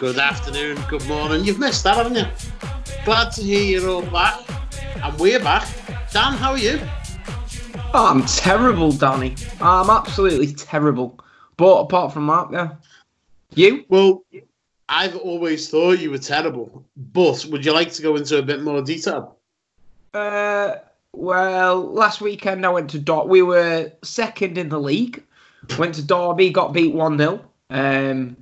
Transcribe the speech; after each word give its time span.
Good 0.00 0.18
afternoon, 0.18 0.78
good 0.88 1.06
morning. 1.06 1.44
You've 1.44 1.58
missed 1.58 1.84
that, 1.84 1.94
haven't 1.98 2.16
you? 2.16 2.24
Glad 3.04 3.32
to 3.32 3.42
hear 3.42 3.60
you're 3.62 3.90
all 3.90 4.00
back, 4.00 4.40
and 4.96 5.18
we're 5.20 5.38
back. 5.38 5.68
Dan, 6.10 6.32
how 6.32 6.52
are 6.52 6.58
you? 6.58 6.80
Oh, 7.92 8.06
I'm 8.06 8.24
terrible, 8.24 8.92
Danny. 8.92 9.34
I'm 9.60 9.90
absolutely 9.90 10.54
terrible. 10.54 11.20
But 11.58 11.80
apart 11.80 12.14
from 12.14 12.26
that, 12.28 12.48
yeah. 12.50 12.68
You? 13.54 13.84
Well, 13.90 14.24
I've 14.88 15.16
always 15.16 15.68
thought 15.68 15.98
you 15.98 16.10
were 16.10 16.18
terrible, 16.18 16.82
but 16.96 17.44
would 17.50 17.62
you 17.62 17.74
like 17.74 17.92
to 17.92 18.02
go 18.02 18.16
into 18.16 18.38
a 18.38 18.42
bit 18.42 18.62
more 18.62 18.80
detail? 18.80 19.36
Uh, 20.14 20.76
well, 21.12 21.78
last 21.92 22.22
weekend 22.22 22.64
I 22.64 22.70
went 22.70 22.88
to 22.90 22.98
Dor- 22.98 23.28
We 23.28 23.42
were 23.42 23.92
second 24.02 24.56
in 24.56 24.70
the 24.70 24.80
league. 24.80 25.22
Went 25.78 25.94
to 25.96 26.02
Derby, 26.02 26.48
got 26.48 26.72
beat 26.72 26.94
1 26.94 27.18
0. 27.18 27.44
Um, 27.68 28.36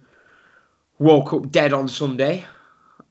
woke 0.99 1.33
up 1.33 1.51
dead 1.51 1.73
on 1.73 1.89
Sunday. 1.89 2.45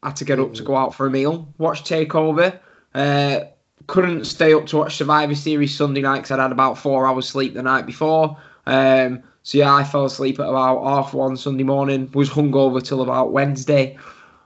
Had 0.03 0.15
to 0.17 0.25
get 0.25 0.39
up 0.39 0.53
to 0.55 0.63
go 0.63 0.75
out 0.75 0.93
for 0.93 1.07
a 1.07 1.09
meal. 1.09 1.53
Watched 1.57 1.85
Takeover. 1.85 2.59
Uh, 2.93 3.39
couldn't 3.87 4.25
stay 4.25 4.53
up 4.53 4.65
to 4.67 4.77
watch 4.77 4.97
Survivor 4.97 5.35
Series 5.35 5.75
Sunday 5.75 6.01
night 6.01 6.17
because 6.17 6.31
I'd 6.31 6.39
had 6.39 6.51
about 6.51 6.77
four 6.77 7.07
hours 7.07 7.27
sleep 7.27 7.53
the 7.53 7.63
night 7.63 7.85
before. 7.85 8.37
Um, 8.65 9.23
so 9.43 9.59
yeah, 9.59 9.73
I 9.73 9.83
fell 9.83 10.05
asleep 10.05 10.39
at 10.39 10.49
about 10.49 10.83
half 10.83 11.13
one 11.13 11.37
Sunday 11.37 11.63
morning. 11.63 12.09
Was 12.13 12.29
hungover 12.29 12.83
till 12.83 13.01
about 13.01 13.31
Wednesday. 13.31 13.97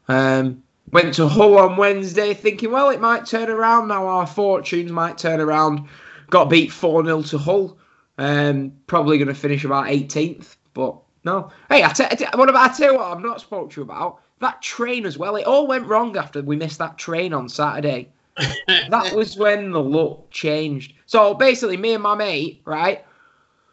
Um, 0.08 0.64
went 0.92 1.14
to 1.16 1.28
Hull 1.28 1.58
on 1.58 1.78
Wednesday, 1.78 2.34
thinking, 2.34 2.72
well, 2.72 2.90
it 2.90 3.02
might 3.02 3.26
turn 3.26 3.50
around 3.50 3.88
now. 3.88 4.08
Our 4.08 4.28
fortunes 4.28 4.92
might 4.92 5.18
turn 5.18 5.40
around. 5.40 5.88
Got 6.30 6.50
beat 6.50 6.72
four 6.72 7.04
0 7.04 7.24
to 7.24 7.38
Hull. 7.38 7.78
Um, 8.18 8.74
probably 8.88 9.18
going 9.18 9.28
to 9.28 9.34
finish 9.34 9.64
about 9.64 9.88
18th, 9.88 10.56
but 10.74 10.98
no. 11.24 11.52
Hey, 11.70 11.84
I 11.84 11.90
t- 11.90 12.04
I 12.04 12.16
t- 12.16 12.26
what 12.36 12.50
about 12.50 12.72
I 12.72 12.74
tell 12.74 12.94
you 12.94 12.98
what 12.98 13.08
I've 13.08 13.24
not 13.24 13.42
spoke 13.42 13.72
to 13.72 13.82
you 13.82 13.84
about 13.84 14.22
that 14.40 14.62
train 14.62 15.06
as 15.06 15.18
well. 15.18 15.36
It 15.36 15.46
all 15.46 15.68
went 15.68 15.86
wrong 15.86 16.18
after 16.18 16.42
we 16.42 16.56
missed 16.56 16.80
that 16.80 16.98
train 16.98 17.34
on 17.34 17.48
Saturday 17.48 18.10
that 18.90 19.12
was 19.16 19.38
when 19.38 19.72
the 19.72 19.82
look 19.82 20.30
changed. 20.32 20.94
So 21.06 21.34
basically, 21.34 21.78
me 21.78 21.94
and 21.94 22.04
my 22.04 22.16
mate, 22.16 22.62
right, 22.66 23.06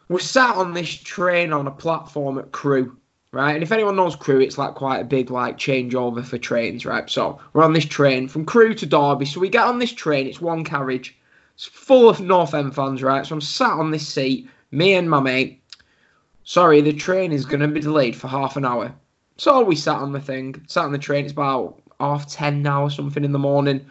were 0.09 0.19
sat 0.19 0.55
on 0.55 0.73
this 0.73 0.89
train 0.89 1.53
on 1.53 1.67
a 1.67 1.71
platform 1.71 2.37
at 2.37 2.51
Crewe, 2.51 2.97
right? 3.31 3.53
And 3.53 3.63
if 3.63 3.71
anyone 3.71 3.95
knows 3.95 4.15
Crewe, 4.15 4.41
it's 4.41 4.57
like 4.57 4.75
quite 4.75 4.99
a 4.99 5.05
big 5.05 5.31
like 5.31 5.57
changeover 5.57 6.23
for 6.23 6.37
trains, 6.37 6.85
right? 6.85 7.09
So 7.09 7.39
we're 7.53 7.63
on 7.63 7.73
this 7.73 7.85
train 7.85 8.27
from 8.27 8.45
Crewe 8.45 8.73
to 8.75 8.85
Derby. 8.85 9.25
So 9.25 9.39
we 9.39 9.49
get 9.49 9.67
on 9.67 9.79
this 9.79 9.93
train. 9.93 10.27
It's 10.27 10.41
one 10.41 10.63
carriage. 10.63 11.17
It's 11.55 11.65
full 11.65 12.09
of 12.09 12.21
North 12.21 12.53
End 12.53 12.73
fans, 12.73 13.03
right? 13.03 13.25
So 13.25 13.35
I'm 13.35 13.41
sat 13.41 13.71
on 13.71 13.91
this 13.91 14.07
seat, 14.07 14.49
me 14.71 14.93
and 14.93 15.09
my 15.09 15.19
mate. 15.19 15.61
Sorry, 16.49 16.81
the 16.81 16.93
train 16.93 17.31
is 17.31 17.45
going 17.45 17.59
to 17.59 17.67
be 17.67 17.79
delayed 17.79 18.15
for 18.15 18.27
half 18.27 18.57
an 18.57 18.65
hour. 18.65 18.91
So 19.37 19.63
we 19.63 19.75
sat 19.75 19.97
on 19.97 20.13
the 20.13 20.19
thing, 20.19 20.59
sat 20.67 20.83
on 20.83 20.91
the 20.91 20.97
train. 20.97 21.25
It's 21.25 21.31
about 21.31 21.79
half 21.99 22.25
ten 22.27 22.63
now 22.63 22.81
or 22.81 22.89
something 22.89 23.23
in 23.23 23.33
the 23.33 23.37
morning 23.37 23.85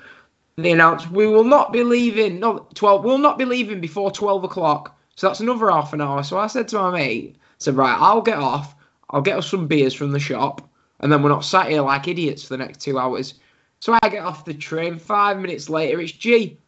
they 0.56 0.72
announced 0.72 1.08
we 1.12 1.28
will 1.28 1.44
not 1.44 1.72
be 1.72 1.84
leaving. 1.84 2.40
No, 2.40 2.66
twelve. 2.74 3.04
We'll 3.04 3.18
not 3.18 3.38
be 3.38 3.44
leaving 3.44 3.80
before 3.80 4.10
twelve 4.10 4.42
o'clock. 4.42 4.98
So 5.14 5.28
that's 5.28 5.38
another 5.38 5.70
half 5.70 5.92
an 5.92 6.00
hour. 6.00 6.24
So 6.24 6.36
I 6.36 6.48
said 6.48 6.66
to 6.68 6.78
my 6.78 6.90
mate, 6.90 7.36
I 7.38 7.42
said, 7.58 7.76
right, 7.76 7.96
I'll 7.96 8.22
get 8.22 8.38
off. 8.38 8.74
I'll 9.10 9.22
get 9.22 9.38
us 9.38 9.48
some 9.48 9.68
beers 9.68 9.94
from 9.94 10.10
the 10.10 10.18
shop, 10.18 10.68
and 10.98 11.12
then 11.12 11.22
we're 11.22 11.28
not 11.28 11.44
sat 11.44 11.70
here 11.70 11.82
like 11.82 12.08
idiots 12.08 12.42
for 12.42 12.56
the 12.56 12.64
next 12.64 12.80
two 12.80 12.98
hours. 12.98 13.34
So 13.78 13.96
I 14.02 14.08
get 14.08 14.24
off 14.24 14.44
the 14.44 14.52
train. 14.52 14.98
Five 14.98 15.38
minutes 15.38 15.70
later, 15.70 16.00
it's 16.00 16.10
G. 16.10 16.58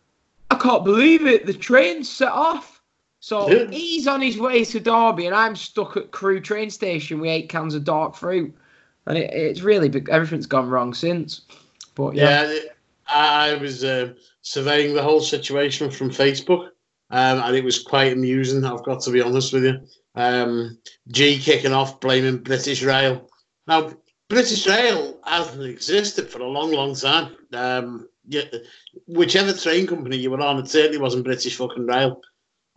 I 0.52 0.54
can't 0.54 0.84
believe 0.84 1.26
it. 1.26 1.46
The 1.46 1.52
train's 1.52 2.08
set 2.08 2.30
off. 2.30 2.79
So 3.20 3.50
Yeah. 3.50 3.70
he's 3.70 4.06
on 4.06 4.22
his 4.22 4.38
way 4.38 4.64
to 4.64 4.80
Derby, 4.80 5.26
and 5.26 5.34
I'm 5.34 5.54
stuck 5.54 5.96
at 5.96 6.10
Crewe 6.10 6.40
train 6.40 6.70
station 6.70 7.20
with 7.20 7.30
eight 7.30 7.48
cans 7.50 7.74
of 7.74 7.84
dark 7.84 8.16
fruit, 8.16 8.54
and 9.06 9.18
it, 9.18 9.32
it's 9.32 9.60
really. 9.60 9.90
Everything's 10.10 10.46
gone 10.46 10.68
wrong 10.68 10.94
since. 10.94 11.42
But 11.94 12.14
yeah, 12.16 12.50
Yeah, 12.50 12.58
I 13.08 13.50
I 13.50 13.54
was 13.56 13.84
uh, 13.84 14.14
surveying 14.40 14.94
the 14.94 15.02
whole 15.02 15.20
situation 15.20 15.90
from 15.90 16.10
Facebook, 16.10 16.68
um, 17.10 17.40
and 17.42 17.54
it 17.54 17.62
was 17.62 17.78
quite 17.82 18.12
amusing. 18.12 18.64
I've 18.64 18.84
got 18.84 19.00
to 19.02 19.10
be 19.10 19.20
honest 19.20 19.52
with 19.52 19.64
you. 19.64 19.80
Um, 20.14 20.78
G 21.08 21.38
kicking 21.38 21.72
off, 21.72 22.00
blaming 22.00 22.38
British 22.38 22.82
Rail. 22.82 23.28
Now, 23.66 23.92
British 24.28 24.66
Rail 24.66 25.18
hasn't 25.24 25.62
existed 25.64 26.30
for 26.30 26.40
a 26.40 26.48
long, 26.48 26.72
long 26.72 26.94
time. 26.94 27.36
Um, 27.52 28.08
yeah, 28.28 28.44
whichever 29.06 29.52
train 29.52 29.86
company 29.86 30.16
you 30.16 30.30
were 30.30 30.40
on, 30.40 30.58
it 30.58 30.68
certainly 30.68 30.98
wasn't 30.98 31.24
British 31.24 31.56
fucking 31.56 31.86
Rail. 31.86 32.22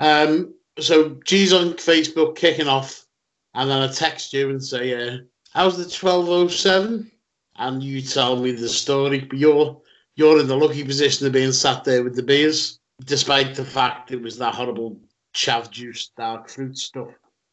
Um, 0.03 0.53
so 0.79 1.17
G's 1.25 1.53
on 1.53 1.73
Facebook 1.73 2.35
kicking 2.35 2.67
off, 2.67 3.05
and 3.53 3.69
then 3.69 3.81
I 3.81 3.87
text 3.91 4.33
you 4.33 4.49
and 4.49 4.63
say, 4.63 4.93
uh, 4.93 5.17
"How's 5.53 5.77
the 5.77 5.89
twelve 5.89 6.27
oh 6.27 6.47
seven?" 6.47 7.09
And 7.55 7.81
you 7.81 8.01
tell 8.01 8.35
me 8.35 8.51
the 8.51 8.67
story. 8.67 9.19
But 9.19 9.37
you're 9.37 9.81
you're 10.15 10.39
in 10.39 10.47
the 10.47 10.57
lucky 10.57 10.83
position 10.83 11.25
of 11.25 11.33
being 11.33 11.53
sat 11.53 11.83
there 11.83 12.03
with 12.03 12.15
the 12.15 12.23
beers, 12.23 12.79
despite 13.05 13.55
the 13.55 13.63
fact 13.63 14.11
it 14.11 14.21
was 14.21 14.37
that 14.39 14.55
horrible 14.55 14.99
chav 15.33 15.71
juice, 15.71 16.11
dark 16.17 16.49
fruit 16.49 16.77
stuff. 16.77 17.09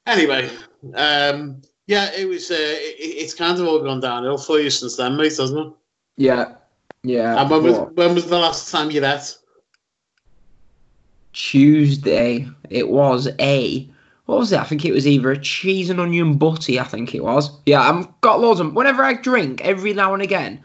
Anyway, 0.07 0.51
um, 0.95 1.63
yeah, 1.87 2.11
it 2.17 2.27
was. 2.27 2.51
Uh, 2.51 2.57
it, 2.59 2.97
it's 2.99 3.35
kind 3.35 3.61
of 3.61 3.67
all 3.67 3.81
gone 3.81 4.01
downhill 4.01 4.39
for 4.39 4.59
you 4.59 4.71
since 4.71 4.97
then, 4.97 5.17
mate, 5.17 5.37
hasn't 5.37 5.67
it? 5.67 5.73
yeah, 6.17 6.55
yeah. 7.05 7.41
And 7.41 7.49
when 7.49 7.63
was 7.63 7.79
when 7.95 8.15
was 8.15 8.27
the 8.27 8.39
last 8.39 8.73
time 8.73 8.91
you 8.91 9.05
ate? 9.05 9.37
Tuesday. 11.33 12.49
It 12.69 12.89
was 12.89 13.29
a 13.39 13.91
what 14.31 14.39
was 14.39 14.53
it? 14.53 14.61
I 14.61 14.65
think 14.65 14.85
it 14.85 14.93
was 14.93 15.09
either 15.09 15.33
a 15.33 15.39
cheese 15.39 15.91
and 15.91 15.99
onion 15.99 16.39
butty. 16.39 16.79
I 16.79 16.85
think 16.85 17.17
it 17.17 17.25
was. 17.25 17.51
Yeah, 17.67 17.81
I've 17.81 18.21
got 18.21 18.41
loads 18.41 18.61
of. 18.61 18.75
Whenever 18.75 19.03
I 19.03 19.15
drink, 19.15 19.61
every 19.65 19.93
now 19.93 20.15
and 20.15 20.23
again, 20.23 20.63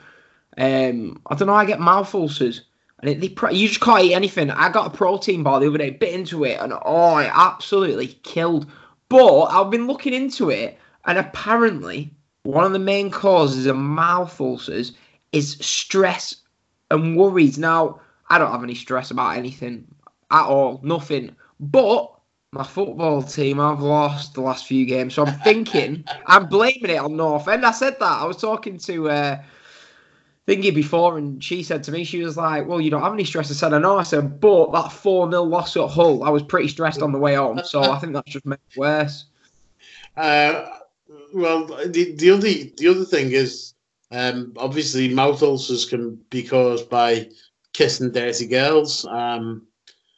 um, 0.57 1.19
I 1.25 1.35
don't 1.35 1.47
know. 1.47 1.55
I 1.55 1.65
get 1.65 1.79
mouth 1.79 2.13
ulcers, 2.13 2.61
and 2.99 3.09
it, 3.09 3.21
they, 3.21 3.55
you 3.55 3.67
just 3.67 3.81
can't 3.81 4.03
eat 4.03 4.13
anything. 4.13 4.51
I 4.51 4.69
got 4.69 4.93
a 4.93 4.95
protein 4.95 5.41
bar 5.41 5.59
the 5.59 5.67
other 5.67 5.79
day, 5.79 5.89
bit 5.89 6.13
into 6.13 6.43
it, 6.43 6.59
and 6.61 6.73
oh, 6.85 7.17
it 7.17 7.31
absolutely 7.33 8.07
killed. 8.21 8.67
But 9.09 9.45
I've 9.45 9.71
been 9.71 9.87
looking 9.87 10.13
into 10.13 10.51
it, 10.51 10.77
and 11.05 11.17
apparently 11.17 12.13
one 12.43 12.65
of 12.65 12.71
the 12.71 12.79
main 12.79 13.09
causes 13.09 13.65
of 13.65 13.75
mouth 13.75 14.39
ulcers 14.39 14.93
is 15.31 15.57
stress 15.59 16.35
and 16.91 17.17
worries. 17.17 17.57
Now, 17.57 17.99
I 18.29 18.37
don't 18.37 18.51
have 18.51 18.63
any 18.63 18.75
stress 18.75 19.09
about 19.09 19.37
anything 19.37 19.87
at 20.35 20.45
all, 20.45 20.79
nothing. 20.83 21.35
But 21.59 22.11
my 22.51 22.63
football 22.63 23.21
team, 23.21 23.59
I've 23.59 23.81
lost 23.81 24.33
the 24.33 24.41
last 24.41 24.65
few 24.67 24.85
games, 24.85 25.13
so 25.13 25.25
I'm 25.25 25.39
thinking 25.39 26.05
I'm 26.27 26.47
blaming 26.47 26.91
it 26.91 26.97
on 26.97 27.15
North 27.15 27.47
End. 27.47 27.65
I 27.65 27.71
said 27.71 27.97
that. 27.99 28.21
I 28.21 28.25
was 28.25 28.37
talking 28.37 28.77
to 28.79 29.09
uh, 29.09 29.43
Thingy 30.47 30.73
before, 30.73 31.17
and 31.17 31.43
she 31.43 31.63
said 31.63 31.83
to 31.83 31.91
me, 31.91 32.03
she 32.03 32.21
was 32.21 32.37
like, 32.37 32.67
"Well, 32.67 32.79
you 32.79 32.91
don't 32.91 33.01
have 33.01 33.13
any 33.13 33.23
stress." 33.23 33.49
I 33.49 33.55
said, 33.55 33.73
"I 33.73 33.79
know." 33.79 33.97
I 33.97 34.03
said, 34.03 34.39
"But 34.39 34.71
that 34.73 34.91
four 34.91 35.29
0 35.29 35.43
loss 35.43 35.75
at 35.75 35.89
Hull, 35.89 36.23
I 36.23 36.29
was 36.29 36.43
pretty 36.43 36.67
stressed 36.67 37.01
on 37.01 37.11
the 37.11 37.19
way 37.19 37.35
home, 37.35 37.61
so 37.63 37.81
I 37.81 37.97
think 37.99 38.13
that's 38.13 38.31
just 38.31 38.45
made 38.45 38.59
it 38.71 38.77
worse." 38.77 39.25
Uh, 40.17 40.65
well, 41.33 41.65
the, 41.65 42.15
the 42.15 42.29
other 42.29 42.47
the 42.77 42.87
other 42.87 43.03
thing 43.03 43.33
is, 43.33 43.73
um, 44.11 44.53
obviously, 44.55 45.09
mouth 45.09 45.43
ulcers 45.43 45.83
can 45.83 46.15
be 46.29 46.41
caused 46.41 46.89
by 46.89 47.27
kissing 47.73 48.11
dirty 48.11 48.47
girls, 48.47 49.05
um, 49.07 49.67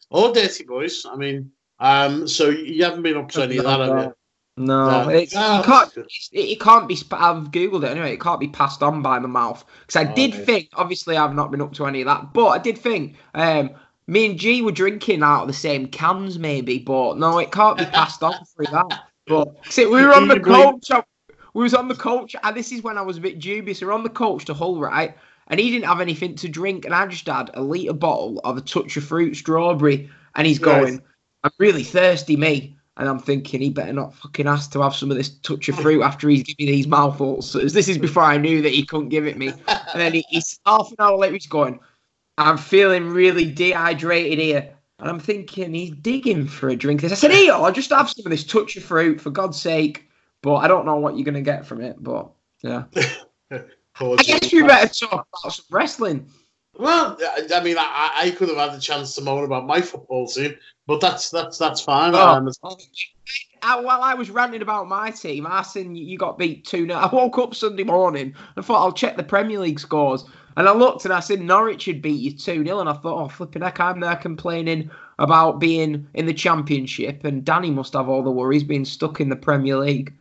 or 0.09 0.33
dirty 0.33 0.63
boys. 0.63 1.05
I 1.05 1.15
mean, 1.15 1.51
um, 1.79 2.27
so 2.27 2.49
you 2.49 2.83
haven't 2.83 3.03
been 3.03 3.17
up 3.17 3.29
to 3.31 3.43
any 3.43 3.57
of 3.57 3.65
that, 3.65 3.79
have 3.79 4.03
you? 4.05 4.13
No, 4.59 5.03
No. 5.03 5.09
it's, 5.09 5.35
No, 5.35 5.61
can't. 5.63 5.97
It, 5.97 6.07
it 6.31 6.59
can't 6.59 6.87
be. 6.87 6.97
I've 7.11 7.51
googled 7.51 7.83
it 7.83 7.91
anyway. 7.91 8.13
It 8.13 8.21
can't 8.21 8.39
be 8.39 8.47
passed 8.47 8.81
on 8.81 9.01
by 9.01 9.19
the 9.19 9.27
mouth 9.27 9.63
because 9.81 9.95
I 10.03 10.11
Oh, 10.11 10.15
did 10.15 10.33
think. 10.33 10.69
Obviously, 10.73 11.15
I've 11.15 11.35
not 11.35 11.51
been 11.51 11.61
up 11.61 11.73
to 11.73 11.85
any 11.85 12.01
of 12.01 12.07
that, 12.07 12.33
but 12.33 12.47
I 12.47 12.57
did 12.57 12.77
think. 12.77 13.17
Um, 13.35 13.71
me 14.07 14.25
and 14.25 14.39
G 14.39 14.61
were 14.61 14.71
drinking 14.71 15.21
out 15.21 15.41
of 15.41 15.47
the 15.47 15.53
same 15.53 15.87
cans, 15.87 16.39
maybe, 16.39 16.79
but 16.79 17.17
no, 17.17 17.37
it 17.39 17.51
can't 17.51 17.77
be 17.77 17.85
passed 17.85 18.23
on 18.23 18.33
through 18.55 18.67
that. 18.71 19.03
But 19.27 19.49
see, 19.69 19.85
we 19.85 20.01
were 20.01 20.13
on 20.13 20.27
the 20.29 20.39
coach. 20.39 20.89
We 21.53 21.63
was 21.63 21.73
on 21.73 21.87
the 21.87 21.95
coach, 21.95 22.35
and 22.41 22.55
this 22.55 22.71
is 22.71 22.81
when 22.81 22.97
I 22.97 23.01
was 23.01 23.17
a 23.17 23.21
bit 23.21 23.39
dubious. 23.39 23.81
We 23.81 23.87
were 23.87 23.93
on 23.93 24.03
the 24.03 24.09
coach 24.09 24.45
to 24.45 24.53
Hull, 24.53 24.79
right? 24.79 25.15
And 25.47 25.59
he 25.59 25.71
didn't 25.71 25.85
have 25.85 26.01
anything 26.01 26.35
to 26.35 26.49
drink, 26.49 26.85
and 26.85 26.93
I 26.93 27.05
just 27.07 27.27
had 27.27 27.51
a 27.53 27.61
litre 27.61 27.93
bottle 27.93 28.41
of 28.43 28.57
a 28.57 28.61
touch 28.61 28.97
of 28.97 29.03
fruit 29.03 29.35
strawberry, 29.35 30.09
and 30.35 30.47
he's 30.47 30.59
Right. 30.59 30.81
going, 30.81 31.01
I'm 31.43 31.51
really 31.59 31.83
thirsty, 31.83 32.35
me. 32.35 32.75
And 32.97 33.07
I'm 33.07 33.19
thinking 33.19 33.61
he 33.61 33.69
better 33.69 33.93
not 33.93 34.15
fucking 34.15 34.47
ask 34.47 34.71
to 34.71 34.81
have 34.81 34.95
some 34.95 35.11
of 35.11 35.17
this 35.17 35.29
touch 35.29 35.69
of 35.69 35.75
fruit 35.75 36.01
after 36.01 36.27
he's 36.29 36.41
giving 36.41 36.65
me 36.65 36.71
these 36.71 36.87
mouth 36.87 37.21
ulcers. 37.21 37.73
This 37.73 37.87
is 37.87 37.99
before 37.99 38.23
I 38.23 38.37
knew 38.37 38.63
that 38.63 38.73
he 38.73 38.83
couldn't 38.83 39.09
give 39.09 39.27
it 39.27 39.37
me. 39.37 39.53
And 39.67 40.01
then 40.01 40.13
he, 40.13 40.25
he's 40.29 40.59
half 40.65 40.89
an 40.89 40.95
hour 40.97 41.15
later, 41.15 41.33
he's 41.33 41.45
going, 41.45 41.79
I'm 42.39 42.57
feeling 42.57 43.09
really 43.09 43.51
dehydrated 43.51 44.39
here. 44.39 44.73
And 44.99 45.09
I'm 45.09 45.19
thinking 45.19 45.75
he's 45.75 45.91
digging 45.91 46.47
for 46.47 46.69
a 46.69 46.75
drink. 46.75 47.03
I 47.03 47.09
said, 47.09 47.29
Here, 47.29 47.53
I'll 47.53 47.71
just 47.71 47.91
have 47.91 48.09
some 48.09 48.25
of 48.25 48.31
this 48.31 48.43
touch 48.43 48.75
of 48.77 48.83
fruit, 48.83 49.21
for 49.21 49.29
God's 49.29 49.61
sake. 49.61 50.09
But 50.41 50.55
I 50.55 50.67
don't 50.67 50.87
know 50.87 50.95
what 50.95 51.15
you're 51.15 51.25
going 51.25 51.35
to 51.35 51.41
get 51.41 51.67
from 51.67 51.81
it. 51.81 51.97
But 52.01 52.31
yeah. 52.63 52.85
I 53.99 54.23
guess 54.23 54.51
we 54.53 54.61
better 54.63 54.87
talk 54.93 55.27
about 55.43 55.53
some 55.53 55.65
wrestling. 55.71 56.27
Well, 56.77 57.17
I- 57.19 57.47
I 57.55 57.63
mean, 57.63 57.77
I, 57.79 58.11
I 58.15 58.31
could 58.31 58.49
have 58.49 58.57
had 58.57 58.73
the 58.73 58.79
chance 58.81 59.15
to 59.15 59.21
moan 59.21 59.43
about 59.43 59.65
my 59.65 59.81
football 59.81 60.27
team, 60.27 60.55
but 60.85 61.01
that's 61.01 61.29
that's 61.31 61.57
that's 61.57 61.81
fine. 61.81 62.13
Oh. 62.13 62.19
Um, 62.19 62.49
I, 63.63 63.79
while 63.81 64.03
I 64.03 64.13
was 64.13 64.29
ranting 64.29 64.61
about 64.61 64.87
my 64.87 65.09
team, 65.11 65.47
I 65.47 65.63
seen 65.63 65.95
you 65.95 66.05
you 66.05 66.17
got 66.17 66.37
beat 66.37 66.65
2 66.65 66.85
0. 66.87 66.97
I 66.97 67.07
woke 67.13 67.37
up 67.39 67.55
Sunday 67.55 67.83
morning 67.83 68.35
and 68.55 68.65
thought 68.65 68.83
I'll 68.83 68.91
check 68.91 69.17
the 69.17 69.23
Premier 69.23 69.59
League 69.59 69.79
scores. 69.79 70.25
And 70.55 70.67
I 70.67 70.73
looked 70.73 71.05
and 71.05 71.13
I 71.13 71.19
said 71.19 71.39
Norwich 71.41 71.85
had 71.85 72.01
beat 72.01 72.19
you 72.19 72.31
2 72.31 72.63
0. 72.63 72.79
And 72.79 72.89
I 72.89 72.93
thought, 72.93 73.23
oh, 73.23 73.27
flipping 73.29 73.61
heck, 73.63 73.79
I'm 73.79 73.99
there 73.99 74.15
complaining 74.15 74.89
about 75.19 75.59
being 75.59 76.07
in 76.13 76.25
the 76.27 76.33
Championship. 76.33 77.23
And 77.23 77.43
Danny 77.43 77.71
must 77.71 77.93
have 77.93 78.09
all 78.09 78.23
the 78.23 78.31
worries 78.31 78.63
being 78.63 78.85
stuck 78.85 79.19
in 79.19 79.29
the 79.29 79.35
Premier 79.35 79.77
League. 79.77 80.13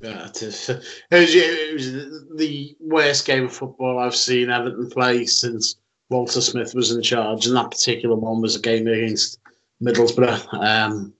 Yeah, 0.00 0.28
it, 0.28 0.42
is. 0.42 0.68
it, 0.68 0.76
was, 1.10 1.34
it 1.34 1.74
was 1.74 2.24
the 2.36 2.76
worst 2.80 3.26
game 3.26 3.46
of 3.46 3.52
football 3.52 3.98
I've 3.98 4.14
seen 4.14 4.50
Everton 4.50 4.90
play 4.90 5.26
since 5.26 5.76
Walter 6.08 6.40
Smith 6.40 6.74
was 6.74 6.92
in 6.92 7.02
charge, 7.02 7.46
and 7.46 7.56
that 7.56 7.70
particular 7.70 8.14
one 8.14 8.40
was 8.40 8.56
a 8.56 8.60
game 8.60 8.86
against 8.86 9.38
Middlesbrough. 9.82 10.54
Um, 10.54 11.12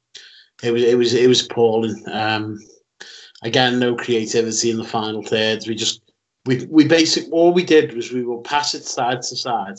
it 0.62 0.72
was 0.72 0.82
it 0.82 0.96
was 0.96 1.14
it 1.14 1.28
was 1.28 1.44
appalling. 1.44 2.02
Um, 2.10 2.58
again, 3.42 3.78
no 3.78 3.96
creativity 3.96 4.70
in 4.70 4.78
the 4.78 4.84
final 4.84 5.22
thirds. 5.22 5.66
We 5.66 5.74
just 5.74 6.02
we 6.46 6.64
we 6.66 6.86
basic 6.86 7.24
all 7.32 7.52
we 7.52 7.64
did 7.64 7.94
was 7.94 8.12
we 8.12 8.24
will 8.24 8.42
pass 8.42 8.74
it 8.74 8.84
side 8.84 9.22
to 9.22 9.36
side, 9.36 9.76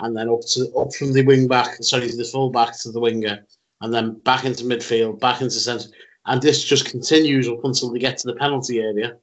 and 0.00 0.16
then 0.16 0.28
up 0.28 0.40
to 0.54 0.72
up 0.76 0.92
from 0.94 1.12
the 1.12 1.22
wing 1.22 1.48
back, 1.48 1.82
sorry, 1.82 2.08
the 2.08 2.24
full 2.24 2.50
back 2.50 2.78
to 2.80 2.90
the 2.90 3.00
winger, 3.00 3.46
and 3.80 3.94
then 3.94 4.18
back 4.20 4.44
into 4.44 4.64
midfield, 4.64 5.20
back 5.20 5.40
into 5.40 5.54
centre 5.54 5.88
and 6.26 6.40
this 6.40 6.64
just 6.64 6.86
continues 6.86 7.48
up 7.48 7.64
until 7.64 7.90
they 7.90 7.98
get 7.98 8.18
to 8.18 8.26
the 8.26 8.36
penalty 8.36 8.80
area. 8.80 9.16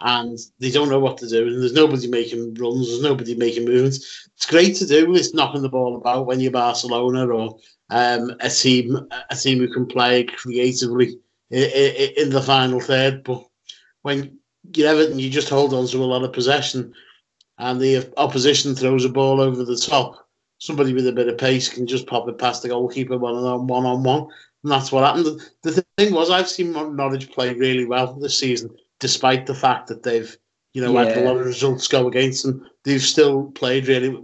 And 0.00 0.36
they 0.58 0.72
don't 0.72 0.88
know 0.88 0.98
what 0.98 1.18
to 1.18 1.28
do. 1.28 1.46
And 1.46 1.62
there's 1.62 1.72
nobody 1.72 2.08
making 2.08 2.54
runs. 2.54 2.88
There's 2.88 3.02
nobody 3.02 3.36
making 3.36 3.64
movements. 3.64 4.28
It's 4.34 4.46
great 4.46 4.74
to 4.76 4.86
do. 4.86 5.14
It's 5.14 5.34
knocking 5.34 5.62
the 5.62 5.68
ball 5.68 5.96
about 5.96 6.26
when 6.26 6.40
you're 6.40 6.50
barcelona 6.50 7.28
or 7.28 7.58
um, 7.90 8.32
a 8.40 8.50
team 8.50 9.08
a 9.30 9.36
team 9.36 9.58
who 9.58 9.72
can 9.72 9.86
play 9.86 10.24
creatively 10.24 11.20
in, 11.50 12.12
in 12.16 12.30
the 12.30 12.42
final 12.42 12.80
third. 12.80 13.22
But 13.22 13.46
when 14.02 14.36
you're 14.74 14.88
everton 14.88 15.20
you 15.20 15.30
just 15.30 15.48
hold 15.48 15.72
on 15.72 15.86
to 15.86 15.98
a 15.98 16.04
lot 16.04 16.24
of 16.24 16.32
possession. 16.32 16.92
And 17.58 17.80
the 17.80 18.12
opposition 18.16 18.74
throws 18.74 19.04
a 19.04 19.08
ball 19.08 19.40
over 19.40 19.64
the 19.64 19.76
top. 19.76 20.26
Somebody 20.58 20.92
with 20.92 21.06
a 21.06 21.12
bit 21.12 21.28
of 21.28 21.38
pace 21.38 21.68
can 21.68 21.86
just 21.86 22.08
pop 22.08 22.28
it 22.28 22.38
past 22.38 22.62
the 22.62 22.68
goalkeeper 22.68 23.16
one 23.16 23.36
on 23.36 23.68
one 23.68 23.86
on 23.86 24.02
one 24.02 24.26
and 24.64 24.72
that's 24.72 24.90
what 24.90 25.04
happened. 25.04 25.42
The 25.62 25.84
thing 25.98 26.14
was, 26.14 26.30
I've 26.30 26.48
seen 26.48 26.72
Norwich 26.72 27.30
play 27.30 27.52
really 27.52 27.84
well 27.84 28.14
this 28.14 28.38
season, 28.38 28.74
despite 28.98 29.44
the 29.44 29.54
fact 29.54 29.88
that 29.88 30.02
they've, 30.02 30.34
you 30.72 30.82
know, 30.82 30.96
had 30.96 31.18
a 31.18 31.20
lot 31.20 31.36
of 31.36 31.44
results 31.44 31.86
go 31.86 32.08
against 32.08 32.44
them. 32.44 32.66
They've 32.82 33.02
still 33.02 33.52
played 33.52 33.86
really. 33.86 34.18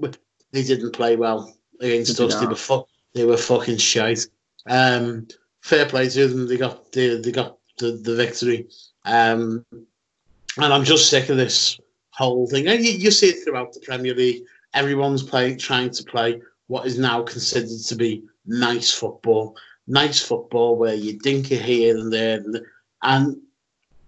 They 0.53 0.65
didn't 0.65 0.93
play 0.93 1.17
well 1.17 1.55
against 1.81 2.19
us. 2.19 2.41
They 2.41 2.47
were 2.47 2.55
fu- 2.57 2.87
they 3.15 3.25
were 3.27 3.37
fucking 3.37 3.77
shite. 3.77 4.27
Um, 4.67 5.29
fair 5.61 5.85
play 5.85 6.09
to 6.09 6.29
them. 6.29 6.49
They 6.49 6.57
got 6.57 6.91
they, 6.93 7.21
they 7.21 7.33
got 7.33 7.59
the, 7.79 7.93
the 7.93 8.17
victory. 8.17 8.67
Um, 9.05 9.67
and 9.73 10.73
I'm 10.73 10.85
just 10.85 11.11
sick 11.11 11.29
of 11.29 11.37
this 11.37 11.79
whole 12.13 12.47
thing. 12.47 12.67
And 12.67 12.83
you, 12.83 12.93
you 12.93 13.11
see 13.11 13.29
it 13.29 13.45
throughout 13.45 13.75
the 13.75 13.81
Premier 13.81 14.15
League. 14.15 14.45
Everyone's 14.73 15.23
playing, 15.23 15.59
trying 15.59 15.91
to 15.91 16.05
play 16.05 16.41
what 16.69 16.87
is 16.87 16.99
now 16.99 17.23
considered 17.23 17.85
to 17.89 17.95
be 17.95 18.23
nice 18.47 18.91
football 18.91 19.57
nice 19.91 20.21
football 20.21 20.77
where 20.77 20.95
you 20.95 21.19
dink 21.19 21.51
it 21.51 21.63
here 21.63 21.97
and 21.97 22.13
there, 22.13 22.39
and, 22.39 22.61
and 23.03 23.37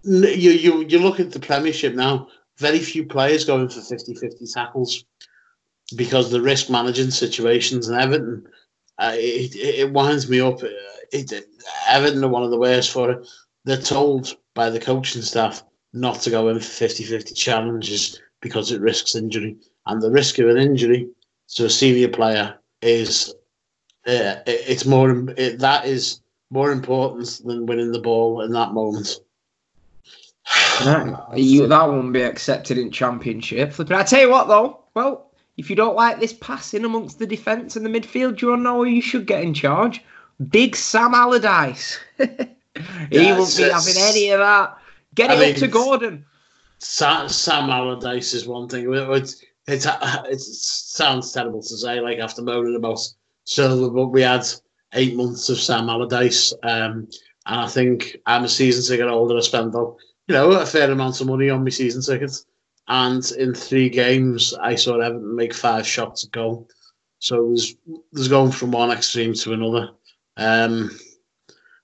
you, 0.05 0.50
you 0.50 0.84
you 0.84 0.99
look 0.99 1.20
at 1.20 1.32
the 1.32 1.40
Premiership 1.40 1.94
now. 1.94 2.29
Very 2.58 2.79
few 2.79 3.05
players 3.06 3.44
going 3.44 3.69
for 3.69 3.81
50-50 3.81 4.52
tackles 4.52 5.05
because 5.96 6.31
the 6.31 6.40
risk 6.40 6.70
managing 6.70 7.11
situations 7.11 7.88
in 7.88 7.99
Everton. 7.99 8.46
Uh, 8.99 9.12
it, 9.14 9.55
it, 9.56 9.75
it 9.81 9.93
winds 9.93 10.29
me 10.29 10.40
up. 10.40 10.62
Uh, 10.62 10.69
It, 11.12 11.32
Everton 11.88 12.25
are 12.25 12.29
one 12.29 12.44
of 12.44 12.50
the 12.50 12.58
worst 12.58 12.90
for 12.90 13.11
it. 13.11 13.29
They're 13.64 13.76
told 13.76 14.37
by 14.55 14.70
the 14.70 14.81
coaching 14.81 15.23
staff 15.23 15.62
not 15.93 16.20
to 16.23 16.31
go 16.31 16.49
in 16.49 16.58
for 16.61 16.84
50-50 16.87 17.37
challenges 17.37 18.20
because 18.40 18.73
it 18.73 18.81
risks 18.81 19.14
injury, 19.14 19.56
and 19.87 20.00
the 20.00 20.11
risk 20.11 20.38
of 20.38 20.49
an 20.49 20.58
injury 20.58 21.08
to 21.55 21.67
a 21.67 21.70
senior 21.70 22.08
player 22.08 22.58
is 22.81 23.34
uh, 24.07 24.43
it, 24.47 24.65
it's 24.69 24.85
more 24.85 25.31
it, 25.37 25.59
that 25.61 25.87
is 25.87 26.21
more 26.51 26.71
important 26.73 27.41
than 27.45 27.67
winning 27.67 27.93
the 27.93 28.01
ball 28.01 28.43
in 28.43 28.53
that 28.53 28.73
moment. 28.73 29.19
No, 30.85 31.29
you, 31.37 31.67
that 31.67 31.89
won't 31.89 32.13
be 32.13 32.23
accepted 32.23 32.77
in 32.77 32.91
Championship. 32.91 33.73
Flipping. 33.73 33.97
I 33.97 34.03
tell 34.03 34.21
you 34.21 34.31
what, 34.31 34.49
though. 34.49 34.81
Well, 34.95 35.31
if 35.57 35.71
you 35.71 35.77
don't 35.77 35.95
like 35.97 36.19
this 36.21 36.33
passing 36.33 36.85
amongst 36.85 37.19
the 37.19 37.27
defence 37.27 37.77
and 37.77 37.87
the 37.87 37.91
midfield, 37.91 38.41
you 38.43 38.57
know 38.57 38.79
who 38.79 38.85
you 38.85 39.03
should 39.03 39.27
get 39.27 39.43
in 39.43 39.55
charge? 39.55 40.03
Big 40.49 40.75
Sam 40.75 41.15
Allardyce. 41.15 41.99
he 42.19 42.27
Yeah, 43.11 43.39
won't 43.39 43.57
be 43.57 43.63
having 43.63 43.95
any 43.97 44.31
of 44.31 44.41
that. 44.41 44.79
Get 45.15 45.31
I 45.31 45.35
it 45.35 45.39
mean, 45.41 45.51
up 45.55 45.57
to 45.59 45.69
Gordon. 45.69 46.25
Sam, 46.79 47.29
Sam 47.29 47.71
Allardyce 47.71 48.35
is 48.35 48.47
one 48.47 48.69
thing. 48.69 48.93
It, 48.93 49.09
it's, 49.11 49.45
it's, 49.69 49.87
it 49.87 50.41
sounds 50.41 51.33
terrible 51.33 51.63
to 51.63 51.77
say, 51.77 52.01
like 52.01 52.19
after 52.19 52.43
moaning 52.43 52.75
about 52.75 52.99
But 53.56 54.06
we 54.09 54.23
had 54.23 54.47
eight 54.94 55.17
months 55.17 55.49
of 55.49 55.59
Sam 55.59 55.89
Allardyce, 55.89 56.53
um, 56.62 57.09
and 57.47 57.61
I 57.61 57.67
think 57.69 58.19
I'm 58.27 58.44
a 58.44 58.49
season 58.49 58.85
ticket 58.85 59.11
holder. 59.11 59.37
I 59.37 59.41
spent, 59.41 59.75
you 59.75 59.97
know, 60.29 60.53
a 60.53 60.67
fair 60.67 60.91
amount 60.91 61.21
of 61.21 61.27
money 61.27 61.50
on 61.50 61.65
my 61.65 61.71
season 61.71 62.03
tickets, 62.03 62.47
and 62.89 63.29
in 63.33 63.55
three 63.55 63.89
games, 63.89 64.55
I 64.55 64.75
saw 64.75 64.99
Everton 64.99 65.35
make 65.35 65.55
five 65.55 65.87
shots 65.87 66.25
at 66.25 66.32
goal. 66.32 66.69
So 67.19 67.37
it 67.44 67.49
was, 67.49 67.70
it 67.70 68.01
was 68.13 68.29
going 68.29 68.51
from 68.51 68.72
one 68.72 68.91
extreme 68.91 69.32
to 69.34 69.53
another. 69.53 69.91
Um, 70.37 70.91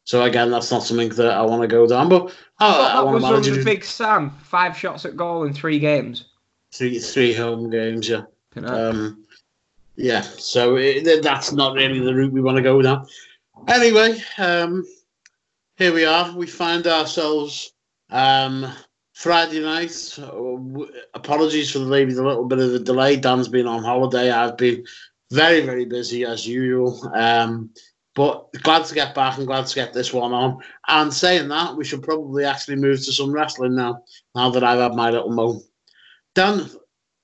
so 0.05 0.23
again, 0.25 0.51
that's 0.51 0.71
not 0.71 0.83
something 0.83 1.11
that 1.11 1.31
I 1.31 1.43
want 1.43 1.63
to 1.63 1.69
go 1.69 1.87
down, 1.87 2.09
but 2.09 2.35
I, 2.59 2.67
I 2.67 2.95
that 2.95 3.05
want 3.05 3.23
was 3.23 3.47
to 3.47 3.53
manage. 3.53 3.65
Big 3.65 3.85
Sam. 3.85 4.31
Five 4.43 4.77
shots 4.77 5.05
at 5.05 5.17
goal 5.17 5.45
in 5.45 5.53
three 5.53 5.79
games. 5.79 6.25
three 6.73 6.99
three 6.99 7.35
home 7.35 7.71
games. 7.71 8.09
Yeah, 8.09 8.23
um, 8.65 9.25
yeah. 9.99 10.23
So 10.23 10.77
it, 10.77 11.23
that's 11.23 11.53
not 11.53 11.75
really 11.75 11.99
the 11.99 12.15
route 12.15 12.33
we 12.33 12.41
want 12.41 12.57
to 12.57 12.63
go 12.63 12.81
down. 12.81 13.07
Anyway, 13.67 14.17
um, 14.39 14.87
here 15.77 15.93
we 15.93 16.05
are. 16.05 16.35
We 16.37 16.47
find 16.47 16.87
ourselves 16.87 17.73
um, 18.11 18.73
Friday 19.13 19.61
night. 19.61 20.17
Uh, 20.23 20.87
Apologies 21.15 21.73
for 21.73 21.81
the 21.81 21.87
maybe 21.87 22.15
a 22.15 22.23
little 22.23 22.45
bit 22.45 22.61
of 22.61 22.73
a 22.75 22.79
delay. 22.79 23.17
Dan's 23.17 23.49
been 23.49 23.67
on 23.67 23.83
holiday. 23.83 24.31
I've 24.31 24.57
been 24.57 24.87
very 25.33 25.61
very 25.61 25.85
busy 25.85 26.25
as 26.25 26.47
usual. 26.47 27.11
Um, 27.15 27.71
but 28.15 28.53
glad 28.63 28.85
to 28.85 28.95
get 28.95 29.15
back 29.15 29.39
and 29.39 29.47
glad 29.47 29.67
to 29.67 29.75
get 29.75 29.93
this 29.93 30.13
one 30.13 30.33
on. 30.33 30.61
And 30.87 31.13
saying 31.13 31.49
that, 31.49 31.77
we 31.77 31.85
should 31.85 32.03
probably 32.03 32.45
actually 32.45 32.77
move 32.77 32.99
to 33.05 33.13
some 33.13 33.33
wrestling 33.33 33.75
now. 33.75 34.03
Now 34.35 34.51
that 34.51 34.65
I've 34.65 34.79
had 34.79 34.95
my 34.95 35.11
little 35.11 35.31
moan. 35.31 35.61
Dan, 36.35 36.69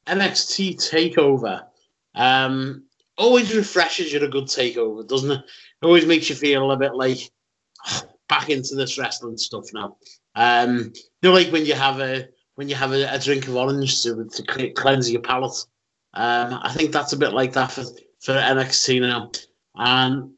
NXT 0.06 0.76
Takeover. 0.76 1.62
Um, 2.14 2.84
always 3.16 3.54
refreshes 3.54 4.12
you 4.12 4.20
a 4.20 4.28
good 4.28 4.44
takeover, 4.44 5.06
doesn't 5.06 5.30
it? 5.30 5.40
It 5.40 5.86
always 5.86 6.06
makes 6.06 6.28
you 6.28 6.36
feel 6.36 6.70
a 6.70 6.76
bit 6.76 6.94
like 6.94 7.18
back 8.28 8.50
into 8.50 8.74
this 8.74 8.98
wrestling 8.98 9.36
stuff 9.36 9.66
now. 9.72 9.96
Um, 10.34 10.92
you 11.22 11.30
know, 11.30 11.32
like 11.32 11.48
when 11.48 11.66
you 11.66 11.74
have 11.74 12.00
a 12.00 12.28
when 12.56 12.68
you 12.68 12.74
have 12.74 12.92
a, 12.92 13.12
a 13.12 13.18
drink 13.18 13.48
of 13.48 13.56
orange 13.56 14.02
to 14.02 14.24
to 14.24 14.70
cleanse 14.72 15.10
your 15.10 15.22
palate. 15.22 15.56
Um, 16.14 16.60
I 16.62 16.72
think 16.72 16.92
that's 16.92 17.12
a 17.12 17.18
bit 17.18 17.32
like 17.32 17.52
that 17.54 17.72
for 17.72 17.84
for 18.20 18.32
NXT 18.32 19.00
now. 19.00 19.30
And 19.76 20.32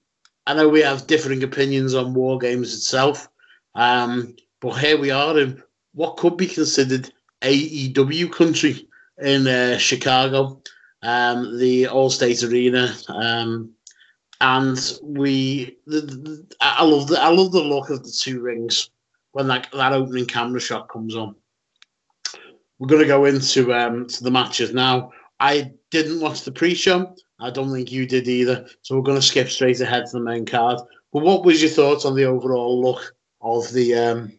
I 0.46 0.54
know 0.54 0.68
we 0.68 0.80
have 0.80 1.06
differing 1.06 1.42
opinions 1.42 1.94
on 1.94 2.14
War 2.14 2.38
Games 2.38 2.72
itself, 2.72 3.28
um, 3.74 4.34
but 4.60 4.72
here 4.72 4.98
we 4.98 5.10
are 5.10 5.38
in 5.38 5.62
what 5.92 6.16
could 6.16 6.36
be 6.36 6.46
considered 6.46 7.12
AEW 7.42 8.32
country 8.32 8.88
in 9.18 9.46
uh, 9.46 9.78
Chicago, 9.78 10.62
um, 11.02 11.58
the 11.58 11.84
Allstate 11.84 12.48
Arena, 12.48 12.94
um, 13.08 13.70
and 14.40 14.98
we. 15.02 15.76
The, 15.86 16.00
the, 16.00 16.46
I 16.60 16.84
love 16.84 17.08
the 17.08 17.20
I 17.20 17.28
love 17.28 17.52
the 17.52 17.60
look 17.60 17.90
of 17.90 18.02
the 18.02 18.10
two 18.10 18.40
rings 18.40 18.90
when 19.32 19.48
that 19.48 19.68
that 19.72 19.92
opening 19.92 20.26
camera 20.26 20.60
shot 20.60 20.88
comes 20.88 21.16
on. 21.16 21.34
We're 22.78 22.98
to 22.98 23.06
go 23.06 23.24
into 23.24 23.72
um, 23.74 24.06
to 24.06 24.24
the 24.24 24.30
matches 24.30 24.72
now. 24.72 25.12
I 25.40 25.72
didn't 25.90 26.20
watch 26.20 26.42
the 26.42 26.52
pre-show. 26.52 27.14
I 27.40 27.50
don't 27.50 27.72
think 27.72 27.92
you 27.92 28.06
did 28.06 28.28
either. 28.28 28.66
So 28.82 28.96
we're 28.96 29.02
going 29.02 29.18
to 29.20 29.26
skip 29.26 29.48
straight 29.50 29.80
ahead 29.80 30.06
to 30.06 30.12
the 30.12 30.24
main 30.24 30.46
card. 30.46 30.80
But 31.12 31.22
what 31.22 31.44
was 31.44 31.60
your 31.62 31.70
thoughts 31.70 32.04
on 32.04 32.14
the 32.14 32.24
overall 32.24 32.80
look 32.80 33.14
of 33.40 33.70
the 33.72 33.94
um 33.94 34.32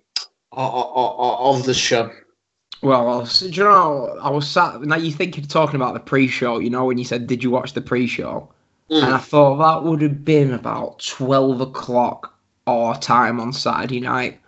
of, 0.52 1.58
of 1.58 1.66
the 1.66 1.74
show? 1.74 2.12
Well, 2.82 3.22
I 3.22 3.26
do 3.26 3.46
you 3.48 3.64
know, 3.64 4.18
I 4.22 4.30
was 4.30 4.48
sat. 4.48 4.82
Now 4.82 4.96
you 4.98 5.12
think 5.12 5.36
you're 5.38 5.46
talking 5.46 5.76
about 5.76 5.94
the 5.94 6.00
pre-show. 6.00 6.60
You 6.60 6.70
know, 6.70 6.86
when 6.86 6.98
you 6.98 7.06
said, 7.06 7.28
"Did 7.28 7.44
you 7.44 7.50
watch 7.52 7.74
the 7.74 7.82
pre-show?" 7.82 8.50
Mm. 8.92 9.04
And 9.04 9.14
I 9.14 9.18
thought 9.18 9.58
that 9.58 9.90
would 9.90 10.02
have 10.02 10.24
been 10.24 10.54
about 10.54 11.00
twelve 11.00 11.60
o'clock 11.62 12.34
our 12.68 12.98
time 13.00 13.40
on 13.40 13.52
Saturday 13.54 14.00
night. 14.00 14.40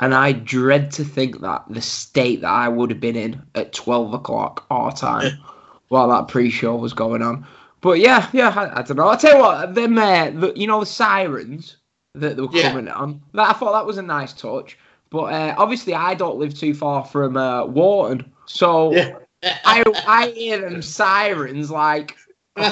And 0.00 0.14
I 0.14 0.32
dread 0.32 0.90
to 0.92 1.04
think 1.04 1.40
that 1.40 1.64
the 1.70 1.80
state 1.80 2.42
that 2.42 2.50
I 2.50 2.68
would 2.68 2.90
have 2.90 3.00
been 3.00 3.16
in 3.16 3.42
at 3.54 3.72
twelve 3.72 4.12
o'clock 4.14 4.66
our 4.70 4.92
time 4.92 5.38
while 5.88 6.08
that 6.08 6.28
pre-show 6.28 6.76
was 6.76 6.92
going 6.92 7.22
on. 7.22 7.46
But 7.82 7.98
yeah, 8.00 8.28
yeah, 8.32 8.52
I, 8.56 8.80
I 8.80 8.82
don't 8.82 8.96
know. 8.96 9.08
I'll 9.08 9.16
tell 9.16 9.36
you 9.36 9.42
what, 9.42 9.74
them, 9.74 9.98
uh, 9.98 10.30
the, 10.30 10.52
you 10.56 10.66
know, 10.66 10.80
the 10.80 10.86
sirens 10.86 11.76
that 12.14 12.36
they 12.36 12.42
were 12.42 12.48
Yeah. 12.50 12.70
coming 12.72 12.88
on. 12.88 13.20
That, 13.34 13.50
I 13.50 13.52
thought 13.52 13.72
that 13.72 13.86
was 13.86 13.98
a 13.98 14.02
nice 14.02 14.32
touch. 14.32 14.76
But 15.10 15.32
uh, 15.32 15.54
obviously, 15.56 15.94
I 15.94 16.14
don't 16.14 16.38
live 16.38 16.58
too 16.58 16.74
far 16.74 17.04
from 17.04 17.36
uh, 17.36 17.64
Warton, 17.66 18.30
so 18.46 18.92
Yeah. 18.92 19.18
I 19.42 19.82
I 20.06 20.28
hear 20.30 20.60
them 20.60 20.82
sirens 20.82 21.70
like. 21.70 22.16
do 22.56 22.62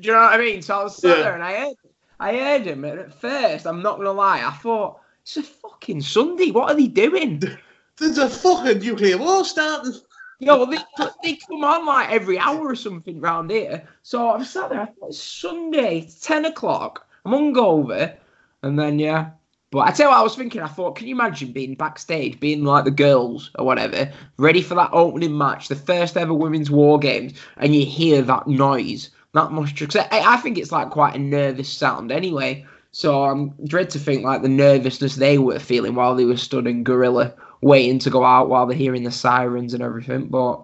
you 0.00 0.12
know 0.12 0.20
what 0.20 0.32
I 0.32 0.38
mean? 0.38 0.62
So 0.62 0.78
I 0.78 0.84
was 0.84 0.96
sat 0.96 1.16
Yeah. 1.18 1.22
there 1.24 1.34
and 1.34 1.42
I 1.44 1.52
heard, 1.58 1.76
I 2.20 2.36
heard 2.36 2.66
him, 2.66 2.84
and 2.84 2.98
at 3.00 3.20
first, 3.20 3.66
I'm 3.66 3.82
not 3.82 3.98
gonna 3.98 4.12
lie, 4.12 4.42
I 4.44 4.50
thought 4.52 5.00
it's 5.22 5.36
a 5.36 5.42
fucking 5.42 6.00
Sunday. 6.00 6.50
What 6.50 6.70
are 6.70 6.76
they 6.76 6.86
doing? 6.88 7.42
There's 7.98 8.18
a 8.18 8.28
fucking 8.28 8.80
nuclear 8.80 9.18
war 9.18 9.44
starting. 9.44 9.94
You 10.40 10.48
know, 10.48 10.64
they, 10.66 10.78
they 11.22 11.36
come 11.36 11.62
on 11.64 11.86
like 11.86 12.10
every 12.10 12.38
hour 12.38 12.66
or 12.68 12.74
something 12.74 13.20
round 13.20 13.50
here. 13.50 13.86
So 14.02 14.30
I'm 14.30 14.44
sat 14.44 14.70
there, 14.70 14.80
I 14.80 14.86
thought 14.86 15.08
it's 15.10 15.22
Sunday, 15.22 16.08
10 16.20 16.46
o'clock. 16.46 17.06
I'm 17.24 17.32
hungover. 17.32 18.16
And 18.62 18.76
then, 18.78 18.98
yeah. 18.98 19.30
But 19.74 19.88
I 19.88 19.90
tell 19.90 20.06
you 20.06 20.10
what, 20.10 20.20
I 20.20 20.22
was 20.22 20.36
thinking, 20.36 20.60
I 20.60 20.68
thought, 20.68 20.94
can 20.94 21.08
you 21.08 21.16
imagine 21.16 21.50
being 21.50 21.74
backstage, 21.74 22.38
being 22.38 22.62
like 22.62 22.84
the 22.84 22.92
girls 22.92 23.50
or 23.58 23.66
whatever, 23.66 24.08
ready 24.36 24.62
for 24.62 24.76
that 24.76 24.90
opening 24.92 25.36
match, 25.36 25.66
the 25.66 25.74
first 25.74 26.16
ever 26.16 26.32
women's 26.32 26.70
war 26.70 26.96
games, 26.96 27.32
and 27.56 27.74
you 27.74 27.84
hear 27.84 28.22
that 28.22 28.46
noise? 28.46 29.10
That 29.32 29.50
must. 29.50 29.82
I, 29.96 30.06
I 30.12 30.36
think 30.36 30.58
it's 30.58 30.70
like 30.70 30.90
quite 30.90 31.16
a 31.16 31.18
nervous 31.18 31.68
sound 31.68 32.12
anyway. 32.12 32.64
So 32.92 33.24
I'm 33.24 33.48
dread 33.64 33.90
to 33.90 33.98
think 33.98 34.22
like 34.22 34.42
the 34.42 34.48
nervousness 34.48 35.16
they 35.16 35.38
were 35.38 35.58
feeling 35.58 35.96
while 35.96 36.14
they 36.14 36.24
were 36.24 36.36
stood 36.36 36.68
in 36.68 36.84
Gorilla 36.84 37.34
waiting 37.60 37.98
to 37.98 38.10
go 38.10 38.24
out 38.24 38.48
while 38.48 38.66
they're 38.66 38.78
hearing 38.78 39.02
the 39.02 39.10
sirens 39.10 39.74
and 39.74 39.82
everything. 39.82 40.28
But 40.28 40.62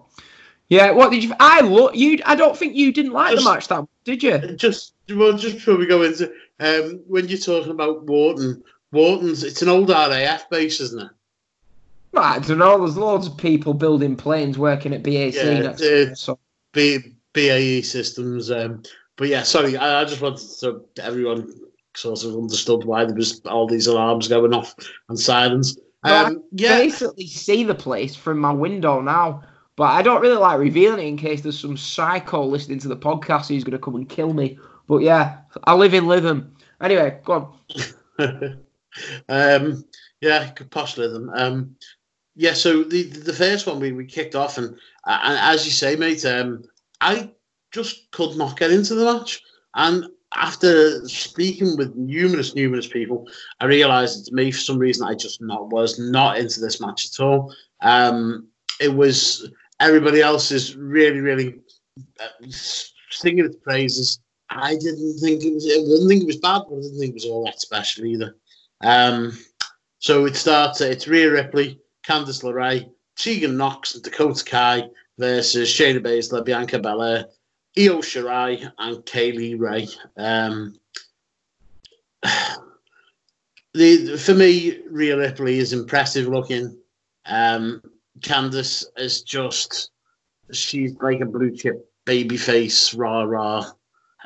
yeah, 0.69 0.91
what 0.91 1.11
did 1.11 1.25
you? 1.25 1.33
I 1.37 1.59
look 1.59 1.97
you. 1.97 2.19
I 2.25 2.35
don't 2.35 2.55
think 2.55 2.75
you 2.75 2.93
didn't 2.93 3.11
like 3.11 3.31
Just- 3.31 3.43
the 3.43 3.51
match 3.51 3.67
that 3.67 3.85
did 4.05 4.23
you? 4.23 4.55
Just 4.55 4.93
well, 5.09 5.37
just 5.37 5.55
before 5.55 5.75
we 5.75 5.85
go 5.85 6.03
into 6.03 6.31
um, 6.61 7.01
when 7.07 7.27
you're 7.27 7.37
talking 7.37 7.71
about 7.71 8.05
Warton, 8.05 8.63
Warton's 8.91 9.43
it's 9.43 9.61
an 9.61 9.69
old 9.69 9.89
RAF 9.89 10.49
base, 10.49 10.79
isn't 10.81 11.01
it? 11.01 11.09
I 12.13 12.39
don't 12.39 12.57
know. 12.57 12.77
There's 12.77 12.97
loads 12.97 13.27
of 13.27 13.37
people 13.37 13.73
building 13.73 14.15
planes 14.15 14.57
working 14.57 14.93
at 14.93 15.03
BAC 15.03 15.33
Yeah, 15.33 16.09
uh, 16.11 16.13
so 16.13 16.37
B, 16.73 16.99
BAE 17.33 17.81
systems. 17.81 18.51
Um, 18.51 18.83
but 19.15 19.29
yeah, 19.29 19.43
sorry, 19.43 19.77
I, 19.77 20.01
I 20.01 20.05
just 20.05 20.21
wanted 20.21 20.47
to 20.59 20.83
everyone 21.03 21.53
sort 21.95 22.23
of 22.23 22.35
understood 22.35 22.83
why 22.83 23.05
there 23.05 23.15
was 23.15 23.41
all 23.45 23.67
these 23.67 23.87
alarms 23.87 24.27
going 24.27 24.53
off 24.53 24.75
and 25.09 25.19
sirens. 25.19 25.77
Well, 26.03 26.27
Um, 26.27 26.43
yeah, 26.51 26.77
basically 26.77 27.27
see 27.27 27.63
the 27.63 27.75
place 27.75 28.15
from 28.15 28.39
my 28.39 28.51
window 28.51 29.01
now. 29.01 29.43
But 29.77 29.91
I 29.91 30.01
don't 30.01 30.21
really 30.21 30.37
like 30.37 30.59
revealing 30.59 30.99
it 30.99 31.07
in 31.07 31.17
case 31.17 31.41
there's 31.41 31.57
some 31.57 31.77
psycho 31.77 32.43
listening 32.43 32.79
to 32.79 32.87
the 32.89 32.97
podcast 32.97 33.47
who's 33.47 33.63
going 33.63 33.71
to 33.71 33.79
come 33.79 33.95
and 33.95 34.07
kill 34.07 34.33
me. 34.33 34.59
But 34.87 34.97
yeah, 34.97 35.37
I 35.63 35.73
live 35.75 35.93
in 35.93 36.05
Lytham. 36.05 36.49
Anyway, 36.81 37.19
go 37.23 37.55
on. 38.19 38.59
um, 39.29 39.85
yeah, 40.19 40.51
good 40.55 40.71
posh 40.71 40.97
rhythm. 40.97 41.31
Um, 41.33 41.75
yeah, 42.35 42.53
so 42.53 42.83
the 42.83 43.03
the 43.03 43.33
first 43.33 43.67
one 43.67 43.79
we, 43.79 43.91
we 43.91 44.05
kicked 44.05 44.35
off, 44.35 44.57
and 44.57 44.67
and 45.05 45.39
as 45.39 45.65
you 45.65 45.71
say, 45.71 45.95
mate, 45.95 46.25
um, 46.25 46.63
I 47.01 47.31
just 47.71 48.09
could 48.11 48.37
not 48.37 48.57
get 48.57 48.71
into 48.71 48.95
the 48.95 49.05
match, 49.05 49.41
and 49.75 50.05
after 50.33 51.05
speaking 51.07 51.75
with 51.77 51.95
numerous 51.95 52.55
numerous 52.55 52.87
people, 52.87 53.27
I 53.59 53.65
realised 53.65 54.19
it's 54.19 54.31
me 54.31 54.51
for 54.51 54.59
some 54.59 54.77
reason 54.77 55.07
I 55.07 55.15
just 55.15 55.41
not 55.41 55.69
was 55.69 55.99
not 55.99 56.37
into 56.37 56.61
this 56.61 56.79
match 56.79 57.07
at 57.07 57.23
all. 57.23 57.53
Um, 57.81 58.47
it 58.79 58.93
was 58.93 59.49
everybody 59.79 60.21
else 60.21 60.51
is 60.51 60.75
really 60.75 61.19
really 61.19 61.59
uh, 62.19 62.27
singing 62.49 63.45
its 63.45 63.57
praises. 63.57 64.19
I 64.49 64.75
didn't 64.75 65.17
think 65.19 65.43
it 65.43 65.53
was. 65.53 65.65
I 65.65 65.81
didn't 65.81 66.07
think 66.07 66.23
it 66.23 66.27
was 66.27 66.37
bad, 66.37 66.63
but 66.69 66.77
I 66.77 66.81
didn't 66.81 66.99
think 66.99 67.11
it 67.11 67.15
was 67.15 67.25
all 67.25 67.45
that 67.45 67.61
special 67.61 68.05
either. 68.05 68.35
Um, 68.83 69.37
so 69.99 70.25
it 70.25 70.35
starts. 70.35 70.81
It's 70.81 71.07
Rhea 71.07 71.31
Ripley, 71.31 71.79
Candice 72.05 72.43
LeRae, 72.43 72.89
Tegan 73.15 73.57
Nox, 73.57 73.95
and 73.95 74.03
Dakota 74.03 74.43
Kai 74.43 74.89
versus 75.17 75.69
Shayna 75.69 75.99
Baszler, 75.99 76.43
Bianca 76.43 76.79
Belair, 76.79 77.25
Io 77.77 77.97
Shirai, 77.99 78.71
and 78.77 79.05
Kay 79.05 79.31
Lee 79.31 79.55
Ray. 79.55 79.87
Um, 80.17 80.75
the 83.73 84.17
for 84.17 84.33
me, 84.33 84.79
Rhea 84.89 85.17
Ripley 85.17 85.59
is 85.59 85.73
impressive 85.73 86.27
looking. 86.27 86.77
Um, 87.25 87.81
Candice 88.19 88.85
is 88.97 89.21
just 89.21 89.91
she's 90.51 90.95
like 91.01 91.21
a 91.21 91.25
blue 91.25 91.55
chip 91.55 91.89
baby 92.05 92.37
face, 92.37 92.93
rah 92.93 93.23
rah. 93.23 93.71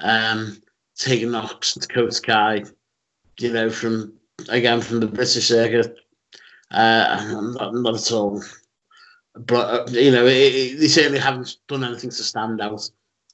Um, 0.01 0.61
Tegan 0.97 1.31
Nox, 1.31 1.73
Dakota 1.73 2.21
Kai, 2.21 2.63
you 3.39 3.51
know, 3.51 3.69
from 3.69 4.13
again 4.49 4.81
from 4.81 4.99
the 4.99 5.07
British 5.07 5.47
circuit. 5.47 5.97
Uh, 6.71 7.51
not, 7.59 7.73
not 7.75 7.95
at 7.95 8.11
all. 8.11 8.43
But 9.35 9.89
uh, 9.89 9.91
you 9.91 10.11
know, 10.11 10.25
it, 10.25 10.31
it, 10.31 10.79
they 10.79 10.87
certainly 10.87 11.19
haven't 11.19 11.57
done 11.67 11.83
anything 11.83 12.09
to 12.09 12.23
stand 12.23 12.61
out 12.61 12.89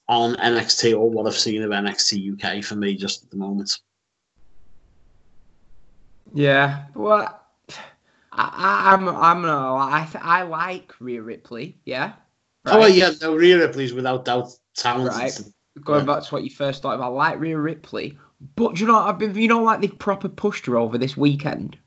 on 0.08 0.36
NXT 0.36 0.98
or 0.98 1.10
what 1.10 1.28
I've 1.28 1.38
seen 1.38 1.62
of 1.64 1.70
NXT 1.70 2.34
UK 2.34 2.64
for 2.64 2.76
me 2.76 2.96
just 2.96 3.24
at 3.24 3.30
the 3.30 3.38
moment. 3.38 3.78
Yeah, 6.34 6.86
well, 6.96 7.40
I, 8.32 8.34
I, 8.34 8.94
I'm 8.94 9.08
I'm 9.10 9.42
no, 9.42 9.76
I 9.76 10.08
I 10.22 10.42
like 10.44 10.94
Rhea 11.00 11.22
Ripley. 11.22 11.78
Yeah. 11.86 12.14
Oh 12.66 12.86
yeah, 12.86 13.12
no, 13.22 13.36
Rhea 13.36 13.60
Ripley's 13.60 13.94
without 13.94 14.26
doubt 14.26 14.50
talented. 14.76 15.14
Right. 15.18 15.42
Going 15.84 16.02
Yeah. 16.02 16.16
back 16.16 16.24
to 16.24 16.30
what 16.34 16.44
you 16.44 16.50
first 16.50 16.82
thought 16.82 16.96
about, 16.96 17.12
I 17.12 17.16
like 17.16 17.40
Rhea 17.40 17.58
Ripley, 17.58 18.18
but 18.56 18.76
do 18.76 18.82
you 18.82 18.88
know 18.88 18.98
I've 18.98 19.20
been? 19.20 19.36
You 19.36 19.48
know, 19.48 19.64
like 19.64 19.82
they 19.82 19.88
proper 19.88 20.28
pushed 20.28 20.66
her 20.66 20.78
over 20.78 20.98
this 20.98 21.16
weekend. 21.16 21.78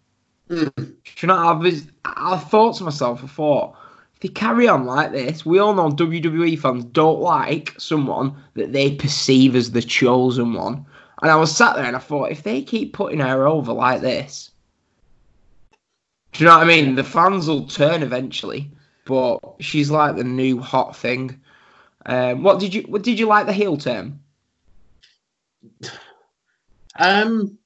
Mm. 0.48 0.74
Do 0.76 0.94
you 1.20 1.28
know? 1.28 1.36
I 1.36 1.52
was. 1.52 1.86
I 2.04 2.36
thought 2.36 2.76
to 2.76 2.84
myself, 2.84 3.24
I 3.24 3.26
thought, 3.26 3.76
if 4.14 4.20
they 4.20 4.28
carry 4.28 4.68
on 4.68 4.84
like 4.84 5.12
this, 5.12 5.44
we 5.44 5.58
all 5.58 5.74
know 5.74 5.90
WWE 5.90 6.58
fans 6.58 6.84
don't 6.84 7.20
like 7.20 7.74
someone 7.78 8.36
that 8.54 8.72
they 8.72 8.94
perceive 8.94 9.56
as 9.56 9.72
the 9.72 9.82
chosen 9.82 10.52
one. 10.52 10.86
And 11.22 11.30
I 11.30 11.36
was 11.36 11.56
sat 11.56 11.76
there 11.76 11.86
and 11.86 11.96
I 11.96 12.00
thought, 12.00 12.30
if 12.30 12.42
they 12.42 12.62
keep 12.62 12.92
putting 12.92 13.20
her 13.20 13.46
over 13.46 13.72
like 13.72 14.00
this, 14.00 14.50
do 16.32 16.44
you 16.44 16.46
know 16.46 16.58
what 16.58 16.64
I 16.64 16.68
mean? 16.68 16.94
The 16.94 17.04
fans 17.04 17.48
will 17.48 17.66
turn 17.66 18.02
eventually, 18.02 18.70
but 19.06 19.38
she's 19.60 19.90
like 19.90 20.16
the 20.16 20.24
new 20.24 20.60
hot 20.60 20.94
thing. 20.94 21.40
Um, 22.06 22.42
what 22.42 22.60
did 22.60 22.74
you? 22.74 22.82
What 22.82 23.02
did 23.02 23.18
you 23.18 23.26
like 23.26 23.46
the 23.46 23.52
heel 23.52 23.76
turn? 23.76 24.20
Um, 26.98 27.58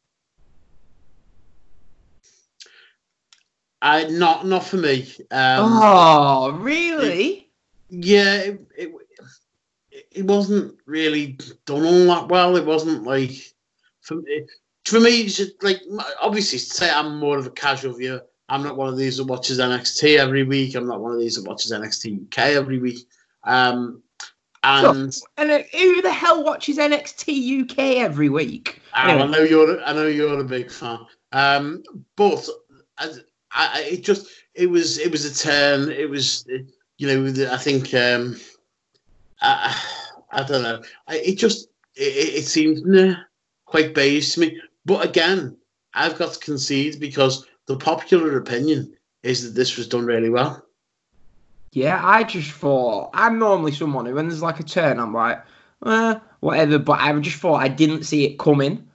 I 3.81 4.05
not 4.05 4.47
not 4.47 4.65
for 4.65 4.77
me. 4.77 5.03
Um, 5.31 5.79
oh, 5.83 6.59
really? 6.61 7.51
Yeah, 7.91 8.35
it, 8.37 8.61
it 8.77 8.93
it 10.13 10.25
wasn't 10.25 10.77
really 10.87 11.39
done 11.67 11.85
all 11.85 12.07
that 12.07 12.29
well. 12.29 12.57
It 12.57 12.67
wasn't 12.67 13.05
like 13.05 13.55
for 14.01 14.17
me. 14.17 14.47
For 14.85 15.01
me, 15.01 15.21
it's 15.23 15.37
just 15.37 15.63
like 15.63 15.83
obviously, 16.21 16.59
say 16.59 16.91
I'm 16.91 17.19
more 17.19 17.39
of 17.39 17.47
a 17.47 17.51
casual 17.51 17.93
viewer. 17.93 18.25
I'm 18.49 18.63
not 18.63 18.77
one 18.77 18.89
of 18.89 18.97
these 18.97 19.19
that 19.19 19.25
watches 19.25 19.59
NXT 19.59 20.19
every 20.19 20.45
week. 20.45 20.75
I'm 20.75 20.87
not 20.87 21.01
one 21.01 21.13
of 21.13 21.21
these 21.21 21.37
that 21.37 21.47
watches 21.47 21.73
NXT 21.73 22.27
UK 22.27 22.39
every 22.57 22.79
week. 22.79 23.07
Um, 23.45 24.03
and 24.65 25.17
And 25.37 25.51
uh, 25.51 25.63
who 25.73 26.03
the 26.03 26.13
hell 26.13 26.45
watches 26.45 26.79
NXT 26.79 27.63
UK 27.63 27.79
every 28.03 28.29
week? 28.29 28.81
I 28.93 29.27
know 29.27 29.43
you're. 29.43 29.83
I 29.83 29.93
know 29.93 30.07
you're 30.07 30.41
a 30.41 30.45
big 30.45 30.71
fan. 30.71 31.01
Um, 31.33 31.83
but 32.17 32.49
I, 32.99 33.13
I, 33.53 33.81
it 33.83 34.03
just 34.03 34.29
it 34.55 34.69
was 34.69 34.99
it 34.99 35.13
was 35.13 35.25
a 35.25 35.35
turn. 35.35 35.91
It 35.91 36.09
was 36.09 36.47
you 36.99 37.07
know 37.07 37.51
I 37.53 37.57
think 37.57 37.95
um, 37.95 38.39
I, 39.41 39.81
I 40.33 40.43
don't 40.43 40.63
know. 40.63 40.83
I, 41.07 41.17
it 41.19 41.39
just 41.39 41.69
it, 41.95 42.37
it 42.37 42.47
seemed 42.47 42.85
nah, 42.87 43.15
quite 43.67 43.95
beige 43.95 44.35
to 44.35 44.41
me. 44.41 44.61
But 44.85 45.05
again, 45.05 45.57
I've 45.95 46.19
got 46.19 46.33
to 46.33 46.39
concede 46.39 46.99
because 46.99 47.47
the 47.67 47.77
popular 47.77 48.39
opinion 48.39 48.97
is 49.23 49.43
that 49.45 49.55
this 49.55 49.77
was 49.77 49.89
done 49.89 50.07
really 50.07 50.31
well. 50.31 50.65
Yeah, 51.73 52.01
I 52.03 52.25
just 52.25 52.51
thought 52.51 53.11
I'm 53.15 53.39
normally 53.39 53.73
someone 53.73 54.07
who, 54.07 54.15
when 54.15 54.29
there's 54.29 54.43
like 54.43 54.61
a 54.61 54.65
turn, 54.65 54.99
I'm 54.99 55.13
like, 55.13 55.43
uh, 55.83 56.17
whatever. 56.41 56.79
But 56.79 57.01
I 57.01 57.19
just 57.21 57.39
thought 57.39 57.63
I 57.63 57.69
didn't 57.69 58.05
see 58.05 58.25
it 58.25 58.39
coming. 58.39 58.87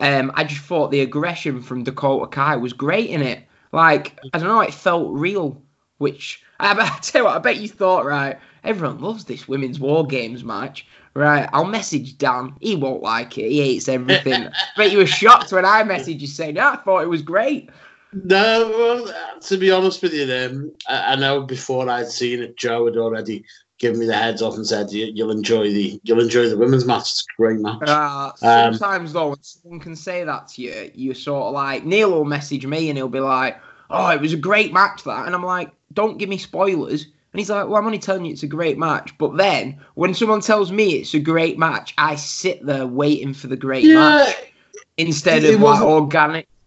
Um, 0.00 0.32
I 0.34 0.44
just 0.44 0.62
thought 0.62 0.90
the 0.90 1.00
aggression 1.00 1.60
from 1.60 1.84
Dakota 1.84 2.26
Kai 2.26 2.56
was 2.56 2.72
great 2.72 3.10
in 3.10 3.22
it. 3.22 3.44
Like 3.72 4.18
I 4.32 4.38
don't 4.38 4.48
know, 4.48 4.60
it 4.60 4.74
felt 4.74 5.12
real. 5.12 5.60
Which 5.98 6.42
I, 6.58 6.72
I 6.78 6.98
tell 7.02 7.22
you 7.22 7.24
what, 7.26 7.36
I 7.36 7.40
bet 7.40 7.58
you 7.58 7.68
thought 7.68 8.06
right. 8.06 8.38
Everyone 8.62 9.00
loves 9.00 9.24
this 9.24 9.48
women's 9.48 9.80
war 9.80 10.06
games 10.06 10.44
match. 10.44 10.86
Right, 11.14 11.48
I'll 11.52 11.64
message 11.64 12.16
Dan. 12.18 12.54
He 12.60 12.76
won't 12.76 13.02
like 13.02 13.36
it. 13.36 13.50
He 13.50 13.60
hates 13.60 13.88
everything. 13.88 14.48
but 14.76 14.92
you 14.92 14.98
were 14.98 15.06
shocked 15.06 15.52
when 15.52 15.64
I 15.64 15.82
messaged 15.82 16.20
you 16.20 16.28
saying, 16.28 16.54
no, 16.54 16.68
I 16.68 16.76
thought 16.76 17.02
it 17.02 17.08
was 17.08 17.22
great. 17.22 17.68
No, 18.12 18.68
well, 18.76 19.40
to 19.40 19.56
be 19.56 19.70
honest 19.70 20.02
with 20.02 20.12
you, 20.12 20.32
um, 20.32 20.72
I, 20.88 21.12
I 21.12 21.16
know 21.16 21.42
before 21.42 21.88
I'd 21.88 22.08
seen 22.08 22.42
it, 22.42 22.56
Joe 22.56 22.86
had 22.86 22.96
already 22.96 23.44
given 23.78 24.00
me 24.00 24.06
the 24.06 24.16
heads 24.16 24.42
off 24.42 24.56
and 24.56 24.66
said 24.66 24.90
you, 24.90 25.12
will 25.24 25.32
enjoy 25.32 25.72
the 25.72 26.00
you'll 26.02 26.20
enjoy 26.20 26.48
the 26.48 26.58
women's 26.58 26.84
match. 26.84 27.10
It's 27.10 27.22
a 27.22 27.36
great 27.40 27.60
match. 27.60 27.82
Uh, 27.82 28.32
sometimes 28.36 29.10
um, 29.10 29.14
though, 29.14 29.28
when 29.30 29.42
someone 29.42 29.80
can 29.80 29.96
say 29.96 30.24
that 30.24 30.48
to 30.48 30.62
you, 30.62 30.90
you're 30.94 31.14
sort 31.14 31.46
of 31.46 31.54
like 31.54 31.84
Neil 31.84 32.10
will 32.10 32.24
message 32.24 32.66
me 32.66 32.88
and 32.88 32.98
he'll 32.98 33.08
be 33.08 33.20
like, 33.20 33.60
"Oh, 33.88 34.08
it 34.10 34.20
was 34.20 34.32
a 34.32 34.38
great 34.38 34.72
match 34.72 35.04
that," 35.04 35.26
and 35.26 35.34
I'm 35.34 35.44
like, 35.44 35.70
"Don't 35.92 36.18
give 36.18 36.28
me 36.28 36.38
spoilers." 36.38 37.06
And 37.32 37.38
he's 37.38 37.50
like, 37.50 37.68
Well, 37.68 37.76
I'm 37.76 37.86
only 37.86 38.00
telling 38.00 38.24
you 38.24 38.32
it's 38.32 38.42
a 38.42 38.48
great 38.48 38.76
match. 38.76 39.16
But 39.16 39.36
then 39.36 39.78
when 39.94 40.14
someone 40.14 40.40
tells 40.40 40.72
me 40.72 40.94
it's 40.94 41.14
a 41.14 41.20
great 41.20 41.58
match, 41.58 41.94
I 41.96 42.16
sit 42.16 42.64
there 42.66 42.86
waiting 42.86 43.34
for 43.34 43.46
the 43.46 43.56
great 43.56 43.84
yeah, 43.84 43.94
match 43.94 44.34
instead 44.96 45.44
of 45.44 45.60
like 45.60 45.80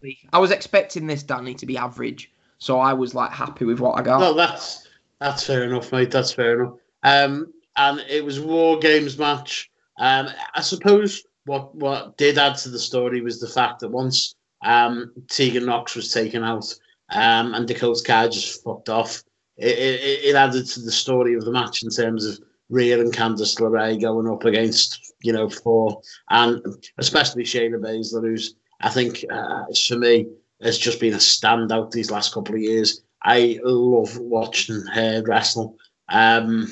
organically. 0.04 0.30
I 0.34 0.40
was 0.40 0.52
expecting 0.52 1.08
this 1.08 1.24
Danny 1.24 1.54
to 1.56 1.66
be 1.66 1.78
average. 1.78 2.32
So 2.58 2.80
I 2.80 2.94
was 2.94 3.14
like 3.14 3.32
happy 3.32 3.66
with 3.66 3.80
what 3.80 4.00
I 4.00 4.04
got. 4.04 4.20
No, 4.20 4.34
that's 4.34 4.88
that's 5.20 5.46
fair 5.46 5.64
enough, 5.64 5.92
mate. 5.92 6.12
That's 6.12 6.34
fair 6.34 6.62
enough. 6.62 6.78
Um, 7.04 7.54
and 7.76 8.00
it 8.10 8.24
was 8.24 8.40
War 8.40 8.80
Games 8.80 9.18
match. 9.18 9.70
Um, 10.00 10.30
I 10.56 10.62
suppose 10.62 11.24
what 11.46 11.76
what 11.76 12.18
did 12.18 12.38
add 12.38 12.56
to 12.58 12.70
the 12.70 12.80
story 12.80 13.22
was 13.22 13.40
the 13.40 13.48
fact 13.48 13.80
that 13.80 13.90
once 13.90 14.36
um, 14.64 15.12
Tegan 15.30 15.66
Nox 15.66 15.96
was 15.96 16.12
taken 16.12 16.44
out 16.44 16.74
um, 17.10 17.54
and 17.54 17.68
Dakota 17.68 18.02
Kai 18.06 18.30
just 18.30 18.64
fucked 18.64 18.90
off, 18.90 19.24
it, 19.58 19.78
it, 19.78 20.26
it, 20.26 20.36
added 20.36 20.66
to 20.68 20.80
the 20.80 20.92
story 20.92 21.36
of 21.36 21.44
the 21.44 21.52
match 21.52 21.84
in 21.84 21.90
terms 21.90 22.26
of 22.26 22.40
Rhea 22.70 23.00
and 23.00 23.14
Candice 23.14 23.60
LeRae 23.60 24.02
going 24.02 24.28
up 24.28 24.46
against, 24.46 25.14
you 25.22 25.34
know, 25.34 25.50
four, 25.50 26.02
and 26.30 26.62
especially 26.98 27.44
Shayna 27.44 27.76
Baszler, 27.76 28.22
who's, 28.22 28.56
I 28.84 28.90
think, 28.90 29.26
uh, 29.32 29.66
for 29.88 29.98
me, 29.98 30.28
it's 30.60 30.78
just 30.78 31.00
been 31.00 31.14
a 31.14 31.18
standout 31.18 31.92
these 31.92 32.12
last 32.12 32.34
couple 32.34 32.56
of 32.56 32.62
years. 32.62 33.02
I 33.24 33.60
love 33.64 34.18
watching 34.18 34.86
her 34.94 35.24
wrestle. 35.26 35.78
Um, 36.10 36.68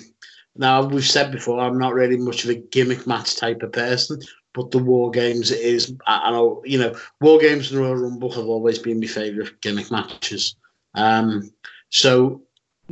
now, 0.56 0.84
we've 0.84 1.08
said 1.08 1.32
before, 1.32 1.60
I'm 1.60 1.80
not 1.80 1.94
really 1.94 2.18
much 2.18 2.44
of 2.44 2.50
a 2.50 2.56
gimmick 2.56 3.08
match 3.08 3.38
type 3.38 3.63
of 3.63 3.72
person, 3.72 4.20
but 4.53 4.72
the 4.72 4.80
War 4.80 5.10
Games 5.10 5.51
is, 5.51 5.96
I 6.06 6.32
know, 6.32 6.62
you 6.65 6.77
know, 6.77 6.96
War 7.22 7.39
Games 7.39 7.72
and 7.72 7.80
Royal 7.80 7.96
Rumble 7.96 8.32
have 8.34 8.48
always 8.48 8.77
been 8.77 9.00
my 9.00 9.08
favourite 9.08 9.62
gimmick 9.62 9.89
matches. 9.89 10.56
Um, 10.94 11.51
so 11.89 12.41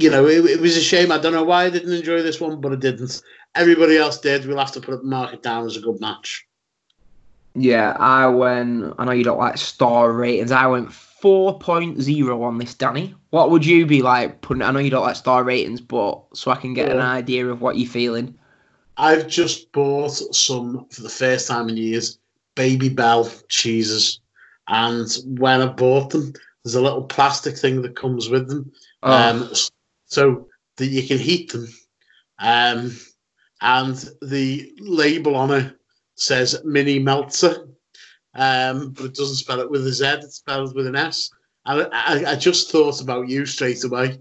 you 0.01 0.09
know, 0.09 0.27
it, 0.27 0.45
it, 0.45 0.61
was 0.61 0.77
a 0.77 0.81
shame. 0.81 1.11
I 1.11 1.17
don't 1.17 1.33
know 1.33 1.43
why 1.43 1.65
I 1.65 1.69
didn't 1.69 1.93
enjoy 1.93 2.21
this 2.21 2.39
one, 2.39 2.61
but 2.61 2.71
I 2.71 2.75
didn't. 2.75 3.21
Everybody 3.55 3.97
else 3.97 4.19
did. 4.19 4.45
We'll 4.45 4.57
have 4.57 4.71
to 4.73 4.81
put 4.81 4.93
it 4.93 5.03
mark 5.03 5.33
it 5.33 5.43
down 5.43 5.65
as 5.65 5.75
a 5.75 5.81
good 5.81 5.99
match. 5.99 6.47
Yeah, 7.55 7.95
I 7.99 8.27
went. 8.27 8.93
I 8.97 9.05
know 9.05 9.11
you 9.11 9.23
don't 9.23 9.39
like 9.39 9.57
star 9.57 10.11
ratings. 10.11 10.51
I 10.51 10.67
went 10.67 10.89
4.0 10.89 12.41
on 12.41 12.57
this, 12.57 12.73
Danny. 12.73 13.15
What 13.31 13.51
would 13.51 13.65
you 13.65 13.85
be 13.85 14.01
like 14.01 14.41
putting? 14.41 14.61
I 14.61 14.71
know 14.71 14.79
you 14.79 14.89
don't 14.89 15.03
like 15.03 15.15
star 15.15 15.43
ratings, 15.43 15.81
but 15.81 16.21
so 16.33 16.51
I 16.51 16.55
can 16.55 16.73
get 16.73 16.87
yeah. 16.87 16.95
an 16.95 17.01
idea 17.01 17.47
of 17.47 17.61
what 17.61 17.77
you're 17.77 17.89
feeling. 17.89 18.37
I've 18.97 19.27
just 19.27 19.71
bought 19.71 20.09
some 20.09 20.85
for 20.89 21.01
the 21.01 21.09
first 21.09 21.47
time 21.47 21.69
in 21.69 21.77
years, 21.77 22.19
Babybel 22.55 23.43
cheeses, 23.47 24.19
and 24.67 25.07
when 25.25 25.61
I 25.61 25.67
bought 25.67 26.11
them, 26.11 26.33
there's 26.63 26.75
a 26.75 26.81
little 26.81 27.03
plastic 27.03 27.57
thing 27.57 27.81
that 27.81 27.95
comes 27.95 28.29
with 28.29 28.49
them. 28.49 28.71
Oh. 29.03 29.11
Um, 29.11 29.49
so 30.05 30.47
that 30.77 30.87
you 30.87 31.07
can 31.07 31.17
heat 31.17 31.51
them. 31.51 31.67
Um, 32.39 32.95
and 33.61 34.09
the 34.21 34.73
label 34.79 35.35
on 35.35 35.51
it 35.51 35.78
says 36.21 36.61
Mini 36.63 36.99
Meltzer, 36.99 37.67
um, 38.35 38.91
but 38.91 39.05
it 39.05 39.15
doesn't 39.15 39.35
spell 39.35 39.59
it 39.59 39.69
with 39.69 39.85
a 39.87 39.91
Z, 39.91 40.05
It's 40.05 40.37
spelled 40.37 40.75
with 40.75 40.87
an 40.87 40.95
S. 40.95 41.29
And 41.65 41.87
I, 41.91 42.31
I 42.31 42.35
just 42.35 42.71
thought 42.71 43.01
about 43.01 43.27
you 43.27 43.45
straight 43.45 43.83
away. 43.83 44.19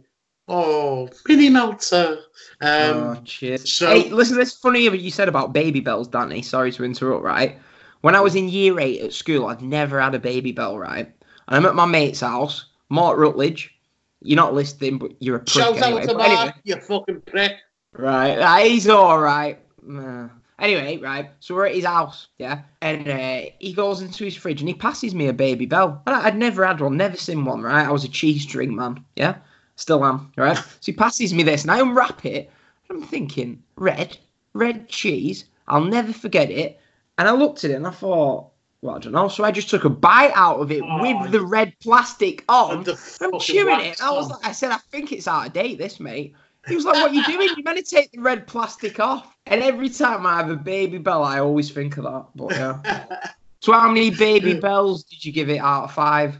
Oh, 0.48 1.08
Mini 1.26 1.50
Meltzer. 1.50 2.18
Um, 2.60 2.96
oh, 2.96 3.20
cheers. 3.24 3.70
So, 3.70 3.86
hey, 3.86 4.10
listen, 4.10 4.36
this 4.36 4.56
funny 4.56 4.88
what 4.88 5.00
you 5.00 5.10
said 5.10 5.28
about 5.28 5.52
Babybels, 5.52 6.10
Danny. 6.10 6.42
Sorry 6.42 6.72
to 6.72 6.84
interrupt, 6.84 7.22
right? 7.22 7.58
When 8.00 8.14
I 8.14 8.20
was 8.20 8.34
in 8.34 8.48
year 8.48 8.78
eight 8.80 9.02
at 9.02 9.12
school, 9.12 9.46
I'd 9.46 9.60
never 9.60 10.00
had 10.00 10.14
a 10.14 10.18
Babybel, 10.18 10.80
right? 10.80 11.06
And 11.06 11.56
I'm 11.56 11.66
at 11.66 11.74
my 11.74 11.84
mate's 11.86 12.20
house, 12.20 12.66
Mark 12.88 13.18
Rutledge, 13.18 13.74
you're 14.22 14.36
not 14.36 14.54
listening, 14.54 14.98
but 14.98 15.12
you're 15.20 15.36
a 15.36 15.40
prick 15.40 15.64
Shout 15.64 15.76
anyway. 15.78 16.02
out 16.02 16.08
to 16.08 16.16
Mark, 16.16 16.28
anyway. 16.28 16.54
you 16.64 16.76
fucking 16.76 17.20
prick. 17.22 17.52
Right, 17.92 18.66
he's 18.66 18.88
all 18.88 19.18
right. 19.18 19.58
Uh, 19.88 20.28
anyway, 20.58 20.98
right. 20.98 21.30
So 21.40 21.54
we're 21.54 21.66
at 21.66 21.74
his 21.74 21.84
house, 21.84 22.28
yeah, 22.38 22.62
and 22.80 23.08
uh, 23.08 23.50
he 23.58 23.72
goes 23.72 24.00
into 24.00 24.24
his 24.24 24.36
fridge 24.36 24.60
and 24.60 24.68
he 24.68 24.74
passes 24.74 25.14
me 25.14 25.28
a 25.28 25.32
Babybel. 25.32 26.00
I'd 26.06 26.36
never 26.36 26.64
had 26.64 26.80
one, 26.80 26.96
never 26.96 27.16
seen 27.16 27.44
one. 27.44 27.62
Right, 27.62 27.86
I 27.86 27.92
was 27.92 28.04
a 28.04 28.08
cheese 28.08 28.46
drink 28.46 28.72
man, 28.72 29.04
yeah, 29.16 29.36
still 29.76 30.04
am. 30.04 30.32
Right, 30.36 30.56
so 30.56 30.64
he 30.80 30.92
passes 30.92 31.34
me 31.34 31.42
this, 31.42 31.62
and 31.62 31.70
I 31.70 31.80
unwrap 31.80 32.24
it. 32.24 32.50
I'm 32.90 33.02
thinking, 33.02 33.62
red, 33.76 34.16
red 34.54 34.88
cheese. 34.88 35.44
I'll 35.66 35.84
never 35.84 36.12
forget 36.12 36.50
it. 36.50 36.80
And 37.18 37.28
I 37.28 37.32
looked 37.32 37.64
at 37.64 37.70
it 37.70 37.74
and 37.74 37.86
I 37.86 37.90
thought, 37.90 38.50
well, 38.80 38.96
I 38.96 38.98
don't 39.00 39.12
know. 39.12 39.28
So 39.28 39.44
I 39.44 39.50
just 39.50 39.68
took 39.68 39.84
a 39.84 39.90
bite 39.90 40.32
out 40.34 40.60
of 40.60 40.70
it 40.70 40.82
oh, 40.82 41.02
with 41.02 41.32
the 41.32 41.44
red 41.44 41.74
plastic 41.80 42.44
on. 42.48 42.86
I'm 43.20 43.40
chewing 43.40 43.80
it. 43.80 44.00
I 44.00 44.10
was 44.10 44.30
like, 44.30 44.46
I 44.46 44.52
said, 44.52 44.70
I 44.70 44.78
think 44.90 45.12
it's 45.12 45.26
out 45.26 45.48
of 45.48 45.52
date, 45.52 45.78
this 45.78 45.98
mate. 45.98 46.34
He 46.66 46.74
was 46.74 46.84
like, 46.84 46.94
What 46.96 47.10
are 47.10 47.14
you 47.14 47.24
doing? 47.24 47.48
You're 47.56 47.64
meant 47.64 47.78
to 47.78 47.84
take 47.84 48.10
the 48.12 48.20
red 48.20 48.46
plastic 48.46 49.00
off. 49.00 49.36
And 49.46 49.62
every 49.62 49.88
time 49.88 50.26
I 50.26 50.36
have 50.36 50.50
a 50.50 50.56
Babybel, 50.56 51.24
I 51.24 51.38
always 51.40 51.70
think 51.70 51.96
of 51.96 52.04
that. 52.04 52.26
But 52.34 52.50
yeah. 52.52 53.06
so 53.60 53.72
how 53.72 53.88
many 53.88 54.10
Babybels 54.10 55.08
did 55.08 55.24
you 55.24 55.32
give 55.32 55.48
it 55.48 55.58
out 55.58 55.84
of 55.84 55.92
five? 55.92 56.36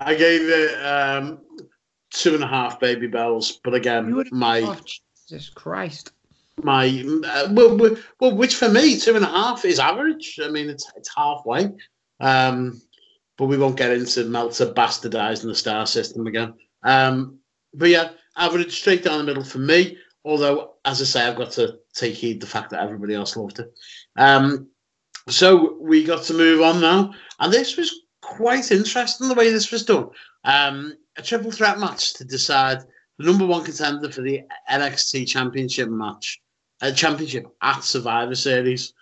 I 0.00 0.14
gave 0.14 0.42
it 0.42 0.84
um, 0.84 1.40
two 2.10 2.34
and 2.34 2.42
a 2.42 2.48
half 2.48 2.80
Babybels, 2.80 3.58
But 3.62 3.74
again, 3.74 4.24
my 4.32 4.60
oh, 4.60 4.76
Jesus 4.84 5.48
Christ 5.48 6.12
my 6.62 7.04
uh, 7.26 7.48
well, 7.52 7.96
well, 8.20 8.36
which 8.36 8.56
for 8.56 8.68
me 8.68 8.98
two 8.98 9.16
and 9.16 9.24
a 9.24 9.28
half 9.28 9.64
is 9.64 9.78
average. 9.78 10.38
I 10.42 10.48
mean, 10.48 10.68
it's 10.68 10.90
it's 10.96 11.14
halfway. 11.14 11.70
Um, 12.20 12.80
but 13.36 13.46
we 13.46 13.56
won't 13.56 13.76
get 13.76 13.90
into 13.90 14.24
Meltzer 14.24 14.72
bastardizing 14.72 15.44
the 15.44 15.54
star 15.54 15.86
system 15.86 16.26
again. 16.26 16.54
Um, 16.82 17.38
but 17.74 17.88
yeah, 17.88 18.10
average 18.36 18.72
straight 18.72 19.04
down 19.04 19.18
the 19.18 19.24
middle 19.24 19.44
for 19.44 19.58
me. 19.58 19.96
Although, 20.24 20.74
as 20.84 21.00
I 21.00 21.04
say, 21.04 21.26
I've 21.26 21.36
got 21.36 21.50
to 21.52 21.78
take 21.94 22.14
heed 22.14 22.40
the 22.40 22.46
fact 22.46 22.70
that 22.70 22.82
everybody 22.82 23.14
else 23.14 23.36
loved 23.36 23.58
it. 23.58 23.72
Um, 24.16 24.68
so 25.28 25.78
we 25.80 26.04
got 26.04 26.22
to 26.24 26.34
move 26.34 26.62
on 26.62 26.80
now, 26.80 27.12
and 27.40 27.52
this 27.52 27.76
was 27.76 28.02
quite 28.20 28.70
interesting 28.70 29.28
the 29.28 29.34
way 29.34 29.50
this 29.50 29.70
was 29.70 29.84
done. 29.84 30.10
Um, 30.44 30.94
a 31.16 31.22
triple 31.22 31.50
threat 31.50 31.78
match 31.78 32.14
to 32.14 32.24
decide 32.24 32.78
the 33.18 33.26
number 33.26 33.46
one 33.46 33.64
contender 33.64 34.10
for 34.10 34.22
the 34.22 34.42
NXT 34.70 35.28
Championship 35.28 35.88
match 35.88 36.40
a 36.82 36.92
championship 36.92 37.46
at 37.62 37.84
Survivor 37.84 38.34
Series. 38.34 38.92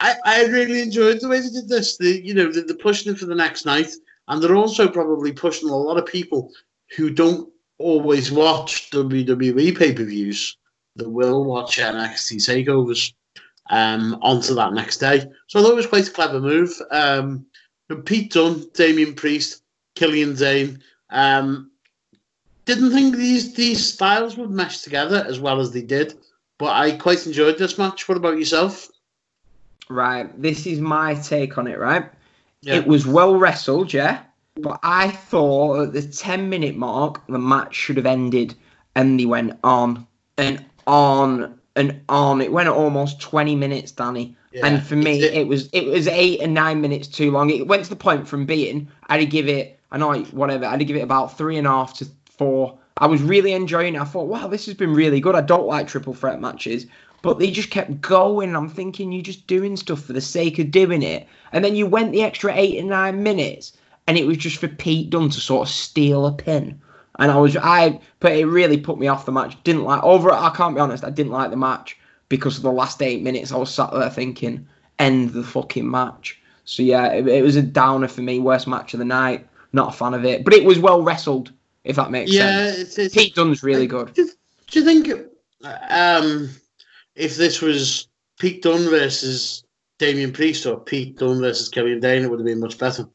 I, 0.00 0.14
I 0.24 0.44
really 0.44 0.80
enjoyed 0.80 1.20
the 1.20 1.28
way 1.28 1.40
they 1.40 1.48
did 1.48 1.68
this. 1.68 1.96
The 1.96 2.24
you 2.24 2.34
know 2.34 2.50
they're 2.50 2.76
pushing 2.76 3.12
it 3.12 3.18
for 3.18 3.26
the 3.26 3.34
next 3.34 3.66
night, 3.66 3.90
and 4.28 4.42
they're 4.42 4.56
also 4.56 4.88
probably 4.88 5.32
pushing 5.32 5.68
a 5.68 5.76
lot 5.76 5.98
of 5.98 6.06
people 6.06 6.52
who 6.96 7.10
don't 7.10 7.52
always 7.78 8.32
watch 8.32 8.90
WWE 8.90 9.76
pay 9.76 9.92
per 9.92 10.04
views 10.04 10.56
that 10.96 11.08
will 11.08 11.44
watch 11.44 11.78
NXT 11.78 12.36
takeovers 12.36 13.12
um, 13.70 14.18
onto 14.22 14.54
that 14.54 14.72
next 14.72 14.98
day. 14.98 15.20
So 15.46 15.60
I 15.60 15.62
thought 15.62 15.72
it 15.72 15.76
was 15.76 15.86
quite 15.86 16.08
a 16.08 16.12
clever 16.12 16.40
move. 16.40 16.72
Um, 16.90 17.46
Pete 18.04 18.32
Dunne, 18.32 18.66
Damian 18.74 19.14
Priest, 19.14 19.62
Killian 19.94 20.34
Dain. 20.34 20.82
Um, 21.10 21.70
didn't 22.64 22.90
think 22.90 23.14
these 23.14 23.54
these 23.54 23.92
styles 23.92 24.36
would 24.36 24.50
mesh 24.50 24.82
together 24.82 25.24
as 25.28 25.38
well 25.38 25.60
as 25.60 25.72
they 25.72 25.82
did. 25.82 26.14
But 26.58 26.72
I 26.72 26.92
quite 26.92 27.26
enjoyed 27.26 27.58
this 27.58 27.78
match. 27.78 28.08
What 28.08 28.16
about 28.16 28.38
yourself? 28.38 28.90
Right, 29.88 30.30
this 30.40 30.66
is 30.66 30.80
my 30.80 31.14
take 31.14 31.58
on 31.58 31.68
it. 31.68 31.78
Right, 31.78 32.10
yeah. 32.62 32.76
it 32.76 32.86
was 32.86 33.06
well 33.06 33.36
wrestled, 33.36 33.92
yeah. 33.92 34.22
But 34.58 34.78
I 34.82 35.10
thought 35.10 35.82
at 35.82 35.92
the 35.92 36.02
ten 36.02 36.48
minute 36.48 36.76
mark 36.76 37.26
the 37.26 37.38
match 37.38 37.74
should 37.74 37.96
have 37.96 38.06
ended, 38.06 38.54
and 38.94 39.18
they 39.20 39.26
went 39.26 39.58
on 39.62 40.06
and 40.38 40.64
on 40.86 41.58
and 41.74 42.00
on. 42.08 42.40
It 42.40 42.52
went 42.52 42.68
almost 42.68 43.20
twenty 43.20 43.54
minutes, 43.54 43.92
Danny. 43.92 44.36
Yeah. 44.52 44.66
And 44.66 44.82
for 44.82 44.96
me, 44.96 45.22
it, 45.22 45.34
it 45.34 45.48
was 45.48 45.68
it 45.72 45.84
was 45.86 46.08
eight 46.08 46.40
and 46.40 46.54
nine 46.54 46.80
minutes 46.80 47.08
too 47.08 47.30
long. 47.30 47.50
It 47.50 47.66
went 47.66 47.84
to 47.84 47.90
the 47.90 47.96
point 47.96 48.26
from 48.26 48.46
being 48.46 48.88
I'd 49.08 49.28
give 49.30 49.48
it 49.48 49.78
I 49.90 49.98
know 49.98 50.18
whatever 50.32 50.64
I'd 50.64 50.86
give 50.86 50.96
it 50.96 51.02
about 51.02 51.36
three 51.36 51.58
and 51.58 51.66
a 51.66 51.70
half 51.70 51.94
to 51.98 52.06
four 52.30 52.78
I 52.98 53.06
was 53.06 53.22
really 53.22 53.52
enjoying 53.52 53.94
it. 53.94 54.00
I 54.00 54.04
thought, 54.04 54.28
wow, 54.28 54.46
this 54.46 54.64
has 54.66 54.74
been 54.74 54.94
really 54.94 55.20
good. 55.20 55.34
I 55.34 55.42
don't 55.42 55.66
like 55.66 55.86
triple 55.86 56.14
threat 56.14 56.40
matches, 56.40 56.86
but 57.20 57.38
they 57.38 57.50
just 57.50 57.70
kept 57.70 58.00
going. 58.00 58.56
I'm 58.56 58.70
thinking 58.70 59.12
you're 59.12 59.22
just 59.22 59.46
doing 59.46 59.76
stuff 59.76 60.00
for 60.02 60.14
the 60.14 60.20
sake 60.20 60.58
of 60.58 60.70
doing 60.70 61.02
it. 61.02 61.26
And 61.52 61.62
then 61.64 61.76
you 61.76 61.86
went 61.86 62.12
the 62.12 62.22
extra 62.22 62.54
eight 62.54 62.78
and 62.78 62.88
nine 62.88 63.22
minutes, 63.22 63.74
and 64.06 64.16
it 64.16 64.26
was 64.26 64.36
just 64.36 64.58
for 64.58 64.68
Pete 64.68 65.10
Dunne 65.10 65.30
to 65.30 65.40
sort 65.40 65.68
of 65.68 65.74
steal 65.74 66.26
a 66.26 66.32
pin. 66.32 66.80
And 67.18 67.30
I 67.30 67.36
was, 67.38 67.56
I, 67.56 67.98
but 68.20 68.32
it 68.32 68.44
really 68.44 68.76
put 68.76 68.98
me 68.98 69.08
off 69.08 69.24
the 69.24 69.32
match. 69.32 69.56
Didn't 69.64 69.84
like 69.84 70.02
over. 70.02 70.30
I 70.30 70.52
can't 70.54 70.74
be 70.74 70.80
honest. 70.80 71.02
I 71.02 71.10
didn't 71.10 71.32
like 71.32 71.50
the 71.50 71.56
match 71.56 71.98
because 72.28 72.56
of 72.58 72.62
the 72.62 72.72
last 72.72 73.00
eight 73.00 73.22
minutes. 73.22 73.52
I 73.52 73.56
was 73.56 73.72
sat 73.72 73.90
there 73.92 74.10
thinking, 74.10 74.68
end 74.98 75.30
the 75.30 75.42
fucking 75.42 75.90
match. 75.90 76.40
So 76.64 76.82
yeah, 76.82 77.12
it, 77.12 77.26
it 77.26 77.42
was 77.42 77.56
a 77.56 77.62
downer 77.62 78.08
for 78.08 78.20
me. 78.20 78.38
Worst 78.38 78.66
match 78.66 78.92
of 78.92 78.98
the 78.98 79.04
night. 79.04 79.46
Not 79.72 79.94
a 79.94 79.96
fan 79.96 80.14
of 80.14 80.24
it, 80.24 80.44
but 80.44 80.52
it 80.52 80.64
was 80.64 80.78
well 80.78 81.02
wrestled. 81.02 81.52
If 81.84 81.96
that 81.96 82.10
makes 82.10 82.32
Yeah, 82.32 82.66
sense. 82.66 82.78
it's, 82.78 82.98
it's, 82.98 83.14
Pete 83.14 83.34
Dunne's 83.34 83.62
really 83.62 83.86
good. 83.86 84.12
Do, 84.12 84.28
do 84.66 84.80
you 84.80 84.84
think 84.84 85.08
um, 85.88 86.50
if 87.14 87.36
this 87.36 87.62
was 87.62 88.08
Pete 88.38 88.62
Dunne 88.62 88.90
versus 88.90 89.64
Damian 89.98 90.32
Priest 90.32 90.66
or 90.66 90.80
Pete 90.80 91.16
Dunne 91.16 91.40
versus 91.40 91.68
Kevin 91.68 92.00
Dane, 92.00 92.24
it 92.24 92.30
would 92.30 92.40
have 92.40 92.46
been 92.46 92.60
much 92.60 92.76
better? 92.76 93.08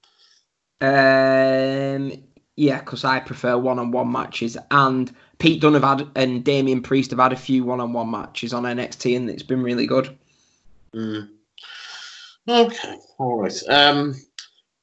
Um, 0.81 2.11
yeah, 2.55 2.79
because 2.79 3.05
I 3.05 3.19
prefer 3.19 3.57
one-on-one 3.57 4.11
matches, 4.11 4.57
and 4.71 5.13
Pete 5.39 5.61
Dunne 5.61 5.75
have 5.75 5.83
had 5.83 6.07
and 6.15 6.43
Damian 6.43 6.81
Priest 6.81 7.11
have 7.11 7.19
had 7.19 7.33
a 7.33 7.37
few 7.37 7.63
one-on-one 7.63 8.09
matches 8.09 8.53
on 8.53 8.63
NXT, 8.63 9.15
and 9.15 9.29
it's 9.29 9.43
been 9.43 9.63
really 9.63 9.87
good. 9.87 10.17
Mm. 10.93 11.29
Okay, 12.47 12.95
all 13.17 13.41
right. 13.41 13.63
Um, 13.69 14.15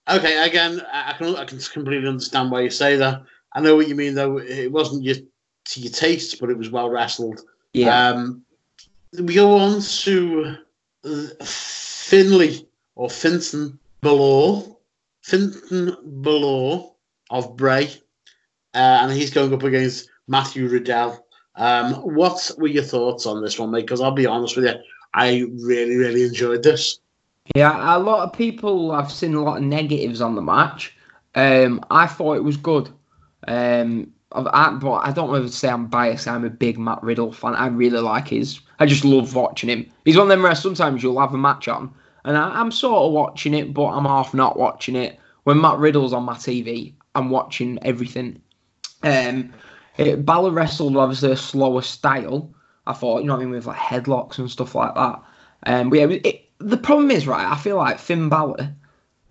okay, 0.09 0.47
again, 0.49 0.81
I 0.93 1.13
can 1.19 1.37
I 1.37 1.45
can 1.45 1.59
completely 1.59 2.09
understand 2.09 2.51
why 2.51 2.61
you 2.61 2.71
say 2.71 2.97
that. 2.97 3.23
I 3.53 3.61
know 3.61 3.77
what 3.77 3.89
you 3.89 3.95
mean, 3.95 4.15
though. 4.15 4.39
It 4.39 4.71
wasn't 4.71 5.03
your 5.03 5.17
to 5.17 5.81
your 5.81 5.93
taste, 5.93 6.41
but 6.41 6.51
it 6.51 6.57
was 6.57 6.71
well 6.71 6.89
wrestled. 6.89 7.41
Yeah, 7.75 8.09
Um, 8.09 8.45
we 9.13 9.35
go 9.35 9.57
on 9.57 9.81
to 9.81 10.57
Finley 11.45 12.67
or 12.95 13.09
Finton 13.09 13.79
Balor, 14.01 14.65
Finton 15.29 15.95
Balor 16.03 16.89
of 17.31 17.57
Bray, 17.57 17.87
uh, 18.75 19.01
and 19.03 19.13
he's 19.13 19.31
going 19.31 19.53
up 19.53 19.63
against 19.63 20.09
Matthew 20.27 20.69
Riddle. 20.69 21.27
Um, 21.57 21.95
what 21.95 22.51
were 22.57 22.69
your 22.69 22.85
thoughts 22.85 23.27
on 23.27 23.43
this 23.43 23.59
one, 23.59 23.71
mate? 23.71 23.83
Because 23.83 24.01
I'll 24.01 24.13
be 24.13 24.27
honest 24.27 24.57
with 24.57 24.65
you, 24.65 24.75
I 25.13 25.45
really, 25.61 25.97
really 25.97 26.23
enjoyed 26.25 26.63
this. 26.63 27.01
yeah. 27.55 27.97
A 27.97 27.99
lot 27.99 28.27
of 28.27 28.33
people 28.33 28.93
I've 28.93 29.13
seen 29.13 29.35
a 29.35 29.43
lot 29.43 29.59
of 29.59 29.65
negatives 29.65 30.21
on 30.21 30.35
the 30.35 30.43
match. 30.43 30.95
Um, 31.35 31.85
I 31.91 32.07
thought 32.07 32.37
it 32.37 32.45
was 32.45 32.57
good. 32.57 32.89
Um, 33.47 34.13
I, 34.33 34.71
but 34.71 34.93
I 34.93 35.13
don't 35.13 35.31
want 35.31 35.47
to 35.47 35.53
say 35.53 35.69
I'm 35.69 35.87
biased. 35.87 36.29
I'm 36.29 36.45
a 36.45 36.51
big 36.51 36.79
Matt 36.79 37.03
Riddle 37.03 37.33
fan. 37.33 37.55
I 37.55 37.67
really 37.67 38.01
like 38.01 38.29
his. 38.29 38.61
I 38.79 38.87
just 38.87 39.05
love 39.05 39.35
watching 39.35 39.71
him. 39.71 39.91
He's 40.05 40.17
one 40.17 40.27
of 40.27 40.29
them 40.29 40.43
where 40.43 40.55
sometimes 40.55 41.03
you'll 41.03 41.21
have 41.21 41.35
a 41.35 41.39
match 41.39 41.67
on, 41.69 41.93
and 42.25 42.37
I, 42.37 42.61
I'm 42.61 42.71
sort 42.71 43.03
of 43.03 43.13
watching 43.13 43.55
it, 43.55 43.73
but 43.73 43.87
I'm 43.87 44.05
half 44.05 44.35
not 44.35 44.59
watching 44.59 44.97
it. 44.97 45.19
When 45.45 45.61
Matt 45.61 45.79
Riddle's 45.79 46.13
on 46.13 46.25
my 46.25 46.35
TV, 46.35 46.93
I'm 47.15 47.31
watching 47.31 47.79
everything. 47.83 48.41
Um, 49.03 49.53
it, 49.97 50.25
Balor 50.25 50.51
wrestled 50.51 50.97
obviously 50.97 51.33
a 51.33 51.37
slower 51.37 51.83
style. 51.83 52.53
I 52.87 52.93
thought, 52.93 53.21
you 53.21 53.27
know 53.27 53.35
what 53.35 53.43
I 53.43 53.45
mean, 53.45 53.55
with 53.55 53.67
like 53.67 53.79
headlocks 53.79 54.39
and 54.39 54.51
stuff 54.51 54.75
like 54.75 54.95
that. 54.95 55.23
Um, 55.67 55.91
but 55.91 55.99
yeah, 55.99 56.07
it, 56.09 56.49
the 56.59 56.77
problem 56.77 57.11
is 57.11 57.27
right. 57.27 57.51
I 57.51 57.57
feel 57.57 57.77
like 57.77 57.99
Finn 57.99 58.29
Balor, 58.29 58.75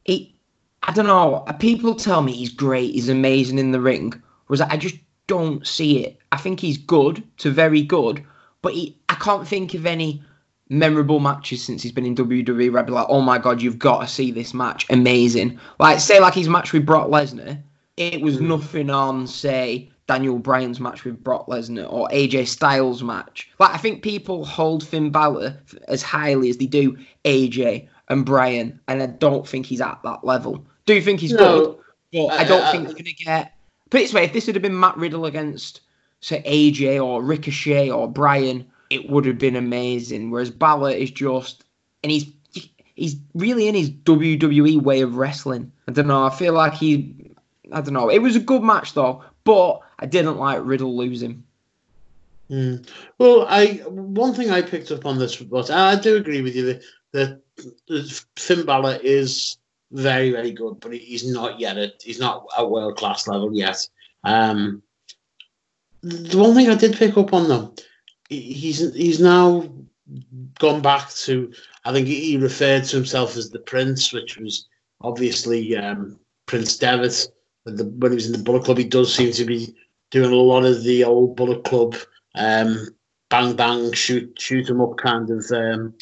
he, 0.06 0.36
I 0.84 0.94
don't 0.94 1.08
know. 1.08 1.46
People 1.60 1.96
tell 1.96 2.22
me 2.22 2.34
he's 2.34 2.52
great, 2.52 2.94
he's 2.94 3.10
amazing 3.10 3.60
in 3.60 3.72
the 3.72 3.82
ring. 3.82 4.22
Was 4.48 4.62
I 4.62 4.78
just 4.78 4.98
don't 5.28 5.66
see 5.68 6.06
it. 6.06 6.18
I 6.32 6.38
think 6.38 6.60
he's 6.60 6.78
good 6.78 7.24
to 7.40 7.52
very 7.52 7.82
good, 7.82 8.24
but 8.62 8.74
he, 8.74 8.98
I 9.10 9.16
can't 9.16 9.48
think 9.48 9.74
of 9.74 9.86
any 9.86 10.24
memorable 10.70 11.20
matches 11.20 11.64
since 11.64 11.82
he's 11.84 11.92
been 11.92 12.06
in 12.06 12.16
WWE 12.16 12.72
where 12.72 12.80
I'd 12.80 12.86
be 12.86 12.92
like, 12.92 13.08
oh 13.10 13.22
my 13.22 13.38
god, 13.38 13.62
you've 13.62 13.80
got 13.80 14.02
to 14.02 14.08
see 14.08 14.32
this 14.32 14.54
match, 14.54 14.86
amazing. 14.90 15.60
Like 15.80 16.00
say 16.00 16.20
like 16.20 16.34
his 16.34 16.50
match 16.50 16.74
with 16.74 16.86
Brock 16.86 17.08
Lesnar, 17.08 17.62
it 17.98 18.22
was 18.22 18.38
Mm. 18.38 18.48
nothing 18.48 18.90
on 18.90 19.28
say 19.28 19.90
Daniel 20.08 20.40
Bryan's 20.40 20.80
match 20.80 21.04
with 21.04 21.24
Brock 21.24 21.48
Lesnar 21.48 21.92
or 21.92 22.08
AJ 22.10 22.48
Styles 22.48 23.04
match. 23.04 23.50
Like 23.60 23.74
I 23.74 23.78
think 23.78 24.02
people 24.04 24.46
hold 24.46 24.86
Finn 24.88 25.10
Balor 25.10 25.58
as 25.88 26.02
highly 26.02 26.50
as 26.50 26.58
they 26.58 26.66
do 26.68 26.98
AJ 27.26 27.88
and 28.10 28.26
Bryan, 28.26 28.80
and 28.88 29.02
I 29.04 29.08
don't 29.08 29.48
think 29.48 29.66
he's 29.66 29.82
at 29.82 30.00
that 30.04 30.24
level. 30.24 30.66
Do 30.86 30.94
you 30.94 31.02
think 31.02 31.20
he's 31.20 31.34
good? 31.34 31.76
No, 32.14 32.28
But 32.28 32.40
I 32.40 32.44
don't 32.46 32.62
I- 32.64 32.72
think 32.72 32.84
I- 32.84 32.86
he's 32.88 32.94
gonna 32.94 33.12
get. 33.42 33.54
Put 33.90 34.00
it 34.02 34.04
this 34.06 34.14
way: 34.14 34.24
if 34.24 34.34
this 34.34 34.48
would 34.48 34.56
have 34.56 34.62
been 34.62 34.80
Matt 34.80 34.96
Riddle 34.98 35.26
against, 35.26 35.82
say, 36.22 36.42
AJ 36.46 37.00
or 37.04 37.22
Ricochet 37.24 37.90
or 37.90 38.08
Bryan, 38.10 38.66
it 38.90 39.10
would 39.10 39.26
have 39.26 39.38
been 39.38 39.56
amazing. 39.56 40.32
Whereas 40.32 40.52
Balor 40.52 40.92
is 40.92 41.12
just, 41.12 41.64
and 42.04 42.12
he's 42.12 42.32
he's 42.96 43.16
really 43.36 43.68
in 43.68 43.76
his 43.76 43.90
WWE 43.90 44.82
way 44.82 45.02
of 45.02 45.16
wrestling. 45.16 45.72
I 45.88 45.92
don't 45.92 46.08
know. 46.08 46.26
I 46.26 46.30
feel 46.32 46.54
like 46.54 46.74
he, 46.74 47.32
I 47.72 47.82
don't 47.82 47.94
know. 47.94 48.10
It 48.10 48.20
was 48.20 48.36
a 48.36 48.42
good 48.42 48.64
match 48.64 48.94
though, 48.94 49.24
but 49.44 49.80
I 50.00 50.06
didn't 50.06 50.38
like 50.38 50.60
Riddle 50.64 50.98
losing. 50.98 51.44
Mm. 52.50 52.88
Well, 53.18 53.46
I 53.48 53.82
one 53.88 54.34
thing 54.34 54.52
I 54.52 54.62
picked 54.62 54.92
up 54.92 55.06
on 55.06 55.20
this, 55.20 55.40
was 55.42 55.70
I 55.70 56.00
do 56.00 56.16
agree 56.16 56.42
with 56.42 56.56
you 56.56 56.66
that, 57.14 57.42
that, 57.88 58.22
Finn 58.36 58.66
Balor 58.66 59.00
is 59.04 59.58
very, 59.92 60.32
very 60.32 60.52
good, 60.52 60.80
but 60.80 60.94
he's 60.94 61.30
not 61.30 61.60
yet 61.60 62.02
he's 62.02 62.20
not 62.20 62.46
at 62.58 62.70
world 62.70 62.98
class 62.98 63.28
level 63.28 63.54
yet. 63.54 63.88
Um, 64.24 64.82
the 66.02 66.38
one 66.38 66.54
thing 66.54 66.70
I 66.70 66.76
did 66.76 66.96
pick 66.96 67.18
up 67.18 67.34
on 67.34 67.48
them, 67.48 67.74
he- 67.76 67.84
he's 68.30 68.94
he's 68.94 69.20
now 69.20 69.70
gone 70.60 70.82
back 70.82 71.10
to. 71.12 71.52
I 71.86 71.94
think 71.94 72.08
he 72.08 72.38
referred 72.38 72.84
to 72.86 72.96
himself 72.96 73.38
as 73.38 73.50
the 73.50 73.60
Prince, 73.60 74.14
which 74.14 74.38
was 74.38 74.68
obviously 75.02 75.76
um, 75.78 76.20
Prince 76.46 76.78
Devitt. 76.78 77.28
When, 77.64 77.76
the, 77.76 77.86
when 77.86 78.12
he 78.12 78.16
was 78.16 78.28
in 78.28 78.32
the 78.32 78.44
Bullet 78.44 78.64
Club, 78.64 78.78
he 78.78 78.84
does 78.86 79.14
seem 79.14 79.32
to 79.34 79.46
be 79.46 79.76
doing 80.12 80.32
a 80.32 80.36
lot 80.36 80.66
of 80.66 80.84
the 80.84 81.04
old 81.04 81.36
Bullet 81.36 81.64
Club 81.64 81.96
um, 82.36 82.88
bang 83.30 83.56
bang 83.56 83.92
shoot 83.94 84.40
shoot 84.40 84.70
'em 84.70 84.82
up 84.82 84.98
kind 84.98 85.30
of 85.30 85.46
um, 85.52 85.94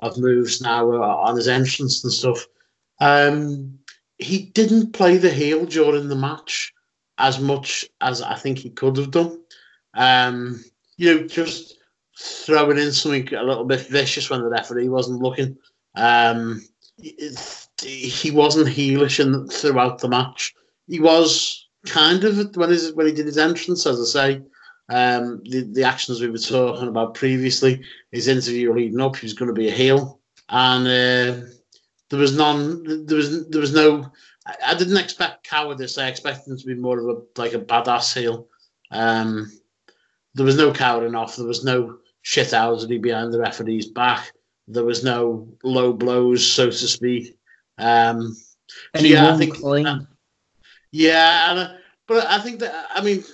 of 0.00 0.18
moves 0.18 0.60
now 0.60 0.90
uh, 0.92 1.16
on 1.16 1.36
his 1.36 1.48
entrance 1.48 2.04
and 2.04 2.12
stuff. 2.12 2.46
Um, 3.00 3.78
he 4.18 4.46
didn't 4.46 4.92
play 4.92 5.16
the 5.16 5.30
heel 5.30 5.64
during 5.64 6.08
the 6.08 6.16
match 6.16 6.72
as 7.18 7.40
much 7.40 7.86
as 8.00 8.22
I 8.22 8.34
think 8.34 8.58
he 8.58 8.70
could 8.70 8.96
have 8.96 9.10
done. 9.10 9.40
Um, 9.94 10.62
you 10.98 11.14
know, 11.14 11.26
just 11.26 11.78
throwing 12.18 12.78
in 12.78 12.92
something 12.92 13.32
a 13.34 13.42
little 13.42 13.64
bit 13.64 13.80
vicious 13.80 14.28
when 14.28 14.42
the 14.42 14.48
referee 14.48 14.88
wasn't 14.88 15.22
looking. 15.22 15.56
Um, 15.94 16.62
he 17.00 18.30
wasn't 18.30 18.68
heelish 18.68 19.20
in, 19.20 19.48
throughout 19.48 20.00
the 20.00 20.08
match. 20.08 20.54
He 20.88 21.00
was 21.00 21.68
kind 21.86 22.22
of 22.24 22.56
when 22.56 22.70
his 22.70 22.92
when 22.92 23.06
he 23.06 23.12
did 23.12 23.26
his 23.26 23.38
entrance, 23.38 23.86
as 23.86 24.00
I 24.00 24.04
say. 24.04 24.42
Um, 24.90 25.42
the 25.44 25.62
the 25.72 25.84
actions 25.84 26.20
we 26.20 26.30
were 26.30 26.38
talking 26.38 26.88
about 26.88 27.14
previously, 27.14 27.82
his 28.10 28.26
interview 28.26 28.72
leading 28.72 29.00
up, 29.00 29.16
he 29.16 29.26
was 29.26 29.34
going 29.34 29.48
to 29.48 29.54
be 29.54 29.68
a 29.68 29.72
heel, 29.72 30.20
and 30.48 30.86
uh, 30.86 31.46
there 32.10 32.18
was 32.18 32.36
none. 32.36 33.06
There 33.06 33.16
was 33.16 33.48
there 33.48 33.60
was 33.60 33.74
no. 33.74 34.10
I, 34.46 34.54
I 34.68 34.74
didn't 34.74 34.96
expect 34.96 35.46
cowardice. 35.46 35.98
I 35.98 36.08
expected 36.08 36.50
him 36.50 36.58
to 36.58 36.66
be 36.66 36.74
more 36.74 36.98
of 36.98 37.16
a 37.16 37.40
like 37.40 37.54
a 37.54 37.60
badass 37.60 38.18
heel. 38.18 38.48
Um, 38.90 39.52
there 40.34 40.44
was 40.46 40.56
no 40.56 40.72
cowering 40.72 41.14
off. 41.14 41.36
There 41.36 41.46
was 41.46 41.64
no 41.64 41.98
shit 42.22 42.48
housery 42.48 43.00
behind 43.00 43.32
the 43.32 43.38
referee's 43.40 43.86
back. 43.86 44.32
There 44.66 44.84
was 44.84 45.02
no 45.04 45.48
low 45.64 45.92
blows, 45.92 46.46
so 46.46 46.66
to 46.66 46.72
speak. 46.72 47.36
Um, 47.78 48.36
And 48.94 49.00
So, 49.02 49.06
yeah, 49.06 49.32
I 49.34 49.36
think- 49.38 49.56
clean. 49.56 50.06
yeah, 50.90 51.50
and, 51.50 51.58
uh, 51.58 51.68
but 52.06 52.26
I 52.26 52.38
think 52.40 52.60
that 52.60 52.86
I 52.94 53.00
mean, 53.02 53.24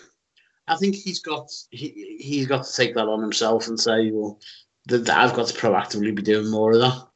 I 0.69 0.77
think 0.77 0.95
he's 0.95 1.21
got 1.21 1.51
he 1.71 2.17
he's 2.21 2.47
got 2.47 2.65
to 2.65 2.73
take 2.73 2.95
that 2.95 3.07
on 3.09 3.21
himself 3.21 3.67
and 3.69 3.79
say, 3.79 4.11
well, 4.13 4.39
that, 4.87 5.05
that 5.07 5.19
I've 5.19 5.35
got 5.35 5.49
to 5.49 5.55
proactively 5.55 6.15
be 6.15 6.23
doing 6.23 6.51
more 6.51 6.73
of 6.73 6.81
that. 6.81 7.07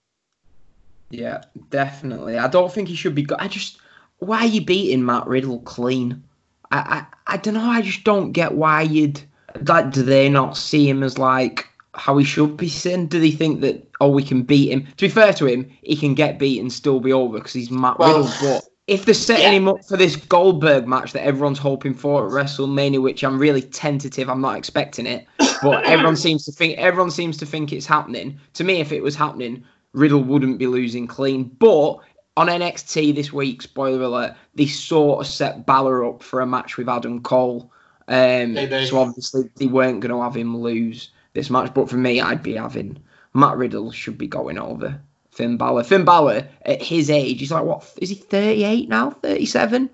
Yeah, 1.10 1.42
definitely. 1.70 2.38
I 2.38 2.48
don't 2.48 2.72
think 2.72 2.88
he 2.88 2.94
should 2.96 3.14
be. 3.14 3.22
Go- 3.22 3.36
I 3.38 3.48
just 3.48 3.78
why 4.18 4.38
are 4.40 4.46
you 4.46 4.64
beating 4.64 5.04
Matt 5.04 5.26
Riddle 5.26 5.60
clean? 5.60 6.22
I, 6.70 7.06
I 7.26 7.34
I 7.34 7.36
don't 7.38 7.54
know. 7.54 7.70
I 7.70 7.82
just 7.82 8.04
don't 8.04 8.32
get 8.32 8.52
why 8.52 8.82
you'd 8.82 9.20
like. 9.62 9.90
Do 9.90 10.02
they 10.02 10.28
not 10.28 10.56
see 10.56 10.88
him 10.88 11.02
as 11.02 11.18
like 11.18 11.68
how 11.94 12.16
he 12.18 12.24
should 12.24 12.56
be 12.56 12.68
seen? 12.68 13.06
Do 13.06 13.20
they 13.20 13.30
think 13.30 13.60
that 13.62 13.88
oh 14.00 14.10
we 14.10 14.22
can 14.22 14.42
beat 14.42 14.70
him? 14.70 14.86
To 14.96 15.04
be 15.04 15.08
fair 15.08 15.32
to 15.34 15.46
him, 15.46 15.70
he 15.82 15.96
can 15.96 16.14
get 16.14 16.38
beat 16.38 16.60
and 16.60 16.72
still 16.72 17.00
be 17.00 17.12
over 17.12 17.38
because 17.38 17.52
he's 17.52 17.70
Matt 17.70 17.98
Well, 17.98 18.22
Riddle. 18.22 18.32
But 18.40 18.64
if 18.88 19.04
they're 19.04 19.14
setting 19.14 19.44
yeah. 19.44 19.52
him 19.52 19.68
up 19.68 19.84
for 19.84 19.96
this 19.96 20.16
Goldberg 20.16 20.88
match 20.88 21.12
that 21.12 21.24
everyone's 21.24 21.58
hoping 21.58 21.92
for 21.92 22.26
at 22.26 22.32
WrestleMania, 22.32 23.02
which 23.02 23.22
I'm 23.22 23.38
really 23.38 23.62
tentative, 23.62 24.30
I'm 24.30 24.40
not 24.40 24.56
expecting 24.56 25.06
it. 25.06 25.26
But 25.62 25.84
everyone 25.86 26.16
seems 26.16 26.44
to 26.46 26.52
think 26.52 26.78
everyone 26.78 27.10
seems 27.10 27.36
to 27.38 27.46
think 27.46 27.72
it's 27.72 27.86
happening. 27.86 28.40
To 28.54 28.64
me, 28.64 28.80
if 28.80 28.90
it 28.90 29.02
was 29.02 29.14
happening, 29.14 29.64
Riddle 29.92 30.22
wouldn't 30.22 30.58
be 30.58 30.66
losing 30.66 31.06
clean. 31.06 31.44
But 31.58 31.98
on 32.38 32.46
NXT 32.46 33.14
this 33.14 33.32
week, 33.32 33.60
spoiler 33.62 34.02
alert, 34.02 34.34
they 34.54 34.66
sort 34.66 35.20
of 35.20 35.26
set 35.26 35.66
Balor 35.66 36.08
up 36.08 36.22
for 36.22 36.40
a 36.40 36.46
match 36.46 36.76
with 36.76 36.88
Adam 36.88 37.20
Cole. 37.20 37.70
Um, 38.08 38.56
so 38.86 38.98
obviously 38.98 39.50
they 39.56 39.66
weren't 39.66 40.00
going 40.00 40.12
to 40.14 40.22
have 40.22 40.36
him 40.36 40.56
lose 40.56 41.10
this 41.34 41.50
match. 41.50 41.72
But 41.74 41.90
for 41.90 41.96
me, 41.96 42.20
I'd 42.20 42.42
be 42.42 42.54
having 42.54 42.98
Matt 43.34 43.56
Riddle 43.56 43.92
should 43.92 44.18
be 44.18 44.26
going 44.26 44.58
over 44.58 45.00
Finn 45.30 45.56
Balor. 45.56 45.84
Finn 45.84 46.04
Balor 46.04 46.48
at 46.62 46.82
his 46.82 47.10
age, 47.10 47.40
he's 47.40 47.52
like 47.52 47.64
what? 47.64 47.92
Is 47.98 48.08
he 48.08 48.14
38 48.16 48.88
now? 48.88 49.10
37? 49.10 49.90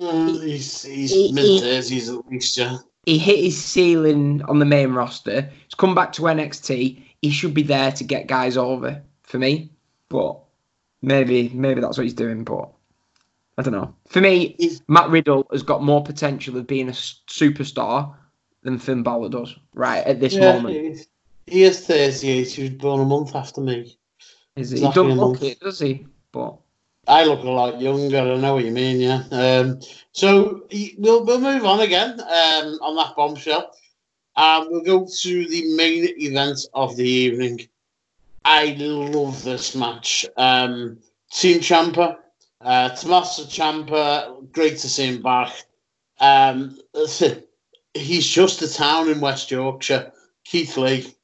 Mm, 0.00 0.42
he's 0.42 0.82
he's 0.82 1.10
He- 1.10 1.32
mid 1.32 1.60
thirties 1.60 2.08
at 2.08 2.26
least, 2.28 2.56
yeah. 2.56 2.78
He 3.06 3.18
hit 3.18 3.38
his 3.38 3.62
ceiling 3.62 4.42
on 4.48 4.58
the 4.58 4.64
main 4.64 4.92
roster. 4.92 5.42
He's 5.42 5.74
come 5.74 5.94
back 5.94 6.12
to 6.14 6.22
NXT. 6.22 7.02
He 7.22 7.30
should 7.30 7.54
be 7.54 7.62
there 7.62 7.92
to 7.92 8.04
get 8.04 8.26
guys 8.26 8.56
over 8.56 9.02
for 9.22 9.38
me. 9.38 9.70
But 10.08 10.38
maybe 11.02 11.50
maybe 11.50 11.80
that's 11.80 11.96
what 11.98 12.04
he's 12.04 12.14
doing. 12.14 12.44
But 12.44 12.70
I 13.60 13.62
don't 13.62 13.74
know. 13.74 13.94
For 14.08 14.22
me, 14.22 14.54
He's- 14.58 14.80
Matt 14.88 15.10
Riddle 15.10 15.46
has 15.52 15.62
got 15.62 15.82
more 15.82 16.02
potential 16.02 16.56
of 16.56 16.66
being 16.66 16.88
a 16.88 16.92
superstar 16.92 18.14
than 18.62 18.78
Finn 18.78 19.02
Balor 19.02 19.28
does 19.28 19.54
right 19.74 20.02
at 20.06 20.18
this 20.18 20.32
yeah, 20.32 20.52
moment. 20.54 20.74
he- 20.74 21.04
He 21.46 21.62
is 21.64 21.84
thirty 21.86 22.30
eight. 22.30 22.48
He 22.52 22.62
was 22.62 22.70
born 22.72 23.00
a 23.00 23.04
month 23.04 23.34
after 23.34 23.60
me. 23.60 23.98
Is 24.56 24.70
he? 24.70 24.78
Exactly 24.78 24.80
He 24.80 24.86
a 24.86 24.92
doesn't 24.92 25.20
look 25.20 25.30
month. 25.32 25.42
it, 25.42 25.60
does 25.60 25.78
he? 25.78 26.06
But 26.32 26.56
I 27.06 27.24
look 27.24 27.42
a 27.44 27.50
lot 27.50 27.78
younger. 27.82 28.18
I 28.18 28.36
know 28.38 28.54
what 28.54 28.64
you 28.64 28.70
mean. 28.70 28.98
Yeah. 28.98 29.24
Um, 29.30 29.80
so 30.12 30.62
we'll 30.96 31.24
we'll 31.26 31.40
move 31.40 31.66
on 31.66 31.80
again 31.80 32.12
um, 32.18 32.78
on 32.80 32.96
that 32.96 33.14
bombshell. 33.14 33.72
Um, 34.36 34.68
we'll 34.70 34.80
go 34.84 35.06
to 35.22 35.48
the 35.48 35.74
main 35.74 36.04
event 36.18 36.60
of 36.72 36.96
the 36.96 37.04
evening. 37.06 37.68
I 38.46 38.74
love 38.78 39.42
this 39.44 39.74
match. 39.74 40.24
Um, 40.38 40.96
Team 41.30 41.58
Ciampa, 41.60 42.16
uh, 42.60 42.90
Tommaso 42.90 43.44
Ciampa. 43.44 44.50
Great 44.52 44.78
to 44.78 44.88
see 44.88 45.06
him 45.06 45.22
back. 45.22 45.52
Um, 46.20 46.78
he's 47.94 48.26
just 48.26 48.62
a 48.62 48.72
town 48.72 49.08
in 49.08 49.20
West 49.20 49.50
Yorkshire. 49.50 50.12
Keith 50.44 50.76
Lee. 50.76 51.14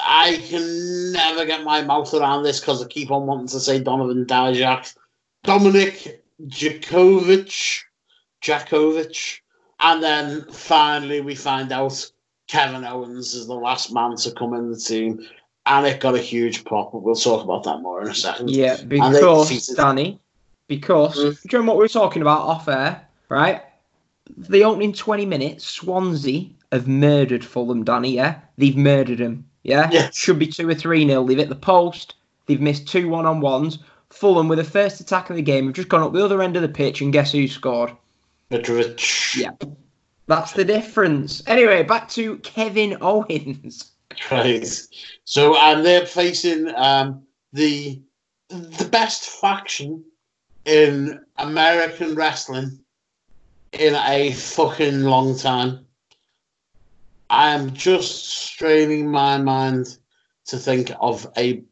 I 0.00 0.42
can 0.48 1.12
never 1.12 1.44
get 1.44 1.62
my 1.62 1.82
mouth 1.82 2.12
around 2.12 2.42
this 2.42 2.58
because 2.60 2.82
I 2.82 2.88
keep 2.88 3.10
on 3.10 3.26
wanting 3.26 3.48
to 3.48 3.60
say 3.60 3.78
Donovan 3.80 4.26
Dijak. 4.26 4.94
Dominic 5.44 6.24
Djokovic, 6.46 7.82
Djokovic, 8.42 9.40
and 9.80 10.02
then 10.02 10.44
finally 10.50 11.20
we 11.20 11.34
find 11.34 11.72
out 11.72 12.10
Kevin 12.48 12.84
Owens 12.84 13.34
is 13.34 13.46
the 13.46 13.54
last 13.54 13.92
man 13.92 14.16
to 14.16 14.32
come 14.32 14.54
in 14.54 14.70
the 14.70 14.78
team, 14.78 15.20
and 15.66 15.86
it 15.86 16.00
got 16.00 16.14
a 16.14 16.20
huge 16.20 16.64
pop. 16.64 16.92
But 16.92 17.02
we'll 17.02 17.14
talk 17.14 17.44
about 17.44 17.64
that 17.64 17.80
more 17.80 18.02
in 18.02 18.08
a 18.08 18.14
second. 18.14 18.50
yeah, 18.50 18.80
because 18.82 19.66
Danny, 19.74 20.20
because 20.68 21.16
Mm. 21.16 21.42
do 21.42 21.48
you 21.50 21.58
remember 21.58 21.70
what 21.72 21.78
we 21.78 21.84
were 21.84 21.88
talking 21.88 22.22
about 22.22 22.40
off 22.42 22.68
air, 22.68 23.06
right? 23.28 23.62
The 24.36 24.62
opening 24.64 24.92
twenty 24.92 25.26
minutes, 25.26 25.66
Swansea 25.66 26.46
have 26.70 26.86
murdered 26.86 27.44
Fulham. 27.44 27.82
Danny, 27.84 28.10
yeah, 28.14 28.40
they've 28.58 28.76
murdered 28.76 29.18
them. 29.18 29.44
Yeah, 29.64 29.88
Yes. 29.90 30.16
should 30.16 30.38
be 30.38 30.46
two 30.46 30.68
or 30.68 30.74
three 30.74 31.04
nil. 31.04 31.24
They've 31.24 31.38
hit 31.38 31.48
the 31.48 31.54
post. 31.54 32.14
They've 32.46 32.60
missed 32.60 32.86
two 32.86 33.08
one 33.08 33.26
on 33.26 33.40
ones. 33.40 33.78
Fulham 34.10 34.48
with 34.48 34.58
the 34.58 34.64
first 34.64 35.00
attack 35.00 35.28
of 35.30 35.36
the 35.36 35.42
game 35.42 35.66
have 35.66 35.74
just 35.74 35.88
gone 35.88 36.02
up 36.02 36.12
the 36.12 36.24
other 36.24 36.40
end 36.42 36.56
of 36.56 36.62
the 36.62 36.68
pitch, 36.68 37.00
and 37.00 37.12
guess 37.12 37.32
who 37.32 37.46
scored? 37.48 37.92
Mitrovic. 38.50 39.36
Yeah. 39.36 39.50
That's 40.26 40.52
the 40.52 40.64
difference. 40.64 41.42
Anyway, 41.46 41.82
back 41.82 42.08
to 42.10 42.36
Kevin 42.38 42.96
Owens. 43.02 43.92
Right. 44.30 44.66
So 45.24 45.56
and 45.56 45.84
they're 45.84 46.06
facing 46.06 46.74
um, 46.76 47.22
the 47.52 48.00
the 48.48 48.88
best 48.90 49.24
faction 49.40 50.02
in 50.68 51.18
American 51.38 52.14
wrestling 52.14 52.78
in 53.72 53.94
a 53.94 54.32
fucking 54.32 55.02
long 55.02 55.36
time. 55.36 55.86
I 57.30 57.50
am 57.50 57.72
just 57.72 58.28
straining 58.28 59.10
my 59.10 59.38
mind 59.38 59.98
to 60.46 60.58
think 60.58 60.92
of 61.00 61.26
a 61.36 61.62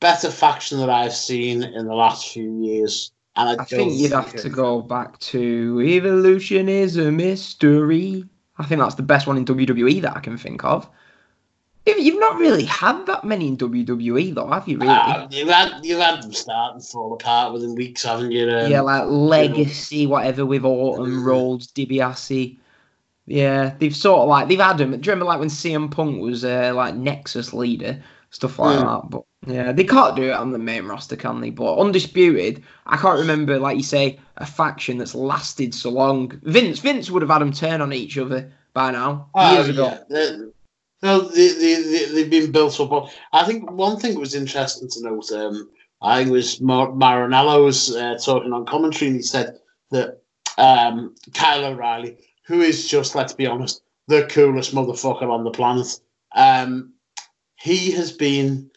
better 0.00 0.30
faction 0.30 0.78
that 0.78 0.90
I've 0.90 1.14
seen 1.14 1.62
in 1.62 1.86
the 1.86 1.94
last 1.94 2.32
few 2.32 2.62
years. 2.62 3.12
And 3.36 3.48
I, 3.48 3.62
I 3.62 3.64
think 3.64 3.92
you'd 3.94 4.12
have 4.12 4.30
think 4.30 4.42
to 4.42 4.48
go 4.48 4.80
back 4.82 5.18
to 5.20 5.80
Evolution 5.80 6.68
is 6.68 6.96
a 6.96 7.10
Mystery. 7.10 8.24
I 8.58 8.64
think 8.64 8.80
that's 8.80 8.94
the 8.96 9.02
best 9.02 9.26
one 9.26 9.36
in 9.36 9.44
WWE 9.44 10.02
that 10.02 10.16
I 10.16 10.20
can 10.20 10.36
think 10.36 10.64
of. 10.64 10.88
You- 11.86 12.00
You've 12.00 12.20
not 12.20 12.38
really 12.38 12.64
had 12.64 13.04
that 13.06 13.24
many 13.24 13.48
in 13.48 13.56
WWE 13.58 14.34
though, 14.34 14.46
have 14.48 14.66
you? 14.66 14.78
Really? 14.78 14.92
Ah, 14.92 15.26
you've 15.30 15.48
had 15.48 15.84
you've 15.84 16.00
had 16.00 16.22
them 16.22 16.32
start 16.32 16.74
and 16.74 16.84
fall 16.84 17.12
apart 17.12 17.52
within 17.52 17.74
weeks, 17.74 18.02
haven't 18.04 18.32
you? 18.32 18.48
Um, 18.50 18.70
yeah, 18.70 18.80
like 18.80 19.04
Legacy, 19.06 20.06
whatever 20.06 20.46
with 20.46 20.64
Orton. 20.64 21.22
Rhodes, 21.22 21.66
DiBiase. 21.68 22.58
Yeah, 23.26 23.74
they've 23.78 23.94
sort 23.96 24.22
of 24.22 24.28
like 24.28 24.48
they've 24.48 24.58
had 24.60 24.78
them. 24.78 24.90
Do 24.92 24.96
you 24.96 25.12
remember 25.12 25.24
like 25.26 25.40
when 25.40 25.48
CM 25.48 25.90
Punk 25.90 26.20
was 26.22 26.44
uh, 26.44 26.72
like 26.74 26.94
Nexus 26.94 27.52
leader, 27.52 28.02
stuff 28.30 28.58
like 28.58 28.78
Mm. 28.78 29.02
that? 29.02 29.10
But 29.10 29.22
yeah, 29.46 29.72
they 29.72 29.84
can't 29.84 30.16
do 30.16 30.24
it 30.24 30.32
on 30.32 30.52
the 30.52 30.58
main 30.58 30.86
roster, 30.86 31.16
can 31.16 31.40
they? 31.42 31.50
But 31.50 31.78
undisputed, 31.78 32.62
I 32.86 32.96
can't 32.96 33.18
remember 33.18 33.58
like 33.58 33.76
you 33.76 33.82
say 33.82 34.18
a 34.38 34.46
faction 34.46 34.98
that's 34.98 35.14
lasted 35.14 35.74
so 35.74 35.90
long. 35.90 36.32
Vince, 36.44 36.78
Vince 36.80 37.10
would 37.10 37.22
have 37.22 37.30
had 37.30 37.40
them 37.42 37.52
turn 37.52 37.80
on 37.82 37.92
each 37.92 38.16
other 38.18 38.50
by 38.72 38.90
now 38.90 39.28
Oh, 39.34 39.52
years 39.54 39.68
ago. 39.68 39.98
yeah. 40.10 40.30
No, 41.04 41.20
they, 41.20 41.48
they, 41.48 41.82
they, 41.82 42.04
they've 42.06 42.30
been 42.30 42.50
built 42.50 42.80
up. 42.80 43.10
I 43.30 43.44
think 43.44 43.70
one 43.70 43.98
thing 43.98 44.18
was 44.18 44.34
interesting 44.34 44.88
to 44.88 45.02
note, 45.02 45.30
um, 45.32 45.68
I 46.00 46.24
was 46.24 46.62
Mar- 46.62 46.92
was 46.92 47.94
uh, 47.94 48.16
talking 48.16 48.54
on 48.54 48.64
commentary 48.64 49.08
and 49.08 49.16
he 49.16 49.22
said 49.22 49.58
that 49.90 50.22
um, 50.56 51.14
Kyle 51.34 51.66
O'Reilly, 51.66 52.16
who 52.46 52.62
is 52.62 52.88
just, 52.88 53.14
let's 53.14 53.34
be 53.34 53.46
honest, 53.46 53.82
the 54.08 54.24
coolest 54.30 54.74
motherfucker 54.74 55.30
on 55.30 55.44
the 55.44 55.50
planet, 55.50 56.00
um, 56.34 56.94
he 57.56 57.90
has 57.90 58.10
been 58.10 58.70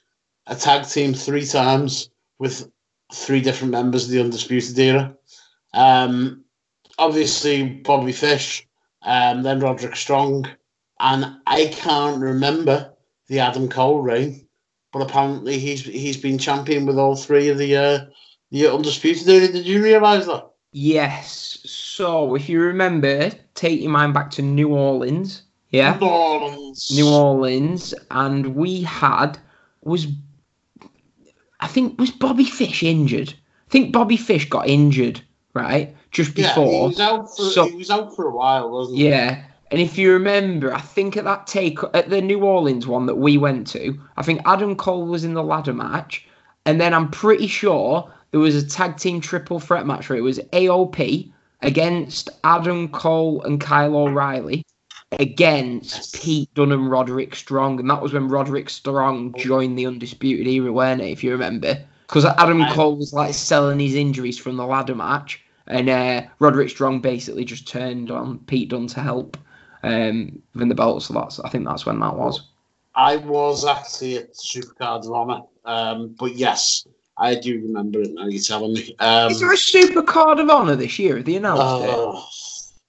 a 0.48 0.56
tag 0.56 0.86
team 0.86 1.14
three 1.14 1.46
times 1.46 2.10
with 2.40 2.70
three 3.14 3.40
different 3.40 3.72
members 3.72 4.04
of 4.04 4.12
the 4.12 4.20
Undisputed 4.20 4.78
Era. 4.78 5.16
Um, 5.74 6.44
obviously, 7.00 7.64
Bobby 7.64 8.12
Fish, 8.12 8.68
um, 9.04 9.44
then 9.44 9.62
Roderick 9.62 9.96
Strong, 9.96 10.46
and 11.00 11.38
I 11.46 11.68
can't 11.68 12.20
remember 12.22 12.94
the 13.28 13.40
Adam 13.40 13.68
Cole 13.70 14.02
reign, 14.02 14.48
but 14.94 15.02
apparently 15.02 15.60
he's 15.60 15.84
he's 15.84 16.18
been 16.18 16.38
champion 16.38 16.86
with 16.86 16.98
all 16.98 17.16
three 17.16 17.50
of 17.50 17.58
the 17.58 17.76
uh, 17.76 18.00
the 18.52 18.68
undisputed 18.74 19.28
era. 19.28 19.48
Did 19.48 19.66
you 19.66 19.84
realise 19.84 20.26
that? 20.26 20.48
Yes. 20.72 21.60
So 21.66 22.36
if 22.36 22.48
you 22.50 22.62
remember, 22.62 23.32
take 23.56 23.82
your 23.82 23.92
mind 23.92 24.14
back 24.14 24.32
to 24.32 24.42
New 24.42 24.70
Orleans. 24.76 25.44
Yeah. 25.70 25.98
New 26.00 26.08
Orleans. 26.08 26.92
New 26.96 27.10
Orleans, 27.10 27.94
and 28.12 28.56
we 28.56 28.82
had 28.84 29.38
was 29.82 30.08
I 31.60 31.68
think 31.68 32.00
was 32.00 32.12
Bobby 32.12 32.46
Fish 32.46 32.84
injured. 32.84 33.34
I 33.68 33.70
think 33.72 33.92
Bobby 33.92 34.18
Fish 34.18 34.48
got 34.50 34.68
injured 34.68 35.22
right 35.54 35.96
just 36.12 36.38
Yeah, 36.38 36.54
he 36.54 36.62
before. 36.62 36.88
was 36.88 37.00
out 37.00 37.36
for 37.36 37.44
So- 37.44 37.68
he 37.70 37.76
was 37.76 37.90
out 37.90 38.16
for 38.16 38.28
a 38.28 38.32
while, 38.36 38.70
wasn't 38.70 38.98
he? 39.00 39.10
Yeah, 39.10 39.44
and 39.70 39.82
if 39.82 39.98
you 39.98 40.14
remember, 40.14 40.74
I 40.74 40.80
think 40.80 41.18
at 41.18 41.26
that 41.26 41.46
take 41.46 41.80
at 41.94 42.10
the 42.10 42.22
New 42.22 42.40
Orleans 42.44 42.88
one 42.88 43.06
that 43.08 43.16
we 43.16 43.38
went 43.38 43.68
to, 43.68 44.00
I 44.16 44.24
think 44.24 44.42
Adam 44.46 44.76
Cole 44.76 45.06
was 45.06 45.26
in 45.26 45.34
the 45.34 45.44
ladder 45.44 45.74
match, 45.74 46.26
and 46.66 46.80
then 46.80 46.94
I'm 46.94 47.10
pretty 47.12 47.48
sure 47.48 48.10
there 48.32 48.40
was 48.40 48.56
a 48.56 48.66
tag 48.66 48.98
team 48.98 49.20
triple 49.20 49.60
threat 49.60 49.86
match 49.86 50.10
where 50.10 50.18
it 50.18 50.22
was 50.22 50.40
AOP 50.54 51.32
against 51.62 52.30
Adam 52.44 52.88
Cole 52.90 53.42
and 53.44 53.60
Kyle 53.60 53.96
O'Reilly 53.96 54.66
against. 55.14 56.16
Pete 56.16 56.54
Dunne 56.54 56.72
and 56.72 56.90
Roderick 56.90 57.36
Strong, 57.36 57.80
and 57.80 57.90
that 57.90 58.02
was 58.02 58.14
when 58.14 58.30
Roderick 58.30 58.70
Strong 58.70 59.36
joined 59.38 59.78
the 59.78 59.86
Undisputed 59.86 60.48
Era, 60.48 60.72
weren't 60.72 61.02
it? 61.02 61.12
If 61.12 61.24
you 61.24 61.32
remember, 61.32 61.78
because 62.08 62.24
Adam 62.26 62.66
Cole 62.72 62.96
was 62.96 63.12
like 63.12 63.34
selling 63.34 63.80
his 63.80 63.96
injuries 63.96 64.38
from 64.38 64.56
the 64.56 64.66
ladder 64.66 64.96
match, 64.96 65.42
and 65.68 65.90
uh, 65.90 66.22
Roderick 66.40 66.70
Strong 66.70 67.02
basically 67.02 67.44
just 67.44 67.68
turned 67.68 68.12
on 68.12 68.40
Pete 68.40 68.70
Dunne 68.70 68.88
to 68.88 69.02
help 69.02 69.38
um, 69.88 70.42
win 70.56 70.70
the 70.70 70.76
belt. 70.76 71.04
So 71.04 71.14
that's 71.14 71.40
I 71.40 71.50
think 71.50 71.66
that's 71.66 71.86
when 71.86 72.00
that 72.00 72.16
was. 72.16 72.50
I 72.96 73.18
was 73.18 73.66
actually 73.66 74.18
at 74.18 74.34
Supercard 74.34 75.06
of 75.06 75.12
Honor, 75.12 75.42
um, 75.66 76.16
but 76.18 76.36
yes, 76.36 76.88
I 77.18 77.36
do 77.36 77.62
remember 77.62 78.02
it 78.02 78.14
now. 78.14 78.28
You're 78.28 78.42
telling 78.42 78.74
me. 78.74 78.96
Um, 79.00 79.32
Is 79.32 79.40
there 79.40 79.54
a 79.54 79.58
Super 79.58 80.02
Card 80.02 80.40
of 80.40 80.50
Honor 80.50 80.76
this 80.76 80.98
year? 80.98 81.18
Have 81.18 81.26
they 81.26 81.36
announced 81.36 81.86
it? 81.86 81.90
Oh, 81.92 82.28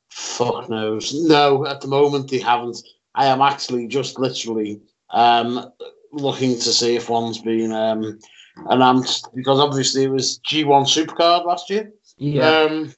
fuck 0.08 0.68
knows. 0.70 1.12
No, 1.14 1.66
at 1.66 1.80
the 1.80 1.88
moment 1.88 2.30
they 2.30 2.38
haven't. 2.38 2.82
I 3.14 3.26
am 3.26 3.40
actually 3.40 3.86
just 3.86 4.18
literally 4.18 4.80
um, 5.10 5.72
looking 6.12 6.54
to 6.54 6.72
see 6.72 6.96
if 6.96 7.08
one's 7.10 7.40
been 7.40 7.72
um, 7.72 8.18
announced 8.66 9.28
because 9.34 9.58
obviously 9.58 10.04
it 10.04 10.10
was 10.10 10.40
G1 10.40 10.86
Supercard 10.86 11.44
last 11.44 11.70
year. 11.70 11.92
Yeah. 12.16 12.48
Um, 12.48 12.94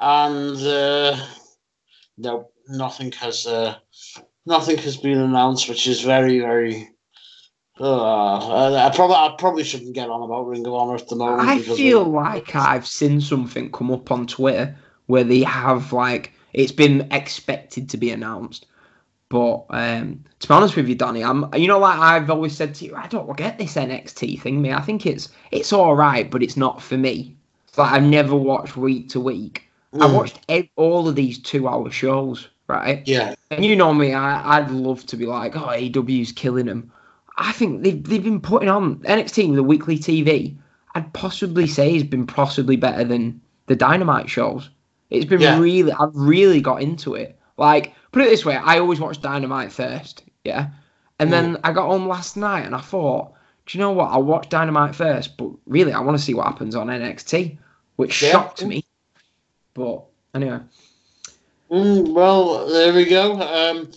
and 0.00 0.56
uh, 0.58 1.16
no, 2.18 2.50
nothing 2.68 3.12
has 3.12 3.46
uh, 3.46 3.76
nothing 4.46 4.78
has 4.78 4.96
been 4.96 5.18
announced, 5.18 5.68
which 5.68 5.86
is 5.86 6.00
very 6.00 6.38
very. 6.40 6.90
Uh, 7.80 8.74
I 8.76 8.90
probably 8.94 9.16
I 9.16 9.34
probably 9.36 9.64
shouldn't 9.64 9.94
get 9.94 10.08
on 10.08 10.22
about 10.22 10.46
Ring 10.46 10.64
of 10.66 10.74
Honor 10.74 10.94
at 10.94 11.08
the 11.08 11.16
moment. 11.16 11.48
I 11.48 11.58
feel 11.60 12.04
we- 12.04 12.10
like 12.18 12.54
I've 12.54 12.86
seen 12.86 13.20
something 13.20 13.72
come 13.72 13.90
up 13.90 14.12
on 14.12 14.26
Twitter 14.28 14.76
where 15.06 15.24
they 15.24 15.42
have 15.42 15.92
like 15.92 16.32
It's 16.52 16.70
been 16.72 17.08
expected 17.10 17.88
to 17.90 17.96
be 17.96 18.10
announced. 18.10 18.66
But 19.28 19.64
um, 19.70 20.22
to 20.38 20.46
be 20.48 20.54
honest 20.54 20.76
with 20.76 20.88
you, 20.88 20.94
Danny, 20.94 21.24
I'm 21.24 21.52
you 21.56 21.66
know 21.66 21.80
like 21.80 21.98
I've 21.98 22.30
always 22.30 22.56
said 22.56 22.76
to 22.76 22.84
you, 22.84 22.94
I 22.94 23.08
don't 23.08 23.36
get 23.36 23.58
this 23.58 23.74
NXT 23.74 24.40
thing, 24.40 24.62
me. 24.62 24.72
I 24.72 24.80
think 24.80 25.04
it's 25.06 25.30
it's 25.50 25.72
all 25.72 25.96
right, 25.96 26.30
but 26.30 26.42
it's 26.44 26.56
not 26.56 26.80
for 26.80 26.96
me. 26.96 27.34
It's 27.68 27.76
like 27.76 27.90
I've 27.90 28.04
never 28.04 28.36
watched 28.36 28.76
week 28.76 29.08
to 29.10 29.20
week. 29.20 29.68
I 29.94 30.06
Mm. 30.06 30.14
watched 30.14 30.38
all 30.76 31.08
of 31.08 31.16
these 31.16 31.38
two-hour 31.40 31.90
shows, 31.90 32.48
right? 32.68 33.06
Yeah, 33.06 33.34
And 33.50 33.64
you 33.64 33.76
know 33.76 33.92
me, 33.92 34.14
I, 34.14 34.58
I'd 34.58 34.70
love 34.70 35.04
to 35.06 35.16
be 35.16 35.26
like, 35.26 35.56
oh, 35.56 35.66
AEW's 35.68 36.32
killing 36.32 36.66
them. 36.66 36.90
I 37.36 37.52
think 37.52 37.82
they've, 37.82 38.02
they've 38.02 38.22
been 38.22 38.40
putting 38.40 38.68
on 38.68 38.96
NXT, 39.00 39.54
the 39.54 39.62
weekly 39.62 39.98
TV, 39.98 40.56
I'd 40.94 41.12
possibly 41.12 41.66
say 41.66 41.92
has 41.94 42.04
been 42.04 42.26
possibly 42.26 42.76
better 42.76 43.04
than 43.04 43.40
the 43.66 43.76
Dynamite 43.76 44.30
shows. 44.30 44.70
It's 45.10 45.24
been 45.24 45.40
Yeah. 45.40 45.58
really, 45.58 45.92
I've 45.92 46.14
really 46.14 46.60
got 46.60 46.80
into 46.82 47.14
it. 47.14 47.38
Like, 47.56 47.94
put 48.12 48.22
it 48.22 48.30
this 48.30 48.44
way, 48.44 48.56
I 48.56 48.78
always 48.78 49.00
watch 49.00 49.20
Dynamite 49.20 49.72
first, 49.72 50.22
yeah? 50.44 50.68
And 51.18 51.32
then 51.32 51.56
mm. 51.56 51.60
I 51.64 51.72
got 51.72 51.86
home 51.86 52.08
last 52.08 52.36
night 52.36 52.64
and 52.66 52.74
I 52.74 52.80
thought, 52.80 53.32
do 53.66 53.78
you 53.78 53.82
know 53.82 53.92
what? 53.92 54.10
I'll 54.10 54.22
watch 54.22 54.48
Dynamite 54.48 54.94
first, 54.94 55.36
but 55.36 55.50
really, 55.66 55.92
I 55.92 56.00
want 56.00 56.18
to 56.18 56.22
see 56.22 56.34
what 56.34 56.46
happens 56.46 56.74
on 56.74 56.88
NXT, 56.88 57.56
which 57.96 58.22
Yeah. 58.22 58.32
shocked 58.32 58.64
me. 58.64 58.84
But 59.74 60.04
anyway. 60.34 60.60
Mm, 61.74 62.12
well, 62.12 62.68
there 62.68 62.92
we 62.94 63.04
go. 63.04 63.32
Um, 63.40 63.90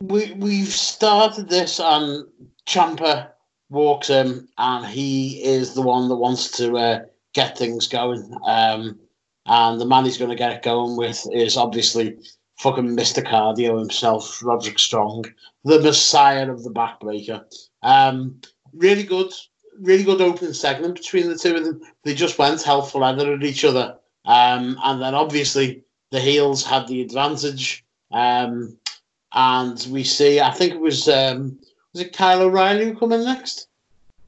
we 0.00 0.32
we've 0.32 0.66
started 0.66 1.48
this, 1.48 1.78
and 1.78 2.26
Ciampa 2.66 3.28
walks 3.70 4.10
in, 4.10 4.48
and 4.58 4.84
he 4.84 5.40
is 5.44 5.74
the 5.74 5.82
one 5.82 6.08
that 6.08 6.16
wants 6.16 6.50
to 6.56 6.76
uh, 6.76 7.04
get 7.32 7.56
things 7.56 7.86
going. 7.86 8.36
Um, 8.44 8.98
and 9.46 9.80
the 9.80 9.86
man 9.86 10.06
he's 10.06 10.18
going 10.18 10.30
to 10.30 10.36
get 10.36 10.54
it 10.54 10.64
going 10.64 10.96
with 10.96 11.24
is 11.32 11.56
obviously 11.56 12.18
fucking 12.58 12.96
Mr. 12.96 13.24
Cardio 13.24 13.78
himself, 13.78 14.42
Roderick 14.42 14.80
Strong, 14.80 15.26
the 15.62 15.80
messiah 15.80 16.50
of 16.50 16.64
the 16.64 16.72
backbreaker. 16.72 17.44
Um, 17.84 18.40
really 18.72 19.04
good, 19.04 19.32
really 19.78 20.02
good 20.02 20.20
opening 20.20 20.52
segment 20.52 20.96
between 20.96 21.28
the 21.28 21.38
two 21.38 21.54
of 21.54 21.64
them. 21.64 21.80
They 22.02 22.14
just 22.14 22.40
went 22.40 22.64
hell 22.64 22.82
for 22.82 23.02
leather 23.02 23.34
at 23.34 23.44
each 23.44 23.64
other. 23.64 23.98
Um, 24.24 24.80
and 24.82 25.00
then 25.00 25.14
obviously 25.14 25.83
the 26.14 26.20
heels 26.20 26.64
had 26.64 26.86
the 26.86 27.02
advantage. 27.02 27.84
Um, 28.12 28.78
and 29.32 29.84
we 29.90 30.04
see, 30.04 30.40
I 30.40 30.52
think 30.52 30.74
it 30.74 30.80
was, 30.80 31.08
um, 31.08 31.58
was 31.92 32.02
it 32.02 32.16
Kyle 32.16 32.42
O'Reilly 32.42 32.84
who 32.84 32.96
come 32.96 33.12
in 33.12 33.24
next? 33.24 33.66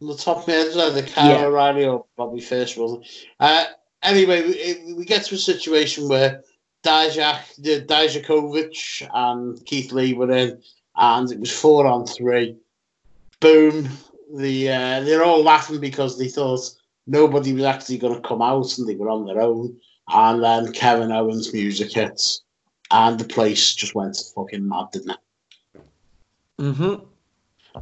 On 0.03 0.09
the 0.09 0.17
top 0.17 0.39
of 0.39 0.49
my 0.49 0.55
head, 0.55 0.67
it 0.67 0.75
was 0.75 0.79
either 0.79 1.07
Kyle 1.07 1.31
Yeah. 1.31 1.47
O'Reilly 1.47 1.85
or 1.87 2.05
Bobby 2.17 2.41
Fish, 2.41 2.77
wasn't? 2.77 3.07
Uh, 3.39 3.67
anyway, 4.03 4.43
we, 4.43 4.95
we 4.95 5.05
get 5.05 5.25
to 5.27 5.37
a 5.37 5.39
situation 5.39 6.09
where 6.09 6.43
Dijak, 6.85 7.55
the 7.59 7.83
Dijakovic 7.83 9.09
and 9.15 9.65
Keith 9.65 9.93
Lee 9.93 10.13
were 10.13 10.33
in, 10.33 10.61
and 10.97 11.31
it 11.31 11.39
was 11.39 11.53
four 11.53 11.87
on 11.87 12.05
three. 12.05 12.57
Boom. 13.39 13.89
The 14.35 14.71
uh, 14.71 15.01
they're 15.01 15.25
all 15.25 15.43
laughing 15.45 15.79
because 15.79 16.19
they 16.19 16.27
thought 16.27 16.69
nobody 17.07 17.53
was 17.53 17.63
actually 17.63 17.99
going 17.99 18.21
to 18.21 18.29
come 18.29 18.43
out 18.43 18.77
and 18.77 18.89
they 18.89 18.97
were 18.97 19.09
on 19.09 19.25
their 19.25 19.41
own. 19.41 19.77
And 20.09 20.43
then 20.43 20.73
Kevin 20.73 21.13
Owens' 21.13 21.53
music 21.53 21.93
hits, 21.93 22.43
and 22.91 23.19
the 23.19 23.25
place 23.25 23.75
just 23.75 23.95
went 23.95 24.17
fucking 24.35 24.67
mad, 24.67 24.87
didn't 24.93 25.11
it? 25.11 25.83
Mm-hmm. 26.61 27.05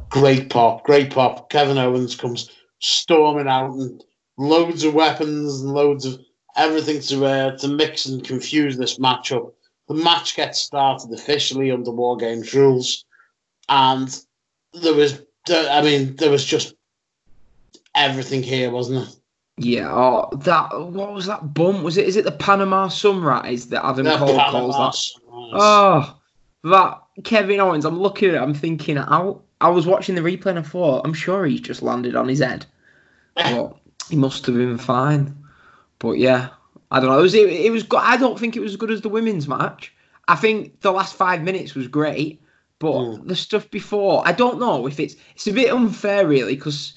Great 0.09 0.49
pop, 0.49 0.83
great 0.83 1.11
pop. 1.11 1.49
Kevin 1.49 1.77
Owens 1.77 2.15
comes 2.15 2.49
storming 2.79 3.47
out 3.47 3.71
and 3.71 4.03
loads 4.37 4.83
of 4.83 4.93
weapons 4.93 5.61
and 5.61 5.71
loads 5.71 6.05
of 6.05 6.19
everything 6.55 6.99
to 7.01 7.25
uh, 7.25 7.57
to 7.57 7.67
mix 7.67 8.05
and 8.05 8.23
confuse 8.23 8.77
this 8.77 8.97
matchup. 8.97 9.53
The 9.87 9.93
match 9.93 10.35
gets 10.35 10.59
started 10.59 11.13
officially 11.13 11.71
under 11.71 11.91
War 11.91 12.17
Games 12.17 12.53
rules, 12.53 13.05
and 13.69 14.09
there 14.73 14.93
was, 14.93 15.21
I 15.47 15.81
mean, 15.81 16.15
there 16.15 16.31
was 16.31 16.43
just 16.43 16.75
everything 17.93 18.43
here, 18.43 18.71
wasn't 18.71 19.07
it? 19.07 19.15
Yeah, 19.57 19.89
oh, 19.89 20.29
that 20.35 20.77
what 20.77 21.13
was 21.13 21.27
that 21.27 21.53
bump? 21.53 21.81
Was 21.83 21.97
it? 21.97 22.07
Is 22.07 22.17
it 22.17 22.25
the 22.25 22.31
Panama 22.31 22.89
Sunrise 22.89 23.67
that 23.67 23.85
Adam 23.85 24.05
The 24.05 24.17
Cole 24.17 24.27
Panama 24.37 24.51
calls 24.51 24.77
that? 24.77 24.95
Sunrise. 24.95 25.51
Oh, 25.53 26.17
that 26.65 27.01
Kevin 27.23 27.61
Owens. 27.61 27.85
I'm 27.85 27.99
looking 27.99 28.29
at 28.29 28.35
it. 28.35 28.41
I'm 28.41 28.53
thinking. 28.53 28.97
I, 28.97 29.33
I 29.61 29.69
was 29.69 29.87
watching 29.87 30.15
the 30.15 30.21
replay 30.21 30.47
and 30.47 30.59
I 30.59 30.61
thought, 30.61 31.05
I'm 31.05 31.13
sure 31.13 31.45
he's 31.45 31.61
just 31.61 31.81
landed 31.81 32.17
on 32.17 32.27
his 32.27 32.39
head, 32.39 32.65
but 33.35 33.77
he 34.09 34.17
must 34.17 34.45
have 34.45 34.55
been 34.55 34.77
fine. 34.77 35.33
But 35.99 36.17
yeah, 36.17 36.49
I 36.91 36.99
don't 36.99 37.09
know. 37.09 37.19
It 37.19 37.21
was. 37.23 37.33
It, 37.33 37.49
it 37.49 37.71
was. 37.71 37.83
Good. 37.83 38.01
I 38.03 38.17
don't 38.17 38.37
think 38.37 38.57
it 38.57 38.61
was 38.61 38.73
as 38.73 38.77
good 38.77 38.91
as 38.91 39.01
the 39.01 39.09
women's 39.09 39.47
match. 39.47 39.93
I 40.27 40.35
think 40.35 40.81
the 40.81 40.91
last 40.91 41.15
five 41.15 41.43
minutes 41.43 41.75
was 41.75 41.87
great, 41.87 42.41
but 42.79 42.91
Mm. 42.93 43.27
the 43.27 43.35
stuff 43.37 43.71
before, 43.71 44.21
I 44.27 44.33
don't 44.33 44.59
know 44.59 44.85
if 44.85 44.99
it's. 44.99 45.15
It's 45.33 45.47
a 45.47 45.53
bit 45.53 45.71
unfair, 45.71 46.27
really, 46.27 46.55
because. 46.55 46.95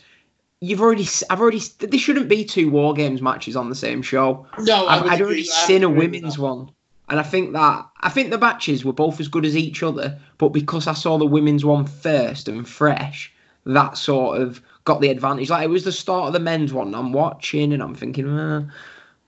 You've 0.61 0.81
already, 0.81 1.07
I've 1.31 1.41
already. 1.41 1.61
There 1.79 2.01
shouldn't 2.01 2.29
be 2.29 2.45
two 2.45 2.69
War 2.69 2.93
Games 2.93 3.23
matches 3.23 3.55
on 3.55 3.69
the 3.69 3.77
same 3.77 4.03
show. 4.03 4.45
No, 4.59 4.87
I 4.87 4.97
I've, 4.97 5.03
would 5.05 5.13
I'd 5.13 5.23
already 5.23 5.45
seen 5.45 5.85
a 5.85 5.89
women's 5.89 6.37
one, 6.37 6.71
and 7.09 7.21
I 7.21 7.23
think 7.23 7.53
that 7.53 7.87
I 8.01 8.09
think 8.09 8.31
the 8.31 8.39
matches 8.39 8.85
were 8.85 8.93
both 8.93 9.21
as 9.21 9.29
good 9.29 9.45
as 9.45 9.57
each 9.57 9.85
other, 9.85 10.19
but 10.37 10.49
because 10.49 10.89
I 10.89 10.95
saw 10.95 11.17
the 11.17 11.27
women's 11.27 11.65
one 11.65 11.87
first 11.87 12.49
and 12.49 12.69
fresh, 12.69 13.33
that 13.67 13.97
sort 13.97 14.43
of 14.43 14.61
got 14.85 15.01
the 15.01 15.11
advantage. 15.11 15.49
Like 15.49 15.65
it 15.65 15.71
was 15.71 15.85
the 15.85 15.93
start 15.93 16.27
of 16.27 16.33
the 16.33 16.41
men's 16.41 16.73
one. 16.73 16.93
I'm 16.93 17.13
watching 17.13 17.73
and 17.73 17.81
I'm 17.81 17.95
thinking, 17.95 18.29
uh, 18.29 18.69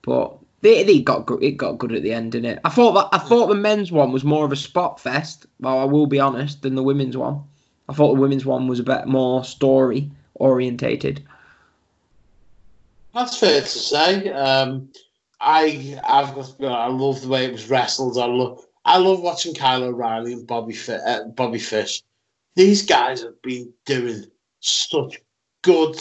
but 0.01 0.37
they, 0.59 0.83
they 0.83 0.99
got 0.99 1.27
good. 1.27 1.41
It 1.41 1.51
got 1.51 1.77
good 1.77 1.93
at 1.93 2.03
the 2.03 2.11
end, 2.11 2.33
didn't 2.33 2.51
it? 2.51 2.59
I 2.65 2.69
thought 2.69 2.91
that 2.91 3.17
I 3.17 3.23
thought 3.23 3.47
the 3.47 3.55
men's 3.55 3.89
one 3.89 4.11
was 4.11 4.25
more 4.25 4.43
of 4.43 4.51
a 4.51 4.57
spot 4.57 4.99
fest. 4.99 5.45
Well, 5.61 5.79
I 5.79 5.85
will 5.85 6.07
be 6.07 6.19
honest, 6.19 6.61
than 6.61 6.75
the 6.75 6.83
women's 6.83 7.15
one. 7.15 7.41
I 7.87 7.93
thought 7.93 8.15
the 8.15 8.21
women's 8.21 8.45
one 8.45 8.67
was 8.67 8.81
a 8.81 8.83
bit 8.83 9.07
more 9.07 9.45
story 9.45 10.11
orientated. 10.35 11.23
That's 13.13 13.37
fair 13.37 13.61
to 13.61 13.67
say. 13.67 14.31
Um, 14.31 14.89
I 15.39 15.99
I've 16.07 16.33
got, 16.35 16.55
you 16.59 16.67
know, 16.67 16.73
I 16.73 16.87
love 16.87 17.21
the 17.21 17.27
way 17.27 17.45
it 17.45 17.51
was 17.51 17.69
wrestled. 17.69 18.17
I 18.17 18.25
love 18.25 18.65
I 18.85 18.97
love 18.97 19.21
watching 19.21 19.53
Kyle 19.53 19.83
O'Reilly 19.83 20.33
and 20.33 20.47
Bobby 20.47 20.73
Fi- 20.73 20.93
uh, 20.93 21.25
Bobby 21.25 21.59
Fish. 21.59 22.03
These 22.55 22.85
guys 22.85 23.21
have 23.21 23.41
been 23.41 23.73
doing 23.85 24.25
such 24.59 25.19
good. 25.61 25.95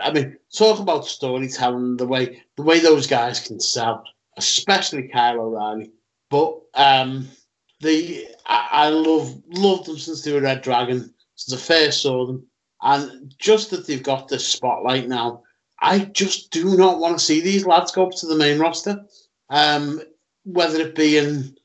I 0.00 0.12
mean, 0.12 0.36
talk 0.54 0.78
about 0.78 1.06
storytelling. 1.06 1.96
The 1.96 2.06
way 2.06 2.42
the 2.56 2.62
way 2.62 2.80
those 2.80 3.06
guys 3.06 3.40
can 3.40 3.60
sell, 3.60 4.04
especially 4.36 5.08
Kyle 5.08 5.40
O'Reilly. 5.40 5.90
But 6.30 6.60
um, 6.74 7.28
the 7.80 8.26
I, 8.46 8.68
I 8.70 8.88
love 8.90 9.84
them 9.84 9.98
since 9.98 10.22
they 10.22 10.32
were 10.32 10.40
Red 10.40 10.62
Dragon. 10.62 11.12
Since 11.34 11.60
I 11.60 11.64
first 11.64 12.02
saw 12.02 12.26
them, 12.26 12.46
and 12.82 13.34
just 13.38 13.70
that 13.70 13.86
they've 13.86 14.02
got 14.02 14.28
the 14.28 14.38
spotlight 14.38 15.08
now. 15.08 15.42
I 15.80 16.00
just 16.00 16.50
do 16.50 16.76
not 16.76 16.98
want 16.98 17.18
to 17.18 17.24
see 17.24 17.40
these 17.40 17.66
lads 17.66 17.92
go 17.92 18.06
up 18.06 18.14
to 18.16 18.26
the 18.26 18.36
main 18.36 18.58
roster, 18.58 19.04
um, 19.50 20.00
whether 20.44 20.80
it 20.80 20.94
be 20.94 21.18
in 21.18 21.56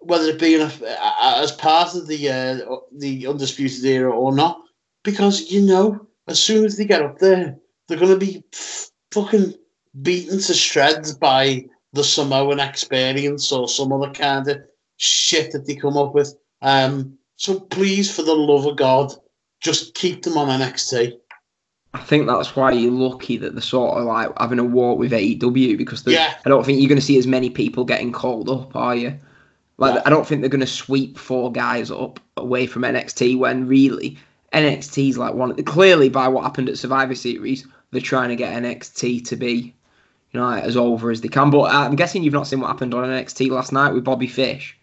whether 0.00 0.28
it 0.28 0.38
be 0.38 0.54
in 0.54 0.60
a, 0.62 0.72
as 1.38 1.52
part 1.52 1.94
of 1.94 2.06
the 2.06 2.28
uh, 2.30 2.76
the 2.96 3.26
undisputed 3.26 3.84
era 3.84 4.10
or 4.10 4.32
not, 4.34 4.60
because 5.02 5.50
you 5.50 5.60
know 5.60 6.06
as 6.28 6.42
soon 6.42 6.64
as 6.64 6.76
they 6.76 6.84
get 6.84 7.02
up 7.02 7.18
there, 7.18 7.58
they're 7.86 7.98
going 7.98 8.18
to 8.18 8.26
be 8.26 8.42
fucking 9.12 9.54
beaten 10.02 10.38
to 10.38 10.54
shreds 10.54 11.14
by 11.14 11.64
the 11.94 12.04
Samoan 12.04 12.60
experience 12.60 13.50
or 13.50 13.68
some 13.68 13.92
other 13.92 14.12
kind 14.12 14.46
of 14.48 14.58
shit 14.98 15.52
that 15.52 15.66
they 15.66 15.74
come 15.74 15.96
up 15.96 16.14
with. 16.14 16.34
Um, 16.60 17.18
so 17.36 17.60
please, 17.60 18.14
for 18.14 18.22
the 18.22 18.34
love 18.34 18.66
of 18.66 18.76
God, 18.76 19.14
just 19.60 19.94
keep 19.94 20.22
them 20.22 20.36
on 20.36 20.48
NXT. 20.60 21.18
I 21.94 22.00
think 22.00 22.26
that's 22.26 22.54
why 22.54 22.72
you're 22.72 22.92
lucky 22.92 23.38
that 23.38 23.54
they're 23.54 23.62
sort 23.62 23.98
of 23.98 24.04
like 24.04 24.30
having 24.38 24.58
a 24.58 24.64
war 24.64 24.96
with 24.96 25.12
AEW 25.12 25.76
because 25.78 26.06
Yeah. 26.06 26.34
I 26.44 26.48
don't 26.48 26.64
think 26.64 26.80
you're 26.80 26.88
going 26.88 27.00
to 27.00 27.04
see 27.04 27.18
as 27.18 27.26
many 27.26 27.50
people 27.50 27.84
getting 27.84 28.12
called 28.12 28.48
up, 28.48 28.76
are 28.76 28.94
you? 28.94 29.18
Like 29.78 29.94
Yeah. 29.94 30.02
I 30.04 30.10
don't 30.10 30.26
think 30.26 30.42
they're 30.42 30.50
going 30.50 30.60
to 30.60 30.66
sweep 30.66 31.18
four 31.18 31.50
guys 31.50 31.90
up 31.90 32.20
away 32.36 32.66
from 32.66 32.82
NXT 32.82 33.38
when 33.38 33.66
really 33.66 34.18
NXT 34.52 35.10
is 35.10 35.18
like 35.18 35.34
one. 35.34 35.50
Of 35.50 35.56
the, 35.56 35.62
clearly, 35.62 36.08
by 36.08 36.28
what 36.28 36.44
happened 36.44 36.68
at 36.68 36.78
Survivor 36.78 37.14
Series, 37.14 37.66
they're 37.90 38.00
trying 38.00 38.28
to 38.28 38.36
get 38.36 38.52
NXT 38.62 39.26
to 39.26 39.36
be, 39.36 39.74
you 40.32 40.40
know, 40.40 40.50
as 40.50 40.76
over 40.76 41.10
as 41.10 41.20
they 41.20 41.28
can. 41.28 41.50
But 41.50 41.72
I'm 41.72 41.96
guessing 41.96 42.22
you've 42.22 42.34
not 42.34 42.46
seen 42.46 42.60
what 42.60 42.68
happened 42.68 42.94
on 42.94 43.04
NXT 43.08 43.50
last 43.50 43.72
night 43.72 43.92
with 43.92 44.04
Bobby 44.04 44.26
Fish. 44.26 44.76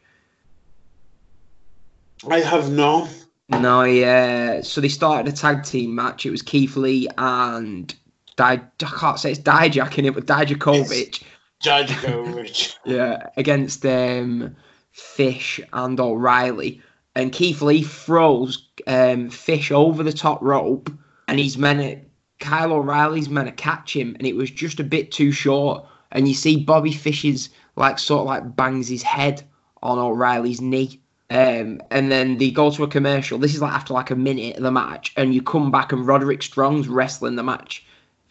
I 2.30 2.39
have 2.39 2.72
not. 2.72 3.10
No, 3.50 3.84
yeah. 3.84 4.62
So 4.62 4.82
they 4.82 4.89
started 4.89 5.32
a 5.32 5.36
tag 5.36 5.64
team 5.64 5.93
match. 5.93 6.26
It 6.26 6.32
was 6.32 6.41
Keith 6.41 6.76
Lee 6.76 7.08
and 7.18 7.93
Di- 8.36 8.62
I 8.82 8.86
can't 9.00 9.20
say 9.20 9.32
it's 9.32 9.39
Dijak 9.39 9.98
in 9.98 10.06
it, 10.06 10.14
but 10.14 10.26
Dijakovic. 10.26 11.24
Jajakovic. 11.64 12.76
Yeah, 12.86 13.28
against 13.38 13.86
um, 13.86 14.56
Fish 14.91 15.60
and 15.74 16.00
O'Reilly. 16.00 16.82
And 17.16 17.32
Keith 17.32 17.62
Lee 17.62 17.84
throws 17.84 18.68
um, 18.88 19.30
Fish 19.30 19.72
over 19.72 20.04
the 20.04 20.14
top 20.14 20.41
rope, 20.41 20.91
and 21.28 21.39
he's 21.39 21.58
meant 21.58 21.80
to, 21.80 22.46
Kyle 22.46 22.74
O'Reilly's 22.74 23.30
meant 23.30 23.48
to 23.48 23.54
catch 23.54 23.96
him, 23.96 24.16
and 24.20 24.28
it 24.28 24.36
was 24.36 24.52
just 24.52 24.80
a 24.80 24.84
bit 24.84 25.12
too 25.12 25.32
short. 25.32 25.86
And 26.12 26.28
you 26.28 26.34
see 26.34 26.58
Bobby 26.58 26.91
Fish's 26.91 27.50
like 27.76 28.00
sort 28.00 28.22
of 28.22 28.28
like 28.28 28.56
bangs 28.56 28.88
his 28.88 29.04
head 29.04 29.43
on 29.82 29.98
O'Reilly's 29.98 30.62
knee. 30.62 31.00
Um, 31.32 31.82
and 31.89 32.11
then 32.11 32.38
they 32.38 32.51
go 32.51 32.69
to 32.69 32.84
a 32.84 32.88
commercial. 32.88 33.39
This 33.39 33.55
is 33.55 33.61
like 33.61 33.73
after 33.73 33.93
like 33.93 34.11
a 34.11 34.15
minute 34.15 34.57
of 34.57 34.63
the 34.63 34.71
match, 34.71 35.13
and 35.17 35.34
you 35.34 35.41
come 35.41 35.71
back 35.71 35.91
and 35.91 36.05
Roderick 36.05 36.43
Strong's 36.43 36.88
wrestling 36.88 37.36
the 37.36 37.43
match 37.43 37.86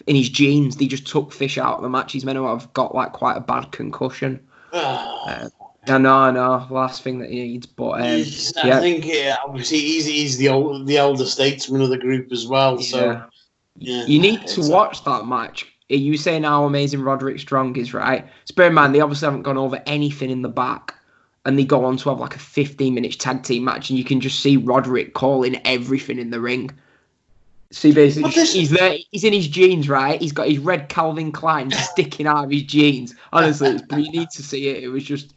in 0.06 0.14
his 0.14 0.28
jeans. 0.28 0.76
They 0.76 0.86
just 0.86 1.06
took 1.06 1.32
Fish 1.32 1.58
out 1.58 1.76
of 1.76 1.82
the 1.82 1.88
match. 1.88 2.12
He's 2.12 2.24
meant 2.24 2.36
to 2.36 2.46
have 2.46 2.72
got 2.72 2.94
like 2.94 3.12
quite 3.12 3.36
a 3.36 3.40
bad 3.40 3.72
concussion. 3.72 4.40
Uh, 4.74 5.48
I 5.86 5.98
know, 5.98 6.14
I 6.14 6.30
know. 6.30 6.66
Last 6.70 7.02
thing 7.02 7.18
that 7.18 7.30
he 7.30 7.42
needs, 7.42 7.66
but 7.66 7.92
um, 7.92 8.02
I 8.02 8.24
yeah. 8.64 8.80
think 8.80 9.04
yeah, 9.04 9.36
obviously 9.44 9.80
he's 9.80 10.06
he's 10.06 10.38
the 10.38 10.48
old 10.48 10.86
the 10.86 10.96
elder 10.96 11.26
statesman 11.26 11.82
of 11.82 11.90
the 11.90 11.98
group 11.98 12.32
as 12.32 12.46
well. 12.46 12.78
So 12.78 13.04
yeah. 13.04 13.24
yeah, 13.76 14.06
You 14.06 14.18
need 14.18 14.46
to 14.48 14.68
watch 14.70 15.04
that 15.04 15.26
match. 15.26 15.66
Are 15.90 15.96
you 15.96 16.16
saying 16.16 16.44
how 16.44 16.64
amazing 16.64 17.02
Roderick 17.02 17.38
Strong 17.38 17.76
is, 17.76 17.92
right? 17.92 18.26
In 18.56 18.74
mind, 18.74 18.94
they 18.94 19.00
obviously 19.00 19.26
haven't 19.26 19.42
gone 19.42 19.58
over 19.58 19.82
anything 19.86 20.30
in 20.30 20.40
the 20.40 20.48
back. 20.48 20.94
And 21.46 21.58
they 21.58 21.64
go 21.64 21.84
on 21.84 21.96
to 21.98 22.08
have 22.08 22.20
like 22.20 22.36
a 22.36 22.38
15 22.38 22.94
minute 22.94 23.18
tag 23.18 23.42
team 23.42 23.64
match, 23.64 23.90
and 23.90 23.98
you 23.98 24.04
can 24.04 24.20
just 24.20 24.40
see 24.40 24.56
Roderick 24.56 25.12
calling 25.14 25.60
everything 25.66 26.18
in 26.18 26.30
the 26.30 26.40
ring. 26.40 26.70
See, 27.70 27.92
basically, 27.92 28.30
this- 28.30 28.52
he's 28.52 28.70
there. 28.70 28.96
He's 29.10 29.24
in 29.24 29.32
his 29.32 29.48
jeans, 29.48 29.88
right? 29.88 30.20
He's 30.20 30.32
got 30.32 30.48
his 30.48 30.58
red 30.58 30.88
Calvin 30.88 31.32
Klein 31.32 31.70
sticking 31.92 32.26
out 32.26 32.44
of 32.44 32.50
his 32.50 32.62
jeans. 32.62 33.14
Honestly, 33.32 33.78
you 33.90 34.10
need 34.10 34.30
to 34.30 34.42
see 34.42 34.68
it. 34.68 34.84
It 34.84 34.88
was 34.88 35.04
just 35.04 35.34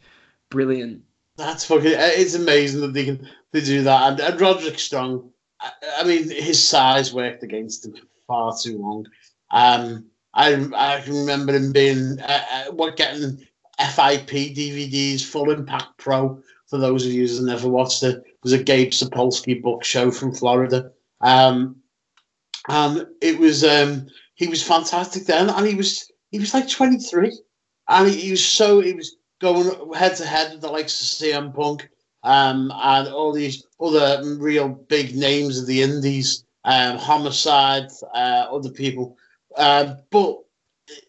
brilliant. 0.50 1.02
That's 1.36 1.64
fucking. 1.64 1.92
It's 1.94 2.34
amazing 2.34 2.80
that 2.80 2.92
they 2.94 3.04
can 3.04 3.28
they 3.52 3.60
do 3.60 3.82
that. 3.82 4.12
And, 4.12 4.20
and 4.20 4.40
Roderick 4.40 4.78
Strong, 4.78 5.30
I, 5.60 5.70
I 5.98 6.04
mean, 6.04 6.30
his 6.30 6.66
size 6.66 7.12
worked 7.12 7.42
against 7.42 7.86
him 7.86 7.94
for 7.94 8.02
far 8.26 8.56
too 8.60 8.78
long. 8.78 9.06
Um, 9.50 10.06
I 10.34 10.54
I 10.74 11.00
can 11.00 11.14
remember 11.14 11.52
him 11.54 11.72
being 11.72 12.18
uh, 12.20 12.40
uh, 12.52 12.64
what 12.72 12.96
getting 12.96 13.46
FIP 13.78 14.54
DVDs, 14.54 15.24
Full 15.24 15.50
Impact 15.50 15.96
Pro. 15.98 16.42
For 16.66 16.78
those 16.78 17.06
of 17.06 17.12
you 17.12 17.26
who 17.26 17.46
never 17.46 17.68
watched 17.68 18.02
it, 18.02 18.22
was 18.42 18.52
a 18.52 18.62
Gabe 18.62 18.90
Sapolsky 18.90 19.60
book 19.60 19.84
show 19.84 20.10
from 20.10 20.34
Florida. 20.34 20.90
Um, 21.20 21.76
and 22.68 23.06
it 23.20 23.38
was 23.38 23.64
um, 23.64 24.06
he 24.34 24.46
was 24.46 24.62
fantastic 24.62 25.24
then, 25.24 25.48
and 25.48 25.66
he 25.66 25.74
was 25.74 26.10
he 26.30 26.38
was 26.38 26.52
like 26.52 26.68
twenty 26.68 26.98
three, 26.98 27.36
and 27.88 28.08
he, 28.08 28.20
he 28.20 28.30
was 28.30 28.44
so 28.44 28.80
he 28.80 28.92
was 28.92 29.16
going 29.40 29.94
head 29.94 30.16
to 30.16 30.26
head 30.26 30.52
with 30.52 30.60
the 30.60 30.68
likes 30.68 31.00
of 31.00 31.28
CM 31.28 31.54
Punk 31.54 31.88
um, 32.22 32.72
and 32.74 33.08
all 33.08 33.32
these 33.32 33.64
other 33.80 34.22
real 34.36 34.68
big 34.68 35.14
names 35.14 35.58
of 35.58 35.66
the 35.66 35.82
indies, 35.82 36.44
um, 36.64 36.98
Homicide, 36.98 37.88
uh, 38.14 38.46
other 38.50 38.70
people. 38.70 39.16
Uh, 39.56 39.94
but 40.10 40.38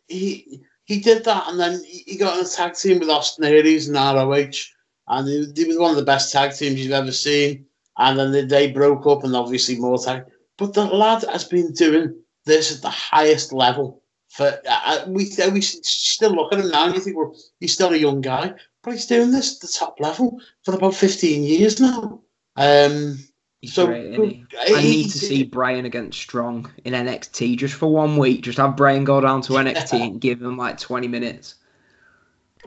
he 0.07 0.61
he 0.89 0.99
did 0.99 1.23
that, 1.25 1.47
and 1.47 1.59
then 1.59 1.83
he 1.85 2.17
got 2.17 2.39
in 2.39 2.45
a 2.45 2.49
tag 2.49 2.73
team 2.73 2.97
with 2.97 3.11
Austin 3.11 3.45
Aries 3.45 3.87
and 3.87 3.95
ROH, 3.95 4.59
and 5.07 5.27
he, 5.27 5.45
he 5.55 5.65
was 5.65 5.77
one 5.77 5.91
of 5.91 5.97
the 5.97 6.03
best 6.03 6.31
tag 6.33 6.55
teams 6.55 6.79
you've 6.83 6.91
ever 6.91 7.11
seen. 7.11 7.65
And 7.97 8.17
then 8.17 8.47
they, 8.47 8.71
broke 8.71 9.05
up, 9.05 9.23
and 9.23 9.35
obviously 9.35 9.77
more 9.77 9.99
tag. 9.99 10.23
But 10.57 10.73
the 10.73 10.85
lad 10.85 11.23
has 11.31 11.43
been 11.43 11.73
doing 11.73 12.15
this 12.45 12.75
at 12.75 12.81
the 12.81 12.89
highest 12.89 13.53
level 13.53 14.01
for 14.29 14.59
uh, 14.67 15.05
we 15.07 15.29
we 15.51 15.61
still 15.61 16.31
look 16.31 16.53
at 16.53 16.59
him 16.59 16.69
now 16.69 16.85
and 16.85 16.95
you 16.95 17.01
think 17.01 17.17
well 17.17 17.35
he's 17.59 17.73
still 17.73 17.93
a 17.93 17.97
young 17.97 18.21
guy 18.21 18.53
but 18.83 18.91
he's 18.91 19.07
doing 19.07 19.31
this 19.31 19.55
at 19.55 19.61
the 19.61 19.67
top 19.67 19.99
level 19.99 20.39
for 20.63 20.75
about 20.75 20.93
15 20.93 21.43
years 21.43 21.79
now 21.79 22.21
um 22.55 23.17
He's 23.61 23.73
so 23.73 23.87
great, 23.87 24.13
he? 24.17 24.45
he- 24.65 24.75
I 24.75 24.81
need 24.81 25.09
to 25.09 25.19
he- 25.19 25.25
see 25.25 25.43
Brian 25.43 25.85
against 25.85 26.19
Strong 26.19 26.71
in 26.85 26.93
NXT 26.93 27.57
just 27.57 27.73
for 27.75 27.91
one 27.91 28.17
week. 28.17 28.41
Just 28.41 28.57
have 28.57 28.77
Brian 28.77 29.03
go 29.03 29.19
down 29.19 29.41
to 29.43 29.53
NXT 29.65 30.01
and 30.01 30.21
give 30.21 30.41
him 30.41 30.57
like 30.57 30.79
20 30.79 31.07
minutes. 31.07 31.55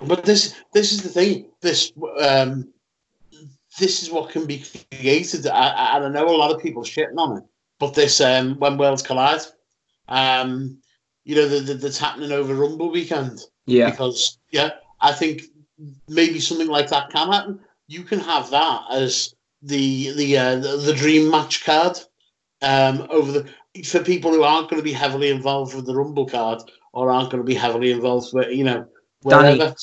but 0.07 0.25
this 0.25 0.55
this 0.73 0.93
is 0.93 1.03
the 1.03 1.09
thing 1.09 1.51
this 1.61 1.93
um 2.21 2.73
this 3.79 4.03
is 4.03 4.11
what 4.11 4.31
can 4.31 4.47
be 4.47 4.65
created 4.91 5.47
I, 5.47 5.69
I, 5.69 5.97
and 5.97 6.05
I 6.07 6.09
know 6.21 6.29
a 6.29 6.37
lot 6.37 6.51
of 6.55 6.61
people 6.63 6.83
shitting 6.83 7.17
on 7.19 7.39
it 7.39 7.45
but 7.79 7.95
this 7.95 8.21
um 8.21 8.59
when 8.59 8.77
worlds 8.79 9.03
collide 9.03 9.41
um 10.09 10.79
you 11.25 11.37
know 11.37 11.47
the, 11.49 11.61
the, 11.61 11.75
that's 11.75 11.99
happening 11.99 12.33
over 12.33 12.55
rumble 12.55 12.91
weekend 12.91 13.41
Yeah. 13.67 13.91
because 13.91 14.39
yeah, 14.51 14.71
I 15.01 15.13
think 15.13 15.43
maybe 16.09 16.41
something 16.41 16.69
like 16.69 16.89
that 16.91 17.11
can 17.11 17.31
happen. 17.33 17.61
You 17.87 18.03
can 18.03 18.19
have 18.21 18.51
that 18.51 18.83
as 18.91 19.35
the 19.63 20.13
the 20.13 20.37
uh, 20.37 20.57
the, 20.57 20.77
the 20.77 20.95
dream 20.95 21.31
match 21.31 21.65
card 21.65 21.99
um, 22.63 23.07
over 23.11 23.33
the 23.33 23.53
for 23.85 24.03
people 24.03 24.31
who 24.31 24.43
aren't 24.43 24.69
going 24.69 24.81
to 24.81 24.85
be 24.85 24.93
heavily 24.93 25.31
involved 25.31 25.75
with 25.75 25.87
the 25.87 25.95
Rumble 25.95 26.27
card 26.27 26.63
or 26.93 27.11
aren't 27.11 27.31
going 27.31 27.43
to 27.43 27.47
be 27.47 27.55
heavily 27.55 27.91
involved 27.91 28.33
with 28.33 28.49
you 28.51 28.65
know 28.65 28.87
Danny. 29.27 29.59
wherever. 29.59 29.75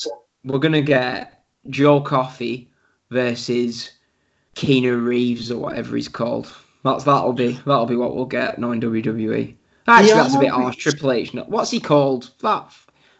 We're 0.44 0.58
going 0.58 0.72
to 0.72 0.82
get 0.82 1.44
Joe 1.68 2.00
Coffey 2.00 2.70
versus 3.10 3.90
Keanu 4.54 5.04
Reeves 5.04 5.50
or 5.50 5.58
whatever 5.58 5.96
he's 5.96 6.08
called. 6.08 6.54
That's 6.84 7.04
that'll 7.04 7.32
be 7.32 7.52
that'll 7.66 7.86
be 7.86 7.96
what 7.96 8.14
we'll 8.14 8.26
get 8.26 8.58
knowing 8.58 8.80
WWE. 8.80 9.54
Actually, 9.86 10.08
Yeah, 10.08 10.14
that's 10.14 10.34
a 10.34 10.38
bit 10.38 10.50
harsh. 10.50 10.76
Triple 10.76 11.12
H. 11.12 11.34
What's 11.34 11.70
he 11.70 11.80
called? 11.80 12.30
That 12.42 12.72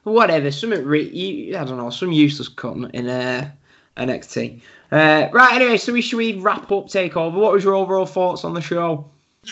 whatever. 0.04 0.50
Something 0.50 0.84
re- 0.84 1.54
I 1.54 1.64
don't 1.64 1.76
know. 1.76 1.90
Some 1.90 2.12
useless 2.12 2.48
cunt 2.48 2.90
in 2.92 3.08
uh, 3.08 3.50
NXT. 3.96 4.60
Uh, 4.92 5.28
right. 5.32 5.52
Anyway, 5.54 5.76
so 5.76 5.92
we 5.92 6.02
should 6.02 6.16
we 6.16 6.38
wrap 6.38 6.70
up 6.72 6.86
takeover. 6.86 7.34
What 7.34 7.52
was 7.52 7.64
your 7.64 7.74
overall 7.74 8.06
thoughts 8.06 8.44
on 8.44 8.54
the 8.54 8.60
show? 8.60 9.10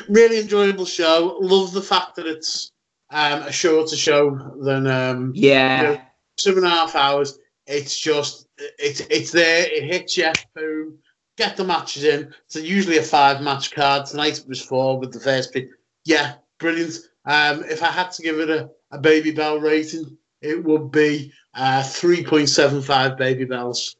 really 0.09 0.39
enjoyable 0.39 0.85
show. 0.85 1.39
Love 1.41 1.73
the 1.73 1.81
fact 1.81 2.15
that 2.17 2.27
it's 2.27 2.73
um, 3.11 3.43
a 3.43 3.53
shorter 3.53 3.97
show 3.97 4.31
than 4.63 4.87
um, 4.87 5.33
Yeah. 5.35 5.83
Yeah. 5.83 6.01
two 6.37 6.57
and 6.57 6.67
a 6.67 6.69
half 6.69 6.95
hours. 6.95 7.39
It's 7.67 7.99
just 7.99 8.47
it's 8.79 9.01
it's 9.11 9.33
there. 9.33 9.67
It 9.67 9.85
hits 9.85 10.17
you. 10.17 10.31
Boom. 10.55 10.99
Get 11.37 11.57
the 11.57 11.65
matches 11.65 12.05
in. 12.05 12.35
So 12.49 12.59
usually 12.59 12.99
a 12.99 13.03
five 13.03 13.41
match 13.43 13.71
card. 13.71 14.07
Tonight 14.07 14.39
it 14.41 14.49
was 14.49 14.61
four 14.61 14.99
with 14.99 15.13
the 15.13 15.21
first 15.21 15.53
pick. 15.53 15.69
Yeah, 16.05 16.35
brilliant. 16.59 16.99
Um, 17.27 17.63
if 17.65 17.83
I 17.83 17.89
had 17.89 18.11
to 18.13 18.23
give 18.23 18.41
it 18.41 18.51
a, 18.51 18.71
a 18.91 18.99
Babybel 18.99 19.63
rating, 19.63 20.17
it 20.43 20.65
would 20.65 20.91
be 20.91 21.33
uh, 21.55 21.83
three 21.83 22.25
point 22.25 22.49
seven 22.49 22.83
five 22.83 23.13
Babybels. 23.19 23.97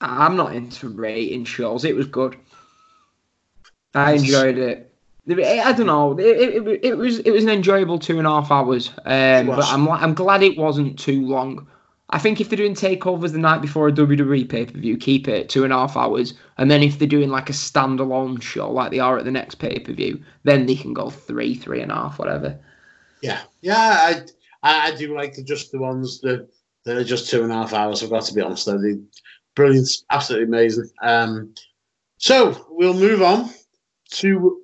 I'm 0.00 0.36
not 0.36 0.54
into 0.54 0.88
rating 0.88 1.44
shows. 1.44 1.84
It 1.84 1.94
was 1.94 2.06
good. 2.06 2.36
I 3.94 4.12
enjoyed 4.12 4.58
it. 4.58 4.86
I 5.28 5.72
don't 5.72 5.86
know. 5.86 6.18
It, 6.18 6.66
it, 6.66 6.80
it 6.82 6.98
was 6.98 7.18
it 7.20 7.30
was 7.30 7.44
an 7.44 7.50
enjoyable 7.50 7.98
two 7.98 8.18
and 8.18 8.26
a 8.26 8.30
half 8.30 8.50
hours. 8.50 8.88
Um, 9.04 9.46
but. 9.46 9.64
I'm 9.66 9.88
I'm 9.88 10.14
glad 10.14 10.42
it 10.42 10.56
wasn't 10.56 10.98
too 10.98 11.26
long. 11.26 11.68
I 12.12 12.18
think 12.18 12.40
if 12.40 12.48
they're 12.48 12.56
doing 12.56 12.74
takeovers 12.74 13.32
the 13.32 13.38
night 13.38 13.62
before 13.62 13.86
a 13.86 13.92
WWE 13.92 14.48
pay 14.48 14.66
per 14.66 14.78
view, 14.78 14.96
keep 14.96 15.28
it 15.28 15.48
two 15.48 15.62
and 15.62 15.72
a 15.72 15.76
half 15.76 15.96
hours. 15.96 16.34
And 16.58 16.70
then 16.70 16.82
if 16.82 16.98
they're 16.98 17.06
doing 17.06 17.30
like 17.30 17.48
a 17.48 17.52
standalone 17.52 18.42
show 18.42 18.70
like 18.70 18.90
they 18.90 18.98
are 18.98 19.18
at 19.18 19.24
the 19.24 19.30
next 19.30 19.56
pay 19.56 19.78
per 19.78 19.92
view, 19.92 20.20
then 20.42 20.66
they 20.66 20.74
can 20.74 20.92
go 20.92 21.10
three, 21.10 21.54
three 21.54 21.80
and 21.80 21.92
a 21.92 21.94
half, 21.94 22.18
whatever. 22.18 22.58
Yeah, 23.22 23.40
yeah. 23.60 23.76
I 23.78 24.22
I, 24.62 24.88
I 24.88 24.96
do 24.96 25.14
like 25.14 25.34
the 25.34 25.44
just 25.44 25.70
the 25.70 25.78
ones 25.78 26.20
that 26.22 26.48
that 26.84 26.96
are 26.96 27.04
just 27.04 27.30
two 27.30 27.42
and 27.42 27.52
a 27.52 27.56
half 27.56 27.72
hours. 27.72 28.02
I've 28.02 28.10
got 28.10 28.24
to 28.24 28.34
be 28.34 28.40
honest. 28.40 28.66
Though, 28.66 28.78
they 28.78 28.98
brilliant, 29.54 29.88
absolutely 30.10 30.46
amazing. 30.46 30.90
Um, 31.02 31.54
so 32.18 32.66
we'll 32.70 32.94
move 32.94 33.22
on 33.22 33.50
to 34.10 34.62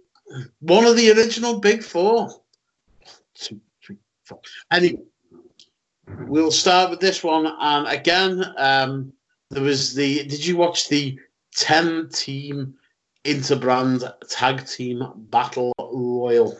one 0.60 0.84
of 0.84 0.96
the 0.96 1.12
original 1.12 1.60
Big 1.60 1.82
Four. 1.82 2.28
Two, 3.34 3.60
three, 3.82 3.96
four. 4.24 4.40
Anyway, 4.70 5.02
we'll 6.26 6.50
start 6.50 6.90
with 6.90 7.00
this 7.00 7.22
one. 7.22 7.46
And 7.46 7.86
again, 7.86 8.44
um, 8.56 9.12
there 9.50 9.62
was 9.62 9.94
the. 9.94 10.24
Did 10.24 10.44
you 10.44 10.56
watch 10.56 10.88
the 10.88 11.18
ten-team 11.54 12.74
interbrand 13.24 14.12
tag 14.28 14.66
team 14.66 15.02
battle 15.30 15.72
royal? 15.78 16.58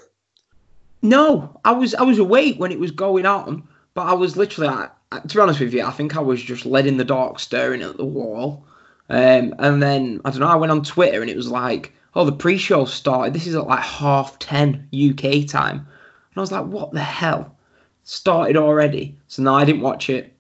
No, 1.03 1.61
I 1.65 1.73
was 1.73 1.95
I 1.95 2.03
was 2.03 2.19
awake 2.19 2.59
when 2.59 2.73
it 2.73 2.81
was 2.81 2.91
going 2.91 3.27
on, 3.27 3.67
but 3.95 4.07
I 4.07 4.15
was 4.15 4.37
literally 4.37 4.75
like, 4.75 4.91
to 5.13 5.37
be 5.37 5.41
honest 5.41 5.61
with 5.61 5.73
you, 5.73 5.85
I 5.85 5.91
think 5.91 6.17
I 6.17 6.21
was 6.21 6.43
just 6.43 6.67
led 6.67 6.87
in 6.87 6.97
the 6.97 7.05
dark, 7.05 7.39
staring 7.39 7.83
at 7.83 7.97
the 7.97 8.05
wall. 8.05 8.65
Um, 9.09 9.55
and 9.59 9.83
then 9.83 10.21
I 10.25 10.31
don't 10.31 10.41
know, 10.41 10.49
I 10.49 10.57
went 10.57 10.73
on 10.73 10.83
Twitter 10.83 11.21
and 11.21 11.31
it 11.31 11.37
was 11.37 11.49
like, 11.49 11.93
oh, 12.15 12.25
the 12.25 12.33
pre-show 12.33 12.85
started. 12.87 13.35
This 13.35 13.47
is 13.47 13.55
at 13.55 13.67
like 13.67 13.85
half 13.85 14.39
ten 14.39 14.89
UK 14.93 15.47
time, 15.47 15.79
and 15.79 16.37
I 16.37 16.41
was 16.41 16.53
like, 16.53 16.67
what 16.67 16.93
the 16.93 17.03
hell? 17.03 17.57
Started 18.03 18.57
already? 18.57 19.17
So 19.29 19.43
no, 19.43 19.55
I 19.55 19.65
didn't 19.65 19.83
watch 19.83 20.11
it. 20.11 20.33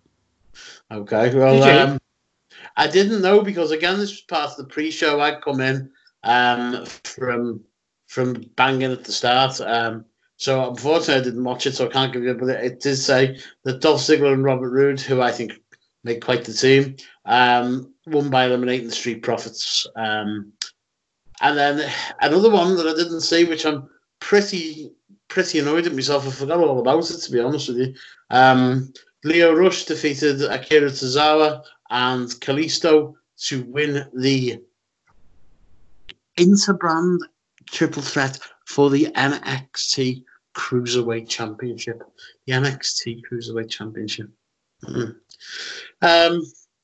Okay, 0.90 1.34
well, 1.34 1.62
Did 1.62 1.78
um, 1.78 1.98
I 2.76 2.86
didn't 2.86 3.22
know 3.22 3.42
because 3.42 3.70
again, 3.70 3.98
this 3.98 4.10
was 4.10 4.20
part 4.22 4.50
of 4.50 4.56
the 4.56 4.64
pre-show. 4.64 5.20
I'd 5.20 5.42
come 5.42 5.60
in 5.60 5.90
um, 6.24 6.86
from 7.04 7.60
from 8.06 8.34
banging 8.56 8.92
at 8.92 9.04
the 9.04 9.12
start. 9.12 9.60
Um, 9.60 10.04
so 10.36 10.70
unfortunately, 10.70 11.14
I 11.14 11.24
didn't 11.24 11.44
watch 11.44 11.66
it, 11.66 11.74
so 11.74 11.86
I 11.86 11.92
can't 11.92 12.12
give 12.12 12.22
you. 12.22 12.34
But 12.34 12.48
it, 12.50 12.80
did 12.80 12.96
say 12.96 13.38
that 13.64 13.80
Dolph 13.80 14.00
Ziggler 14.00 14.32
and 14.32 14.44
Robert 14.44 14.70
Roode, 14.70 15.00
who 15.00 15.20
I 15.22 15.32
think 15.32 15.52
make 16.04 16.24
quite 16.24 16.44
the 16.44 16.52
team, 16.52 16.96
um, 17.24 17.92
won 18.06 18.30
by 18.30 18.46
eliminating 18.46 18.86
the 18.86 18.94
Street 18.94 19.22
Profits. 19.22 19.86
Um, 19.96 20.52
and 21.40 21.56
then 21.56 21.90
another 22.20 22.50
one 22.50 22.76
that 22.76 22.86
I 22.86 22.94
didn't 22.94 23.22
see, 23.22 23.44
which 23.44 23.64
I'm 23.64 23.88
pretty 24.20 24.90
pretty 25.28 25.58
annoyed 25.58 25.86
at 25.86 25.94
myself. 25.94 26.26
I 26.26 26.30
forgot 26.30 26.58
all 26.60 26.78
about 26.78 27.10
it, 27.10 27.18
to 27.18 27.32
be 27.32 27.40
honest 27.40 27.68
with 27.68 27.78
you. 27.78 27.94
Um, 28.30 28.92
Lio 29.24 29.54
Rush 29.54 29.84
defeated 29.86 30.42
Akira 30.42 30.88
Tozawa 30.90 31.64
and 31.90 32.28
Kalisto 32.40 33.14
to 33.38 33.64
win 33.64 34.08
the 34.14 34.62
Interbrand 36.38 37.18
triple 37.70 38.02
threat 38.02 38.38
for 38.66 38.90
the 38.90 39.06
NXT 39.16 40.22
Cruiserweight 40.54 41.28
Championship. 41.28 42.02
The 42.46 42.52
NXT 42.52 43.22
Cruiserweight 43.30 43.70
Championship. 43.70 44.28
Um, 46.02 46.42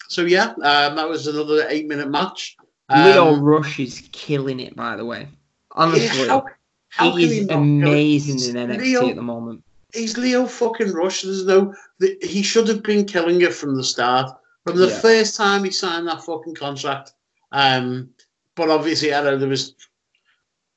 so 0.08 0.22
yeah, 0.22 0.50
um, 0.62 0.96
that 0.96 1.08
was 1.08 1.26
another 1.26 1.66
eight 1.68 1.86
minute 1.88 2.10
match. 2.10 2.56
Um, 2.88 3.04
Lio 3.04 3.36
Rush 3.36 3.80
is 3.80 4.08
killing 4.12 4.60
it, 4.60 4.76
by 4.76 4.96
the 4.96 5.04
way. 5.04 5.28
Honestly, 5.72 6.28
how- 6.28 6.44
how 6.88 7.16
he 7.16 7.40
is 7.40 7.48
amazing 7.48 8.54
in 8.56 8.68
NXT 8.68 8.78
Lio- 8.82 9.08
at 9.08 9.16
the 9.16 9.22
moment. 9.22 9.64
he's 9.94 10.18
Lio 10.18 10.46
fucking 10.46 10.92
Rush. 10.92 11.22
There's 11.22 11.46
no, 11.46 11.74
the, 11.98 12.18
he 12.22 12.42
should 12.42 12.68
have 12.68 12.82
been 12.82 13.06
killing 13.06 13.40
it 13.40 13.54
from 13.54 13.74
the 13.74 13.84
start, 13.84 14.30
from 14.66 14.76
the 14.76 14.88
Yeah. 14.88 14.98
first 15.00 15.34
time 15.36 15.64
he 15.64 15.70
signed 15.70 16.06
that 16.08 16.22
fucking 16.22 16.54
contract. 16.54 17.12
Um, 17.52 18.10
but 18.54 18.68
obviously, 18.68 19.14
I 19.14 19.22
know 19.22 19.38
there 19.38 19.48
was 19.48 19.74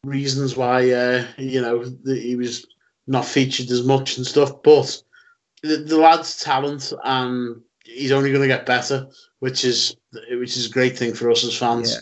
reasons 0.06 0.56
why, 0.56 0.92
uh, 0.92 1.26
you 1.38 1.62
know, 1.62 1.84
that 1.84 2.22
he 2.22 2.36
was 2.36 2.66
not 3.08 3.26
featured 3.26 3.70
as 3.72 3.84
much 3.84 4.18
and 4.18 4.26
stuff. 4.26 4.62
But 4.64 5.02
the, 5.62 5.78
the 5.78 5.98
lad's 5.98 6.42
talent, 6.42 6.94
and 7.04 7.62
he's 7.84 8.12
only 8.12 8.30
going 8.30 8.42
to 8.42 8.48
get 8.48 8.66
better, 8.66 9.08
which 9.40 9.66
is 9.66 9.96
which 10.12 10.58
is 10.58 10.68
a 10.68 10.74
great 10.74 10.98
thing 10.98 11.14
for 11.14 11.30
us 11.32 11.44
as 11.44 11.58
fans. 11.58 11.98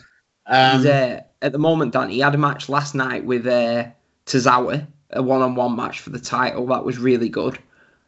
Um, 0.45 0.86
uh, 0.86 1.20
at 1.41 1.51
the 1.51 1.58
moment, 1.58 1.93
Dan, 1.93 2.10
he 2.10 2.20
had 2.20 2.36
a 2.36 2.38
match 2.38 2.70
last 2.70 2.95
night 2.95 3.26
with 3.26 3.47
uh, 3.47 3.86
Tozawa, 4.26 4.86
a 5.12 5.24
one-on-one 5.24 5.76
match 5.76 5.99
for 5.99 6.10
the 6.10 6.20
title. 6.20 6.66
That 6.68 6.86
was 6.86 6.97
really 6.97 7.30
good. 7.30 7.58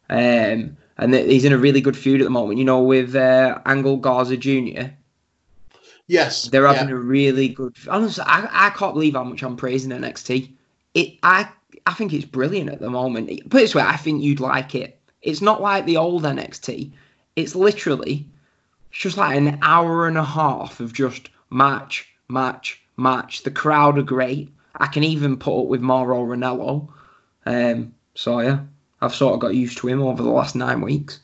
Um, 0.10 0.78
and 0.98 1.14
he's 1.14 1.46
in 1.46 1.54
a 1.54 1.58
really 1.58 1.82
good 1.82 1.98
feud 1.98 2.22
at 2.22 2.26
the 2.26 2.30
moment. 2.30 2.60
You 2.60 2.66
know, 2.66 2.82
with 2.82 3.16
uh, 3.16 3.60
Angel 3.68 3.98
Garza 3.98 4.38
Jr. 4.38 4.92
yes, 6.08 6.44
They're 6.46 6.64
yeah. 6.64 6.74
having 6.74 6.92
a 6.92 6.98
really 6.98 7.50
good. 7.50 7.76
Honestly, 7.90 8.24
I, 8.26 8.68
I 8.68 8.70
can't 8.72 8.94
believe 8.94 9.14
how 9.14 9.24
much 9.24 9.44
I'm 9.44 9.58
praising 9.58 9.92
NXT. 9.92 10.52
It 10.94 11.18
I 11.24 11.50
I 11.86 11.94
think 11.94 12.14
it's 12.14 12.26
brilliant 12.26 12.70
at 12.70 12.80
the 12.80 12.90
moment. 12.90 13.28
Put 13.50 13.60
it 13.60 13.66
this 13.66 13.76
way, 13.76 13.84
I 13.84 13.98
think 13.98 14.24
you'd 14.24 14.40
like 14.40 14.76
it. 14.76 15.00
It's 15.22 15.42
not 15.42 15.62
like 15.62 15.86
the 15.86 15.98
old 15.98 16.24
NXT. 16.24 16.92
It's 17.36 17.56
literally 17.56 18.26
it's 18.92 19.00
just 19.00 19.18
like 19.18 19.36
an 19.36 19.60
hour 19.62 20.08
and 20.08 20.18
a 20.18 20.24
half 20.24 20.80
of 20.80 20.94
just 20.94 21.30
match, 21.50 22.08
match, 22.30 22.82
match. 22.98 23.44
The 23.44 23.52
crowd 23.52 23.98
are 23.98 24.04
great. 24.04 24.50
I 24.78 24.88
can 24.88 25.04
even 25.04 25.38
put 25.38 25.62
up 25.62 25.68
with 25.68 25.82
Mauro 25.82 26.24
Ranallo. 26.26 26.88
Um, 27.46 27.94
so 28.14 28.40
yeah, 28.40 28.60
I've 29.02 29.16
sort 29.16 29.34
of 29.34 29.40
got 29.40 29.56
used 29.56 29.78
to 29.80 29.88
him 29.88 30.02
over 30.02 30.24
the 30.24 30.30
last 30.30 30.56
nine 30.56 30.82
weeks. 30.82 31.20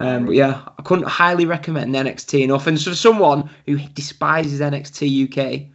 Um, 0.00 0.26
but 0.26 0.34
yeah, 0.34 0.62
I 0.78 0.82
couldn't 0.82 1.08
highly 1.08 1.44
recommend 1.44 1.94
NXT 1.94 2.42
enough. 2.42 2.66
And 2.66 2.80
for 2.80 2.94
someone 2.94 3.50
who 3.66 3.78
despises 3.78 4.60
NXT 4.60 5.08
UK 5.24 5.66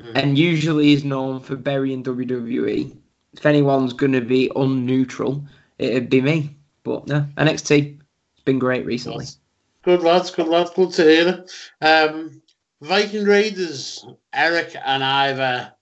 Mhm. 0.00 0.12
and 0.14 0.38
usually 0.38 0.92
is 0.92 1.04
known 1.04 1.40
for 1.40 1.56
burying 1.56 2.02
WWE, 2.04 2.96
if 3.34 3.44
anyone's 3.46 3.92
going 3.92 4.12
to 4.12 4.20
be 4.20 4.48
unneutral, 4.54 5.44
it'd 5.78 6.08
be 6.08 6.20
me. 6.20 6.54
But 6.84 7.06
no, 7.08 7.26
NXT, 7.36 7.98
it's 8.34 8.44
been 8.44 8.58
great 8.60 8.86
recently. 8.86 9.26
Good 9.82 10.02
lads, 10.02 10.30
good 10.30 10.46
lads, 10.48 10.70
good 10.70 10.92
to 10.92 11.02
hear. 11.02 11.44
Um, 11.80 12.40
Viking 12.80 13.24
Raiders, 13.24 14.06
Erik 14.32 14.76
and 14.84 15.02
Ivar, 15.02 15.72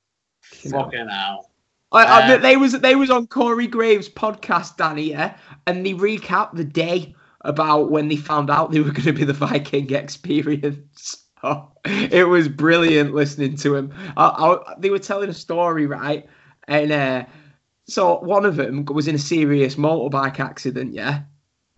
You 0.62 0.70
know. 0.70 0.82
fucking 0.84 1.08
hell. 1.08 1.50
I, 1.92 2.04
I, 2.04 2.32
Uh, 2.34 2.36
they 2.38 2.56
was 2.56 2.72
they 2.72 2.94
was 2.96 3.10
on 3.10 3.26
Corey 3.26 3.66
Graves' 3.66 4.08
podcast, 4.08 4.76
Danny, 4.76 5.10
yeah, 5.10 5.36
and 5.66 5.84
they 5.84 5.92
recap 5.94 6.54
the 6.54 6.64
day 6.64 7.14
about 7.46 7.90
when 7.90 8.08
they 8.08 8.16
found 8.16 8.50
out 8.50 8.72
they 8.72 8.80
were 8.80 8.90
going 8.90 9.04
to 9.04 9.12
be 9.12 9.24
the 9.24 9.32
Viking 9.32 9.92
experience. 9.92 11.22
Oh, 11.42 11.70
it 11.84 12.26
was 12.26 12.48
brilliant 12.48 13.14
listening 13.14 13.56
to 13.58 13.76
him. 13.76 13.94
I, 14.16 14.26
I, 14.26 14.74
they 14.78 14.88
were 14.88 14.98
telling 14.98 15.28
a 15.28 15.34
story, 15.34 15.86
right, 15.86 16.26
and 16.66 16.90
uh, 16.90 17.24
so 17.86 18.20
one 18.20 18.46
of 18.46 18.56
them 18.56 18.86
was 18.86 19.06
in 19.06 19.14
a 19.14 19.18
serious 19.18 19.74
motorbike 19.74 20.40
accident, 20.40 20.94
yeah, 20.94 21.20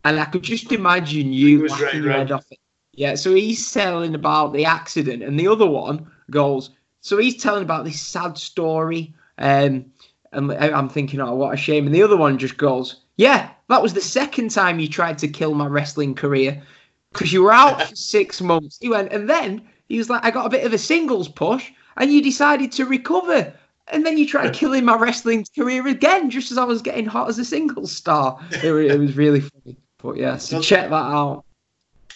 and 0.04 0.20
I 0.20 0.26
could 0.26 0.44
just 0.44 0.70
imagine 0.70 1.32
you 1.32 1.62
was 1.62 1.72
laughing 1.72 2.02
Ray 2.02 2.04
your 2.04 2.12
head 2.12 2.30
off 2.30 2.46
it. 2.52 2.60
Yeah, 2.92 3.16
so 3.16 3.34
he's 3.34 3.72
telling 3.72 4.14
about 4.14 4.52
the 4.52 4.64
accident, 4.64 5.24
and 5.24 5.38
the 5.38 5.48
other 5.48 5.66
one 5.66 6.08
goes. 6.30 6.70
So 7.00 7.18
he's 7.18 7.42
telling 7.42 7.64
about 7.64 7.84
this 7.84 8.00
sad 8.00 8.38
story, 8.38 9.12
um, 9.38 9.86
and 10.32 10.52
I'm 10.52 10.88
thinking, 10.88 11.20
oh, 11.20 11.34
what 11.34 11.52
a 11.52 11.56
shame. 11.56 11.86
And 11.86 11.94
the 11.94 12.04
other 12.04 12.16
one 12.16 12.38
just 12.38 12.56
goes, 12.56 13.02
yeah, 13.16 13.50
that 13.68 13.82
was 13.82 13.94
the 13.94 14.00
second 14.00 14.50
time 14.50 14.78
you 14.78 14.88
tried 14.88 15.18
to 15.18 15.28
kill 15.28 15.54
my 15.54 15.66
wrestling 15.66 16.14
career 16.14 16.62
because 17.12 17.32
you 17.32 17.42
were 17.42 17.52
out 17.52 17.82
for 17.82 17.94
six 17.96 18.40
months. 18.40 18.78
He 18.80 18.88
went, 18.88 19.12
and 19.12 19.28
then 19.28 19.62
he 19.88 19.98
was 19.98 20.10
like, 20.10 20.24
I 20.24 20.30
got 20.30 20.46
a 20.46 20.50
bit 20.50 20.66
of 20.66 20.72
a 20.72 20.78
singles 20.78 21.28
push, 21.28 21.70
and 21.96 22.12
you 22.12 22.22
decided 22.22 22.72
to 22.72 22.84
recover. 22.84 23.52
And 23.90 24.04
then 24.04 24.18
you 24.18 24.26
tried 24.26 24.54
killing 24.54 24.84
my 24.84 24.96
wrestling 24.96 25.46
career 25.54 25.86
again, 25.86 26.30
just 26.30 26.50
as 26.50 26.58
I 26.58 26.64
was 26.64 26.82
getting 26.82 27.06
hot 27.06 27.28
as 27.28 27.38
a 27.38 27.44
singles 27.44 27.92
star. 27.92 28.38
It, 28.50 28.64
it 28.64 28.98
was 28.98 29.16
really 29.16 29.40
funny. 29.40 29.76
But 29.98 30.16
yeah, 30.16 30.36
so 30.36 30.60
check 30.60 30.90
that 30.90 30.94
out. 30.94 31.44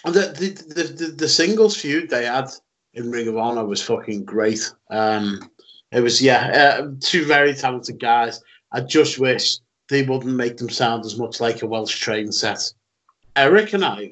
And 0.05 0.15
the, 0.15 0.21
the, 0.21 0.75
the, 0.75 0.83
the, 0.93 1.07
the 1.13 1.29
singles 1.29 1.77
feud 1.77 2.11
they 2.11 2.27
had 2.27 2.49
in 2.95 3.11
Ring 3.11 3.29
of 3.29 3.37
Honor 3.37 3.65
was 3.65 3.83
fucking 3.83 4.25
great. 4.25 4.73
Um, 4.91 5.51
it 5.91 6.01
was, 6.01 6.21
yeah, 6.21 6.81
uh, 6.81 6.91
two 7.01 7.25
very 7.25 7.55
talented 7.55 8.01
guys. 8.01 8.41
I 8.73 8.81
just 8.81 9.19
wish 9.19 9.59
they 9.93 10.03
wouldn't 10.03 10.35
make 10.35 10.57
them 10.57 10.71
sound 10.71 11.05
as 11.05 11.17
much 11.19 11.41
like 11.41 11.63
a 11.63 11.67
Welsh 11.67 11.99
train 12.01 12.33
set. 12.33 12.73
Erik 13.37 13.73
and 13.75 13.85
I. 13.85 14.11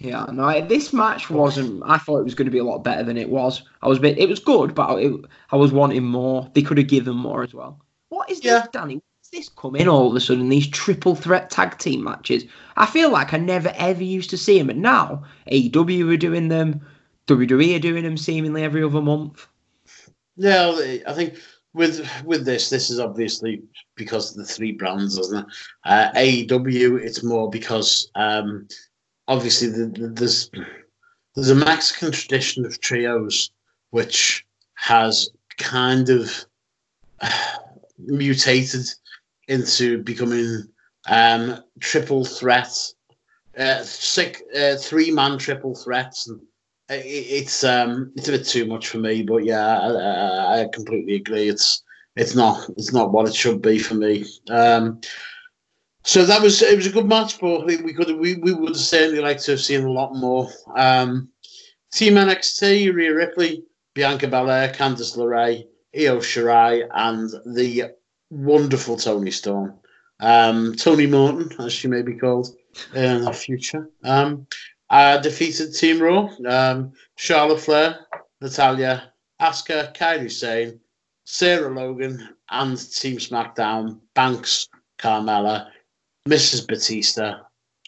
Yeah, 0.00 0.26
no, 0.30 0.60
this 0.66 0.92
match 0.92 1.30
wasn't. 1.30 1.82
I 1.84 1.96
thought 1.96 2.18
it 2.18 2.24
was 2.24 2.34
going 2.34 2.46
to 2.46 2.52
be 2.52 2.58
a 2.58 2.64
lot 2.64 2.84
better 2.84 3.02
than 3.02 3.16
it 3.16 3.30
was. 3.30 3.62
I 3.82 3.88
was 3.88 3.98
a 3.98 4.02
bit. 4.02 4.18
It 4.18 4.28
was 4.28 4.38
good, 4.38 4.74
but 4.74 4.98
it, 5.02 5.12
I 5.50 5.56
was 5.56 5.72
wanting 5.72 6.04
more. 6.04 6.50
They 6.54 6.62
could 6.62 6.76
have 6.78 6.88
given 6.88 7.16
more 7.16 7.42
as 7.42 7.54
well. 7.54 7.80
What 8.10 8.30
is 8.30 8.44
Yeah. 8.44 8.60
this, 8.60 8.68
Danny? 8.72 8.96
What's 8.96 9.30
this 9.30 9.48
coming 9.48 9.88
all 9.88 10.08
of 10.08 10.14
a 10.14 10.20
sudden? 10.20 10.50
These 10.50 10.68
triple 10.68 11.14
threat 11.14 11.48
tag 11.50 11.78
team 11.78 12.04
matches. 12.04 12.44
I 12.76 12.84
feel 12.86 13.10
like 13.10 13.32
I 13.32 13.38
never 13.38 13.72
ever 13.76 14.02
used 14.04 14.28
to 14.30 14.38
see 14.38 14.58
them, 14.58 14.68
and 14.70 14.82
now 14.82 15.24
AEW 15.50 16.12
are 16.12 16.16
doing 16.18 16.48
them. 16.48 16.86
WWE 17.26 17.76
are 17.76 17.80
doing 17.80 18.04
them 18.04 18.16
seemingly 18.18 18.62
every 18.64 18.82
other 18.82 19.02
month. 19.02 19.46
Yeah, 20.36 21.00
I 21.06 21.12
think 21.14 21.34
with 21.74 22.08
with 22.24 22.44
this, 22.44 22.70
this 22.70 22.90
is 22.90 22.98
obviously 22.98 23.62
because 23.94 24.30
of 24.30 24.38
the 24.38 24.52
three 24.52 24.72
brands, 24.72 25.18
isn't 25.18 25.38
it? 25.38 25.46
Uh, 25.84 26.10
AEW, 26.14 27.00
it's 27.00 27.22
more 27.22 27.50
because 27.50 28.10
um, 28.14 28.66
obviously 29.26 29.68
the, 29.68 29.86
the, 29.86 30.08
there's 30.08 30.50
there's 31.34 31.50
a 31.50 31.54
Mexican 31.54 32.10
tradition 32.10 32.64
of 32.64 32.80
trios 32.80 33.50
which 33.90 34.44
has 34.74 35.30
kind 35.58 36.08
of 36.08 36.44
mutated 37.98 38.86
into 39.48 40.02
becoming 40.02 40.64
um, 41.08 41.62
triple 41.80 42.24
threats, 42.24 42.94
uh, 43.58 43.84
uh, 44.56 44.76
three 44.76 45.10
man 45.10 45.38
triple 45.38 45.74
threats, 45.74 46.28
and 46.28 46.40
it's 46.88 47.64
um 47.64 48.12
it's 48.16 48.28
a 48.28 48.32
bit 48.32 48.46
too 48.46 48.66
much 48.66 48.88
for 48.88 48.98
me. 48.98 49.22
But 49.22 49.44
yeah, 49.44 49.78
I, 49.78 50.62
I, 50.62 50.68
completely 50.72 51.16
agree. 51.16 51.48
It's 51.48 51.82
it's 52.16 52.34
not 52.34 52.68
it's 52.76 52.92
not 52.92 53.12
what 53.12 53.28
it 53.28 53.34
should 53.34 53.62
be 53.62 53.78
for 53.78 53.94
me. 53.94 54.24
Um, 54.50 55.00
so 56.04 56.24
that 56.24 56.40
was 56.40 56.62
it 56.62 56.76
was 56.76 56.86
a 56.86 56.92
good 56.92 57.06
match, 57.06 57.40
but 57.40 57.66
we 57.66 57.92
could 57.92 58.16
we, 58.18 58.36
we 58.36 58.52
would 58.52 58.76
certainly 58.76 59.20
like 59.20 59.38
to 59.40 59.52
have 59.52 59.60
seen 59.60 59.84
a 59.84 59.92
lot 59.92 60.14
more. 60.14 60.48
Um, 60.74 61.28
Team 61.92 62.14
NXT, 62.14 62.94
Rhea 62.94 63.14
Ripley, 63.14 63.64
Bianca 63.94 64.28
Belair, 64.28 64.68
Candice 64.72 65.16
LeRae, 65.16 65.66
Io 65.96 66.18
Shirai, 66.18 66.86
and 66.92 67.30
the 67.54 67.94
wonderful 68.30 68.96
Toni 68.96 69.30
Storm. 69.30 69.74
Um, 70.20 70.74
Tony 70.74 71.06
Morton, 71.06 71.50
as 71.60 71.72
she 71.72 71.88
may 71.88 72.02
be 72.02 72.14
called 72.14 72.54
in 72.94 73.24
the 73.24 73.32
future. 73.32 73.90
Um, 74.04 74.46
uh, 74.90 75.18
defeated 75.18 75.74
Team 75.74 76.00
Raw. 76.00 76.28
Um, 76.46 76.92
Charlotte 77.16 77.60
Flair, 77.60 77.98
Natalya, 78.40 79.12
Asuka, 79.40 79.94
Kairi 79.96 80.30
Sane, 80.30 80.80
Sarah 81.24 81.74
Logan, 81.74 82.28
and 82.50 82.78
Team 82.92 83.18
SmackDown, 83.18 84.00
Banks, 84.14 84.68
Carmella, 84.98 85.68
Mrs. 86.28 86.66
Batista, 86.66 87.40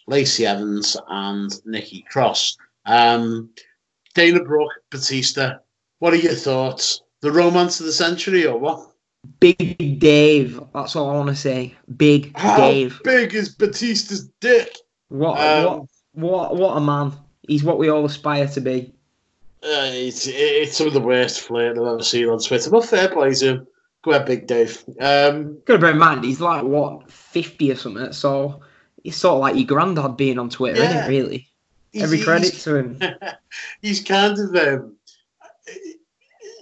Lacey 0.07 0.47
Evans, 0.47 0.97
and 1.09 1.51
Nikki 1.65 2.05
Cross. 2.11 2.57
Um, 2.87 3.51
Dana 4.15 4.43
Brooke, 4.45 4.73
Batista, 4.91 5.59
what 6.01 6.13
are 6.13 6.17
your 6.17 6.35
thoughts? 6.35 7.03
The 7.23 7.31
romance 7.31 7.81
of 7.81 7.87
the 7.87 7.93
century 7.93 8.47
or 8.47 8.59
what? 8.59 8.87
Big 9.39 9.99
Dave. 10.01 10.59
That's 10.73 10.97
all 10.97 11.11
I 11.11 11.15
want 11.15 11.29
to 11.29 11.37
say. 11.37 11.75
Big 11.97 12.35
How 12.37 12.57
Dave. 12.57 12.99
big 13.05 13.35
is 13.35 13.55
Batista's 13.55 14.31
dick? 14.41 14.75
What, 15.09 15.39
Um, 15.39 15.65
what 15.81 15.89
what 16.13 16.57
what 16.57 16.77
a 16.77 16.81
man. 16.81 17.13
He's 17.47 17.65
what 17.65 17.79
we 17.79 17.89
all 17.89 18.05
aspire 18.05 18.47
to 18.49 18.61
be. 18.61 18.93
Uh, 19.63 19.91
it's, 19.93 20.27
it's 20.27 20.77
some 20.79 20.87
of 20.87 20.93
the 20.95 21.01
worst 21.01 21.41
flirt 21.43 21.77
I've 21.79 21.85
ever 21.87 22.03
seen 22.03 22.29
on 22.29 22.39
Twitter. 22.39 22.71
But 22.71 22.85
fair 22.87 23.09
play 23.09 23.35
to 23.35 23.47
him. 23.47 23.67
Go 24.03 24.13
ahead, 24.13 24.25
Big 24.27 24.47
Dave. 24.47 24.83
Um, 25.01 25.59
Gotta 25.67 25.79
bear 25.79 25.91
in 25.91 25.99
mind, 25.99 26.25
he's 26.25 26.41
like 26.41 26.65
what 26.65 27.11
fifty 27.11 27.71
or 27.71 27.77
something. 27.77 28.13
So 28.13 28.61
it's 29.05 29.17
sort 29.19 29.35
of 29.35 29.41
like 29.41 29.57
your 29.57 29.67
granddad 29.67 30.17
being 30.17 30.39
on 30.39 30.49
Twitter, 30.49 30.81
isn't 30.83 30.91
Yeah. 30.97 31.05
it? 31.07 31.09
Really? 31.09 31.49
he's- 31.93 32.05
Every 32.05 32.23
credit 32.23 32.53
to 32.55 32.77
him. 32.77 32.99
he's 33.83 34.03
kind 34.03 34.39
of 34.39 34.55
um, 34.57 34.97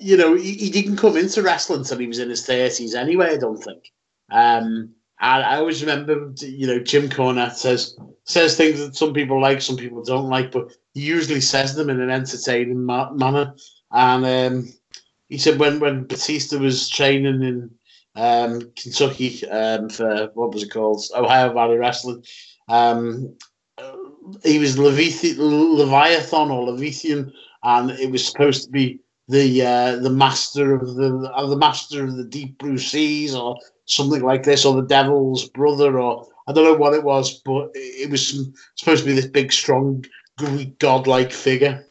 you 0.01 0.17
know 0.17 0.35
he, 0.35 0.55
he 0.55 0.71
didn't 0.71 0.97
come 0.97 1.17
into 1.17 1.43
wrestling 1.43 1.81
until 1.81 1.99
he 1.99 2.07
was 2.07 2.19
in 2.19 2.31
his 2.31 2.47
30s 2.47 2.95
anyway 2.95 3.33
i 3.33 3.37
don't 3.37 3.57
think 3.63 3.91
um 4.31 4.91
and 5.21 5.45
i 5.45 5.57
always 5.57 5.81
remember 5.81 6.33
you 6.41 6.67
know 6.67 6.79
jim 6.81 7.09
cornette 7.09 7.55
says 7.55 7.97
says 8.25 8.57
things 8.57 8.79
that 8.79 8.97
some 8.97 9.13
people 9.13 9.41
like 9.41 9.61
some 9.61 9.77
people 9.77 10.03
don't 10.05 10.29
like 10.29 10.53
but 10.53 10.73
he 10.95 11.01
usually 11.01 11.41
says 11.41 11.75
them 11.75 11.91
in 11.91 12.01
an 12.01 12.11
entertaining 12.11 12.85
ma- 12.85 13.13
manner. 13.13 13.55
And 13.91 14.25
um 14.27 14.69
he 15.29 15.39
said 15.39 15.59
when 15.59 15.81
when 15.81 16.05
batista 16.05 16.59
was 16.59 16.89
training 16.89 17.43
in 17.43 17.71
um 18.17 18.73
kentucky 18.77 19.49
um 19.49 19.89
for 19.89 20.31
what 20.35 20.53
was 20.53 20.65
it 20.65 20.71
called? 20.71 21.03
Ohio 21.15 21.53
valley 21.53 21.77
wrestling 21.79 22.25
um 22.69 23.37
he 24.45 24.59
was 24.59 24.77
Levithi- 24.77 25.37
Leviathan 25.39 26.51
or 26.51 26.67
Levithian, 26.69 27.33
and 27.63 27.91
it 27.93 28.11
was 28.11 28.27
supposed 28.27 28.65
to 28.65 28.71
be 28.71 29.01
the 29.29 29.63
uh, 29.65 29.97
the 29.97 30.11
master 30.11 30.75
of 30.75 30.95
the 30.97 31.31
uh, 31.35 31.47
the 31.47 31.57
master 31.57 32.05
of 32.05 32.17
the 32.17 32.25
deep 32.25 32.59
blue 32.59 32.79
seas 32.79 33.35
or 33.35 33.57
something 33.89 34.23
like 34.23 34.45
this, 34.45 34.65
or 34.65 34.75
the 34.75 34.87
devil's 34.87 35.49
brother, 35.49 35.99
or 35.99 36.27
I 36.47 36.53
don't 36.53 36.65
know 36.65 36.75
what 36.75 36.95
it 36.95 37.03
was, 37.03 37.41
but 37.45 37.71
it 37.75 38.11
was 38.11 38.29
some, 38.29 38.55
supposed 38.77 39.03
to 39.03 39.09
be 39.09 39.15
this 39.15 39.27
big, 39.27 39.53
strong 39.53 40.05
Greek 40.37 40.79
godlike 40.79 41.33
figure. 41.33 41.85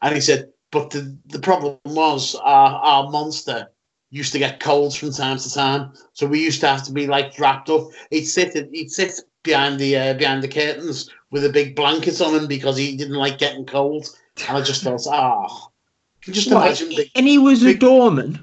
And 0.00 0.14
he 0.14 0.20
said, 0.20 0.52
but 0.70 0.90
the, 0.90 1.16
the 1.26 1.40
problem 1.40 1.78
was 1.84 2.34
our, 2.36 2.76
our 2.76 3.10
monster 3.10 3.68
used 4.10 4.32
to 4.32 4.38
get 4.38 4.60
colds 4.60 4.94
from 4.94 5.12
time 5.12 5.38
to 5.38 5.52
time, 5.52 5.92
so 6.12 6.26
we 6.26 6.42
used 6.42 6.60
to 6.60 6.68
have 6.68 6.84
to 6.84 6.92
be 6.92 7.06
like 7.06 7.38
wrapped 7.38 7.68
up. 7.70 7.88
He'd 8.10 8.24
sit 8.24 8.54
he'd 8.72 8.90
sit 8.90 9.20
behind 9.42 9.78
the 9.78 9.96
uh, 9.96 10.14
behind 10.14 10.42
the 10.42 10.48
curtains 10.48 11.10
with 11.30 11.44
a 11.44 11.50
big 11.50 11.76
blanket 11.76 12.20
on 12.20 12.34
him 12.34 12.46
because 12.46 12.76
he 12.76 12.96
didn't 12.96 13.16
like 13.16 13.38
getting 13.38 13.66
cold. 13.66 14.08
And 14.46 14.56
I 14.56 14.62
just 14.62 14.82
thought, 14.82 15.06
ah, 15.08 15.68
can 16.22 16.32
you 16.32 16.40
just 16.40 16.52
What, 16.52 16.66
imagine 16.66 16.88
big, 16.96 17.10
and 17.14 17.26
he 17.26 17.38
was 17.38 17.62
a 17.64 17.74
doorman. 17.74 18.38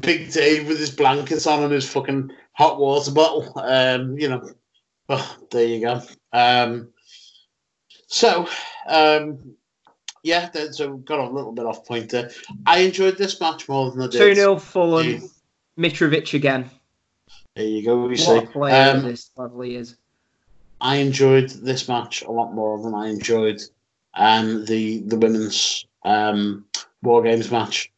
Big 0.00 0.32
Dave 0.32 0.68
with 0.68 0.78
his 0.78 0.90
blankets 0.90 1.46
on 1.46 1.62
and 1.62 1.72
his 1.72 1.88
fucking 1.88 2.30
hot 2.52 2.78
water 2.78 3.10
bottle? 3.10 3.52
Um, 3.56 4.18
you 4.18 4.28
know, 4.28 4.50
well, 5.08 5.36
there 5.50 5.66
you 5.66 5.80
go. 5.80 6.02
Um, 6.32 6.88
so, 8.06 8.48
um, 8.86 9.54
yeah, 10.22 10.48
then, 10.52 10.72
so 10.72 10.96
got 10.96 11.20
a 11.20 11.30
little 11.30 11.52
bit 11.52 11.66
off 11.66 11.86
point 11.86 12.10
there. 12.10 12.30
I 12.66 12.78
enjoyed 12.78 13.16
this 13.16 13.40
match 13.40 13.68
more 13.68 13.90
than 13.90 14.02
I 14.02 14.06
2 14.06 14.18
did. 14.18 14.36
0 14.36 14.58
Fulham. 14.58 15.06
Yeah. 15.06 15.18
Mitrovic 15.78 16.34
again. 16.34 16.70
There 17.54 17.66
you 17.66 17.84
go. 17.84 18.02
We 18.02 18.10
What 18.10 18.18
see. 18.18 18.46
player 18.52 18.92
Um, 18.96 19.02
this 19.02 19.30
lovely 19.36 19.76
is. 19.76 19.96
I 20.80 20.96
enjoyed 20.96 21.50
this 21.50 21.88
match 21.88 22.22
a 22.22 22.30
lot 22.30 22.52
more 22.52 22.82
than 22.82 22.94
I 22.94 23.08
enjoyed 23.08 23.60
um, 24.14 24.64
the 24.64 25.00
the 25.00 25.16
women's 25.16 25.86
um, 26.04 26.64
War 27.02 27.22
Games 27.22 27.50
match. 27.50 27.90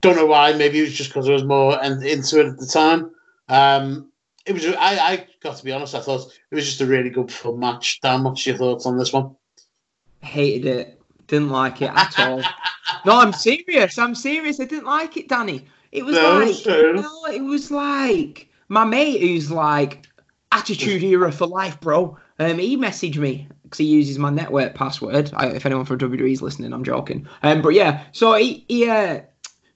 Don't 0.00 0.16
know 0.16 0.26
why. 0.26 0.52
Maybe 0.52 0.78
it 0.78 0.82
was 0.82 0.94
just 0.94 1.10
because 1.10 1.28
I 1.28 1.32
was 1.32 1.44
more 1.44 1.82
into 1.82 2.40
it 2.40 2.46
at 2.46 2.58
the 2.58 2.66
time. 2.66 3.10
Um, 3.48 4.10
it 4.46 4.52
was. 4.52 4.66
I, 4.66 4.98
I 4.98 5.26
got 5.42 5.56
to 5.56 5.64
be 5.64 5.72
honest. 5.72 5.94
I 5.94 6.00
thought 6.00 6.32
it 6.50 6.54
was 6.54 6.64
just 6.64 6.80
a 6.80 6.86
really 6.86 7.10
good 7.10 7.30
fun 7.30 7.58
match. 7.58 8.00
Dan, 8.00 8.24
what's 8.24 8.46
your 8.46 8.56
thoughts 8.56 8.86
on 8.86 8.96
this 8.98 9.12
one? 9.12 9.36
Hated 10.20 10.66
it. 10.66 11.02
Didn't 11.26 11.50
like 11.50 11.82
it 11.82 11.90
at 11.94 12.18
all. 12.18 12.42
No, 13.06 13.18
I'm 13.18 13.32
serious. 13.32 13.96
I'm 13.98 14.14
serious. 14.14 14.60
I 14.60 14.64
didn't 14.64 14.84
like 14.84 15.16
it, 15.16 15.28
Danny. 15.28 15.64
It 15.92 16.04
was 16.04 16.16
No, 16.16 16.38
like 16.40 16.66
no, 16.66 17.24
it 17.26 17.40
was 17.40 17.70
like 17.70 18.48
my 18.68 18.84
mate 18.84 19.20
who's 19.20 19.50
like 19.50 20.06
attitude 20.52 21.02
era 21.02 21.32
for 21.32 21.46
life, 21.46 21.80
bro. 21.80 22.18
Um, 22.38 22.58
he 22.58 22.76
messaged 22.76 23.16
me 23.16 23.48
because 23.62 23.78
he 23.78 23.84
uses 23.84 24.18
my 24.18 24.30
network 24.30 24.74
password. 24.74 25.30
I, 25.34 25.46
if 25.48 25.64
anyone 25.66 25.84
from 25.84 25.98
WWE 25.98 26.32
is 26.32 26.42
listening, 26.42 26.72
I'm 26.72 26.84
joking. 26.84 27.26
Um, 27.42 27.62
but 27.62 27.70
yeah, 27.70 28.04
so 28.12 28.34
he 28.34 28.64
he 28.68 28.88
uh, 28.88 29.20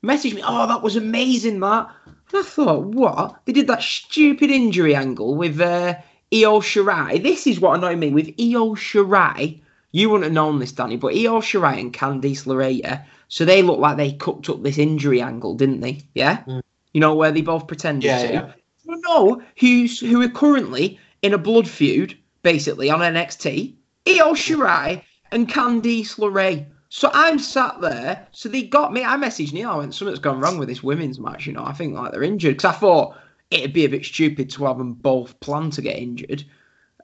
messaged 0.05 0.35
me. 0.35 0.43
Oh, 0.45 0.67
that 0.67 0.83
was 0.83 0.97
amazing, 0.97 1.61
that. 1.61 1.89
And 2.07 2.39
I 2.39 2.43
thought, 2.43 2.85
what? 2.85 3.41
They 3.45 3.53
did 3.53 3.67
that 3.69 3.83
stupid 3.83 4.51
injury 4.51 4.95
angle 4.95 5.35
with 5.37 5.61
uh, 5.61 5.95
Io 6.33 6.61
Shirai. 6.61 7.23
This 7.23 7.47
is 7.47 7.61
what 7.61 7.79
annoyed 7.79 7.99
me 7.99 8.11
with 8.11 8.29
Io 8.41 8.75
Shirai. 8.75 9.61
You 9.93 10.11
wouldn't 10.11 10.25
have 10.25 10.33
known 10.33 10.59
this, 10.59 10.73
Danny, 10.73 10.97
but 10.97 11.15
Io 11.15 11.41
Shirai 11.41 11.79
and 11.79 11.93
Candice 11.93 12.45
LeRae, 12.47 13.05
so 13.29 13.45
they 13.45 13.63
looked 13.63 13.81
like 13.81 13.97
they 13.97 14.13
cooked 14.13 14.49
up 14.49 14.63
this 14.63 14.79
injury 14.79 15.21
angle, 15.21 15.55
didn't 15.55 15.81
they? 15.81 16.03
Yeah? 16.15 16.43
Mm. 16.49 16.63
You 16.93 17.01
know, 17.01 17.15
where 17.15 17.31
they 17.31 17.43
both 17.43 17.67
pretended 17.69 18.05
Yeah, 18.07 18.27
to. 18.27 18.33
yeah. 18.33 18.53
You 18.87 19.01
know 19.03 19.43
who's 19.59 20.01
who 20.01 20.21
are 20.23 20.29
currently 20.29 20.99
in 21.23 21.33
a 21.33 21.39
blood 21.39 21.69
feud, 21.69 22.19
basically, 22.43 22.91
on 22.91 23.01
NXT? 23.01 23.75
Io 24.07 24.35
Shirai 24.35 25.03
and 25.33 25.49
Candice 25.49 26.19
LeRae. 26.19 26.67
So 26.97 27.11
I'm 27.13 27.41
sat 27.41 27.81
there. 27.81 28.25
So 28.31 28.49
they 28.49 28.63
got 28.63 28.93
me. 28.93 29.03
I 29.03 29.17
messaged 29.17 29.53
Neil. 29.53 29.69
I 29.69 29.77
went, 29.79 29.93
something's 29.93 30.21
gone 30.21 30.39
wrong 30.39 30.59
with 30.59 30.69
this 30.69 30.85
women's 30.85 31.19
match. 31.19 31.45
You 31.45 31.53
know, 31.53 31.65
I 31.65 31.73
think 31.73 31.93
like 31.93 32.13
they're 32.13 32.23
injured 32.23 32.59
because 32.59 32.73
I 32.73 32.79
thought 32.79 33.17
it'd 33.51 33.73
be 33.73 33.85
a 33.85 33.89
bit 33.89 34.05
stupid 34.05 34.49
to 34.51 34.67
have 34.67 34.79
them 34.79 34.93
both 34.93 35.41
plan 35.41 35.71
to 35.71 35.83
get 35.83 35.99
injured. 35.99 36.45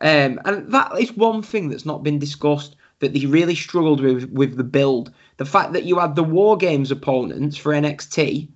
Um, 0.01 0.41
and 0.45 0.70
that 0.72 0.97
is 1.01 1.16
one 1.16 1.43
thing 1.43 1.68
that's 1.68 1.84
not 1.84 2.05
been 2.05 2.20
discussed 2.20 2.76
that 3.01 3.14
they 3.14 3.26
really 3.26 3.57
struggled 3.57 4.01
with 4.01 4.30
with 4.30 4.57
the 4.57 4.62
build. 4.62 5.12
The 5.38 5.45
fact 5.45 5.72
that 5.72 5.86
you 5.86 5.99
had 5.99 6.14
the 6.14 6.22
War 6.22 6.57
Games 6.57 6.93
opponents 6.93 7.57
for 7.57 7.72
NXT, 7.72 8.47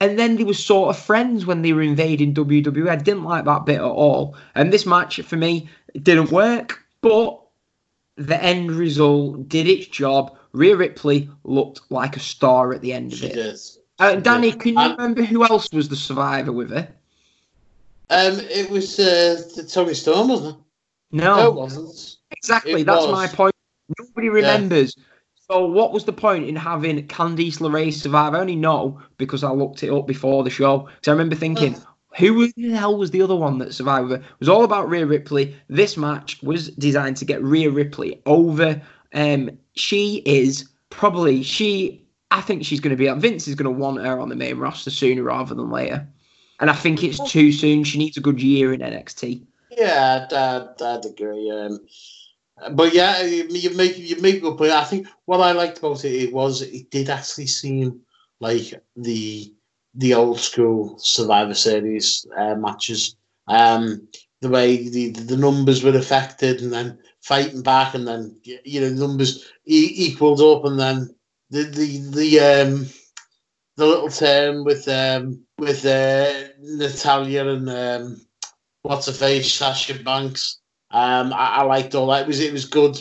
and 0.00 0.18
then 0.18 0.34
they 0.34 0.44
were 0.44 0.54
sort 0.54 0.90
of 0.90 1.00
friends 1.00 1.46
when 1.46 1.62
they 1.62 1.72
were 1.72 1.82
invading 1.82 2.34
WWE. 2.34 2.88
I 2.88 2.96
didn't 2.96 3.22
like 3.22 3.44
that 3.44 3.64
bit 3.64 3.76
at 3.76 3.82
all. 3.82 4.36
And 4.56 4.72
this 4.72 4.86
match 4.86 5.20
for 5.20 5.36
me 5.36 5.68
didn't 6.02 6.32
work, 6.32 6.84
but 7.00 7.40
the 8.16 8.42
end 8.42 8.72
result 8.72 9.48
did 9.48 9.68
its 9.68 9.86
job. 9.86 10.36
Rhea 10.52 10.76
Ripley 10.76 11.30
looked 11.44 11.80
like 11.90 12.16
a 12.16 12.20
star 12.20 12.72
at 12.72 12.80
the 12.80 12.92
end 12.92 13.12
of 13.12 13.18
She 13.18 13.26
it. 13.26 13.34
did. 13.34 13.58
Uh, 13.98 14.16
Danny, 14.16 14.52
can 14.52 14.74
you 14.74 14.78
Um, 14.80 14.92
remember 14.92 15.22
who 15.22 15.44
else 15.44 15.68
was 15.72 15.88
the 15.88 15.96
survivor 15.96 16.52
with 16.52 16.70
her? 16.70 16.88
Um, 18.08 18.40
it 18.40 18.70
was 18.70 18.98
uh, 18.98 19.42
the 19.56 19.62
Toni 19.62 19.94
Storm, 19.94 20.28
wasn't 20.28 20.56
it? 20.56 20.62
No, 21.12 21.36
No, 21.36 21.48
it 21.48 21.54
wasn't. 21.54 22.16
exactly. 22.30 22.80
it 22.80 22.84
That's 22.86 23.06
was. 23.06 23.12
my 23.12 23.26
point. 23.28 23.54
Nobody 23.98 24.28
remembers. 24.28 24.96
So, 25.48 25.66
what 25.66 25.92
was 25.92 26.04
the 26.04 26.12
point 26.12 26.48
in 26.48 26.56
having 26.56 27.06
Candice 27.08 27.58
LeRae 27.58 27.92
survive? 27.92 28.34
I 28.34 28.40
only 28.40 28.56
know 28.56 29.00
because 29.18 29.42
I 29.44 29.50
looked 29.50 29.82
it 29.82 29.90
up 29.92 30.06
before 30.06 30.44
the 30.44 30.50
show. 30.50 30.78
Because 30.94 31.08
I 31.08 31.12
remember 31.12 31.34
thinking, 31.34 31.76
who 32.16 32.50
the 32.52 32.70
hell 32.70 32.96
was 32.96 33.10
the 33.10 33.22
other 33.22 33.34
one 33.36 33.58
that 33.58 33.74
survived? 33.74 34.12
It 34.12 34.22
was 34.38 34.48
all 34.48 34.64
about 34.64 34.88
Rhea 34.88 35.06
Ripley. 35.06 35.56
This 35.68 35.96
match 35.96 36.40
was 36.42 36.68
designed 36.70 37.16
to 37.18 37.24
get 37.24 37.42
Rhea 37.42 37.70
Ripley 37.70 38.20
over. 38.26 38.80
Um, 39.12 39.50
she 39.80 40.22
is 40.24 40.68
probably 40.90 41.42
she. 41.42 42.04
I 42.30 42.40
think 42.40 42.64
she's 42.64 42.80
going 42.80 42.90
to 42.90 42.96
be. 42.96 43.08
Up. 43.08 43.18
Vince 43.18 43.48
is 43.48 43.54
going 43.54 43.72
to 43.72 43.80
want 43.80 44.04
her 44.04 44.20
on 44.20 44.28
the 44.28 44.36
main 44.36 44.58
roster 44.58 44.90
sooner 44.90 45.22
rather 45.22 45.54
than 45.54 45.70
later. 45.70 46.06
And 46.60 46.70
I 46.70 46.74
think 46.74 47.02
it's 47.02 47.18
too 47.30 47.50
soon. 47.52 47.84
She 47.84 47.98
needs 47.98 48.16
a 48.16 48.20
good 48.20 48.40
year 48.40 48.72
in 48.72 48.80
NXT. 48.80 49.42
Yeah, 49.70 50.26
I'd, 50.30 50.82
I'd, 50.82 51.04
agree. 51.06 51.50
Um, 51.50 51.80
but 52.72 52.92
yeah, 52.92 53.22
you, 53.22 53.46
you 53.48 53.74
make 53.76 53.96
you 53.96 54.20
make 54.20 54.36
a 54.36 54.40
good 54.40 54.58
point. 54.58 54.72
I 54.72 54.84
think 54.84 55.06
what 55.24 55.40
I 55.40 55.52
liked 55.52 55.78
about 55.78 56.04
it, 56.04 56.12
it 56.12 56.32
was 56.32 56.62
it 56.62 56.90
did 56.90 57.08
actually 57.08 57.46
seem 57.46 58.00
like 58.40 58.74
the 58.96 59.52
the 59.94 60.14
old 60.14 60.38
school 60.38 60.98
Survivor 60.98 61.54
Series 61.54 62.26
uh, 62.36 62.54
matches. 62.54 63.16
Um, 63.48 64.06
the 64.40 64.50
way 64.50 64.88
the 64.88 65.10
the 65.10 65.36
numbers 65.36 65.82
were 65.82 65.96
affected, 65.96 66.60
and 66.60 66.72
then 66.72 66.98
fighting 67.22 67.62
back, 67.62 67.94
and 67.94 68.06
then 68.06 68.36
you 68.42 68.80
know 68.80 68.90
numbers 68.90 69.50
e- 69.66 69.92
equaled 69.96 70.40
up, 70.40 70.64
and 70.64 70.78
then 70.78 71.14
the 71.50 71.64
the 71.64 71.98
the 72.10 72.40
um 72.40 72.86
the 73.76 73.86
little 73.86 74.08
term 74.10 74.64
with 74.64 74.86
um 74.88 75.44
with 75.58 75.84
uh, 75.86 76.48
Natalya 76.60 77.48
and 77.48 77.70
um 77.70 78.20
what's 78.82 79.06
her 79.06 79.12
face 79.12 79.52
Sasha 79.52 80.02
Banks. 80.02 80.58
Um, 80.90 81.32
I, 81.32 81.56
I 81.56 81.62
liked 81.62 81.94
all 81.94 82.08
that. 82.08 82.22
It 82.22 82.26
was 82.26 82.40
it 82.40 82.52
was 82.52 82.64
good, 82.64 82.98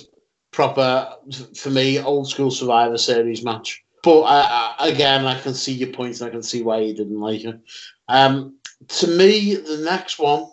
proper 0.52 1.16
for 1.56 1.70
me, 1.70 2.00
old 2.00 2.30
school 2.30 2.52
Survivor 2.52 2.98
Series 2.98 3.44
match. 3.44 3.84
But 4.04 4.22
uh, 4.22 4.74
again, 4.80 5.26
I 5.26 5.40
can 5.40 5.54
see 5.54 5.74
your 5.74 5.92
point, 5.92 6.20
and 6.20 6.30
I 6.30 6.32
can 6.32 6.44
see 6.44 6.64
why 6.64 6.80
you 6.80 6.94
didn't 6.94 7.20
like 7.20 7.44
it. 7.44 7.60
Um, 8.08 8.58
to 8.88 9.08
me, 9.08 9.56
the 9.56 9.82
next 9.84 10.20
one, 10.20 10.46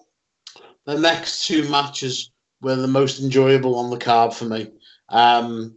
the 0.84 0.98
next 0.98 1.46
two 1.46 1.68
matches 1.68 2.30
were 2.60 2.76
the 2.76 2.88
most 2.88 3.20
enjoyable 3.20 3.76
on 3.76 3.90
the 3.90 3.96
card 3.96 4.34
for 4.34 4.44
me. 4.44 4.70
Um, 5.08 5.76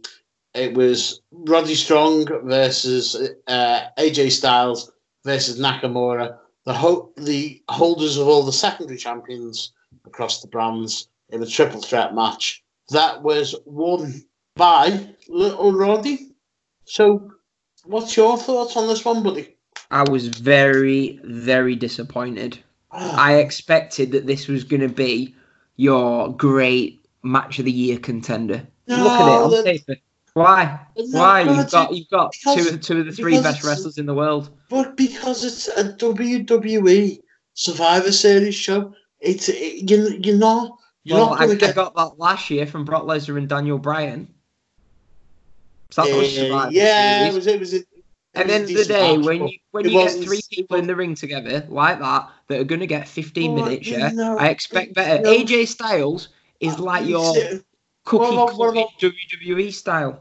it 0.54 0.74
was 0.74 1.20
Roddy 1.30 1.74
Strong 1.74 2.26
versus 2.44 3.16
uh, 3.46 3.80
AJ 3.98 4.32
Styles 4.32 4.90
versus 5.24 5.60
Nakamura, 5.60 6.36
the 6.64 6.74
ho- 6.74 7.12
the 7.16 7.62
holders 7.68 8.16
of 8.16 8.26
all 8.26 8.42
the 8.42 8.52
secondary 8.52 8.98
champions 8.98 9.72
across 10.06 10.40
the 10.40 10.48
brands 10.48 11.08
in 11.30 11.42
a 11.42 11.46
triple 11.46 11.80
threat 11.80 12.14
match. 12.14 12.62
That 12.90 13.22
was 13.22 13.54
won 13.64 14.24
by 14.56 15.14
Little 15.28 15.72
Roddy. 15.72 16.32
So, 16.84 17.30
what's 17.84 18.16
your 18.16 18.36
thoughts 18.36 18.76
on 18.76 18.88
this 18.88 19.04
one, 19.04 19.22
buddy? 19.22 19.56
I 19.92 20.08
was 20.10 20.26
very, 20.26 21.20
very 21.22 21.76
disappointed. 21.76 22.58
I 22.90 23.36
expected 23.36 24.10
that 24.12 24.26
this 24.26 24.48
was 24.48 24.64
going 24.64 24.80
to 24.80 24.88
be 24.88 25.34
your 25.80 26.30
great 26.36 27.00
match 27.22 27.58
of 27.58 27.64
the 27.64 27.72
year 27.72 27.98
contender. 27.98 28.66
Look 28.86 28.98
at 28.98 29.28
it 29.28 29.42
on 29.44 29.50
the- 29.50 29.62
paper. 29.62 29.96
Why? 30.34 30.78
Why? 30.94 31.40
You've 31.40 31.70
got 31.70 31.94
you've 31.94 32.08
got 32.10 32.32
because- 32.32 32.70
two 32.70 32.76
two 32.78 33.00
of 33.00 33.06
the 33.06 33.12
three 33.12 33.40
best 33.40 33.64
wrestlers 33.64 33.96
in 33.98 34.04
the 34.06 34.14
world. 34.14 34.50
But 34.68 34.96
because 34.96 35.42
it's 35.42 35.68
a 35.68 35.92
WWE 35.94 37.20
Survivor 37.54 38.12
Series 38.12 38.54
show, 38.54 38.94
it's 39.20 39.48
it, 39.48 39.90
you, 39.90 40.18
you're 40.22 40.36
not 40.36 40.76
you're 41.04 41.18
Well, 41.18 41.30
not 41.30 41.40
I, 41.40 41.46
to 41.46 41.52
I 41.52 41.56
get. 41.56 41.74
got 41.74 41.96
that 41.96 42.18
last 42.18 42.50
year 42.50 42.66
from 42.66 42.84
Brock 42.84 43.04
Lesnar 43.04 43.38
and 43.38 43.48
Daniel 43.48 43.78
Bryan. 43.78 44.28
So 45.90 46.04
that 46.04 46.14
was 46.16 46.28
Uh, 46.28 46.42
Survivor 46.42 46.72
yeah, 46.72 47.28
it 47.28 47.34
was 47.34 47.46
it 47.46 47.58
was. 47.58 47.74
A, 47.74 47.78
At 48.34 48.46
the 48.46 48.54
end 48.54 48.64
of 48.70 48.76
the 48.76 48.84
day, 48.84 49.16
match, 49.16 49.26
when 49.26 49.48
you 49.48 49.58
when 49.72 49.84
you 49.84 49.90
get 49.90 50.12
three 50.24 50.40
people 50.50 50.76
in 50.76 50.86
the 50.86 50.94
ring 50.94 51.14
together 51.16 51.66
like 51.68 51.98
that 51.98 52.28
that 52.46 52.60
are 52.60 52.64
going 52.64 52.80
to 52.80 52.86
get 52.86 53.08
15 53.08 53.54
Well, 53.54 53.64
minutes, 53.64 53.88
yeah, 53.88 54.10
know, 54.10 54.38
I 54.38 54.48
expect 54.48 54.94
better. 54.94 55.22
know- 55.22 55.32
AJ 55.32 55.66
Styles 55.66 56.28
is 56.60 56.74
ah, 56.78 56.82
like 56.82 57.06
your 57.06 57.34
cookie 58.04 58.36
what- 58.36 58.56
what 58.56 58.74
cutter 58.74 58.78
about- 58.78 58.98
WWE 59.00 59.72
style. 59.72 60.20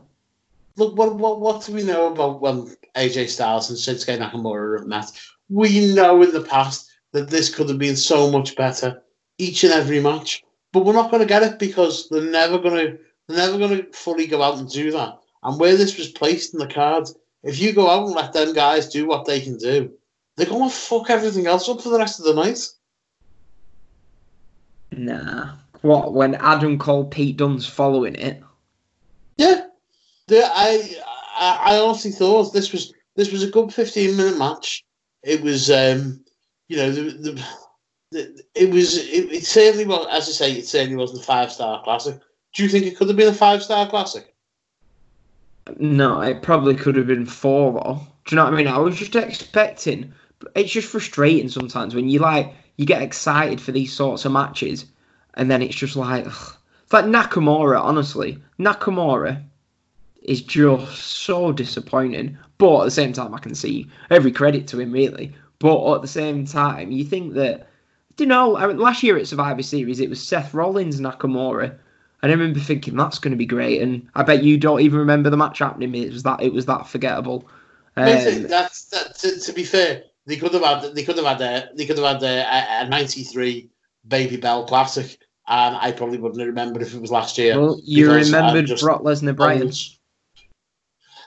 Look, 0.75 0.97
what, 0.97 1.15
what 1.15 1.39
what 1.39 1.65
do 1.65 1.73
we 1.73 1.83
know 1.83 2.11
about 2.11 2.41
when 2.41 2.75
AJ 2.95 3.29
Styles 3.29 3.69
and 3.69 3.77
Shinsuke 3.77 4.17
Nakamura 4.17 4.79
have 4.79 4.87
met? 4.87 5.11
We 5.49 5.93
know 5.93 6.21
in 6.23 6.31
the 6.31 6.41
past 6.41 6.89
that 7.11 7.29
this 7.29 7.53
could 7.53 7.69
have 7.69 7.77
been 7.79 7.95
so 7.97 8.31
much 8.31 8.55
better 8.55 9.01
each 9.37 9.63
and 9.63 9.73
every 9.73 9.99
match, 9.99 10.43
but 10.73 10.85
we're 10.85 10.93
not 10.93 11.11
going 11.11 11.21
to 11.21 11.27
get 11.27 11.43
it 11.43 11.59
because 11.59 12.07
they're 12.09 12.21
never 12.23 12.57
going 12.57 12.75
to 12.87 12.97
they're 13.27 13.37
never 13.37 13.57
going 13.59 13.77
to 13.77 13.83
fully 13.91 14.25
go 14.25 14.41
out 14.41 14.57
and 14.57 14.69
do 14.69 14.89
that. 14.91 15.19
And 15.43 15.59
where 15.59 15.75
this 15.77 15.97
was 15.97 16.07
placed 16.09 16.53
in 16.53 16.59
the 16.59 16.67
cards, 16.67 17.15
if 17.43 17.59
you 17.59 17.73
go 17.73 17.89
out 17.89 18.05
and 18.05 18.15
let 18.15 18.33
them 18.33 18.53
guys 18.53 18.89
do 18.89 19.07
what 19.07 19.25
they 19.25 19.39
can 19.39 19.57
do, 19.57 19.91
they're 20.35 20.47
going 20.47 20.69
to 20.69 20.75
fuck 20.75 21.09
everything 21.09 21.47
else 21.47 21.67
up 21.69 21.81
for 21.81 21.89
the 21.89 21.97
rest 21.97 22.19
of 22.19 22.25
the 22.25 22.33
night. 22.33 22.67
Nah. 24.91 25.55
What 25.81 26.13
when 26.13 26.35
Adam 26.35 26.77
Cole, 26.77 27.05
Pete 27.05 27.37
Dunne's 27.37 27.65
following 27.65 28.15
it? 28.15 28.43
Yeah, 29.37 29.67
the, 30.27 30.43
I, 30.43 30.95
I 31.37 31.75
I 31.75 31.77
honestly 31.77 32.11
thought 32.11 32.53
this 32.53 32.73
was 32.73 32.93
this 33.15 33.31
was 33.31 33.43
a 33.43 33.49
good 33.49 33.73
fifteen 33.73 34.17
minute 34.17 34.37
match. 34.37 34.83
It 35.23 35.41
was, 35.41 35.71
um, 35.71 36.23
you 36.67 36.77
know, 36.77 36.91
the, 36.91 37.01
the, 37.01 37.45
the 38.11 38.43
it 38.55 38.69
was 38.71 38.97
it, 38.97 39.31
it 39.31 39.45
certainly 39.45 39.85
was 39.85 40.07
as 40.11 40.27
I 40.27 40.31
say, 40.31 40.51
it 40.53 40.67
certainly 40.67 40.97
wasn't 40.97 41.21
a 41.21 41.25
five 41.25 41.51
star 41.51 41.81
classic. 41.83 42.19
Do 42.53 42.63
you 42.63 42.69
think 42.69 42.85
it 42.85 42.97
could 42.97 43.07
have 43.07 43.17
been 43.17 43.29
a 43.29 43.33
five 43.33 43.63
star 43.63 43.89
classic? 43.89 44.28
No, 45.77 46.21
it 46.21 46.41
probably 46.41 46.75
could 46.75 46.95
have 46.95 47.07
been 47.07 47.25
four 47.25 47.73
though. 47.73 48.01
Do 48.25 48.35
you 48.35 48.37
know 48.37 48.45
what 48.45 48.53
I 48.53 48.57
mean? 48.57 48.67
I 48.67 48.77
was 48.77 48.97
just 48.97 49.15
expecting. 49.15 50.13
It's 50.55 50.71
just 50.71 50.87
frustrating 50.87 51.49
sometimes 51.49 51.93
when 51.93 52.09
you 52.09 52.19
like 52.19 52.53
you 52.77 52.85
get 52.85 53.01
excited 53.01 53.59
for 53.59 53.71
these 53.71 53.91
sorts 53.91 54.25
of 54.25 54.31
matches, 54.31 54.85
and 55.33 55.51
then 55.51 55.61
it's 55.61 55.75
just 55.75 55.95
like 55.95 56.25
ugh. 56.25 56.55
it's 56.83 56.93
like 56.93 57.05
Nakamura. 57.05 57.81
Honestly, 57.81 58.37
Nakamura 58.57 59.43
is 60.21 60.41
just 60.41 60.95
so 60.97 61.51
disappointing. 61.51 62.37
But 62.57 62.81
at 62.81 62.85
the 62.85 62.91
same 62.91 63.13
time, 63.13 63.33
I 63.33 63.39
can 63.39 63.55
see 63.55 63.89
every 64.09 64.31
credit 64.31 64.67
to 64.67 64.79
him 64.79 64.91
really. 64.91 65.33
But 65.59 65.95
at 65.95 66.01
the 66.01 66.07
same 66.07 66.45
time, 66.45 66.91
you 66.91 67.03
think 67.03 67.33
that. 67.33 67.67
Do 68.15 68.23
you 68.23 68.27
know? 68.27 68.49
Last 68.49 69.01
year 69.01 69.17
at 69.17 69.27
Survivor 69.27 69.63
Series, 69.63 69.99
it 69.99 70.09
was 70.09 70.21
Seth 70.21 70.53
Rollins 70.53 70.99
Nakamura. 70.99 71.77
And 72.21 72.31
I 72.31 72.35
remember 72.35 72.59
thinking 72.59 72.97
that's 72.97 73.19
going 73.19 73.31
to 73.31 73.37
be 73.37 73.45
great, 73.45 73.81
and 73.81 74.07
I 74.15 74.23
bet 74.23 74.43
you 74.43 74.57
don't 74.57 74.81
even 74.81 74.99
remember 74.99 75.29
the 75.29 75.37
match 75.37 75.59
happening. 75.59 75.95
It 75.95 76.11
was 76.11 76.23
that 76.23 76.41
it 76.41 76.51
was 76.51 76.65
that 76.65 76.87
forgettable. 76.87 77.47
Um, 77.95 78.43
that's 78.43 78.85
that. 78.85 79.15
To, 79.19 79.39
to 79.39 79.53
be 79.53 79.63
fair, 79.63 80.03
they 80.25 80.35
could 80.35 80.53
have 80.53 80.63
had 80.63 80.95
they 80.95 81.03
could 81.03 81.17
have 81.17 81.25
had 81.25 81.41
a, 81.41 81.69
they 81.75 81.85
could 81.85 81.97
have 81.97 82.21
had 82.21 82.23
a, 82.23 82.85
a 82.85 82.89
ninety 82.89 83.23
three 83.23 83.69
Babybel 84.07 84.67
Classic, 84.67 85.17
and 85.47 85.77
I 85.77 85.91
probably 85.91 86.17
wouldn't 86.17 86.39
have 86.39 86.47
remembered 86.47 86.81
if 86.81 86.93
it 86.93 87.01
was 87.01 87.11
last 87.11 87.37
year. 87.37 87.59
well, 87.59 87.79
you 87.83 88.11
remembered 88.11 88.67
just 88.67 88.83
Brock 88.83 89.01
Lesnar, 89.01 89.35
Bryan. 89.35 89.71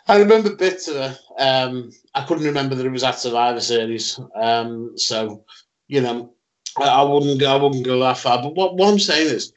I 0.08 0.18
remember 0.18 0.54
bits 0.56 0.88
of 0.88 0.96
it. 0.96 1.18
Um, 1.38 1.92
I 2.14 2.24
couldn't 2.24 2.44
remember 2.44 2.74
that 2.74 2.86
it 2.86 2.90
was 2.90 3.04
at 3.04 3.18
Survivor 3.18 3.60
Series. 3.60 4.18
Um, 4.34 4.92
so, 4.96 5.44
you 5.86 6.00
know, 6.00 6.34
I, 6.76 6.84
I 6.84 7.02
wouldn't 7.02 7.40
go. 7.40 7.52
I 7.52 7.62
wouldn't 7.62 7.84
go 7.84 8.00
that 8.00 8.18
far. 8.18 8.42
But 8.42 8.54
what, 8.54 8.76
what 8.76 8.90
I'm 8.90 8.98
saying 8.98 9.28
is, 9.28 9.52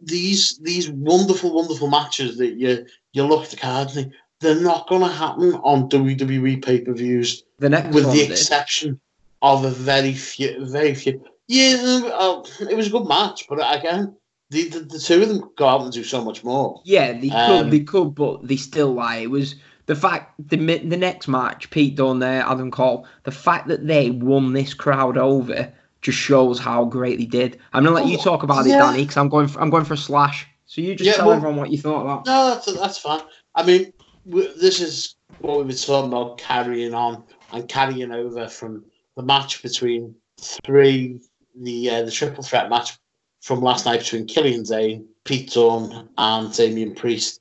these 0.00 0.58
these 0.58 0.90
wonderful, 0.90 1.54
wonderful 1.54 1.88
matches 1.88 2.36
that 2.38 2.54
you 2.54 2.86
you 3.12 3.24
look 3.24 3.44
at 3.44 3.50
the 3.50 3.56
card, 3.56 3.96
and 3.96 4.12
they're 4.40 4.60
not 4.60 4.88
going 4.88 5.00
to 5.02 5.08
happen 5.08 5.54
on 5.64 5.88
WWE 5.88 6.62
pay 6.64 6.80
per 6.80 6.92
views, 6.92 7.42
The 7.58 7.70
next 7.70 7.94
with 7.94 8.06
one 8.06 8.16
the 8.16 8.22
exception 8.22 9.00
of 9.42 9.64
a 9.64 9.70
very 9.70 10.12
few, 10.14 10.66
very 10.66 10.94
few. 10.94 11.22
Yeah, 11.48 12.10
uh, 12.12 12.42
it 12.68 12.76
was 12.76 12.88
a 12.88 12.90
good 12.90 13.06
match, 13.06 13.46
but 13.48 13.56
again, 13.56 14.14
the, 14.50 14.68
the 14.68 14.80
the 14.80 14.98
two 14.98 15.22
of 15.22 15.28
them 15.28 15.50
go 15.56 15.66
out 15.68 15.82
and 15.82 15.92
do 15.92 16.04
so 16.04 16.24
much 16.24 16.42
more. 16.44 16.80
Yeah, 16.84 17.12
they 17.12 17.30
Um, 17.30 17.64
could, 17.64 17.70
they 17.70 17.80
could, 17.80 18.14
but 18.14 18.46
they 18.46 18.56
still 18.56 18.92
lie. 18.94 19.18
It 19.18 19.30
was 19.30 19.54
the 19.86 19.94
fact 19.94 20.34
the 20.48 20.56
the 20.56 20.96
next 20.96 21.28
match, 21.28 21.70
Pete 21.70 21.94
Dunne 21.96 22.18
there, 22.18 22.42
Adam 22.42 22.70
Cole, 22.70 23.06
the 23.24 23.30
fact 23.30 23.68
that 23.68 23.86
they 23.86 24.10
won 24.10 24.52
this 24.52 24.74
crowd 24.74 25.16
over 25.16 25.72
just 26.06 26.18
shows 26.18 26.58
how 26.58 26.84
great 26.84 27.18
they 27.18 27.24
did. 27.26 27.58
I'm 27.72 27.82
gonna 27.84 27.96
let 27.96 28.06
you 28.06 28.16
Oh, 28.18 28.22
talk 28.22 28.42
about 28.44 28.64
yeah. 28.66 28.76
it, 28.76 28.78
Danny, 28.78 29.02
because 29.02 29.16
I'm 29.16 29.28
going 29.28 29.48
for, 29.48 29.60
I'm 29.60 29.70
going 29.70 29.84
for 29.84 29.94
a 29.94 29.98
slash. 29.98 30.46
So 30.64 30.80
you 30.80 30.94
just 30.94 31.06
Yeah, 31.08 31.14
tell 31.14 31.26
well- 31.26 31.36
everyone 31.36 31.56
what 31.58 31.70
you 31.72 31.78
thought 31.78 32.02
about. 32.02 32.26
No, 32.26 32.46
that's 32.50 32.66
that's 32.72 32.98
fine. 32.98 33.22
I 33.56 33.64
mean, 33.64 33.92
w- 34.28 34.52
this 34.56 34.80
is 34.80 35.16
what 35.40 35.58
we 35.58 35.64
were 35.64 35.72
talking 35.72 36.12
about 36.12 36.38
carrying 36.38 36.94
on 36.94 37.24
and 37.52 37.68
carrying 37.68 38.12
over 38.12 38.48
from 38.48 38.84
the 39.16 39.22
match 39.22 39.62
between 39.62 40.14
three, 40.40 41.20
the 41.60 41.90
uh, 41.90 42.02
the 42.04 42.10
triple 42.12 42.44
threat 42.44 42.70
match 42.70 42.96
from 43.42 43.60
last 43.60 43.84
night 43.86 44.00
between 44.00 44.26
Killian 44.26 44.62
Dain, 44.62 45.06
Pete 45.24 45.50
Dunne, 45.52 46.08
and 46.18 46.52
Damian 46.54 46.94
Priest. 46.94 47.40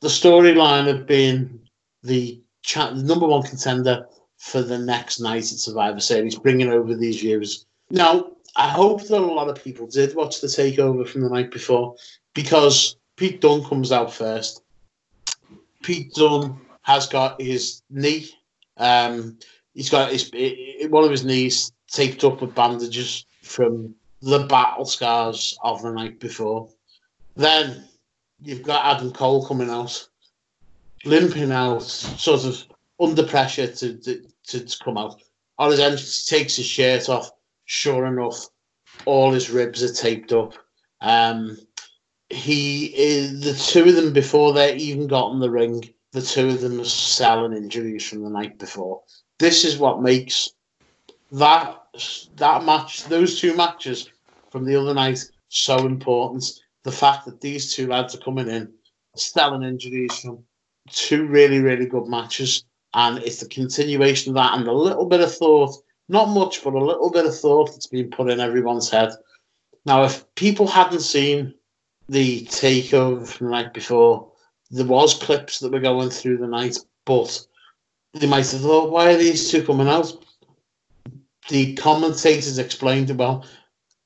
The 0.00 0.08
storyline 0.08 0.88
of 0.88 1.06
being 1.06 1.60
the, 2.02 2.40
cha- 2.62 2.90
number 2.94 3.26
one 3.26 3.42
contender 3.42 4.06
for 4.38 4.60
the 4.62 4.78
next 4.78 5.20
night 5.20 5.44
at 5.52 5.58
Survivor 5.58 6.00
Series, 6.00 6.36
bringing 6.38 6.68
over 6.68 6.94
these 6.96 7.20
viewers. 7.20 7.64
Now, 7.92 8.32
I 8.56 8.68
hope 8.68 9.06
that 9.06 9.20
a 9.20 9.20
lot 9.20 9.50
of 9.50 9.62
people 9.62 9.86
did 9.86 10.16
watch 10.16 10.40
the 10.40 10.46
takeover 10.46 11.06
from 11.06 11.20
the 11.20 11.28
night 11.28 11.50
before 11.50 11.94
because 12.32 12.96
Pete 13.16 13.42
Dunne 13.42 13.62
comes 13.64 13.92
out 13.92 14.10
first. 14.10 14.62
Pete 15.82 16.14
Dunne 16.14 16.58
has 16.80 17.06
got 17.06 17.38
his 17.38 17.82
knee. 17.90 18.30
Um, 18.78 19.38
he's 19.74 19.90
got 19.90 20.10
his 20.10 20.30
one 20.88 21.04
of 21.04 21.10
his 21.10 21.26
knees 21.26 21.70
taped 21.86 22.24
up 22.24 22.40
with 22.40 22.54
bandages 22.54 23.26
from 23.42 23.94
the 24.22 24.38
battle 24.38 24.86
scars 24.86 25.58
of 25.62 25.82
the 25.82 25.92
night 25.92 26.18
before. 26.18 26.70
Then 27.36 27.84
you've 28.42 28.62
got 28.62 28.96
Adam 28.96 29.12
Cole 29.12 29.46
coming 29.46 29.68
out, 29.68 30.08
limping 31.04 31.52
out, 31.52 31.82
sort 31.82 32.46
of 32.46 32.64
under 32.98 33.26
pressure 33.26 33.66
to 33.66 33.98
to, 33.98 34.22
to, 34.46 34.60
to 34.64 34.78
come 34.82 34.96
out. 34.96 35.20
On 35.58 35.70
his 35.70 35.80
entrance, 35.80 36.26
he 36.26 36.38
takes 36.38 36.56
his 36.56 36.64
shirt 36.64 37.10
off. 37.10 37.30
Sure 37.64 38.06
enough, 38.06 38.48
all 39.04 39.32
his 39.32 39.50
ribs 39.50 39.82
are 39.82 39.92
taped 39.92 40.32
up. 40.32 40.54
Um, 41.00 41.56
he 42.30 42.86
is 42.86 43.40
the 43.40 43.54
two 43.54 43.88
of 43.88 43.94
them 43.94 44.12
before 44.12 44.52
they 44.52 44.76
even 44.76 45.06
got 45.06 45.32
in 45.32 45.40
the 45.40 45.50
ring. 45.50 45.84
The 46.12 46.22
two 46.22 46.48
of 46.48 46.60
them 46.60 46.80
are 46.80 46.84
selling 46.84 47.52
injuries 47.52 48.08
from 48.08 48.22
the 48.22 48.30
night 48.30 48.58
before. 48.58 49.02
This 49.38 49.64
is 49.64 49.78
what 49.78 50.02
makes 50.02 50.50
that 51.32 51.78
that 52.36 52.64
match, 52.64 53.04
those 53.04 53.40
two 53.40 53.56
matches 53.56 54.10
from 54.50 54.64
the 54.64 54.76
other 54.76 54.94
night, 54.94 55.24
so 55.48 55.78
important. 55.86 56.44
The 56.84 56.92
fact 56.92 57.26
that 57.26 57.40
these 57.40 57.74
two 57.74 57.86
lads 57.86 58.14
are 58.14 58.18
coming 58.18 58.48
in, 58.48 58.72
selling 59.16 59.62
injuries 59.62 60.18
from 60.20 60.44
two 60.90 61.26
really, 61.26 61.60
really 61.60 61.86
good 61.86 62.06
matches, 62.06 62.64
and 62.94 63.18
it's 63.18 63.40
the 63.40 63.48
continuation 63.48 64.30
of 64.30 64.34
that 64.36 64.58
and 64.58 64.68
a 64.68 64.72
little 64.72 65.06
bit 65.06 65.20
of 65.20 65.34
thought, 65.34 65.74
not 66.12 66.28
much, 66.28 66.62
but 66.62 66.74
a 66.74 66.78
little 66.78 67.10
bit 67.10 67.24
of 67.24 67.36
thought 67.36 67.72
that's 67.72 67.86
been 67.86 68.10
put 68.10 68.30
in 68.30 68.38
everyone's 68.38 68.90
head. 68.90 69.12
Now, 69.86 70.04
if 70.04 70.22
people 70.34 70.66
hadn't 70.66 71.00
seen 71.00 71.54
the 72.08 72.44
takeover 72.44 73.26
from 73.26 73.46
the 73.46 73.52
night 73.52 73.72
before, 73.72 74.30
there 74.70 74.84
was 74.84 75.14
clips 75.14 75.58
that 75.58 75.72
were 75.72 75.80
going 75.80 76.10
through 76.10 76.36
the 76.36 76.46
night, 76.46 76.76
but 77.06 77.44
they 78.12 78.26
might 78.26 78.50
have 78.50 78.60
thought, 78.60 78.90
why 78.90 79.12
are 79.12 79.16
these 79.16 79.50
two 79.50 79.64
coming 79.64 79.88
out? 79.88 80.12
The 81.48 81.74
commentators 81.76 82.58
explained 82.58 83.08
it 83.08 83.16
well, 83.16 83.46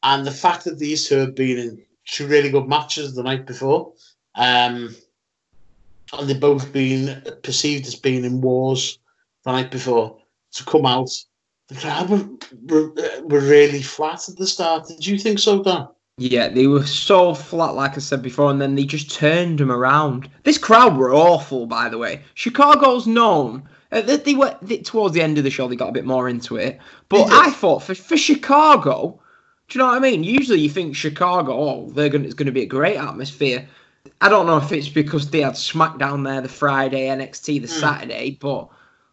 and 0.05 0.25
the 0.25 0.31
fact 0.31 0.65
that 0.65 0.79
these 0.79 1.09
two 1.09 1.17
have 1.17 1.35
been 1.35 1.59
in 1.59 1.83
two 2.07 2.29
really 2.29 2.51
good 2.51 2.69
matches 2.69 3.15
the 3.15 3.25
night 3.25 3.47
before, 3.47 3.93
um, 4.37 4.95
and 6.13 6.29
they've 6.29 6.39
both 6.39 6.73
been 6.73 7.21
perceived 7.43 7.87
as 7.89 7.97
being 7.97 8.25
in 8.25 8.41
wars 8.41 9.01
the 9.45 9.51
night 9.51 9.73
before, 9.73 10.19
to 10.53 10.65
come 10.65 10.87
out, 10.87 11.11
the 11.69 11.75
crowd 11.75 12.11
were, 12.11 12.93
were, 13.25 13.41
really 13.41 13.83
flat 13.83 14.29
at 14.29 14.37
the 14.37 14.47
start. 14.47 14.87
Did 14.89 15.07
you 15.07 15.19
think 15.19 15.39
so, 15.39 15.63
Dan? 15.63 15.89
Yeah, 16.19 16.49
they 16.49 16.67
were 16.67 16.87
so 16.87 17.35
flat, 17.35 17.75
like 17.75 17.97
I 17.97 18.01
said 18.01 18.23
before, 18.23 18.51
and 18.51 18.61
then 18.61 18.75
they 18.75 18.85
just 18.85 19.11
turned 19.11 19.59
them 19.59 19.71
around. 19.71 20.31
This 20.45 20.59
crowd 20.59 20.97
were 20.97 21.13
awful, 21.13 21.67
by 21.67 21.89
the 21.89 21.99
way. 21.99 22.23
Chicago's 22.35 23.07
known. 23.07 23.69
Uh, 23.93 24.01
they, 24.01 24.17
they 24.17 24.35
were 24.35 24.57
they, 24.63 24.79
towards 24.79 25.15
the 25.15 25.23
end 25.23 25.39
of 25.39 25.45
the 25.45 25.51
show. 25.51 25.69
They 25.69 25.77
got 25.77 25.91
a 25.91 25.93
bit 25.93 26.07
more 26.07 26.29
into 26.29 26.57
it, 26.57 26.79
but 27.09 27.31
I 27.31 27.51
thought 27.51 27.83
for 27.83 27.95
for 27.95 28.17
Chicago, 28.17 29.21
do 29.69 29.79
you 29.79 29.85
know 29.85 29.91
what 29.91 29.97
I 29.97 30.01
mean? 30.01 30.25
Usually 30.25 30.61
you 30.61 30.71
think 30.71 30.97
Chicago, 30.97 31.53
oh, 31.53 31.91
they're 31.91 32.09
gonna 32.09 32.25
it's 32.25 32.35
gonna 32.35 32.53
be 32.53 32.63
a 32.63 32.67
great 32.67 32.97
atmosphere. 32.97 33.69
I 34.21 34.29
don't 34.29 34.47
know 34.47 34.57
if 34.57 34.73
it's 34.73 34.89
because 34.89 35.31
they 35.31 35.43
had 35.43 35.55
SmackDown 35.55 36.25
there 36.25 36.41
the 36.41 36.49
Friday, 36.49 37.09
NXT 37.09 37.61
the 37.61 37.69
Hmm. 37.69 37.81
Saturday, 37.81 38.39
but 38.41 38.69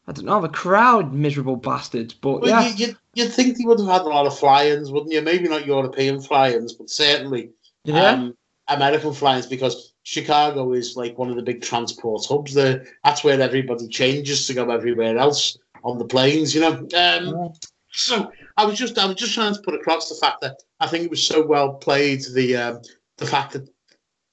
I 0.07 0.11
don't 0.11 0.25
know 0.25 0.41
the 0.41 0.49
crowd, 0.49 1.13
miserable 1.13 1.55
bastards. 1.55 2.13
But 2.13 2.41
Well, 2.41 2.49
yeah, 2.49 2.67
you, 2.67 2.87
you'd, 2.87 2.97
you'd 3.13 3.33
think 3.33 3.57
they 3.57 3.65
would 3.65 3.79
have 3.79 3.87
had 3.87 4.01
a 4.01 4.09
lot 4.09 4.27
of 4.27 4.37
fly-ins, 4.37 4.91
wouldn't 4.91 5.13
you? 5.13 5.21
Maybe 5.21 5.47
not 5.47 5.65
European 5.65 6.21
fly-ins, 6.21 6.73
but 6.73 6.89
certainly 6.89 7.51
yeah, 7.85 8.09
um, 8.09 8.37
American 8.67 9.13
fly-ins 9.13 9.47
because 9.47 9.93
Chicago 10.03 10.73
is 10.73 10.97
like 10.97 11.17
one 11.17 11.29
of 11.29 11.37
the 11.37 11.41
big 11.41 11.61
transport 11.61 12.25
hubs 12.25 12.53
there. 12.53 12.85
That's 13.05 13.23
where 13.23 13.39
everybody 13.39 13.87
changes 13.87 14.45
to 14.47 14.53
go 14.53 14.69
everywhere 14.71 15.17
else 15.17 15.57
on 15.83 15.97
the 15.97 16.05
planes, 16.05 16.53
you 16.53 16.61
know. 16.61 16.73
Um, 16.73 16.87
Yeah. 16.93 17.47
So 17.95 18.31
I 18.57 18.65
was 18.65 18.77
just 18.77 18.97
I 18.97 19.05
was 19.05 19.15
just 19.15 19.35
trying 19.35 19.53
to 19.53 19.61
put 19.61 19.75
across 19.75 20.09
the 20.09 20.15
fact 20.15 20.41
that 20.41 20.63
I 20.79 20.87
think 20.87 21.05
it 21.05 21.11
was 21.11 21.21
so 21.21 21.45
well 21.45 21.75
played 21.75 22.23
the 22.33 22.57
um, 22.57 22.81
the 23.17 23.27
fact 23.27 23.53
that 23.53 23.69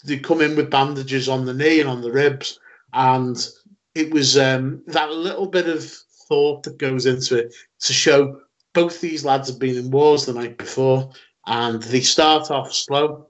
they 0.02 0.18
come 0.18 0.40
in 0.40 0.56
with 0.56 0.70
bandages 0.70 1.28
on 1.28 1.44
the 1.44 1.52
knee 1.52 1.78
and 1.78 1.88
on 1.88 2.00
the 2.00 2.10
ribs, 2.10 2.58
and 2.94 3.36
it 3.94 4.12
was 4.12 4.38
um, 4.38 4.82
that 4.86 5.10
little 5.10 5.46
bit 5.46 5.68
of 5.68 5.84
thought 6.28 6.62
that 6.62 6.78
goes 6.78 7.06
into 7.06 7.36
it 7.36 7.54
to 7.80 7.92
show 7.92 8.40
both 8.72 9.00
these 9.00 9.24
lads 9.24 9.48
have 9.48 9.58
been 9.58 9.76
in 9.76 9.90
wars 9.90 10.26
the 10.26 10.32
night 10.32 10.56
before, 10.56 11.10
and 11.46 11.82
they 11.82 12.00
start 12.00 12.50
off 12.50 12.72
slow, 12.72 13.26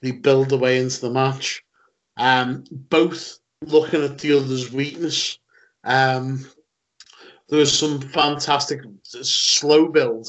they 0.00 0.10
build 0.10 0.48
their 0.48 0.58
way 0.58 0.80
into 0.80 1.00
the 1.02 1.10
match, 1.10 1.62
um, 2.16 2.64
both 2.70 3.38
looking 3.62 4.02
at 4.02 4.18
the 4.18 4.38
other's 4.38 4.72
weakness. 4.72 5.38
Um, 5.84 6.46
there 7.48 7.58
was 7.58 7.76
some 7.76 8.00
fantastic 8.00 8.80
slow 9.04 9.88
build, 9.88 10.28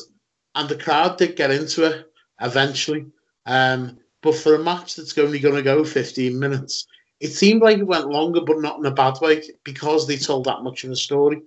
and 0.55 0.67
the 0.67 0.77
crowd 0.77 1.17
did 1.17 1.37
get 1.37 1.51
into 1.51 1.85
it 1.85 2.11
eventually. 2.41 3.05
Um, 3.45 3.97
but 4.21 4.35
for 4.35 4.55
a 4.55 4.63
match 4.63 4.95
that's 4.95 5.17
only 5.17 5.39
going 5.39 5.55
to 5.55 5.61
go 5.61 5.83
15 5.83 6.37
minutes, 6.37 6.87
it 7.21 7.29
seemed 7.29 7.61
like 7.61 7.77
it 7.77 7.87
went 7.87 8.09
longer, 8.09 8.41
but 8.41 8.59
not 8.61 8.79
in 8.79 8.85
a 8.85 8.91
bad 8.91 9.15
way 9.21 9.43
because 9.63 10.07
they 10.07 10.17
told 10.17 10.45
that 10.45 10.63
much 10.63 10.83
of 10.83 10.91
a 10.91 10.95
story. 10.95 11.41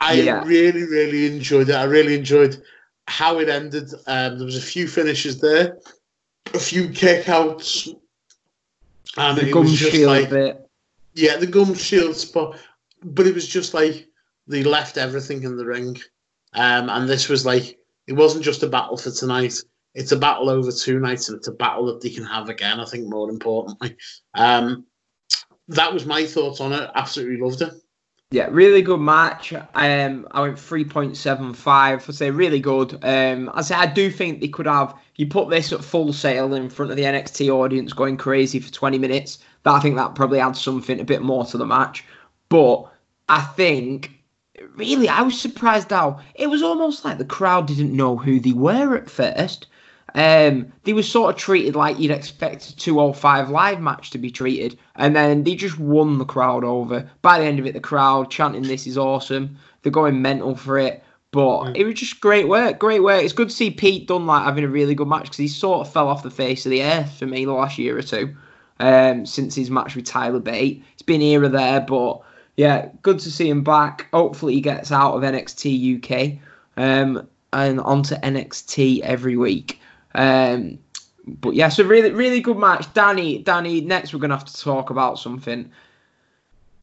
I 0.00 0.14
Yeah. 0.14 0.44
really, 0.44 0.84
really 0.84 1.26
enjoyed 1.26 1.70
it. 1.70 1.74
I 1.74 1.84
really 1.84 2.14
enjoyed 2.14 2.62
how 3.08 3.38
it 3.40 3.48
ended. 3.48 3.90
Um, 4.06 4.36
there 4.38 4.44
was 4.46 4.56
a 4.56 4.60
few 4.60 4.86
finishes 4.86 5.40
there, 5.40 5.78
a 6.52 6.58
few 6.58 6.88
kickouts, 6.88 7.88
and 9.16 9.38
the 9.38 9.48
it 9.48 9.52
gum 9.52 9.62
was 9.62 9.72
just 9.72 9.92
shield 9.92 10.08
like 10.08 10.30
bit. 10.30 10.68
yeah, 11.14 11.36
the 11.36 11.46
gum 11.46 11.74
shield 11.74 12.16
spot, 12.16 12.58
but 13.02 13.26
it 13.26 13.34
was 13.34 13.46
just 13.48 13.74
like 13.74 14.08
they 14.46 14.62
left 14.62 14.98
everything 14.98 15.42
in 15.42 15.56
the 15.56 15.64
ring, 15.64 15.96
um, 16.54 16.90
and 16.90 17.08
this 17.08 17.28
was 17.28 17.46
like 17.46 17.78
it 18.06 18.12
wasn't 18.12 18.44
just 18.44 18.62
a 18.62 18.66
battle 18.68 18.96
for 18.96 19.10
tonight. 19.10 19.54
It's 19.94 20.12
a 20.12 20.16
battle 20.16 20.50
over 20.50 20.72
two 20.72 20.98
nights, 20.98 21.28
and 21.28 21.38
it's 21.38 21.48
a 21.48 21.52
battle 21.52 21.86
that 21.86 22.00
they 22.00 22.10
can 22.10 22.24
have 22.24 22.48
again. 22.48 22.80
I 22.80 22.84
think 22.84 23.08
more 23.08 23.30
importantly, 23.30 23.96
um, 24.34 24.86
that 25.68 25.92
was 25.92 26.04
my 26.04 26.26
thoughts 26.26 26.60
on 26.60 26.72
it. 26.72 26.90
Absolutely 26.94 27.44
loved 27.44 27.62
it. 27.62 27.72
Yeah, 28.30 28.48
really 28.50 28.82
good 28.82 28.98
match. 28.98 29.52
Um, 29.74 30.26
I 30.32 30.40
went 30.40 30.58
three 30.58 30.84
point 30.84 31.16
seven 31.16 31.54
five. 31.54 32.04
I 32.08 32.12
say 32.12 32.30
really 32.32 32.58
good. 32.58 32.98
Um, 33.04 33.48
I 33.54 33.62
say 33.62 33.76
I 33.76 33.86
do 33.86 34.10
think 34.10 34.40
they 34.40 34.48
could 34.48 34.66
have. 34.66 34.94
You 35.14 35.28
put 35.28 35.48
this 35.48 35.72
at 35.72 35.84
full 35.84 36.12
sale 36.12 36.52
in 36.54 36.68
front 36.68 36.90
of 36.90 36.96
the 36.96 37.04
NXT 37.04 37.48
audience, 37.50 37.92
going 37.92 38.16
crazy 38.16 38.58
for 38.58 38.72
twenty 38.72 38.98
minutes. 38.98 39.38
That 39.62 39.74
I 39.74 39.80
think 39.80 39.94
that 39.96 40.16
probably 40.16 40.40
adds 40.40 40.60
something 40.60 40.98
a 40.98 41.04
bit 41.04 41.22
more 41.22 41.44
to 41.46 41.56
the 41.56 41.66
match. 41.66 42.04
But 42.48 42.90
I 43.28 43.40
think 43.40 44.10
really, 44.74 45.08
I 45.08 45.22
was 45.22 45.40
surprised 45.40 45.90
how 45.90 46.20
it 46.34 46.48
was 46.48 46.62
almost 46.62 47.04
like 47.04 47.18
the 47.18 47.24
crowd 47.24 47.68
didn't 47.68 47.96
know 47.96 48.16
who 48.16 48.40
they 48.40 48.52
were 48.52 48.96
at 48.96 49.08
first. 49.08 49.68
Um, 50.14 50.72
they 50.84 50.92
were 50.92 51.02
sort 51.02 51.34
of 51.34 51.40
treated 51.40 51.74
like 51.74 51.98
you'd 51.98 52.12
expect 52.12 52.68
a 52.68 52.76
205 52.76 53.50
live 53.50 53.80
match 53.80 54.10
to 54.10 54.18
be 54.18 54.30
treated, 54.30 54.78
and 54.96 55.16
then 55.16 55.42
they 55.42 55.56
just 55.56 55.78
won 55.78 56.18
the 56.18 56.24
crowd 56.24 56.64
over. 56.64 57.08
By 57.22 57.38
the 57.38 57.46
end 57.46 57.58
of 57.58 57.66
it, 57.66 57.74
the 57.74 57.80
crowd 57.80 58.30
chanting, 58.30 58.62
This 58.62 58.86
is 58.86 58.96
awesome. 58.96 59.56
They're 59.82 59.92
going 59.92 60.22
mental 60.22 60.54
for 60.54 60.78
it. 60.78 61.02
But 61.32 61.76
it 61.76 61.84
was 61.84 61.96
just 61.96 62.20
great 62.20 62.46
work, 62.46 62.78
great 62.78 63.02
work. 63.02 63.24
It's 63.24 63.32
good 63.32 63.48
to 63.48 63.54
see 63.54 63.72
Pete 63.72 64.06
Dunlap 64.06 64.44
having 64.44 64.62
a 64.62 64.68
really 64.68 64.94
good 64.94 65.08
match 65.08 65.24
because 65.24 65.38
he 65.38 65.48
sort 65.48 65.84
of 65.84 65.92
fell 65.92 66.06
off 66.06 66.22
the 66.22 66.30
face 66.30 66.64
of 66.64 66.70
the 66.70 66.84
earth 66.84 67.18
for 67.18 67.26
me 67.26 67.44
the 67.44 67.52
last 67.52 67.76
year 67.76 67.98
or 67.98 68.02
two 68.02 68.36
um, 68.78 69.26
since 69.26 69.56
his 69.56 69.68
match 69.68 69.96
with 69.96 70.04
Tyler 70.04 70.38
Bate. 70.38 70.84
It's 70.92 71.02
been 71.02 71.20
here 71.20 71.42
or 71.42 71.48
there, 71.48 71.80
but 71.80 72.20
yeah, 72.56 72.88
good 73.02 73.18
to 73.18 73.32
see 73.32 73.48
him 73.48 73.64
back. 73.64 74.06
Hopefully, 74.12 74.54
he 74.54 74.60
gets 74.60 74.92
out 74.92 75.14
of 75.14 75.22
NXT 75.22 75.98
UK 75.98 76.38
um, 76.76 77.26
and 77.52 77.80
onto 77.80 78.14
NXT 78.14 79.00
every 79.00 79.36
week. 79.36 79.80
Um, 80.14 80.78
but 81.26 81.54
yeah, 81.54 81.68
so 81.68 81.84
really, 81.84 82.10
really 82.10 82.40
good 82.40 82.58
match. 82.58 82.92
Danny, 82.94 83.38
Danny. 83.38 83.80
Next, 83.80 84.12
we're 84.12 84.20
gonna 84.20 84.36
have 84.36 84.44
to 84.44 84.60
talk 84.60 84.90
about 84.90 85.18
something. 85.18 85.70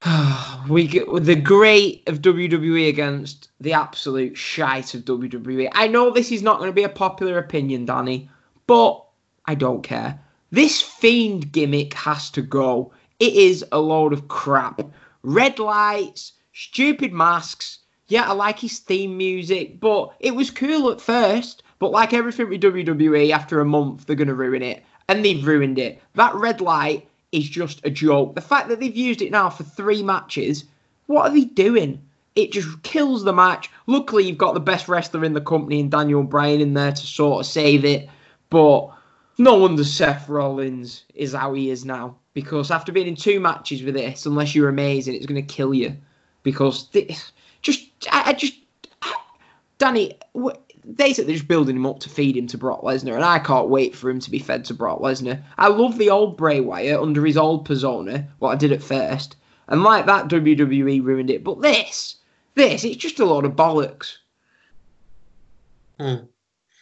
we 0.70 0.88
get 0.88 1.06
the 1.24 1.36
great 1.36 2.08
of 2.08 2.22
WWE 2.22 2.90
against 2.90 3.50
the 3.60 3.74
absolute 3.74 4.36
shite 4.36 4.94
of 4.96 5.06
WWE. 5.06 5.70
I 5.74 5.88
know 5.88 6.10
this 6.10 6.32
is 6.32 6.42
not 6.42 6.58
going 6.58 6.70
to 6.70 6.76
be 6.76 6.84
a 6.84 6.90
popular 6.90 7.38
opinion, 7.38 7.86
Danny, 7.86 8.30
but 8.66 9.04
I 9.46 9.54
don't 9.56 9.84
care. 9.84 10.20
This 10.52 10.82
fiend 10.82 11.52
gimmick 11.52 11.94
has 11.94 12.32
to 12.32 12.42
go. 12.42 12.92
It 13.20 13.34
is 13.34 13.64
a 13.72 13.80
load 13.80 14.12
of 14.12 14.28
crap. 14.28 14.82
Red 15.22 15.60
lights, 15.60 16.34
stupid 16.54 17.14
masks. 17.14 17.80
Yeah, 18.08 18.30
I 18.30 18.34
like 18.34 18.60
his 18.60 18.80
theme 18.80 19.16
music, 19.16 19.80
but 19.80 20.14
it 20.20 20.36
was 20.36 20.50
cool 20.50 20.90
at 20.90 21.00
first. 21.00 21.64
But 21.82 21.90
like 21.90 22.14
everything 22.14 22.48
with 22.48 22.62
WWE, 22.62 23.32
after 23.32 23.60
a 23.60 23.66
month, 23.66 24.06
they're 24.06 24.16
going 24.16 24.28
to 24.28 24.36
ruin 24.36 24.62
it. 24.62 24.84
And 25.10 25.26
they've 25.26 25.44
ruined 25.44 25.80
it. 25.80 26.00
That 26.14 26.36
red 26.36 26.62
light 26.62 27.10
is 27.32 27.50
just 27.50 27.82
a 27.84 27.90
joke. 27.90 28.36
The 28.36 28.42
fact 28.42 28.70
that 28.70 28.80
they've 28.80 28.96
used 28.96 29.24
it 29.24 29.32
now 29.32 29.50
for 29.50 29.64
three 29.64 30.04
matches, 30.04 30.66
what 31.08 31.24
are 31.24 31.34
they 31.34 31.46
doing? 31.46 32.00
It 32.36 32.52
just 32.52 32.84
kills 32.84 33.24
the 33.24 33.34
match. 33.34 33.72
Luckily, 33.88 34.26
you've 34.26 34.38
got 34.38 34.54
the 34.54 34.60
best 34.60 34.88
wrestler 34.88 35.26
in 35.26 35.34
the 35.34 35.42
company 35.42 35.80
and 35.80 35.90
Daniel 35.90 36.22
Bryan 36.22 36.62
in 36.62 36.76
there 36.76 36.92
to 36.92 37.08
sort 37.08 37.44
of 37.44 37.52
save 37.52 37.84
it. 37.84 38.08
But 38.52 38.92
no 39.40 39.56
wonder 39.56 39.84
Seth 39.84 40.30
Rollins 40.30 41.06
is 41.16 41.34
how 41.34 41.56
he 41.56 41.72
is 41.72 41.84
now. 41.84 42.16
Because 42.36 42.70
after 42.70 42.92
being 42.92 43.08
in 43.08 43.16
two 43.16 43.40
matches 43.40 43.82
with 43.82 43.96
this, 43.96 44.28
unless 44.28 44.54
you're 44.54 44.70
amazing, 44.70 45.16
it's 45.16 45.26
going 45.26 45.44
to 45.44 45.54
kill 45.54 45.74
you. 45.74 45.98
Because 46.44 46.90
this, 46.90 47.32
just, 47.64 47.90
I, 48.12 48.30
I 48.30 48.34
just, 48.34 48.54
Danny, 49.80 50.20
basically 50.96 51.34
just 51.34 51.48
building 51.48 51.76
him 51.76 51.86
up 51.86 52.00
to 52.00 52.10
feed 52.10 52.38
him 52.38 52.48
to 52.48 52.58
Brock 52.58 52.82
Lesnar, 52.82 53.16
and 53.16 53.24
I 53.24 53.40
can't 53.40 53.70
wait 53.70 53.96
for 53.96 54.10
him 54.10 54.20
to 54.20 54.32
be 54.32 54.40
fed 54.40 54.66
to 54.66 54.74
Brock 54.74 55.00
Lesnar. 55.00 55.42
I 55.58 55.68
love 55.68 55.98
the 55.98 56.10
old 56.10 56.38
Bray 56.38 56.60
Wyatt 56.60 57.00
under 57.00 57.26
his 57.26 57.38
old 57.38 57.66
persona, 57.66 58.28
what 58.40 58.52
I 58.52 58.56
did 58.56 58.72
at 58.72 58.84
first, 58.84 59.36
and 59.68 59.84
like 59.84 60.06
that 60.06 60.28
WWE 60.28 61.04
ruined 61.04 61.30
it. 61.30 61.44
But 61.44 61.62
this, 61.62 62.18
this, 62.56 62.84
it's 62.84 62.98
just 62.98 63.20
a 63.20 63.26
lot 63.26 63.46
of 63.46 63.54
bollocks. 63.54 64.18
Hmm. 66.00 66.26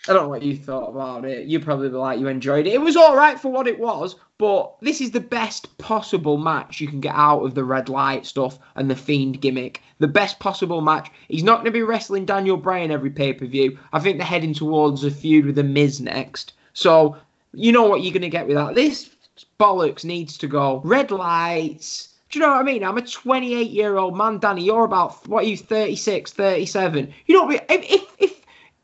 I 0.10 0.14
don't 0.14 0.24
know 0.24 0.30
what 0.30 0.42
you 0.42 0.58
thought 0.58 0.90
about 0.90 1.24
it. 1.24 1.46
You 1.46 1.60
probably 1.60 1.90
like 1.90 2.20
you 2.20 2.28
enjoyed 2.28 2.66
it. 2.66 2.74
It 2.74 2.82
was 2.82 2.98
all 2.98 3.16
right 3.16 3.40
for 3.40 3.52
what 3.52 3.68
it 3.68 3.80
was, 3.80 4.16
but 4.40 4.76
this 4.82 5.02
is 5.02 5.12
the 5.12 5.20
best 5.20 5.78
possible 5.78 6.38
match 6.38 6.82
you 6.82 6.88
can 6.88 7.00
get 7.00 7.14
out 7.14 7.42
of 7.42 7.54
the 7.54 7.64
red 7.64 7.90
light 7.90 8.26
stuff 8.26 8.58
and 8.76 8.90
the 8.90 8.96
fiend 8.96 9.40
gimmick. 9.40 9.84
The 10.00 10.08
best 10.08 10.40
possible 10.40 10.82
match. 10.82 11.12
He's 11.28 11.44
not 11.44 11.58
going 11.58 11.66
to 11.66 11.72
be 11.72 11.84
wrestling 11.84 12.26
Daniel 12.26 12.58
Bryan 12.58 12.90
every 12.90 13.12
pay 13.12 13.34
per 13.34 13.46
view. 13.46 13.78
I 13.94 14.00
think 14.00 14.18
they're 14.18 14.26
heading 14.26 14.56
towards 14.56 15.04
a 15.04 15.12
feud 15.12 15.46
with 15.46 15.56
the 15.56 15.64
Miz 15.64 16.02
next. 16.02 16.54
So 16.74 17.16
you 17.54 17.72
know 17.72 17.84
what 17.84 18.02
you're 18.02 18.14
going 18.14 18.24
to 18.24 18.30
get 18.30 18.48
with 18.48 18.56
that. 18.56 18.74
This 18.74 19.12
bollocks 19.60 20.04
needs 20.04 20.38
to 20.40 20.48
go. 20.48 20.82
Red 20.84 21.12
lights. 21.12 22.16
Do 22.30 22.40
you 22.40 22.46
know 22.46 22.52
what 22.52 22.62
I 22.62 22.64
mean? 22.64 22.84
I'm 22.84 22.98
a 22.98 23.02
28 23.02 23.72
year 23.72 23.98
old 23.98 24.16
man, 24.16 24.40
Danny. 24.40 24.64
You're 24.64 24.86
about 24.86 25.28
what 25.28 25.44
are 25.44 25.48
you 25.48 25.58
36, 25.58 26.32
37. 26.32 27.14
You 27.26 27.36
don't. 27.36 27.50
Be, 27.50 27.60
if 27.70 27.92
if 27.92 28.16
if 28.18 28.39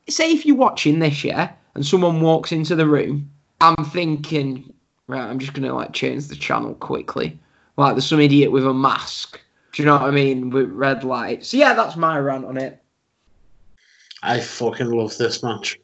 say 0.09 0.31
if 0.31 0.45
you're 0.45 0.55
watching 0.55 0.99
this, 0.99 1.23
yeah, 1.23 1.51
and 1.73 1.85
someone 1.85 2.21
walks 2.21 2.51
into 2.51 2.75
the 2.75 2.87
room, 2.87 3.29
I'm 3.61 3.85
thinking, 3.85 4.73
right, 5.07 5.27
I'm 5.27 5.39
just 5.39 5.53
gonna 5.53 5.73
like 5.73 5.93
change 5.93 6.27
the 6.27 6.35
channel 6.35 6.75
quickly. 6.75 7.37
Like 7.77 7.95
there's 7.95 8.07
some 8.07 8.19
idiot 8.19 8.51
with 8.51 8.65
a 8.65 8.73
mask. 8.73 9.39
Do 9.73 9.81
you 9.81 9.87
know 9.87 9.93
what 9.93 10.03
I 10.03 10.11
mean? 10.11 10.49
With 10.49 10.69
red 10.69 11.03
lights. 11.03 11.49
So 11.49 11.57
yeah, 11.57 11.73
that's 11.73 11.97
my 11.97 12.17
rant 12.17 12.45
on 12.45 12.57
it. 12.57 12.81
I 14.23 14.39
fucking 14.39 14.89
love 14.89 15.17
this 15.17 15.43
match. 15.43 15.77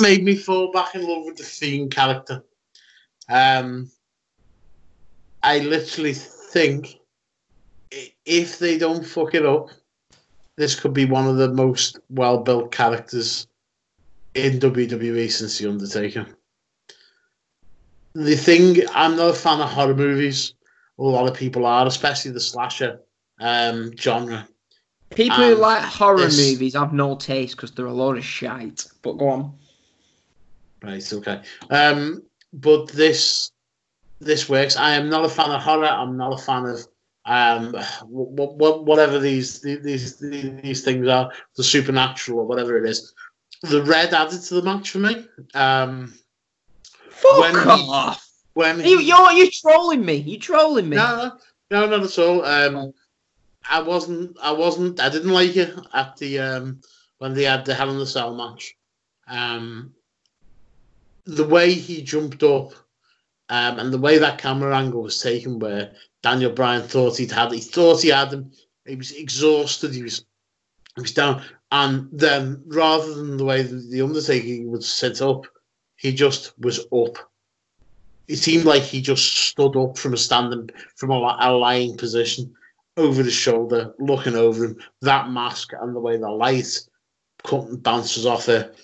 Made 0.00 0.24
me 0.24 0.36
fall 0.36 0.72
back 0.72 0.94
in 0.94 1.06
love 1.06 1.24
with 1.24 1.36
the 1.36 1.44
Fiend 1.44 1.90
character. 1.94 2.44
Um, 3.28 3.90
I 5.42 5.58
literally 5.58 6.14
think 6.14 6.98
if 8.24 8.58
they 8.58 8.78
don't 8.78 9.04
fuck 9.04 9.34
it 9.34 9.44
up, 9.44 9.68
this 10.56 10.78
could 10.78 10.92
be 10.94 11.04
one 11.04 11.26
of 11.26 11.36
the 11.36 11.48
most 11.48 11.98
well 12.10 12.38
built 12.38 12.70
characters 12.72 13.46
in 14.34 14.58
WWE 14.58 15.30
since 15.30 15.58
The 15.58 15.68
Undertaker. 15.68 16.26
The 18.14 18.36
thing, 18.36 18.78
I'm 18.94 19.16
not 19.16 19.30
a 19.30 19.34
fan 19.34 19.60
of 19.60 19.68
horror 19.70 19.94
movies. 19.94 20.54
A 20.98 21.02
lot 21.02 21.28
of 21.28 21.36
people 21.36 21.66
are, 21.66 21.86
especially 21.86 22.30
the 22.30 22.40
slasher 22.40 23.00
um, 23.40 23.96
genre. 23.96 24.46
People 25.10 25.36
who 25.38 25.54
Um, 25.54 25.60
like 25.60 25.82
horror 25.82 26.18
this- 26.26 26.36
movies 26.38 26.74
have 26.74 26.92
no 26.92 27.16
taste 27.16 27.56
because 27.56 27.72
they're 27.72 27.86
a 27.86 27.92
load 27.92 28.16
of 28.18 28.24
shite. 28.24 28.86
But 29.02 29.14
go 29.14 29.28
on. 29.28 29.58
Right, 30.82 31.12
okay. 31.12 31.40
Um, 31.70 32.22
but 32.52 32.88
this 32.88 33.50
this 34.20 34.48
works. 34.48 34.76
I 34.76 34.92
am 34.92 35.08
not 35.10 35.24
a 35.24 35.28
fan 35.28 35.50
of 35.50 35.60
horror. 35.60 35.86
I'm 35.86 36.16
not 36.16 36.34
a 36.34 36.42
fan 36.42 36.66
of 36.66 36.86
um 37.26 37.72
what, 38.06 38.54
what, 38.56 38.84
whatever 38.84 39.18
these 39.18 39.60
these 39.60 40.18
these 40.18 40.84
things 40.84 41.08
are, 41.08 41.32
the 41.56 41.64
supernatural 41.64 42.40
or 42.40 42.46
whatever 42.46 42.76
it 42.76 42.88
is. 42.88 43.12
The 43.62 43.82
red 43.82 44.12
added 44.12 44.42
to 44.42 44.54
the 44.56 44.62
match 44.62 44.90
for 44.90 44.98
me. 44.98 45.26
Um, 45.54 46.12
Fuck 47.08 47.40
when 47.40 47.54
he- 47.54 47.88
off. 47.90 48.28
when 48.52 48.80
You, 48.80 48.98
he- 48.98 49.08
you're 49.08 49.32
you 49.32 49.50
trolling 49.50 50.04
me. 50.04 50.16
You 50.16 50.38
trolling 50.38 50.88
me. 50.88 50.96
no, 50.96 51.32
no, 51.70 51.86
no, 51.86 51.96
not 51.98 52.04
at 52.04 52.18
all. 52.18 52.44
Um, 52.44 52.92
I 53.70 53.80
wasn't, 53.80 54.36
I 54.42 54.52
wasn't, 54.52 55.00
I 55.00 55.08
didn't 55.08 55.30
like 55.32 55.56
it 55.56 55.74
at 55.94 56.16
the 56.18 56.38
um 56.40 56.80
when 57.18 57.32
they 57.32 57.44
had 57.44 57.64
the 57.64 57.74
Hell 57.74 57.90
in 57.90 57.98
the 57.98 58.06
Cell 58.06 58.34
match. 58.34 58.76
Um, 59.26 59.94
the 61.24 61.46
way 61.46 61.72
he 61.72 62.02
jumped 62.02 62.42
up, 62.42 62.72
um, 63.48 63.78
and 63.78 63.90
the 63.90 63.98
way 63.98 64.18
that 64.18 64.36
camera 64.36 64.76
angle 64.76 65.02
was 65.04 65.22
taken, 65.22 65.58
where 65.58 65.92
Daniel 66.24 66.52
Bryan 66.52 66.80
thought 66.80 67.18
he'd 67.18 67.30
had, 67.30 67.52
he 67.52 67.60
thought 67.60 68.00
he 68.00 68.08
had 68.08 68.32
him. 68.32 68.50
He 68.86 68.96
was 68.96 69.12
exhausted. 69.12 69.92
He 69.92 70.02
was, 70.02 70.24
he 70.96 71.02
was 71.02 71.12
down, 71.12 71.42
and 71.70 72.08
then 72.12 72.62
rather 72.66 73.14
than 73.14 73.36
the 73.36 73.44
way 73.44 73.60
the, 73.60 74.00
Undertaker 74.00 74.66
would 74.70 74.82
sit 74.82 75.20
up, 75.20 75.44
he 75.96 76.14
just 76.14 76.58
was 76.58 76.80
up. 76.90 77.18
It 78.26 78.36
seemed 78.36 78.64
like 78.64 78.84
he 78.84 79.02
just 79.02 79.36
stood 79.36 79.76
up 79.76 79.98
from 79.98 80.14
a 80.14 80.16
standing 80.16 80.70
from 80.96 81.10
a, 81.10 81.36
a 81.40 81.52
lying 81.52 81.94
position 81.98 82.54
over 82.96 83.22
the 83.22 83.30
shoulder 83.30 83.92
looking 83.98 84.34
over 84.34 84.64
him. 84.64 84.78
That 85.02 85.28
mask 85.28 85.74
and 85.78 85.94
the 85.94 86.00
way 86.00 86.16
the 86.16 86.30
light 86.30 86.88
cut 87.42 87.66
and 87.66 87.82
bounces 87.82 88.24
off 88.24 88.48
it. 88.48 88.74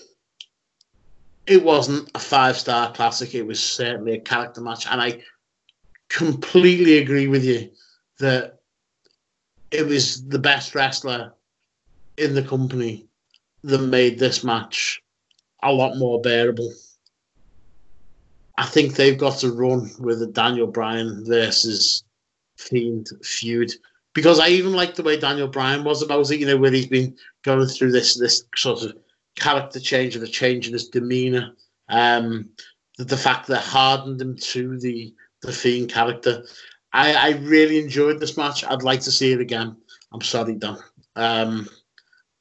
It 1.46 1.64
wasn't 1.64 2.10
a 2.14 2.18
five 2.18 2.58
star 2.58 2.92
classic. 2.92 3.34
It 3.34 3.46
was 3.46 3.60
certainly 3.64 4.12
a 4.12 4.20
character 4.20 4.60
match. 4.60 4.86
And 4.86 5.00
i 5.00 5.22
completely 6.10 6.98
agree 6.98 7.28
with 7.28 7.44
you 7.44 7.70
that 8.18 8.60
it 9.70 9.86
was 9.86 10.26
the 10.28 10.38
best 10.38 10.74
wrestler 10.74 11.32
in 12.18 12.34
the 12.34 12.42
company 12.42 13.06
that 13.64 13.78
made 13.78 14.18
this 14.18 14.44
match 14.44 15.02
a 15.62 15.72
lot 15.72 15.96
more 15.96 16.20
bearable 16.20 16.70
I 18.60 18.66
think 18.66 18.94
they've 18.94 19.16
got 19.16 19.38
to 19.38 19.52
run 19.52 19.90
with 19.98 20.20
a 20.20 20.26
Daniel 20.26 20.66
Bryan 20.66 21.24
versus 21.24 22.04
Fiend 22.58 23.08
feud 23.22 23.72
because 24.12 24.38
I 24.38 24.48
even 24.48 24.74
like 24.74 24.94
the 24.94 25.02
way 25.02 25.18
Daniel 25.18 25.48
Bryan 25.48 25.82
was 25.82 26.02
about 26.02 26.30
it. 26.30 26.40
You 26.40 26.46
know, 26.46 26.58
where 26.58 26.70
he's 26.70 26.86
been 26.86 27.16
going 27.42 27.66
through 27.68 27.92
this 27.92 28.18
this 28.18 28.44
sort 28.54 28.82
of 28.82 28.98
character 29.34 29.80
change 29.80 30.14
and 30.14 30.22
a 30.22 30.28
change 30.28 30.66
in 30.66 30.74
his 30.74 30.88
demeanor. 30.88 31.54
Um, 31.88 32.50
the, 32.98 33.04
the 33.04 33.16
fact 33.16 33.46
that 33.46 33.62
hardened 33.62 34.20
him 34.20 34.36
to 34.36 34.78
the 34.78 35.14
the 35.42 35.52
Fiend 35.52 35.90
character. 35.90 36.44
I, 36.92 37.14
I 37.14 37.30
really 37.38 37.78
enjoyed 37.78 38.20
this 38.20 38.36
match. 38.36 38.64
I'd 38.64 38.82
like 38.82 39.00
to 39.02 39.12
see 39.12 39.32
it 39.32 39.40
again. 39.40 39.76
I'm 40.12 40.20
sorry, 40.20 40.54
Dan. 40.54 40.78
Um, 41.16 41.68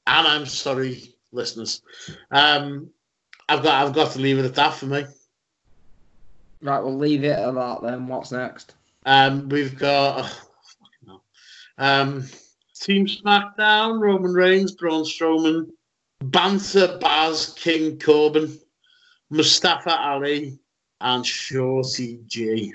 and 0.07 0.27
I'm 0.27 0.45
sorry, 0.45 1.13
listeners. 1.31 1.81
Um, 2.31 2.89
I've 3.47 3.63
got 3.63 3.85
I've 3.85 3.93
got 3.93 4.11
to 4.13 4.19
leave 4.19 4.39
it 4.39 4.45
at 4.45 4.55
that 4.55 4.73
for 4.73 4.85
me. 4.85 5.05
Right, 6.61 6.79
we'll 6.79 6.97
leave 6.97 7.23
it 7.23 7.37
at 7.37 7.53
that 7.53 7.81
then. 7.81 8.07
What's 8.07 8.31
next? 8.31 8.75
Um, 9.05 9.47
we've 9.49 9.77
got 9.77 10.29
oh, 11.07 11.21
um, 11.77 12.25
Team 12.79 13.05
SmackDown: 13.05 13.99
Roman 13.99 14.33
Reigns, 14.33 14.73
Braun 14.73 15.03
Strowman, 15.03 15.69
Banter 16.21 16.97
Baz, 16.99 17.53
King 17.57 17.97
Corbin, 17.97 18.59
Mustafa 19.29 19.97
Ali, 19.99 20.59
and 21.01 21.25
Shorty 21.25 22.19
G. 22.27 22.73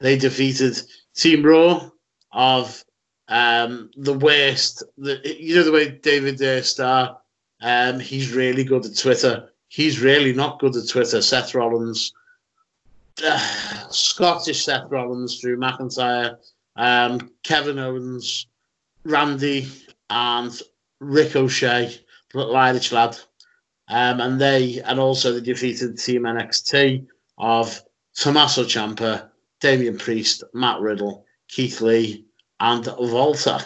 They 0.00 0.18
defeated 0.18 0.80
Team 1.14 1.44
Raw 1.44 1.90
of 2.32 2.84
um, 3.28 3.90
the 3.96 4.18
worst. 4.18 4.82
The, 4.98 5.20
you 5.24 5.54
know 5.54 5.64
the 5.64 5.72
way 5.72 5.88
David 5.90 6.40
uh, 6.42 6.62
Starr, 6.62 7.18
um, 7.62 8.00
he's 8.00 8.32
really 8.32 8.64
good 8.64 8.84
at 8.84 8.96
Twitter. 8.96 9.50
He's 9.68 10.00
really 10.00 10.32
not 10.32 10.58
good 10.58 10.76
at 10.76 10.88
Twitter. 10.88 11.22
Seth 11.22 11.54
Rollins 11.54 12.12
uh, 13.22 13.88
Scottish 13.90 14.64
Seth 14.64 14.90
Rollins, 14.90 15.40
Drew 15.40 15.56
McIntyre, 15.56 16.36
um, 16.76 17.30
Kevin 17.42 17.78
Owens, 17.78 18.46
Randy, 19.04 19.68
and 20.10 20.58
Ricochet, 21.00 21.98
Irish 22.34 22.92
lad. 22.92 23.18
Um, 23.88 24.20
and 24.20 24.40
they 24.40 24.80
and 24.80 24.98
also 24.98 25.32
they 25.32 25.40
defeated 25.40 25.98
Team 25.98 26.22
NXT 26.22 27.06
of 27.36 27.82
Tommaso 28.16 28.64
Ciampa, 28.64 29.28
Damian 29.60 29.98
Priest, 29.98 30.44
Matt 30.52 30.80
Riddle, 30.80 31.24
Keith 31.48 31.80
Lee, 31.80 32.24
and 32.60 32.86
Walter. 32.98 33.58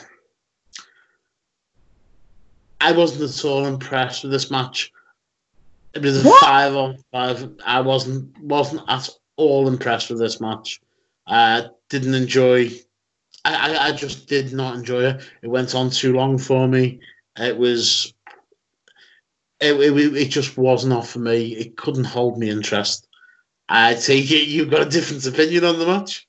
I 2.80 2.92
wasn't 2.92 3.30
at 3.30 3.44
all 3.44 3.66
impressed 3.66 4.22
with 4.22 4.32
this 4.32 4.50
match. 4.50 4.92
It 5.94 6.02
was 6.02 6.24
a 6.24 6.28
What? 6.28 6.40
five 6.40 6.76
on 6.76 6.98
five. 7.10 7.50
I 7.64 7.80
wasn't 7.80 8.38
wasn't 8.40 8.82
at 8.88 9.08
all 9.36 9.66
impressed 9.68 10.10
with 10.10 10.18
this 10.18 10.40
match. 10.40 10.80
Uh, 11.26 11.62
didn't 11.88 12.14
enjoy. 12.14 12.70
I, 13.44 13.74
I, 13.74 13.86
I 13.86 13.92
just 13.92 14.28
did 14.28 14.52
not 14.52 14.76
enjoy 14.76 15.04
it. 15.04 15.28
It 15.42 15.48
went 15.48 15.74
on 15.74 15.90
too 15.90 16.12
long 16.12 16.38
for 16.38 16.68
me. 16.68 17.00
It 17.36 17.56
was. 17.56 18.12
It, 19.60 19.74
it, 19.74 20.16
it 20.16 20.28
just 20.28 20.56
was 20.56 20.84
not 20.84 21.06
for 21.06 21.18
me. 21.18 21.48
It 21.56 21.76
couldn't 21.76 22.04
hold 22.04 22.38
me 22.38 22.48
interest. 22.48 23.07
I 23.68 23.94
take 23.94 24.30
it 24.30 24.48
you've 24.48 24.70
got 24.70 24.86
a 24.86 24.90
different 24.90 25.26
opinion 25.26 25.64
on 25.64 25.78
the 25.78 25.86
match. 25.86 26.26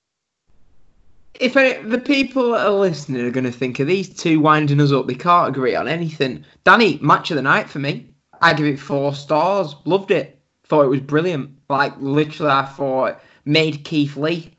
If 1.39 1.55
any, 1.55 1.81
the 1.87 1.99
people 1.99 2.51
that 2.51 2.65
are 2.65 2.71
listening 2.71 3.25
are 3.25 3.31
going 3.31 3.45
to 3.45 3.51
think 3.51 3.79
of 3.79 3.87
these 3.87 4.09
two 4.09 4.41
winding 4.41 4.81
us 4.81 4.91
up, 4.91 5.07
they 5.07 5.15
can't 5.15 5.49
agree 5.49 5.73
on 5.73 5.87
anything. 5.87 6.43
Danny, 6.65 6.99
match 7.01 7.31
of 7.31 7.37
the 7.37 7.41
night 7.41 7.69
for 7.69 7.79
me. 7.79 8.09
I 8.41 8.53
give 8.53 8.65
it 8.65 8.79
four 8.79 9.13
stars. 9.13 9.75
Loved 9.85 10.11
it. 10.11 10.39
Thought 10.65 10.85
it 10.85 10.89
was 10.89 10.99
brilliant. 10.99 11.51
Like 11.69 11.93
literally, 11.99 12.51
I 12.51 12.65
thought 12.65 13.21
made 13.45 13.85
Keith 13.85 14.17
Lee. 14.17 14.53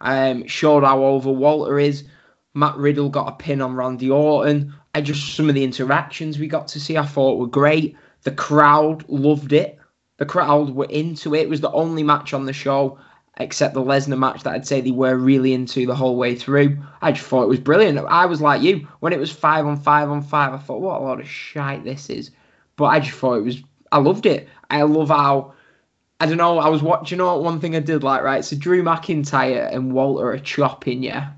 Um, 0.00 0.46
showed 0.46 0.84
how 0.84 1.04
over 1.04 1.30
Walter 1.30 1.78
is. 1.78 2.04
Matt 2.54 2.76
Riddle 2.76 3.08
got 3.08 3.28
a 3.28 3.36
pin 3.36 3.60
on 3.60 3.74
Randy 3.74 4.10
Orton. 4.10 4.74
I 4.94 5.00
just 5.00 5.34
some 5.34 5.48
of 5.48 5.54
the 5.54 5.64
interactions 5.64 6.38
we 6.38 6.46
got 6.46 6.68
to 6.68 6.80
see, 6.80 6.96
I 6.96 7.06
thought 7.06 7.38
were 7.38 7.46
great. 7.46 7.96
The 8.22 8.30
crowd 8.30 9.04
loved 9.08 9.52
it. 9.52 9.78
The 10.16 10.26
crowd 10.26 10.70
were 10.70 10.86
into 10.86 11.34
it. 11.34 11.42
It 11.42 11.48
was 11.48 11.60
the 11.60 11.72
only 11.72 12.02
match 12.02 12.32
on 12.32 12.44
the 12.44 12.52
show 12.52 12.98
except 13.38 13.74
the 13.74 13.82
Lesnar 13.82 14.18
match 14.18 14.44
that 14.44 14.54
I'd 14.54 14.66
say 14.66 14.80
they 14.80 14.92
were 14.92 15.16
really 15.16 15.52
into 15.52 15.86
the 15.86 15.94
whole 15.94 16.16
way 16.16 16.36
through. 16.36 16.78
I 17.02 17.12
just 17.12 17.26
thought 17.26 17.42
it 17.42 17.48
was 17.48 17.58
brilliant. 17.58 17.98
I 17.98 18.26
was 18.26 18.40
like 18.40 18.62
you 18.62 18.86
when 19.00 19.12
it 19.12 19.18
was 19.18 19.32
five 19.32 19.66
on 19.66 19.76
five 19.76 20.08
on 20.10 20.22
five. 20.22 20.52
I 20.52 20.58
thought, 20.58 20.80
what 20.80 21.00
a 21.00 21.04
lot 21.04 21.20
of 21.20 21.28
shite 21.28 21.84
this 21.84 22.10
is. 22.10 22.30
But 22.76 22.86
I 22.86 23.00
just 23.00 23.18
thought 23.18 23.34
it 23.34 23.44
was. 23.44 23.62
I 23.92 23.98
loved 23.98 24.26
it. 24.26 24.48
I 24.70 24.82
love 24.82 25.08
how. 25.08 25.54
I 26.20 26.26
don't 26.26 26.38
know. 26.38 26.58
I 26.58 26.68
was 26.68 26.82
watching. 26.82 27.18
You 27.18 27.24
know, 27.24 27.38
one 27.38 27.60
thing 27.60 27.74
I 27.74 27.80
did 27.80 28.04
like 28.04 28.22
right. 28.22 28.44
So 28.44 28.56
Drew 28.56 28.82
McIntyre 28.82 29.72
and 29.74 29.92
Walter 29.92 30.30
are 30.30 30.38
chopping, 30.38 31.02
yeah, 31.02 31.32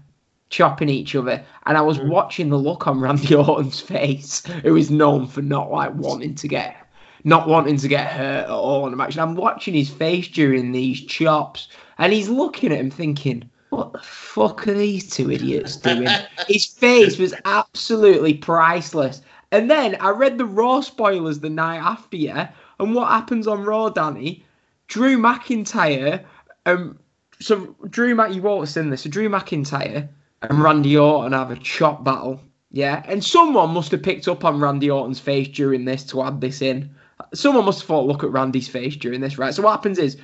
chopping 0.51 0.91
each 0.91 1.14
other, 1.14 1.45
and 1.64 1.79
I 1.79 1.81
was 1.81 1.99
Mm. 1.99 2.09
watching 2.11 2.49
the 2.51 2.59
look 2.59 2.87
on 2.87 3.01
Randy 3.01 3.35
Orton's 3.35 3.81
face, 3.81 4.45
who 4.47 4.77
is 4.77 4.91
known 4.91 5.27
for 5.27 5.41
not 5.43 5.70
like 5.70 5.95
wanting 5.95 6.35
to 6.37 6.49
get 6.49 6.77
not 7.25 7.49
wanting 7.49 7.77
to 7.79 7.89
get 7.89 8.11
hurt 8.11 8.45
at 8.45 8.51
all 8.51 8.85
in 8.87 8.91
the 8.91 8.97
match. 8.97 9.14
And 9.14 9.21
I'm 9.23 9.37
watching 9.37 9.75
his 9.75 9.91
face 9.91 10.29
during 10.29 10.73
these 10.73 11.01
chops, 11.01 11.69
and 11.99 12.12
he's 12.12 12.29
looking 12.29 12.73
at 12.73 12.79
him 12.79 12.91
thinking, 12.91 13.49
"What 13.71 13.93
the 13.93 14.01
fuck 14.01 14.67
are 14.69 14.75
these 14.75 15.09
two 15.09 15.31
idiots 15.31 15.77
doing?" 15.77 16.09
his 16.49 16.67
face 16.67 17.19
was 17.19 17.35
absolutely 17.45 18.35
priceless. 18.35 19.23
And 19.53 19.71
then 19.71 19.97
I 20.01 20.11
read 20.11 20.39
the 20.39 20.45
Raw 20.45 20.81
spoilers 20.81 21.39
the 21.39 21.51
night 21.51 21.79
after, 21.79 22.17
yeah. 22.17 22.51
And 22.81 22.95
what 22.95 23.09
happens 23.09 23.47
on 23.47 23.64
Raw, 23.64 23.89
Danny? 23.89 24.45
Drew 24.89 25.17
McIntyre, 25.17 26.25
um, 26.67 26.99
so 27.41 27.75
Drew 27.89 28.14
Mac, 28.14 28.35
you 28.35 28.43
won't 28.43 28.62
have 28.62 28.69
seen 28.69 28.91
this. 28.91 29.03
So 29.03 29.11
Drew 29.11 29.29
McIntyre 29.29 30.09
and 30.43 30.62
Randy 30.62 30.97
Orton 30.97 31.33
have 31.33 31.51
a 31.51 31.57
chop 31.57 32.05
battle, 32.05 32.41
yeah. 32.71 33.03
And 33.07 33.25
someone 33.25 33.71
must 33.71 33.91
have 33.93 34.03
picked 34.03 34.29
up 34.29 34.45
on 34.45 34.61
Randy 34.61 34.91
Orton's 34.91 35.21
face 35.21 35.49
during 35.49 35.85
this 35.85 36.05
to 36.05 36.23
add 36.23 36.41
this 36.41 36.62
in. 36.62 36.91
Someone 37.35 37.64
must 37.64 37.81
have 37.81 37.89
thought, 37.89 38.07
look 38.07 38.24
at 38.24 38.31
Randy's 38.31 38.68
face 38.68 38.97
during 38.97 39.20
this, 39.20 39.39
right? 39.39 39.55
So 39.55 39.62
what 39.62 39.72
happens 39.72 39.99
is 39.99 40.16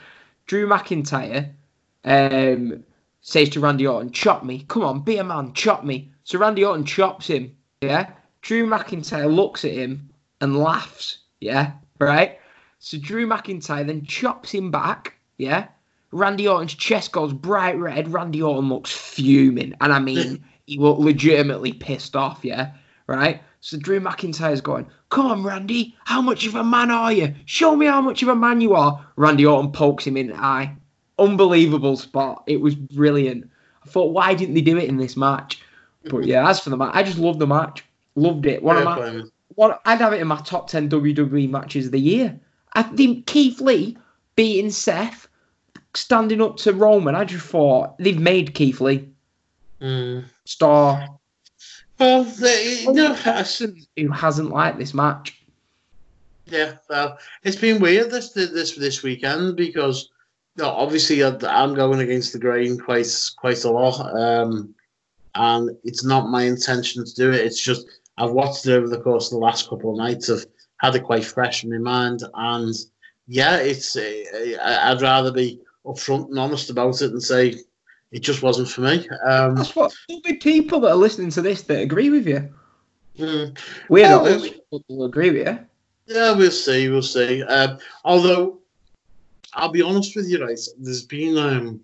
Drew 0.46 0.66
McIntyre 0.66 1.52
um, 2.04 2.84
says 3.20 3.48
to 3.50 3.60
Randy 3.60 3.86
Orton, 3.86 4.10
chop 4.10 4.44
me. 4.44 4.64
Come 4.68 4.82
on, 4.84 5.00
be 5.00 5.16
a 5.16 5.24
man, 5.24 5.52
chop 5.54 5.84
me. 5.84 6.10
So 6.24 6.38
Randy 6.38 6.64
Orton 6.64 6.84
chops 6.84 7.26
him, 7.26 7.54
yeah? 7.80 8.10
Drew 8.42 8.66
McIntyre 8.66 9.32
looks 9.32 9.64
at 9.64 9.72
him 9.72 10.10
and 10.40 10.56
laughs, 10.56 11.18
yeah? 11.40 11.72
Right? 11.98 12.38
So 12.78 12.98
Drew 12.98 13.26
McIntyre 13.26 13.86
then 13.86 14.04
chops 14.04 14.52
him 14.52 14.70
back, 14.70 15.14
yeah? 15.38 15.68
Randy 16.10 16.46
Orton's 16.46 16.74
chest 16.74 17.12
goes 17.12 17.32
bright 17.32 17.78
red. 17.78 18.12
Randy 18.12 18.42
Orton 18.42 18.68
looks 18.68 18.90
fuming. 18.90 19.74
And 19.80 19.92
I 19.92 19.98
mean, 19.98 20.44
he 20.66 20.78
looked 20.78 21.00
legitimately 21.00 21.72
pissed 21.72 22.16
off, 22.16 22.40
yeah? 22.44 22.72
Right? 23.06 23.42
So 23.64 23.78
Drew 23.78 24.00
McIntyre's 24.00 24.60
going, 24.60 24.86
Come 25.10 25.26
on, 25.26 25.44
Randy, 25.44 25.96
how 26.04 26.20
much 26.20 26.46
of 26.46 26.56
a 26.56 26.64
man 26.64 26.90
are 26.90 27.12
you? 27.12 27.32
Show 27.46 27.76
me 27.76 27.86
how 27.86 28.00
much 28.00 28.20
of 28.22 28.28
a 28.28 28.34
man 28.34 28.60
you 28.60 28.74
are. 28.74 29.06
Randy 29.14 29.46
Orton 29.46 29.70
pokes 29.70 30.04
him 30.04 30.16
in 30.16 30.26
the 30.28 30.36
eye. 30.36 30.76
unbelievable 31.18 31.96
spot. 31.96 32.42
It 32.48 32.60
was 32.60 32.74
brilliant. 32.74 33.48
I 33.84 33.88
thought, 33.88 34.12
why 34.12 34.34
didn't 34.34 34.56
they 34.56 34.62
do 34.62 34.76
it 34.78 34.88
in 34.88 34.96
this 34.96 35.16
match? 35.16 35.62
But 36.10 36.24
yeah, 36.24 36.48
as 36.48 36.58
for 36.58 36.70
the 36.70 36.76
match, 36.76 36.90
I 36.94 37.04
just 37.04 37.18
loved 37.18 37.38
the 37.38 37.46
match. 37.46 37.84
Loved 38.16 38.46
it. 38.46 38.62
One 38.64 38.76
Fair 38.76 38.88
of 38.88 39.14
my 39.14 39.22
one, 39.54 39.74
I'd 39.84 40.00
have 40.00 40.12
it 40.12 40.20
in 40.20 40.26
my 40.26 40.40
top 40.40 40.68
10 40.68 40.88
WWE 40.90 41.48
matches 41.48 41.86
of 41.86 41.92
the 41.92 42.00
year. 42.00 42.38
I 42.72 42.82
think 42.82 43.26
Keith 43.26 43.60
Lee 43.60 43.96
beating 44.34 44.70
Seth, 44.70 45.28
standing 45.94 46.40
up 46.42 46.56
to 46.58 46.72
Roman. 46.72 47.14
I 47.14 47.24
just 47.24 47.46
thought 47.46 47.96
they've 47.98 48.18
made 48.18 48.54
Keith 48.54 48.80
Lee 48.80 49.08
Mm. 49.80 50.24
star. 50.46 51.08
Well, 51.98 52.24
no, 52.92 53.12
I- 53.12 53.16
person 53.16 53.84
who 53.96 54.08
hasn't 54.10 54.50
liked 54.50 54.78
this 54.78 54.94
match. 54.94 55.38
Yeah, 56.46 56.74
well, 56.90 57.18
it's 57.44 57.56
been 57.56 57.80
weird 57.80 58.10
this 58.10 58.30
this 58.30 58.72
this 58.76 59.02
weekend 59.02 59.56
because 59.56 60.10
no, 60.56 60.66
obviously 60.68 61.22
I- 61.22 61.38
I'm 61.42 61.74
going 61.74 62.00
against 62.00 62.32
the 62.32 62.38
grain 62.38 62.78
quite 62.78 63.06
quite 63.36 63.64
a 63.64 63.70
lot, 63.70 64.00
um, 64.14 64.74
and 65.34 65.70
it's 65.84 66.04
not 66.04 66.28
my 66.28 66.42
intention 66.42 67.04
to 67.04 67.14
do 67.14 67.30
it. 67.30 67.40
It's 67.46 67.62
just 67.62 67.86
I've 68.18 68.32
watched 68.32 68.66
it 68.66 68.72
over 68.72 68.88
the 68.88 69.00
course 69.00 69.26
of 69.28 69.38
the 69.38 69.44
last 69.44 69.68
couple 69.68 69.92
of 69.92 69.98
nights. 69.98 70.28
I've 70.28 70.44
had 70.78 70.96
it 70.96 71.04
quite 71.04 71.24
fresh 71.24 71.64
in 71.64 71.70
my 71.70 71.78
mind, 71.78 72.22
and 72.34 72.74
yeah, 73.28 73.56
it's 73.56 73.96
uh, 73.96 74.58
I'd 74.62 75.00
rather 75.00 75.30
be 75.32 75.60
upfront 75.86 76.28
and 76.28 76.38
honest 76.38 76.70
about 76.70 77.00
it 77.00 77.12
and 77.12 77.22
say 77.22 77.60
it 78.12 78.20
just 78.20 78.42
wasn't 78.42 78.68
for 78.68 78.82
me. 78.82 79.08
Um, 79.26 79.56
That's 79.56 79.74
what 79.74 79.92
there'll 80.08 80.22
be 80.22 80.34
people 80.34 80.80
that 80.80 80.90
are 80.90 80.96
listening 80.96 81.30
to 81.30 81.42
this 81.42 81.62
that 81.62 81.80
agree 81.80 82.10
with 82.10 82.26
you. 82.28 82.48
mm. 83.18 83.58
We're 83.88 84.02
Yeah, 84.04 84.10
not 84.10 84.22
well- 84.24 84.40
the 84.40 84.50
people 84.50 85.04
agree 85.04 85.30
with 85.30 85.46
you. 85.46 85.58
Yeah, 86.06 86.32
we'll 86.34 86.50
see. 86.50 86.88
We'll 86.88 87.00
see. 87.02 87.42
Um, 87.44 87.78
although, 88.04 88.58
I'll 89.54 89.70
be 89.70 89.82
honest 89.82 90.14
with 90.16 90.28
you, 90.28 90.44
right? 90.44 90.58
There's 90.78 91.04
been 91.06 91.38
um, 91.38 91.80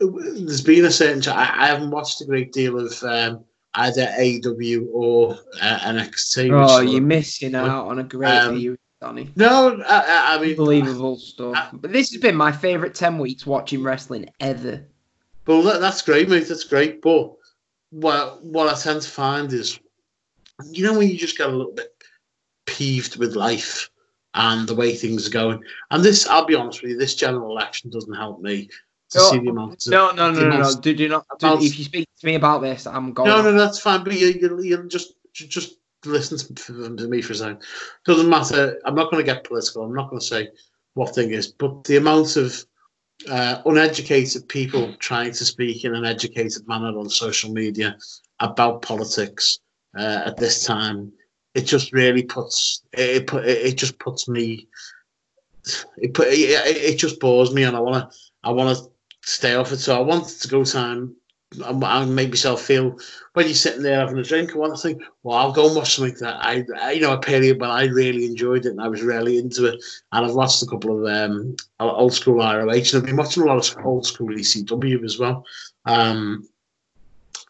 there's 0.00 0.60
been 0.62 0.84
a 0.84 0.90
certain. 0.90 1.20
ch- 1.22 1.28
I, 1.28 1.42
I 1.64 1.66
haven't 1.68 1.90
watched 1.90 2.20
a 2.20 2.24
great 2.24 2.52
deal 2.52 2.78
of 2.78 3.02
um, 3.04 3.44
either 3.74 4.02
AW 4.18 4.86
or 4.92 5.38
uh, 5.62 5.78
NXT. 5.78 6.50
Oh, 6.52 6.80
you're 6.80 7.00
of- 7.00 7.06
missing 7.06 7.54
out 7.54 7.86
on 7.86 7.98
a 8.00 8.04
great 8.04 8.28
Um, 8.38 8.56
view, 8.56 8.76
Donny. 9.00 9.30
no, 9.36 9.80
I, 9.86 10.00
I- 10.00 10.34
I 10.36 10.40
mean, 10.40 10.50
Unbelievable 10.50 11.16
stuff. 11.16 11.54
I- 11.56 11.68
But 11.74 11.92
this 11.92 12.10
has 12.12 12.20
been 12.20 12.36
my 12.36 12.50
favourite 12.52 12.94
10 12.94 13.18
weeks 13.18 13.46
watching 13.46 13.82
wrestling 13.82 14.28
ever. 14.40 14.84
Well, 15.46 15.62
that, 15.62 15.80
that's 15.80 16.02
great, 16.02 16.28
mate. 16.28 16.48
That's 16.48 16.64
great. 16.64 17.02
But 17.02 17.32
what 17.90 18.44
what 18.44 18.72
I 18.72 18.78
tend 18.78 19.02
to 19.02 19.08
find 19.08 19.52
is, 19.52 19.78
you 20.70 20.84
know, 20.84 20.98
when 20.98 21.08
you 21.08 21.16
just 21.16 21.38
get 21.38 21.48
a 21.48 21.56
little 21.56 21.72
bit 21.72 21.92
peeved 22.66 23.16
with 23.16 23.36
life 23.36 23.90
and 24.34 24.68
the 24.68 24.74
way 24.74 24.94
things 24.94 25.26
are 25.26 25.30
going. 25.30 25.62
And 25.90 26.04
this, 26.04 26.26
I'll 26.26 26.44
be 26.44 26.54
honest 26.54 26.82
with 26.82 26.92
you, 26.92 26.98
this 26.98 27.14
general 27.14 27.50
election 27.50 27.90
doesn't 27.90 28.14
help 28.14 28.40
me 28.40 28.68
to 29.10 29.18
No, 29.18 29.30
see 29.30 29.38
the 29.38 29.48
amount 29.48 29.86
of 29.86 29.90
No, 29.90 30.10
no, 30.10 30.30
no, 30.30 30.48
no, 30.48 30.58
no. 30.58 30.74
Do, 30.80 30.94
do 30.94 31.08
not. 31.08 31.24
Do, 31.38 31.54
if 31.54 31.78
you 31.78 31.84
speak 31.84 32.08
to 32.20 32.26
me 32.26 32.34
about 32.34 32.60
this, 32.60 32.86
I'm 32.86 33.12
going. 33.12 33.28
No, 33.28 33.42
no, 33.42 33.52
that's 33.52 33.78
fine. 33.78 34.04
But 34.04 34.14
you, 34.14 34.28
you, 34.28 34.62
you 34.62 34.88
just, 34.88 35.14
just 35.32 35.76
listen 36.04 36.54
to, 36.54 36.96
to 36.96 37.08
me 37.08 37.22
for 37.22 37.32
a 37.32 37.36
second. 37.36 37.62
Doesn't 38.04 38.28
matter. 38.28 38.78
I'm 38.84 38.94
not 38.94 39.10
going 39.10 39.24
to 39.24 39.32
get 39.32 39.44
political. 39.44 39.84
I'm 39.84 39.94
not 39.94 40.10
going 40.10 40.20
to 40.20 40.26
say 40.26 40.48
what 40.94 41.14
thing 41.14 41.30
is, 41.30 41.48
but 41.48 41.84
the 41.84 41.96
amount 41.96 42.36
of 42.36 42.64
uh, 43.28 43.62
uneducated 43.64 44.48
people 44.48 44.94
trying 44.98 45.32
to 45.32 45.44
speak 45.44 45.84
in 45.84 45.94
an 45.94 46.04
educated 46.04 46.66
manner 46.68 46.98
on 46.98 47.08
social 47.08 47.52
media 47.52 47.96
about 48.40 48.82
politics 48.82 49.58
uh, 49.98 50.22
at 50.26 50.36
this 50.36 50.64
time, 50.64 51.12
it 51.54 51.62
just 51.62 51.92
really 51.92 52.22
puts 52.22 52.82
it. 52.92 53.26
Put 53.26 53.46
it, 53.46 53.76
just 53.76 53.98
puts 53.98 54.28
me. 54.28 54.68
It 55.96 56.12
put 56.12 56.28
it, 56.28 56.34
it 56.34 56.98
just 56.98 57.18
bores 57.18 57.54
me, 57.54 57.64
and 57.64 57.76
I 57.76 57.80
want 57.80 58.10
to. 58.10 58.18
I 58.44 58.50
want 58.50 58.76
to 58.76 58.84
stay 59.22 59.54
off 59.54 59.72
it. 59.72 59.78
So 59.78 59.96
I 59.96 60.00
want 60.00 60.28
to 60.28 60.48
go 60.48 60.64
time 60.64 61.16
and 61.60 62.14
make 62.14 62.30
myself 62.30 62.62
feel 62.62 62.98
when 63.34 63.46
you're 63.46 63.54
sitting 63.54 63.82
there 63.82 64.00
having 64.00 64.18
a 64.18 64.22
drink. 64.22 64.54
or 64.56 64.68
to 64.68 64.76
think, 64.76 65.02
well, 65.22 65.38
I'll 65.38 65.52
go 65.52 65.66
and 65.66 65.76
watch 65.76 65.96
something 65.96 66.16
that 66.20 66.44
I, 66.44 66.64
I, 66.80 66.92
you 66.92 67.00
know, 67.00 67.12
a 67.12 67.18
period 67.18 67.60
when 67.60 67.70
I 67.70 67.84
really 67.84 68.26
enjoyed 68.26 68.66
it 68.66 68.70
and 68.70 68.80
I 68.80 68.88
was 68.88 69.02
really 69.02 69.38
into 69.38 69.66
it. 69.66 69.82
And 70.12 70.26
I've 70.26 70.34
watched 70.34 70.62
a 70.62 70.66
couple 70.66 70.98
of 70.98 71.12
um, 71.12 71.56
old 71.78 72.12
school 72.12 72.38
ROH 72.38 72.70
and 72.70 72.94
I've 72.94 73.06
been 73.06 73.16
watching 73.16 73.44
a 73.44 73.46
lot 73.46 73.58
of 73.58 73.86
old 73.86 74.06
school 74.06 74.28
ECW 74.28 75.04
as 75.04 75.18
well. 75.18 75.44
Um, 75.84 76.48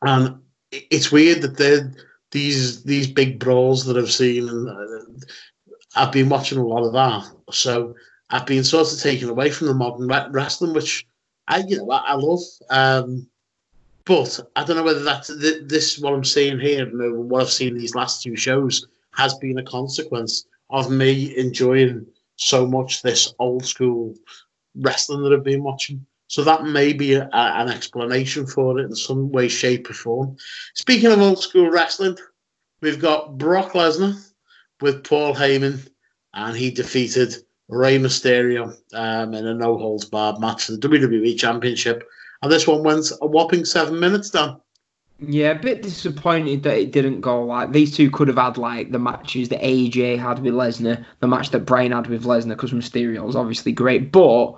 and 0.02 0.40
it's 0.70 1.10
weird 1.10 1.42
that 1.42 1.56
they're 1.56 1.92
these 2.32 2.82
these 2.82 3.06
big 3.06 3.38
brawls 3.38 3.84
that 3.86 3.96
I've 3.96 4.10
seen, 4.10 4.48
and 4.48 4.68
uh, 4.68 5.26
I've 5.94 6.12
been 6.12 6.28
watching 6.28 6.58
a 6.58 6.66
lot 6.66 6.84
of 6.84 6.92
that. 6.92 7.30
So 7.54 7.94
I've 8.30 8.46
been 8.46 8.64
sort 8.64 8.92
of 8.92 9.00
taken 9.00 9.28
away 9.28 9.50
from 9.50 9.68
the 9.68 9.74
modern 9.74 10.08
wrestling, 10.32 10.74
which 10.74 11.06
I, 11.48 11.58
you 11.58 11.78
know, 11.78 11.90
I, 11.90 11.98
I 11.98 12.14
love. 12.14 12.40
Um, 12.68 13.28
but 14.06 14.40
I 14.56 14.64
don't 14.64 14.76
know 14.76 14.82
whether 14.84 15.02
that's 15.02 15.28
th- 15.28 15.64
this 15.64 15.98
what 15.98 16.14
I'm 16.14 16.24
seeing 16.24 16.58
here, 16.58 16.84
and 16.86 17.28
what 17.28 17.42
I've 17.42 17.50
seen 17.50 17.76
these 17.76 17.94
last 17.94 18.22
two 18.22 18.36
shows 18.36 18.86
has 19.14 19.34
been 19.34 19.58
a 19.58 19.64
consequence 19.64 20.46
of 20.70 20.90
me 20.90 21.36
enjoying 21.36 22.06
so 22.36 22.66
much 22.66 23.02
this 23.02 23.34
old 23.38 23.64
school 23.64 24.14
wrestling 24.76 25.22
that 25.22 25.32
I've 25.32 25.44
been 25.44 25.62
watching. 25.62 26.04
So 26.28 26.42
that 26.44 26.64
may 26.64 26.92
be 26.92 27.14
a, 27.14 27.24
a- 27.32 27.60
an 27.62 27.68
explanation 27.68 28.46
for 28.46 28.78
it 28.78 28.84
in 28.84 28.94
some 28.94 29.30
way, 29.30 29.48
shape, 29.48 29.88
or 29.90 29.94
form. 29.94 30.36
Speaking 30.74 31.10
of 31.12 31.20
old 31.20 31.38
school 31.40 31.70
wrestling, 31.70 32.16
we've 32.80 33.00
got 33.00 33.38
Brock 33.38 33.72
Lesnar 33.72 34.14
with 34.80 35.04
Paul 35.04 35.34
Heyman, 35.34 35.88
and 36.34 36.56
he 36.56 36.70
defeated 36.70 37.34
Rey 37.68 37.98
Mysterio 37.98 38.76
um, 38.92 39.34
in 39.34 39.46
a 39.46 39.54
no 39.54 39.76
holds 39.78 40.04
barred 40.04 40.40
match 40.40 40.64
for 40.66 40.72
the 40.72 40.78
WWE 40.78 41.38
Championship. 41.38 42.06
And 42.42 42.52
this 42.52 42.66
one 42.66 42.82
went 42.82 43.10
a 43.20 43.26
whopping 43.26 43.64
seven 43.64 43.98
minutes, 43.98 44.30
Dan. 44.30 44.56
Yeah, 45.18 45.52
a 45.52 45.58
bit 45.58 45.82
disappointed 45.82 46.62
that 46.64 46.76
it 46.76 46.92
didn't 46.92 47.22
go 47.22 47.42
like 47.42 47.72
these 47.72 47.96
two 47.96 48.10
could 48.10 48.28
have 48.28 48.36
had 48.36 48.58
like 48.58 48.92
the 48.92 48.98
matches 48.98 49.48
that 49.48 49.62
AJ 49.62 50.18
had 50.18 50.40
with 50.40 50.52
Lesnar, 50.52 51.04
the 51.20 51.26
match 51.26 51.50
that 51.50 51.64
Bryan 51.64 51.92
had 51.92 52.06
with 52.08 52.24
Lesnar, 52.24 52.50
because 52.50 52.72
Mysterio 52.72 53.24
was 53.24 53.36
obviously 53.36 53.72
great. 53.72 54.12
But 54.12 54.52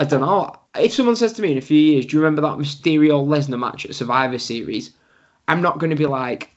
I 0.00 0.04
don't 0.04 0.22
know 0.22 0.52
if 0.76 0.92
someone 0.92 1.14
says 1.14 1.32
to 1.34 1.42
me 1.42 1.52
in 1.52 1.58
a 1.58 1.60
few 1.60 1.78
years, 1.78 2.06
"Do 2.06 2.16
you 2.16 2.22
remember 2.22 2.42
that 2.42 2.58
Mysterio 2.58 3.24
Lesnar 3.24 3.58
match 3.58 3.86
at 3.86 3.94
Survivor 3.94 4.38
Series?" 4.38 4.90
I'm 5.46 5.62
not 5.62 5.78
going 5.78 5.90
to 5.90 5.96
be 5.96 6.06
like, 6.06 6.50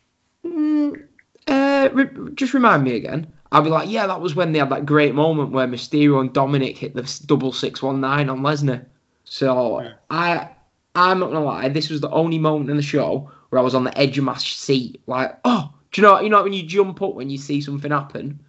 mm, 0.45 1.03
uh, 1.47 1.89
re- 1.93 2.31
just 2.33 2.53
remind 2.53 2.83
me 2.83 2.95
again. 2.95 3.27
I'll 3.51 3.61
be 3.61 3.69
like, 3.69 3.89
yeah, 3.89 4.07
that 4.07 4.21
was 4.21 4.35
when 4.35 4.51
they 4.51 4.59
had 4.59 4.69
that 4.69 4.85
great 4.85 5.15
moment 5.15 5.51
where 5.51 5.67
Mysterio 5.67 6.19
and 6.19 6.34
Dominic 6.34 6.77
hit 6.77 6.95
the 6.95 7.21
double 7.25 7.53
six 7.53 7.81
one 7.81 8.01
nine 8.01 8.29
on 8.29 8.41
Lesnar. 8.41 8.85
So 9.29 9.81
Yeah. 9.81 9.93
I, 10.09 10.49
I'm 10.95 11.19
not 11.19 11.27
gonna 11.27 11.45
lie, 11.45 11.69
this 11.69 11.89
was 11.89 12.01
the 12.01 12.09
only 12.09 12.39
moment 12.39 12.69
in 12.69 12.77
the 12.77 12.83
show 12.83 13.29
where 13.49 13.59
I 13.59 13.63
was 13.63 13.75
on 13.75 13.83
the 13.83 13.97
edge 13.97 14.17
of 14.17 14.23
my 14.23 14.37
seat, 14.37 15.01
like, 15.07 15.37
oh, 15.45 15.71
do 15.91 16.01
you 16.01 16.07
know, 16.07 16.19
you 16.19 16.29
know 16.29 16.43
when 16.43 16.53
you 16.53 16.63
jump 16.63 17.01
up 17.01 17.13
when 17.13 17.29
you 17.29 17.37
see 17.37 17.61
something 17.61 17.91
happen. 17.91 18.39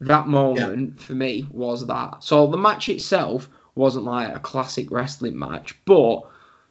That 0.00 0.26
moment 0.26 1.00
for 1.00 1.14
me 1.14 1.46
was 1.50 1.86
that. 1.86 2.22
So 2.22 2.46
the 2.46 2.58
match 2.58 2.88
itself 2.88 3.48
wasn't 3.74 4.04
like 4.04 4.34
a 4.34 4.40
classic 4.40 4.90
wrestling 4.90 5.38
match, 5.38 5.74
but 5.84 6.20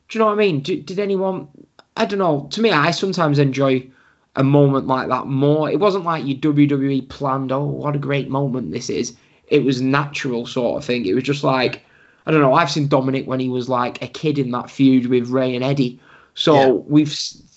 do 0.10 0.18
you 0.18 0.20
know 0.20 0.28
what 0.28 0.34
I 0.34 0.38
mean? 0.38 0.60
Did, 0.60 0.86
did 0.86 1.00
anyone? 1.00 1.48
I 1.96 2.06
don't 2.06 2.20
know. 2.20 2.48
To 2.52 2.62
me, 2.62 2.72
I 2.72 2.92
sometimes 2.92 3.40
enjoy 3.40 3.88
a 4.36 4.44
moment 4.44 4.88
like 4.88 5.08
that 5.08 5.28
more. 5.28 5.70
It 5.70 5.80
wasn't 5.80 6.06
like 6.06 6.26
your 6.26 6.38
WWE 6.54 7.08
planned. 7.10 7.52
Oh, 7.52 7.64
what 7.64 7.96
a 7.96 8.00
great 8.00 8.30
moment 8.30 8.72
this 8.72 8.90
is. 8.90 9.16
It 9.48 9.64
was 9.64 9.82
natural 9.82 10.46
sort 10.46 10.78
of 10.78 10.86
thing. 10.86 11.06
It 11.06 11.14
was 11.14 11.24
just 11.24 11.44
like 11.44 11.84
I 12.26 12.32
don't 12.32 12.42
know. 12.42 12.54
I've 12.54 12.72
seen 12.72 12.88
Dominic 12.88 13.28
when 13.28 13.40
he 13.40 13.50
was 13.50 13.70
like 13.70 14.02
a 14.02 14.08
kid 14.08 14.40
in 14.40 14.52
that 14.52 14.70
feud 14.70 15.08
with 15.08 15.30
Rey 15.30 15.56
and 15.56 15.64
Eddie. 15.64 16.00
So 16.36 16.56
Yeah. 16.56 16.70
we've 16.88 17.10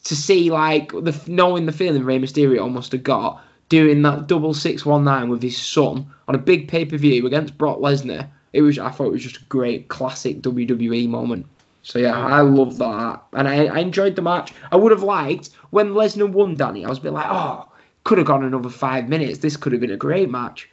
to 0.05 0.15
see 0.17 0.51
like 0.51 0.93
the 0.93 1.19
knowing 1.27 1.67
the 1.67 1.73
feeling 1.73 2.05
Rey 2.05 2.19
Mysterio 2.19 2.71
must 2.71 2.93
have 2.93 3.03
got 3.03 3.43
doing 3.69 4.03
that 4.03 4.27
double 4.29 4.55
six 4.55 4.85
one 4.87 5.05
nine 5.05 5.29
with 5.29 5.43
his 5.43 5.57
son 5.57 6.07
on 6.29 6.35
a 6.35 6.39
big 6.39 6.69
pay 6.69 6.85
per 6.85 6.97
view 6.97 7.27
against 7.27 7.59
Brock 7.59 7.79
Lesnar. 7.79 8.29
It 8.53 8.63
was 8.63 8.79
I 8.79 8.91
thought 8.91 9.09
it 9.09 9.13
was 9.13 9.23
just 9.23 9.39
a 9.43 9.45
great 9.49 9.89
classic 9.89 10.43
WWE 10.43 11.09
moment. 11.09 11.47
So 11.83 11.99
yeah, 12.01 12.19
I 12.19 12.41
love 12.41 12.79
that, 12.79 13.23
and 13.33 13.47
I, 13.47 13.67
I 13.67 13.79
enjoyed 13.79 14.17
the 14.17 14.23
match. 14.23 14.53
I 14.73 14.77
would 14.77 14.91
have 14.91 15.05
liked 15.05 15.51
when 15.71 15.93
Lesnar 15.93 16.29
won, 16.29 16.57
Danny. 16.57 16.85
I 16.85 16.89
was 16.89 16.99
a 16.99 17.03
bit 17.03 17.13
like, 17.13 17.29
oh, 17.29 17.69
could 18.03 18.19
have 18.19 18.27
gone 18.27 18.43
another 18.43 18.71
five 18.71 19.09
minutes. 19.09 19.39
This 19.39 19.57
could 19.57 19.71
have 19.71 19.81
been 19.81 19.93
a 19.93 19.97
great 19.97 20.29
match, 20.29 20.69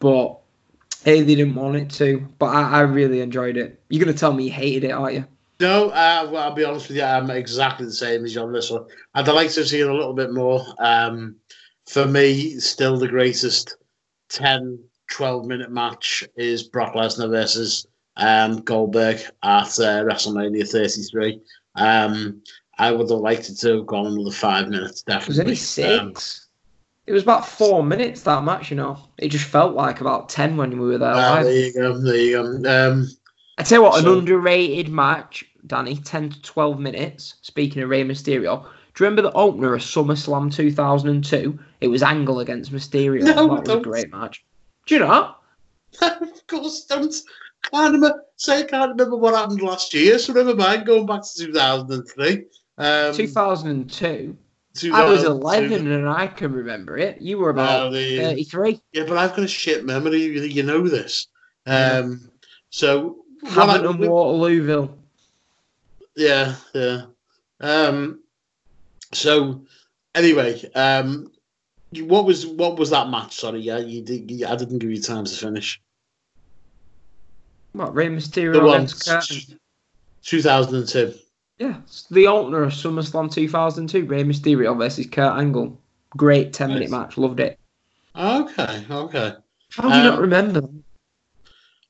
but 0.00 0.38
hey, 1.04 1.20
they 1.22 1.34
didn't 1.34 1.54
want 1.54 1.76
it 1.76 1.90
to. 1.90 2.26
But 2.38 2.46
I, 2.46 2.78
I 2.78 2.80
really 2.80 3.20
enjoyed 3.20 3.56
it. 3.56 3.80
You're 3.88 4.04
gonna 4.04 4.16
tell 4.16 4.32
me 4.32 4.44
you 4.44 4.50
hated 4.52 4.84
it, 4.84 4.90
aren't 4.90 5.14
you? 5.14 5.26
No, 5.60 5.90
uh, 5.90 6.28
well, 6.32 6.42
I'll 6.42 6.54
be 6.54 6.64
honest 6.64 6.88
with 6.88 6.96
you, 6.96 7.04
I'm 7.04 7.30
exactly 7.30 7.86
the 7.86 7.92
same 7.92 8.24
as 8.24 8.34
you 8.34 8.40
on 8.40 8.52
this 8.52 8.70
one. 8.70 8.86
I'd 9.14 9.28
like 9.28 9.50
to 9.52 9.60
have 9.60 9.68
seen 9.68 9.86
a 9.86 9.94
little 9.94 10.12
bit 10.12 10.32
more. 10.32 10.64
Um, 10.80 11.36
for 11.86 12.06
me, 12.06 12.58
still 12.58 12.98
the 12.98 13.06
greatest 13.06 13.76
10, 14.30 14.78
12 15.12 15.46
minute 15.46 15.70
match 15.70 16.24
is 16.36 16.64
Brock 16.64 16.94
Lesnar 16.94 17.30
versus 17.30 17.86
um, 18.16 18.62
Goldberg 18.62 19.18
at 19.44 19.78
uh, 19.78 20.02
WrestleMania 20.04 20.68
33. 20.68 21.40
Um, 21.76 22.42
I 22.78 22.90
would 22.90 23.08
have 23.08 23.20
liked 23.20 23.48
it 23.48 23.54
to 23.58 23.76
have 23.76 23.86
gone 23.86 24.06
another 24.06 24.32
five 24.32 24.68
minutes, 24.68 25.04
Was 25.06 25.36
definitely. 25.36 25.42
only 25.44 25.54
six. 25.56 26.43
It 27.06 27.12
was 27.12 27.22
about 27.22 27.46
four 27.46 27.84
minutes 27.84 28.22
that 28.22 28.44
match. 28.44 28.70
You 28.70 28.76
know, 28.76 28.98
it 29.18 29.28
just 29.28 29.44
felt 29.44 29.74
like 29.74 30.00
about 30.00 30.28
ten 30.28 30.56
when 30.56 30.70
we 30.70 30.86
were 30.88 30.98
there 30.98 31.12
Ah, 31.14 31.42
there 31.42 31.52
you 31.52 31.72
go. 31.72 31.98
There 31.98 32.16
you 32.16 32.60
go. 32.62 32.90
Um, 32.92 33.08
I 33.58 33.62
tell 33.62 33.78
you 33.78 33.82
what, 33.82 34.02
So- 34.02 34.12
an 34.12 34.18
underrated 34.18 34.88
match, 34.88 35.44
Danny, 35.66 35.96
10 35.96 36.30
to 36.30 36.42
12 36.42 36.78
minutes. 36.80 37.34
Speaking 37.42 37.82
of 37.82 37.88
Rey 37.88 38.02
Mysterio, 38.04 38.62
do 38.62 39.04
you 39.04 39.06
remember 39.06 39.22
the 39.22 39.32
opener 39.32 39.74
of 39.74 39.82
SummerSlam 39.82 40.52
2002? 40.52 41.58
It 41.80 41.88
was 41.88 42.02
Angle 42.02 42.40
against 42.40 42.72
Mysterio. 42.72 43.22
No, 43.22 43.32
that 43.34 43.46
was 43.48 43.60
a 43.60 43.64
don't. 43.64 43.82
great 43.82 44.10
match. 44.10 44.44
Do 44.86 44.94
you 44.94 45.00
know? 45.00 45.34
of 46.02 46.46
course, 46.48 46.84
don't. 46.86 47.14
Can't 47.70 47.94
remember, 47.94 48.24
say 48.36 48.60
I 48.60 48.62
can't 48.64 48.90
remember 48.90 49.16
what 49.16 49.34
happened 49.34 49.62
last 49.62 49.94
year, 49.94 50.18
so 50.18 50.32
never 50.32 50.54
mind 50.54 50.84
going 50.84 51.06
back 51.06 51.22
to 51.22 51.46
2003. 51.46 52.44
Um, 52.76 53.14
2002. 53.14 54.36
I 54.92 55.04
was 55.04 55.22
11 55.22 55.86
and 55.86 56.08
I 56.08 56.26
can 56.26 56.52
remember 56.52 56.98
it. 56.98 57.20
You 57.20 57.38
were 57.38 57.50
about 57.50 57.92
the- 57.92 58.18
33. 58.18 58.80
Yeah, 58.92 59.04
but 59.06 59.16
I've 59.16 59.30
got 59.30 59.44
a 59.44 59.48
shit 59.48 59.84
memory. 59.84 60.22
You, 60.22 60.62
know 60.62 60.88
this. 60.88 61.28
Um, 61.66 62.28
so 62.70 63.24
Hammond 63.46 63.86
and 63.86 63.98
Waterlooville. 64.00 64.96
yeah, 66.16 66.56
yeah. 66.74 67.02
Um, 67.60 68.20
so 69.12 69.64
anyway, 70.14 70.60
um, 70.74 71.30
you- 71.92 72.06
what 72.06 72.24
was 72.24 72.44
what 72.46 72.76
was 72.76 72.90
that 72.90 73.08
match? 73.08 73.34
Sorry, 73.36 73.60
yeah, 73.60 73.78
you, 73.78 74.02
did, 74.02 74.28
you 74.30 74.46
I 74.46 74.56
didn't 74.56 74.80
give 74.80 74.90
you 74.90 75.00
time 75.00 75.24
to 75.24 75.34
finish. 75.34 75.80
What, 77.72 77.94
Rey 77.94 78.08
Mysterio 78.08 78.52
The 78.54 78.60
one 78.60 78.82
against 78.82 79.54
2002. 80.24 81.14
Yeah, 81.64 81.76
it's 81.84 82.04
the 82.08 82.26
opener 82.26 82.62
of 82.62 82.72
SummerSlam 82.72 83.32
2002. 83.32 84.04
Rey 84.06 84.22
Mysterio 84.24 84.76
versus 84.76 85.06
Kurt 85.06 85.36
Angle. 85.38 85.78
Great 86.16 86.52
10 86.52 86.68
minute 86.68 86.82
Nice. 86.82 86.90
match. 86.90 87.18
Loved 87.18 87.40
it. 87.40 87.58
Okay, 88.16 88.84
okay. 88.90 89.34
How 89.72 89.88
do 89.88 89.96
you 89.96 90.04
not 90.04 90.14
Um, 90.14 90.20
remember? 90.20 90.62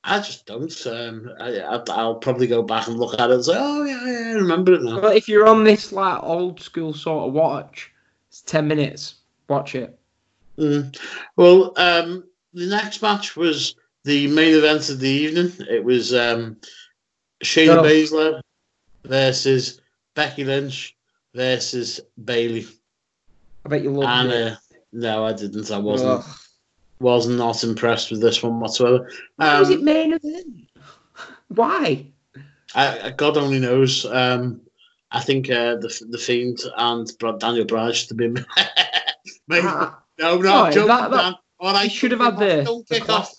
I 0.05 0.18
just 0.18 0.46
don't. 0.46 0.86
Um, 0.86 1.30
I, 1.40 1.59
I, 1.60 1.82
I'll 1.90 2.16
probably 2.16 2.46
go 2.46 2.62
back 2.62 2.86
and 2.86 2.98
look 2.98 3.14
at 3.18 3.30
it 3.30 3.34
and 3.34 3.44
say, 3.44 3.55
oh 3.56 3.84
yeah, 3.84 4.05
yeah, 4.06 4.28
I 4.30 4.32
remember 4.34 4.74
it 4.74 4.82
now. 4.82 5.01
Well, 5.01 5.12
if 5.12 5.28
you're 5.28 5.46
on 5.46 5.64
this 5.64 5.92
like 5.92 6.22
old 6.22 6.60
school 6.60 6.92
sort 6.94 7.26
of 7.28 7.34
watch, 7.34 7.90
it's 8.28 8.42
10 8.42 8.68
minutes. 8.68 9.16
Watch 9.48 9.74
it. 9.74 9.98
Mm. 10.59 10.96
Well, 11.36 11.72
um, 11.76 12.24
the 12.52 12.66
next 12.66 13.02
match 13.02 13.34
was 13.36 13.74
the 14.05 14.26
main 14.28 14.55
event 14.55 14.88
of 14.90 15.01
the 15.01 15.09
evening. 15.09 15.52
It 15.68 15.82
was 15.84 16.14
um, 16.14 16.59
Shayna 17.42 17.78
Oh. 17.78 17.82
Baszler 17.82 18.40
versus 19.05 19.81
Becky 20.14 20.44
Lynch 20.44 20.97
versus 21.35 22.01
Bayley. 22.24 22.66
I 23.64 23.68
bet 23.68 23.82
you 23.82 23.90
loved 23.90 24.09
And 24.09 24.32
it. 24.32 24.52
uh, 24.52 24.56
no, 24.93 25.24
I 25.24 25.32
didn't. 25.32 25.70
I 25.70 25.78
wasn't. 25.78 26.10
Ugh. 26.24 26.24
Was 27.01 27.26
not 27.26 27.64
impressed 27.64 28.10
with 28.10 28.20
this 28.20 28.43
one 28.43 28.60
whatsoever. 28.60 29.10
Why 29.36 29.59
was 29.59 29.68
it 29.70 29.78
Um, 29.81 29.85
main 29.85 30.12
event? 30.12 30.47
Why? 31.48 32.06
I, 32.74 33.12
God 33.16 33.36
only 33.36 33.59
knows. 33.59 34.06
Um, 34.06 34.60
I 35.10 35.20
think 35.20 35.51
uh, 35.51 35.76
the 35.76 36.06
the 36.10 36.18
Fiend 36.18 36.60
and 36.76 37.10
Daniel 37.40 37.64
Bryan 37.66 37.93
should 37.93 38.10
have 38.10 38.16
been. 38.16 38.35
Maybe- 39.48 39.66
Ah, 39.66 40.01
no, 40.18 40.36
no, 40.39 40.64
no, 40.66 40.70
joking, 40.70 40.89
that- 40.89 41.10
that-. 41.10 41.35
All 41.60 41.72
right, 41.72 41.90
should 41.90 42.10
have 42.12 42.20
had 42.20 42.39
the- 42.39 42.62
Don't 42.64 42.89
kick 42.89 43.09
off. 43.09 43.32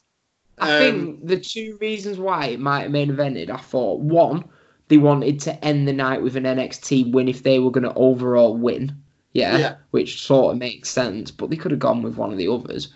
I 0.58 0.72
Um, 0.76 0.80
think 0.82 1.28
the 1.28 1.40
two 1.40 1.78
reasons 1.82 2.18
why 2.18 2.46
it 2.48 2.60
might 2.60 2.84
have 2.84 2.92
main 2.92 3.10
evented, 3.12 3.50
I 3.50 3.58
thought 3.58 4.00
one, 4.00 4.46
they 4.88 4.98
wanted 4.98 5.40
to 5.42 5.66
end 5.66 5.88
the 5.88 5.94
night 5.94 6.22
with 6.22 6.36
an 6.36 6.44
NXT 6.44 7.12
win 7.12 7.28
if 7.28 7.44
they 7.44 7.60
were 7.60 7.72
going 7.72 7.84
to 7.84 7.94
overall 7.96 8.56
win. 8.56 8.96
Yeah, 9.34 9.58
Yeah. 9.58 9.76
which 9.92 10.22
sort 10.22 10.54
of 10.54 10.60
makes 10.60 10.90
sense, 10.90 11.30
but 11.30 11.50
they 11.50 11.58
could 11.58 11.72
have 11.72 11.80
gone 11.80 12.02
with 12.02 12.16
one 12.16 12.32
of 12.32 12.38
the 12.38 12.48
others. 12.48 12.88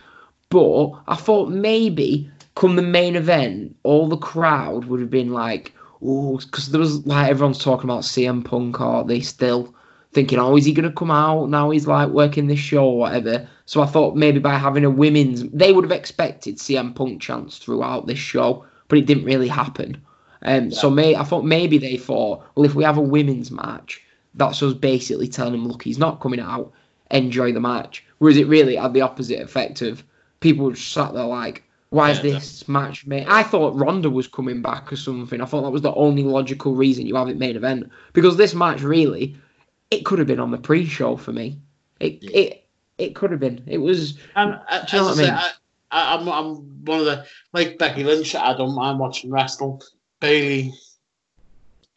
But 0.49 0.91
I 1.07 1.15
thought 1.15 1.49
maybe 1.49 2.29
come 2.55 2.75
the 2.75 2.81
main 2.81 3.15
event, 3.15 3.75
all 3.83 4.07
the 4.07 4.17
crowd 4.17 4.85
would 4.85 4.99
have 5.01 5.09
been 5.09 5.33
like, 5.33 5.73
oh, 6.01 6.37
because 6.37 6.69
there 6.71 6.79
was 6.79 7.05
like 7.05 7.29
everyone's 7.29 7.59
talking 7.63 7.89
about 7.89 8.03
CM 8.03 8.43
Punk, 8.43 8.79
are 8.79 9.03
they 9.03 9.19
still 9.19 9.73
thinking, 10.13 10.39
oh, 10.39 10.55
is 10.55 10.65
he 10.65 10.73
going 10.73 10.87
to 10.89 10.95
come 10.95 11.11
out 11.11 11.49
now? 11.49 11.69
He's 11.69 11.87
like 11.87 12.09
working 12.09 12.47
this 12.47 12.59
show 12.59 12.85
or 12.85 12.97
whatever. 12.99 13.47
So 13.65 13.81
I 13.81 13.85
thought 13.85 14.15
maybe 14.15 14.39
by 14.39 14.57
having 14.57 14.85
a 14.85 14.89
women's, 14.89 15.43
they 15.51 15.71
would 15.73 15.83
have 15.83 15.91
expected 15.91 16.57
CM 16.57 16.95
Punk 16.95 17.21
chance 17.21 17.57
throughout 17.57 18.07
this 18.07 18.17
show, 18.17 18.65
but 18.87 18.97
it 18.97 19.05
didn't 19.05 19.25
really 19.25 19.47
happen. 19.47 20.01
Um, 20.43 20.71
So 20.71 20.89
may 20.89 21.15
I 21.15 21.23
thought 21.23 21.45
maybe 21.45 21.77
they 21.77 21.97
thought, 21.97 22.43
well, 22.55 22.65
if 22.65 22.75
we 22.75 22.83
have 22.83 22.97
a 22.97 23.01
women's 23.01 23.51
match, 23.51 24.01
that's 24.35 24.61
us 24.63 24.73
basically 24.73 25.27
telling 25.27 25.53
him, 25.55 25.67
look, 25.67 25.83
he's 25.83 25.97
not 25.97 26.21
coming 26.21 26.39
out, 26.39 26.71
enjoy 27.11 27.51
the 27.51 27.59
match. 27.59 28.05
Whereas 28.19 28.37
it 28.37 28.47
really 28.47 28.75
had 28.75 28.93
the 28.93 29.01
opposite 29.01 29.41
effect 29.41 29.81
of 29.81 30.03
people 30.39 30.71
just 30.71 30.91
sat 30.91 31.13
there 31.13 31.25
like, 31.25 31.63
why 31.89 32.11
is 32.11 32.19
Yeah, 32.19 32.23
this 32.23 32.67
match 32.67 33.05
made? 33.07 33.25
I 33.27 33.43
thought 33.43 33.75
Ronda 33.75 34.09
was 34.09 34.27
coming 34.27 34.61
back 34.61 34.91
or 34.93 34.95
something. 34.95 35.41
I 35.41 35.45
thought 35.45 35.63
that 35.63 35.71
was 35.71 35.81
the 35.81 35.93
only 35.95 36.23
logical 36.23 36.75
reason 36.75 37.07
you 37.07 37.15
have 37.15 37.27
it 37.29 37.37
main 37.37 37.55
event 37.55 37.89
because 38.13 38.37
this 38.37 38.53
match 38.53 38.81
really, 38.81 39.35
it 39.91 40.05
could 40.05 40.19
have 40.19 40.27
been 40.27 40.39
on 40.39 40.51
the 40.51 40.57
pre-show 40.57 41.17
for 41.17 41.33
me. 41.33 41.59
It 41.99 42.19
Yeah. 42.21 42.29
it 42.31 42.63
it 42.97 43.15
could 43.15 43.31
have 43.31 43.39
been. 43.39 43.63
It 43.67 43.79
was 43.79 44.17
And 44.35 44.59
uh, 44.67 44.85
Do 44.85 44.97
you 44.97 45.01
know 45.03 45.03
as 45.03 45.09
what 45.09 45.11
I 45.11 45.13
I 45.13 45.15
say, 45.15 45.25
mean? 45.25 45.33
I, 45.33 45.51
I, 45.91 46.15
I'm, 46.15 46.27
I'm 46.29 46.85
one 46.85 46.99
of 46.99 47.05
the 47.05 47.25
like 47.53 47.77
Becky 47.77 48.03
Lynch. 48.03 48.35
I 48.35 48.53
don't 48.55 48.75
mind 48.75 48.99
watching 48.99 49.31
wrestling. 49.31 49.79
Bayley, 50.19 50.73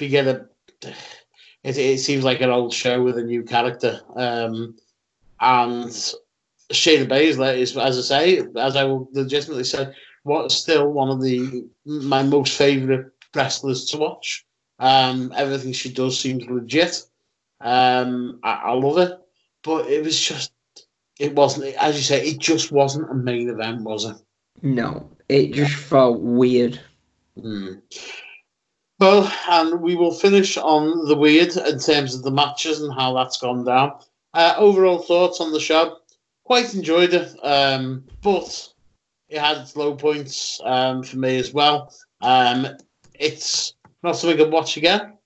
a. 0.01 0.47
It, 1.65 1.79
it 1.79 2.01
seems 2.01 2.25
like 2.25 2.41
an 2.41 2.51
old 2.51 2.73
show 2.73 3.03
with 3.03 3.19
a 3.19 3.23
new 3.23 3.45
character. 3.45 4.01
Um, 4.17 4.77
and 5.41 5.89
Shayna 6.73 7.09
Baszler 7.09 7.57
is, 7.57 7.77
as 7.77 7.99
I 7.99 8.03
say, 8.03 8.43
as 8.57 8.77
I 8.77 8.85
legitimately 8.85 9.65
said, 9.65 9.95
what 10.25 10.51
still 10.51 10.91
one 10.91 11.09
of 11.09 11.23
the 11.23 11.67
my 11.85 12.23
most 12.23 12.57
favourite 12.57 13.07
wrestlers 13.35 13.85
to 13.87 13.99
watch. 13.99 14.45
Um, 14.79 15.33
everything 15.37 15.73
she 15.73 15.93
does 15.93 16.19
seems 16.19 16.45
legit. 16.47 17.05
Um, 17.61 18.41
I, 18.43 18.53
I 18.53 18.73
love 18.73 18.99
it, 18.99 19.19
but 19.63 19.87
it 19.87 20.03
was 20.03 20.21
just 20.21 20.53
it 21.21 21.35
wasn't 21.35 21.75
as 21.77 21.97
you 21.97 22.03
say 22.03 22.27
it 22.27 22.41
just 22.41 22.73
wasn't 22.73 23.11
a 23.11 23.15
main 23.15 23.49
event 23.49 23.83
was 23.83 24.05
it 24.07 24.17
no. 24.63 25.11
It 25.29 25.53
just 25.53 25.75
felt 25.75 26.21
weird. 26.21 26.81
Hmm. 27.41 27.75
well 28.99 29.33
and 29.51 29.81
we 29.81 29.97
will 29.97 30.13
finish 30.13 30.57
on 30.59 31.07
the 31.09 31.17
weird 31.17 31.57
in 31.57 31.79
terms 31.79 32.15
of 32.15 32.23
the 32.23 32.31
matches 32.31 32.83
and 32.83 32.93
how 32.93 33.15
that's 33.15 33.39
gone 33.39 33.65
down. 33.65 33.99
Uh, 34.35 34.55
overall 34.59 34.99
thoughts 34.99 35.41
on 35.41 35.53
the 35.53 35.61
show? 35.61 35.99
Quite 36.45 36.75
enjoyed 36.75 37.15
it 37.15 37.35
um, 37.43 38.05
but 38.23 38.69
it 39.29 39.39
had 39.39 39.59
its 39.59 39.77
low 39.77 39.95
points 39.95 40.61
um, 40.65 41.03
for 41.03 41.17
me 41.17 41.39
as 41.39 41.53
well. 41.55 41.93
Um, 42.21 42.67
it's 43.15 43.75
not 44.03 44.17
something 44.17 44.41
I'd 44.41 44.53
watch 44.53 44.77
again 44.77 45.17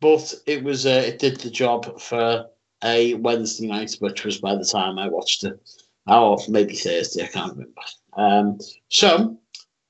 but 0.00 0.34
it 0.46 0.64
was 0.64 0.86
uh, 0.86 1.02
it 1.06 1.18
did 1.18 1.36
the 1.40 1.50
job 1.50 2.00
for 2.00 2.46
a 2.82 3.14
wednesday 3.14 3.66
night 3.66 3.94
which 4.00 4.24
was 4.24 4.40
by 4.40 4.54
the 4.54 4.64
time 4.64 4.98
i 4.98 5.08
watched 5.08 5.44
it. 5.44 5.60
Or 6.06 6.38
maybe 6.48 6.74
thursday 6.74 7.24
i 7.24 7.28
can't 7.28 7.52
remember. 7.52 7.82
Um, 8.16 8.58
so 8.88 9.38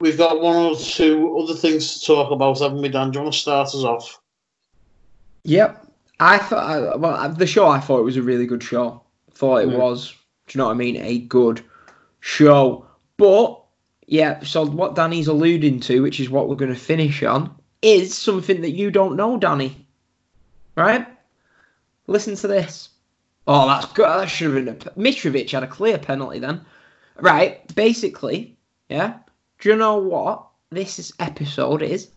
we've 0.00 0.18
got 0.18 0.40
one 0.40 0.56
or 0.56 0.76
two 0.76 1.38
other 1.38 1.54
things 1.54 2.00
to 2.00 2.06
talk 2.06 2.30
about, 2.30 2.58
haven't 2.58 2.80
we, 2.82 2.88
Dan? 2.88 3.10
Do 3.10 3.18
you 3.18 3.22
want 3.22 3.34
to 3.34 3.40
start 3.40 3.68
us 3.68 3.84
off? 3.84 4.20
Yep. 5.44 5.86
I 6.18 6.38
thought, 6.38 7.00
well, 7.00 7.32
the 7.32 7.46
show, 7.46 7.68
I 7.68 7.80
thought 7.80 8.00
it 8.00 8.04
was 8.04 8.16
a 8.16 8.22
really 8.22 8.46
good 8.46 8.62
show. 8.62 9.02
Thought 9.32 9.62
it 9.64 9.68
Mm. 9.68 9.78
was, 9.78 10.10
do 10.46 10.56
you 10.56 10.58
know 10.58 10.66
what 10.66 10.72
I 10.72 10.76
mean? 10.76 10.96
A 10.96 11.18
good 11.20 11.62
show. 12.20 12.86
But, 13.16 13.60
yeah, 14.06 14.42
so 14.42 14.66
what 14.66 14.96
Danny's 14.96 15.28
alluding 15.28 15.80
to, 15.80 16.02
which 16.02 16.20
is 16.20 16.28
what 16.28 16.48
we're 16.48 16.56
going 16.56 16.74
to 16.74 16.78
finish 16.78 17.22
on, 17.22 17.54
is 17.82 18.16
something 18.16 18.60
that 18.60 18.72
you 18.72 18.90
don't 18.90 19.16
know, 19.16 19.38
Danny. 19.38 19.86
Right? 20.76 21.06
Listen 22.06 22.34
to 22.36 22.48
this. 22.48 22.90
Oh, 23.46 23.66
that's 23.66 23.86
good. 23.92 24.06
That 24.06 24.28
should 24.28 24.54
have 24.54 24.64
been 24.64 24.68
a. 24.68 24.90
Mitrovic 24.98 25.50
had 25.50 25.62
a 25.62 25.66
clear 25.66 25.98
penalty 25.98 26.38
then. 26.38 26.60
Right. 27.18 27.74
Basically, 27.74 28.56
yeah. 28.88 29.14
Do 29.60 29.68
you 29.68 29.76
know 29.76 29.96
what 29.96 30.46
this 30.70 31.12
episode 31.18 31.82
is? 31.82 32.08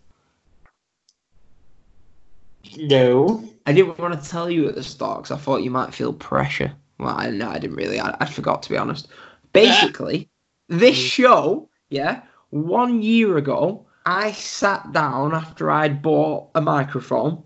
No. 2.78 3.44
I 3.66 3.74
didn't 3.74 4.00
want 4.00 4.22
to 4.22 4.30
tell 4.30 4.50
you 4.50 4.68
at 4.68 4.76
the 4.76 4.84
start 4.84 5.24
because 5.24 5.38
I 5.38 5.42
thought 5.42 5.64
you 5.64 5.72
might 5.72 5.94
feel 5.94 6.14
pressure. 6.14 6.74
Well, 7.00 7.16
I 7.18 7.30
no, 7.30 7.50
I 7.50 7.60
didn't 7.60 7.76
really. 7.76 8.00
I, 8.00 8.16
I 8.20 8.26
forgot 8.26 8.64
to 8.64 8.70
be 8.70 8.78
honest. 8.78 9.08
Basically, 9.52 10.30
this 10.70 10.96
show, 10.96 11.70
yeah, 11.90 12.22
one 12.50 13.02
year 13.02 13.38
ago, 13.38 13.86
I 14.06 14.32
sat 14.32 14.92
down 14.92 15.34
after 15.34 15.70
I'd 15.70 16.02
bought 16.02 16.50
a 16.56 16.62
microphone, 16.62 17.44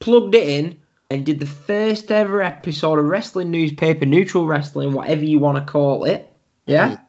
plugged 0.00 0.34
it 0.34 0.48
in, 0.48 0.78
and 1.10 1.24
did 1.24 1.38
the 1.38 1.46
first 1.46 2.10
ever 2.10 2.42
episode 2.42 2.98
of 2.98 3.04
Wrestling 3.04 3.50
Newspaper, 3.50 4.06
Neutral 4.06 4.46
Wrestling, 4.46 4.92
whatever 4.92 5.24
you 5.24 5.38
want 5.38 5.64
to 5.64 5.72
call 5.72 6.04
it. 6.04 6.32
Yeah, 6.66 6.96
mm. 6.96 7.00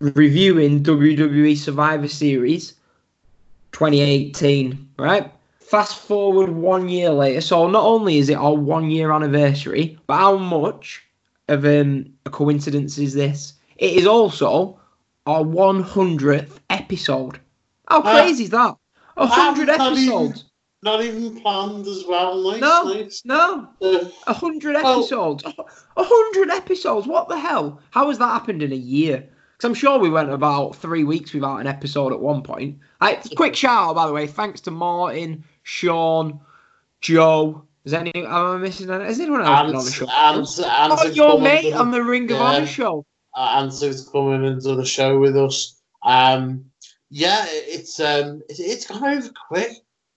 Reviewing 0.00 0.82
WWE 0.82 1.56
Survivor 1.56 2.08
Series 2.08 2.74
2018. 3.72 4.88
Right. 4.98 5.30
Fast 5.60 5.98
forward 5.98 6.50
one 6.50 6.88
year 6.88 7.10
later, 7.10 7.40
so 7.40 7.66
not 7.68 7.82
only 7.84 8.18
is 8.18 8.28
it 8.28 8.34
our 8.36 8.54
one 8.54 8.88
year 8.90 9.10
anniversary, 9.10 9.98
but 10.06 10.16
how 10.16 10.36
much 10.36 11.02
of 11.48 11.64
um, 11.64 12.06
a 12.24 12.30
coincidence 12.30 12.98
is 12.98 13.14
this? 13.14 13.54
It 13.76 13.94
is 13.94 14.06
also 14.06 14.78
our 15.26 15.42
100th 15.42 16.58
episode. 16.70 17.40
How 17.88 18.00
Ah. 18.02 18.14
crazy 18.22 18.44
is 18.44 18.50
that? 18.50 18.76
A 19.16 19.26
hundred 19.26 19.66
not 19.66 19.80
even- 19.92 19.92
episodes. 20.04 20.44
Not 20.82 21.02
even 21.02 21.40
planned 21.40 21.86
as 21.86 22.04
well. 22.06 22.40
Nice, 22.52 22.60
No. 22.60 22.82
nice. 22.84 23.22
No, 23.24 23.68
Uh, 23.82 24.04
a 24.28 24.32
hundred 24.34 24.76
episodes. 24.76 25.42
A 25.44 26.04
hundred 26.04 26.50
episodes. 26.50 27.08
What 27.08 27.28
the 27.28 27.38
hell? 27.38 27.80
How 27.90 28.06
has 28.08 28.18
that 28.18 28.28
happened 28.28 28.62
in 28.62 28.72
a 28.72 28.76
year? 28.76 29.28
Because 29.56 29.68
I'm 29.68 29.74
sure 29.74 29.98
we 29.98 30.10
went 30.10 30.30
about 30.30 30.76
three 30.76 31.04
weeks 31.04 31.32
without 31.32 31.58
an 31.58 31.66
episode 31.66 32.12
at 32.12 32.20
one 32.20 32.42
point. 32.42 32.78
Like, 33.00 33.22
quick 33.36 33.56
shout 33.56 33.88
out, 33.90 33.94
by 33.96 34.06
the 34.06 34.12
way. 34.12 34.26
Thanks 34.26 34.60
to 34.62 34.70
Martin, 34.70 35.44
Sean, 35.62 36.40
Joe. 37.00 37.62
Is 37.84 37.94
any? 37.94 38.12
Am 38.14 38.26
I 38.26 38.56
missing? 38.58 38.90
any- 38.90 39.04
Has 39.04 39.18
anyone 39.20 39.40
else 39.42 39.48
and, 39.60 39.68
been 39.68 39.76
on 39.76 39.84
the 39.84 39.90
show? 39.92 40.06
and, 40.10 40.38
and 40.38 40.92
oh, 40.92 41.06
your 41.12 41.40
mate 41.40 41.72
on 41.72 41.90
the 41.90 42.02
Ring 42.02 42.24
of 42.24 42.30
Yeah. 42.38 42.42
Honor 42.42 42.66
show. 42.66 43.06
uh, 43.34 43.54
and 43.62 43.72
to 43.72 43.94
come 44.12 44.32
in 44.32 44.44
and 44.44 44.60
the 44.60 44.84
show 44.84 45.18
with 45.18 45.36
us. 45.36 45.80
Um, 46.02 46.66
yeah, 47.10 47.44
it's 47.48 48.00
um, 48.00 48.42
it, 48.48 48.58
it's 48.58 48.86
gone 48.86 49.04
over 49.04 49.30
quick, 49.48 49.70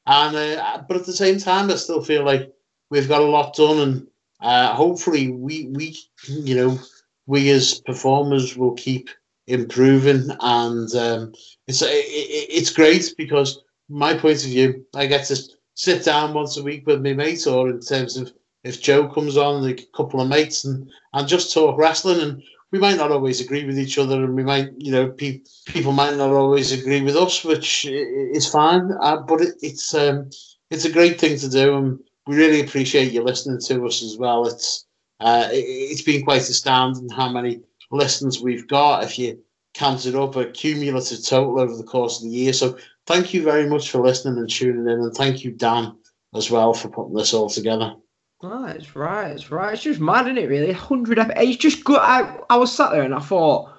and 0.08 0.36
uh, 0.36 0.82
but 0.88 0.98
at 0.98 1.06
the 1.06 1.14
same 1.14 1.38
time, 1.38 1.70
I 1.70 1.76
still 1.76 2.02
feel 2.04 2.26
like 2.26 2.52
we've 2.90 3.08
got 3.08 3.22
a 3.22 3.26
lot 3.26 3.56
done, 3.56 3.78
and 3.80 4.08
uh, 4.42 4.74
hopefully, 4.74 5.30
we 5.30 5.68
we 5.68 5.96
you 6.28 6.56
know 6.56 6.80
we 7.28 7.50
as 7.52 7.80
performers 7.82 8.58
will 8.58 8.74
keep 8.74 9.10
improving, 9.50 10.30
and 10.40 10.94
um, 10.96 11.34
it's 11.68 11.82
it, 11.82 11.88
it, 11.88 12.48
it's 12.50 12.72
great 12.72 13.14
because 13.18 13.64
my 13.90 14.14
point 14.14 14.44
of 14.44 14.50
view, 14.50 14.86
I 14.96 15.06
get 15.08 15.26
to 15.28 15.38
sit 15.74 16.06
down 16.06 16.34
once 16.34 16.58
a 16.58 16.64
week 16.64 16.86
with 16.86 17.04
my 17.04 17.14
mate, 17.14 17.46
or 17.48 17.70
in 17.70 17.80
terms 17.80 18.18
of 18.18 18.32
if 18.64 18.82
Joe 18.82 19.08
comes 19.08 19.38
on, 19.38 19.68
a 19.68 19.74
couple 19.96 20.22
of 20.22 20.30
mates, 20.30 20.66
and 20.66 20.90
and 21.14 21.28
just 21.28 21.54
talk 21.54 21.78
wrestling 21.78 22.22
and 22.22 22.44
we 22.72 22.80
might 22.80 22.98
not 22.98 23.12
always 23.12 23.42
agree 23.42 23.66
with 23.66 23.80
each 23.80 23.98
other, 23.98 24.24
and 24.24 24.36
we 24.36 24.44
might, 24.44 24.70
you 24.78 24.92
know, 24.92 25.10
pe- 25.10 25.42
people 25.66 25.92
might 25.92 26.16
not 26.16 26.32
always 26.32 26.72
agree 26.72 27.02
with 27.02 27.16
us, 27.16 27.44
which 27.44 27.86
is 27.86 28.48
fine. 28.48 28.92
Uh, 29.02 29.18
but 29.18 29.42
it, 29.42 29.56
it's 29.62 29.94
um, 29.94 30.30
it's 30.70 30.86
a 30.86 30.92
great 30.92 31.20
thing 31.20 31.38
to 31.38 31.50
do, 31.50 31.76
and 31.76 32.00
we 32.28 32.38
really 32.38 32.62
appreciate 32.62 33.12
you 33.12 33.24
listening 33.24 33.60
to 33.62 33.86
us 33.86 34.04
as 34.04 34.18
well. 34.18 34.46
It's 34.48 34.86
uh, 35.20 35.50
it, 35.52 35.66
it's 35.66 36.04
been 36.04 36.24
quite 36.24 36.42
astounding 36.42 37.10
how 37.10 37.30
many 37.30 37.62
listens 37.92 38.40
we've 38.40 38.68
got. 38.68 39.04
If 39.04 39.20
you 39.20 39.44
count 39.74 40.06
it 40.06 40.16
up, 40.16 40.36
a 40.36 40.46
cumulative 40.46 41.26
total 41.26 41.60
over 41.60 41.76
the 41.76 41.84
course 41.84 42.18
of 42.18 42.24
the 42.24 42.36
year. 42.36 42.54
So 42.54 42.78
thank 43.06 43.34
you 43.34 43.44
very 43.44 43.68
much 43.68 43.90
for 43.90 44.00
listening 44.00 44.38
and 44.38 44.50
tuning 44.50 44.88
in, 44.88 45.00
and 45.00 45.14
thank 45.14 45.44
you, 45.44 45.52
Dan, 45.52 45.96
as 46.36 46.52
well, 46.52 46.74
for 46.74 46.90
putting 46.90 47.14
this 47.14 47.34
all 47.34 47.50
together. 47.50 47.96
Right, 48.42 48.78
it's 48.78 48.96
right, 48.96 49.32
it's 49.32 49.52
right. 49.52 49.74
It's 49.74 49.84
just 49.84 50.00
mad, 50.00 50.26
isn't 50.26 50.38
it? 50.38 50.48
Really, 50.48 50.72
hundred. 50.72 51.20
Ep- 51.20 51.34
it's 51.36 51.58
just 51.58 51.84
good. 51.84 52.00
I 52.00 52.40
I 52.50 52.56
was 52.56 52.74
sat 52.74 52.92
there 52.92 53.04
and 53.04 53.14
I 53.14 53.20
thought, 53.20 53.70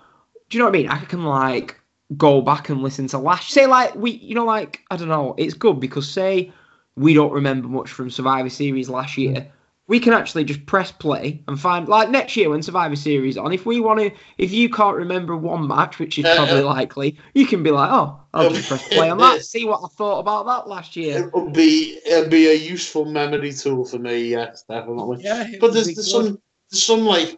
do 0.51 0.59
you 0.59 0.63
know 0.63 0.67
what 0.67 0.77
I 0.77 0.79
mean? 0.79 0.89
I 0.89 0.99
can 1.05 1.25
like 1.25 1.81
go 2.17 2.43
back 2.43 2.69
and 2.69 2.83
listen 2.83 3.07
to 3.09 3.19
last. 3.19 3.51
Say 3.51 3.67
like 3.67 3.95
we, 3.95 4.11
you 4.11 4.35
know, 4.35 4.45
like 4.45 4.81
I 4.91 4.97
don't 4.97 5.09
know. 5.09 5.35
It's 5.39 5.55
good 5.55 5.81
because 5.81 6.11
say 6.11 6.53
we 6.97 7.15
don't 7.15 7.33
remember 7.33 7.69
much 7.69 7.91
from 7.91 8.11
Survivor 8.11 8.51
Series 8.51 8.91
last 8.91 9.17
year. 9.17 9.51
We 9.91 9.99
can 9.99 10.13
actually 10.13 10.45
just 10.45 10.65
press 10.67 10.93
play 10.93 11.43
and 11.49 11.61
find 11.61 11.89
like 11.89 12.11
next 12.11 12.37
year 12.37 12.51
when 12.51 12.63
Survivor 12.63 12.95
Series 12.95 13.37
on. 13.37 13.53
If 13.53 13.67
we 13.67 13.81
want 13.81 13.99
to, 13.99 14.13
if 14.39 14.53
you 14.53 14.71
can't 14.71 14.97
remember 14.97 15.37
one 15.37 15.67
match, 15.67 15.99
which 15.99 16.17
is 16.17 16.25
Uh, 16.25 16.37
probably 16.37 16.63
likely, 16.63 17.19
you 17.35 17.45
can 17.45 17.65
be 17.65 17.73
like, 17.73 17.91
oh, 17.91 18.21
I'll 18.33 18.51
just 18.51 18.69
press 18.69 18.87
play 18.87 19.11
on 19.11 19.19
that. 19.19 19.45
See 19.45 19.65
what 19.65 19.81
I 19.85 19.89
thought 19.99 20.21
about 20.21 20.47
that 20.47 20.69
last 20.69 20.95
year. 20.95 21.27
It 21.27 21.35
would 21.35 21.53
be 21.53 21.99
it'd 22.07 22.31
be 22.31 22.47
a 22.47 22.55
useful 22.55 23.05
memory 23.05 23.53
tool 23.53 23.85
for 23.85 23.99
me, 23.99 24.29
yes, 24.29 24.63
definitely. 24.69 25.25
Yeah, 25.25 25.49
but 25.61 25.73
there's, 25.73 25.89
be 25.89 25.95
there's 25.95 26.13
some 26.13 26.41
there's 26.71 26.85
some 26.85 27.05
like 27.05 27.37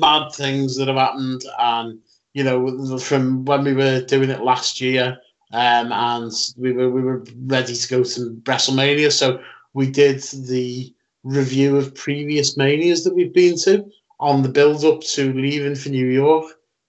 bad 0.00 0.30
things 0.32 0.76
that 0.76 0.86
have 0.86 0.96
happened, 0.96 1.42
and 1.58 1.98
you 2.34 2.44
know 2.44 2.98
from 3.00 3.44
when 3.44 3.64
we 3.64 3.74
were 3.74 4.02
doing 4.02 4.30
it 4.30 4.42
last 4.42 4.80
year, 4.80 5.18
um, 5.52 5.90
and 5.90 6.32
we 6.56 6.72
were 6.72 6.88
we 6.88 7.02
were 7.02 7.24
ready 7.46 7.74
to 7.74 7.88
go 7.88 8.04
to 8.04 8.40
WrestleMania, 8.44 9.10
so 9.10 9.40
we 9.74 9.90
did 9.90 10.22
the 10.46 10.94
review 11.28 11.76
of 11.76 11.94
previous 11.94 12.56
manias 12.56 13.04
that 13.04 13.14
we've 13.14 13.34
been 13.34 13.56
to 13.58 13.84
on 14.20 14.42
the 14.42 14.48
build 14.48 14.84
up 14.84 15.00
to 15.02 15.32
leaving 15.32 15.74
for 15.76 15.90
New 15.90 16.06
York, 16.06 16.46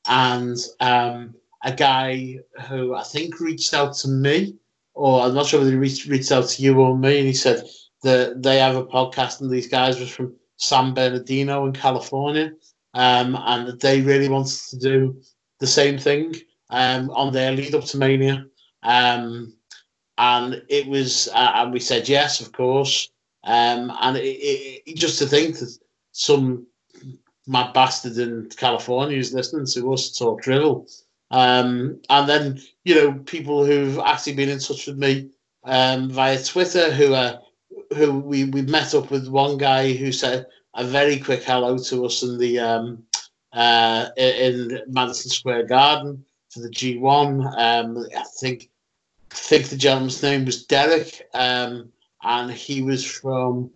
and 0.08 0.58
um, 0.80 1.36
a 1.64 1.74
guy 1.74 2.40
who 2.68 2.96
I 2.96 3.04
think 3.04 3.40
reached 3.40 3.74
out 3.74 3.94
to 3.98 4.08
me, 4.08 4.56
or 4.94 5.22
I'm 5.22 5.36
not 5.36 5.46
sure 5.46 5.60
whether 5.60 5.72
he 5.72 5.78
reached, 5.78 6.08
reached 6.08 6.32
out 6.32 6.48
to 6.48 6.62
you 6.62 6.80
or 6.80 6.98
me, 6.98 7.20
and 7.20 7.28
he 7.28 7.34
said 7.34 7.64
that 8.04 8.42
they 8.42 8.58
have 8.60 8.76
a 8.76 8.86
podcast, 8.86 9.42
and 9.42 9.52
these 9.52 9.68
guys 9.68 10.00
were 10.00 10.06
from 10.06 10.34
San 10.58 10.94
Bernardino 10.94 11.66
in 11.66 11.74
California, 11.74 12.54
um, 12.94 13.38
and 13.46 13.68
that 13.68 13.80
they 13.80 14.02
really 14.02 14.30
wanted 14.30 14.60
to 14.70 14.78
do 14.78 15.22
the 15.60 15.68
same 15.68 15.98
thing 16.00 16.34
um, 16.70 17.10
on 17.12 17.32
their 17.34 17.52
lead 17.52 17.76
up 17.76 17.86
to 17.86 17.98
Mania. 17.98 18.46
Um, 18.84 19.54
and 20.18 20.62
it 20.68 20.88
was, 20.88 21.30
uh, 21.34 21.52
and 21.56 21.74
we 21.74 21.80
said 21.80 22.10
yes, 22.10 22.42
of 22.42 22.52
course. 22.52 23.10
Um, 23.44 23.92
and 24.02 24.18
it, 24.18 24.22
it, 24.22 24.84
it, 24.86 24.96
just 24.96 25.20
to 25.20 25.26
think 25.26 25.60
that 25.60 25.78
some 26.12 26.68
mad 27.48 27.74
bastard 27.74 28.18
in 28.18 28.50
California 28.50 29.18
is 29.18 29.34
listening 29.34 29.66
to 29.68 29.94
us 29.94 30.18
talk 30.18 30.42
drivel. 30.42 30.88
Um, 31.32 32.02
and 32.10 32.28
then, 32.28 32.62
you 32.84 32.96
know, 32.96 33.14
people 33.14 33.64
who've 33.64 34.00
actually 34.00 34.34
been 34.34 34.50
in 34.50 34.60
touch 34.60 34.88
with 34.88 34.98
me 34.98 35.30
um, 35.64 36.10
via 36.10 36.42
Twitter 36.42 36.92
who 36.92 37.14
are 37.14 37.40
who 37.96 38.20
we, 38.20 38.46
we 38.46 38.62
met 38.64 38.94
up 38.94 39.12
with 39.12 39.28
one 39.28 39.58
guy 39.58 39.94
who 39.94 40.12
said 40.12 40.46
a 40.76 40.84
very 40.84 41.20
quick 41.20 41.44
hello 41.44 41.78
to 41.78 42.06
us 42.06 42.24
in 42.24 42.38
the 42.38 42.60
um, 42.60 43.04
uh, 43.54 44.10
in 44.18 44.82
Madison 44.88 45.32
Square 45.32 45.66
Garden 45.66 46.24
for 46.50 46.60
the 46.62 46.70
G1. 46.70 47.58
Um, 47.58 48.06
I 48.16 48.24
think 48.40 48.70
I 49.32 49.36
think 49.36 49.68
the 49.68 49.78
gentleman's 49.78 50.22
name 50.22 50.46
was 50.46 50.66
Derek, 50.66 51.28
um, 51.34 51.92
and 52.24 52.52
he 52.52 52.82
was 52.82 53.04
from 53.06 53.70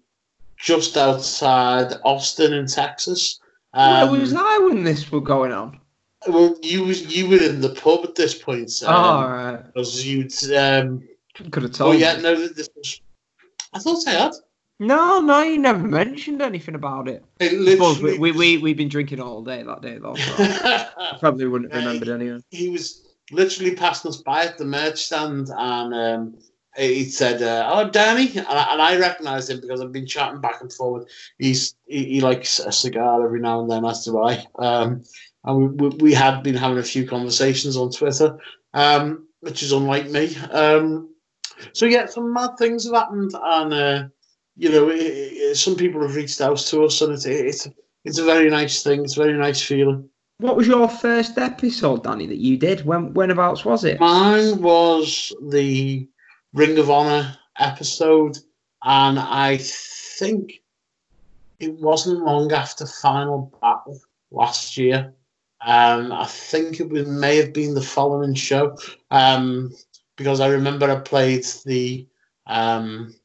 just 0.57 0.97
outside 0.97 1.93
Austin 2.03 2.53
in 2.53 2.67
Texas. 2.67 3.39
Um, 3.73 4.11
Where 4.11 4.21
was 4.21 4.33
I 4.33 4.57
when 4.59 4.83
this 4.83 5.11
was 5.11 5.23
going 5.23 5.51
on? 5.51 5.79
Well, 6.27 6.55
you 6.61 6.83
was 6.85 7.13
you 7.15 7.27
were 7.29 7.41
in 7.43 7.59
the 7.61 7.69
pub 7.75 8.01
at 8.03 8.15
this 8.15 8.33
point. 8.37 8.71
oh, 8.83 8.87
Um, 8.87 8.95
all 8.95 9.27
right. 9.29 9.65
because 9.73 10.05
you'd 10.07 10.31
um, 10.55 11.03
Could 11.51 11.63
have 11.63 11.71
told. 11.73 11.95
oh 11.95 11.97
yeah 11.97 12.15
me. 12.15 12.21
no 12.23 12.47
this 12.47 12.69
was 12.75 13.01
I 13.73 13.79
thought 13.79 14.07
I 14.07 14.11
had. 14.11 14.31
No, 14.79 15.19
no, 15.21 15.41
you 15.41 15.59
never 15.59 15.79
mentioned 15.83 16.41
anything 16.41 16.75
about 16.75 17.07
it. 17.07 17.23
It 17.39 18.01
we, 18.01 18.17
we, 18.17 18.31
we, 18.31 18.57
we've 18.57 18.77
been 18.77 18.89
drinking 18.89 19.19
all 19.21 19.41
day 19.43 19.63
that 19.63 19.81
day, 19.81 19.97
though. 19.97 20.15
So 20.15 20.33
I 20.37 21.17
probably 21.19 21.47
wouldn't 21.47 21.71
have 21.73 21.83
remembered 21.85 22.09
anyway. 22.09 22.39
he 22.49 22.69
was 22.69 23.07
literally 23.31 23.75
passing 23.75 24.09
us 24.09 24.17
by 24.17 24.45
at 24.45 24.57
the 24.57 24.65
merch 24.65 25.03
stand 25.05 25.49
and 25.55 25.93
um, 25.93 26.37
he 26.75 27.05
said, 27.05 27.41
uh, 27.41 27.69
"Oh, 27.71 27.89
Danny," 27.89 28.29
and 28.35 28.47
I, 28.47 28.73
and 28.73 28.81
I 28.81 28.97
recognised 28.97 29.49
him 29.49 29.61
because 29.61 29.81
I've 29.81 29.91
been 29.91 30.07
chatting 30.07 30.41
back 30.41 30.61
and 30.61 30.71
forward. 30.71 31.07
He's 31.37 31.75
he, 31.85 32.05
he 32.05 32.21
likes 32.21 32.59
a 32.59 32.71
cigar 32.71 33.23
every 33.23 33.39
now 33.39 33.61
and 33.61 33.69
then, 33.69 33.85
as 33.85 34.05
do 34.05 34.21
I. 34.21 34.45
Um, 34.57 35.03
and 35.43 35.79
we, 35.79 35.89
we, 35.89 36.13
had 36.13 36.41
been 36.41 36.55
having 36.55 36.77
a 36.77 36.83
few 36.83 37.07
conversations 37.07 37.77
on 37.77 37.91
Twitter, 37.91 38.37
um, 38.73 39.27
which 39.41 39.61
is 39.61 39.71
unlike 39.71 40.09
me. 40.09 40.35
Um, 40.51 41.13
so 41.73 41.85
yeah, 41.85 42.05
some 42.07 42.33
mad 42.33 42.51
things 42.57 42.85
have 42.85 42.95
happened, 42.95 43.31
and 43.33 43.73
uh, 43.73 44.03
you 44.57 44.69
know, 44.69 44.89
it, 44.89 44.97
it, 44.97 45.57
some 45.57 45.75
people 45.75 46.01
have 46.01 46.15
reached 46.15 46.41
out 46.41 46.57
to 46.57 46.85
us, 46.85 47.01
and 47.01 47.13
it's 47.13 47.25
it's 47.25 47.67
it's 48.03 48.17
a 48.17 48.25
very 48.25 48.49
nice 48.49 48.83
thing. 48.83 49.03
It's 49.03 49.17
a 49.17 49.23
very 49.23 49.37
nice 49.37 49.61
feeling. 49.61 50.09
What 50.39 50.57
was 50.57 50.67
your 50.67 50.89
first 50.89 51.37
episode, 51.37 52.03
Danny, 52.03 52.25
that 52.25 52.37
you 52.37 52.57
did? 52.57 52.85
When 52.85 53.13
whenabouts 53.13 53.63
was 53.63 53.85
it? 53.85 53.99
Mine 53.99 54.61
was 54.61 55.31
the 55.49 56.07
Ring 56.53 56.77
of 56.77 56.89
Honor 56.89 57.37
episode, 57.59 58.37
and 58.83 59.19
I 59.19 59.57
think 59.57 60.61
it 61.59 61.73
wasn't 61.79 62.25
long 62.25 62.51
after 62.51 62.85
Final 62.85 63.51
Battle 63.61 63.99
last 64.31 64.77
year. 64.77 65.13
Um, 65.65 66.11
I 66.11 66.25
think 66.25 66.79
it 66.79 66.89
may 67.07 67.37
have 67.37 67.53
been 67.53 67.73
the 67.73 67.81
following 67.81 68.33
show, 68.33 68.77
um, 69.11 69.73
because 70.17 70.39
I 70.39 70.49
remember 70.49 70.91
I 70.91 70.99
played 70.99 71.45
the 71.65 72.05
um, 72.47 73.15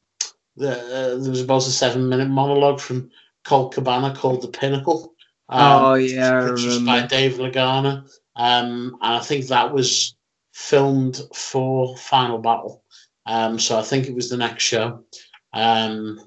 the 0.55 0.71
uh, 0.71 1.17
there 1.21 1.29
was 1.29 1.41
about 1.41 1.67
a 1.67 1.71
seven 1.71 2.07
minute 2.07 2.29
monologue 2.29 2.79
from 2.79 3.11
Colt 3.43 3.73
Cabana 3.73 4.15
called 4.15 4.41
The 4.41 4.47
Pinnacle. 4.47 5.13
Um, 5.49 5.83
oh 5.83 5.93
yeah, 5.95 6.41
produced 6.41 6.85
by. 6.85 7.05
Dave 7.05 7.33
Lagana. 7.33 8.09
Um, 8.35 8.97
and 9.01 9.15
I 9.15 9.19
think 9.19 9.47
that 9.47 9.73
was 9.73 10.15
filmed 10.53 11.21
for 11.33 11.97
Final 11.97 12.37
Battle. 12.37 12.83
Um, 13.35 13.59
so 13.59 13.77
I 13.77 13.83
think 13.83 14.07
it 14.07 14.15
was 14.15 14.29
the 14.29 14.37
next 14.37 14.63
show. 14.63 15.03
Um, 15.53 16.19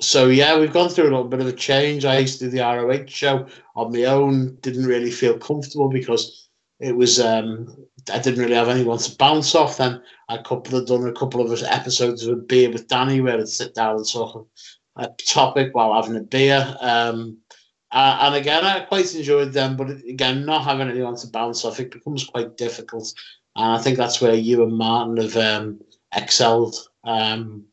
so 0.00 0.28
yeah, 0.28 0.58
we've 0.58 0.72
gone 0.72 0.88
through 0.88 1.08
a 1.08 1.12
little 1.14 1.32
bit 1.32 1.40
of 1.40 1.46
a 1.46 1.52
change. 1.68 2.04
I 2.04 2.18
used 2.18 2.38
to 2.38 2.46
do 2.46 2.50
the 2.50 2.64
ROH 2.64 3.06
show 3.08 3.46
on 3.74 3.92
my 3.92 4.04
own. 4.04 4.56
Didn't 4.60 4.86
really 4.86 5.10
feel 5.10 5.38
comfortable 5.38 5.88
because 5.88 6.48
it 6.80 6.94
was 6.96 7.18
um, 7.20 7.76
I 8.12 8.18
didn't 8.18 8.40
really 8.40 8.60
have 8.62 8.68
anyone 8.68 8.98
to 8.98 9.16
bounce 9.16 9.54
off. 9.54 9.76
Then 9.76 10.02
I 10.28 10.38
couple 10.38 10.78
of 10.78 10.86
done 10.86 11.06
a 11.06 11.12
couple 11.12 11.40
of 11.40 11.62
episodes 11.62 12.26
of 12.26 12.38
a 12.38 12.40
beer 12.40 12.70
with 12.70 12.88
Danny 12.88 13.20
where 13.20 13.38
I'd 13.38 13.48
sit 13.48 13.74
down 13.74 13.96
and 13.96 14.08
talk 14.08 14.48
a 14.96 15.08
topic 15.26 15.74
while 15.74 15.94
having 15.94 16.16
a 16.16 16.22
beer. 16.22 16.76
Um, 16.80 17.38
Uh, 17.92 18.18
and 18.22 18.34
again, 18.34 18.64
I 18.64 18.80
quite 18.80 19.14
enjoyed 19.14 19.52
them, 19.52 19.76
but 19.76 19.88
again, 19.90 20.44
not 20.44 20.64
having 20.64 20.88
anyone 20.90 21.16
to 21.16 21.28
bounce 21.28 21.64
off, 21.64 21.80
it 21.80 21.92
becomes 21.92 22.24
quite 22.24 22.56
difficult. 22.56 23.14
And 23.54 23.72
I 23.76 23.78
think 23.78 23.96
that's 23.96 24.20
where 24.20 24.34
you 24.34 24.62
and 24.64 24.76
Martin 24.76 25.16
have 25.16 25.36
um, 25.36 25.80
excelled. 26.16 26.76
Um, 27.04 27.64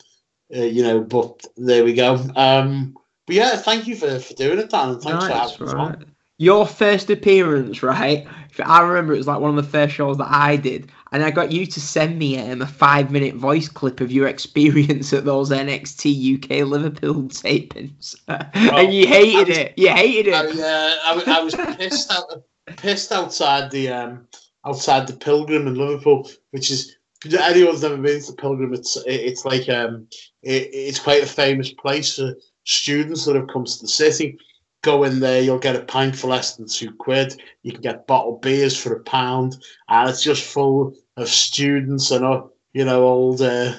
uh, 0.56 0.60
you 0.60 0.84
know, 0.84 1.02
but 1.02 1.46
there 1.58 1.84
we 1.84 1.94
go. 1.94 2.16
Um, 2.36 2.96
but 3.26 3.36
yeah, 3.36 3.56
thank 3.56 3.88
you 3.88 3.96
for, 3.96 4.20
for 4.20 4.34
doing 4.34 4.60
it, 4.60 4.70
Dan. 4.70 4.90
And 4.90 5.02
thanks 5.02 5.26
Nice, 5.26 5.56
for 5.56 5.66
having 5.66 5.78
right. 5.78 5.96
us 5.96 5.96
on. 5.96 6.16
Your 6.38 6.66
first 6.66 7.10
appearance, 7.10 7.82
right? 7.82 8.28
I 8.64 8.82
remember 8.82 9.14
it 9.14 9.18
was 9.18 9.28
like 9.28 9.40
one 9.40 9.50
of 9.50 9.56
the 9.56 9.72
first 9.72 9.96
shows 9.96 10.18
that 10.18 10.28
I 10.30 10.58
did, 10.58 10.92
and 11.12 11.24
I 11.24 11.32
got 11.32 11.52
you 11.52 11.66
to 11.66 11.82
send 11.82 12.20
me 12.20 12.38
um, 12.40 12.62
a 12.62 12.68
five 12.68 13.12
minute 13.12 13.36
voice 13.36 13.70
clip 13.70 14.02
of 14.02 14.12
your 14.12 14.28
experience 14.36 15.14
at 15.14 15.26
those 15.26 15.52
NXT 15.52 16.36
UK 16.36 16.68
Liverpool 16.68 17.24
tapings, 17.30 18.16
and 18.28 18.94
you 18.94 19.08
hated 19.08 19.48
was- 19.48 19.58
it. 19.58 19.74
You 19.78 19.90
hated 19.90 20.34
I, 20.34 20.46
it. 20.46 20.60
uh, 20.60 21.32
I, 21.32 21.40
I 21.40 21.44
was 21.44 21.56
pissed 21.56 22.12
out, 22.12 22.44
pissed 22.78 23.12
outside 23.12 23.72
the 23.72 23.90
um, 23.90 24.28
outside 24.66 25.08
the 25.08 25.14
Pilgrim 25.14 25.68
in 25.68 25.76
Liverpool, 25.76 26.30
which 26.52 26.72
is 26.72 26.96
anyone's 27.32 27.82
never 27.82 27.98
been 27.98 28.22
to 28.22 28.34
Pilgrim. 28.34 28.74
It's 28.74 28.98
it's 29.06 29.46
like 29.46 29.70
um, 29.70 30.08
it, 30.42 30.70
it's 30.74 31.00
quite 31.00 31.24
a 31.24 31.28
famous 31.28 31.72
place 31.74 32.16
for 32.16 32.36
students 32.66 33.26
that 33.26 33.36
have 33.36 33.48
come 33.48 33.66
to 33.66 33.82
the 33.82 33.88
city. 33.88 34.38
Go 34.82 35.04
in 35.04 35.22
there, 35.22 35.42
you'll 35.42 35.60
get 35.60 35.78
a 35.78 35.84
pint 35.84 36.16
for 36.16 36.28
less 36.28 36.58
than 36.58 36.68
two 36.68 36.92
quid. 36.94 37.42
You 37.64 37.72
can 37.72 37.82
get 37.82 38.06
bottled 38.06 38.42
beers 38.42 38.76
for 38.76 38.94
a 38.94 39.04
pound, 39.04 39.56
and 39.88 40.10
it's 40.10 40.24
just 40.24 40.44
full 40.44 40.94
of 41.16 41.30
students 41.30 42.12
and 42.12 42.26
uh, 42.26 42.44
you 42.74 42.84
know 42.84 43.04
old, 43.08 43.42
uh, 43.42 43.74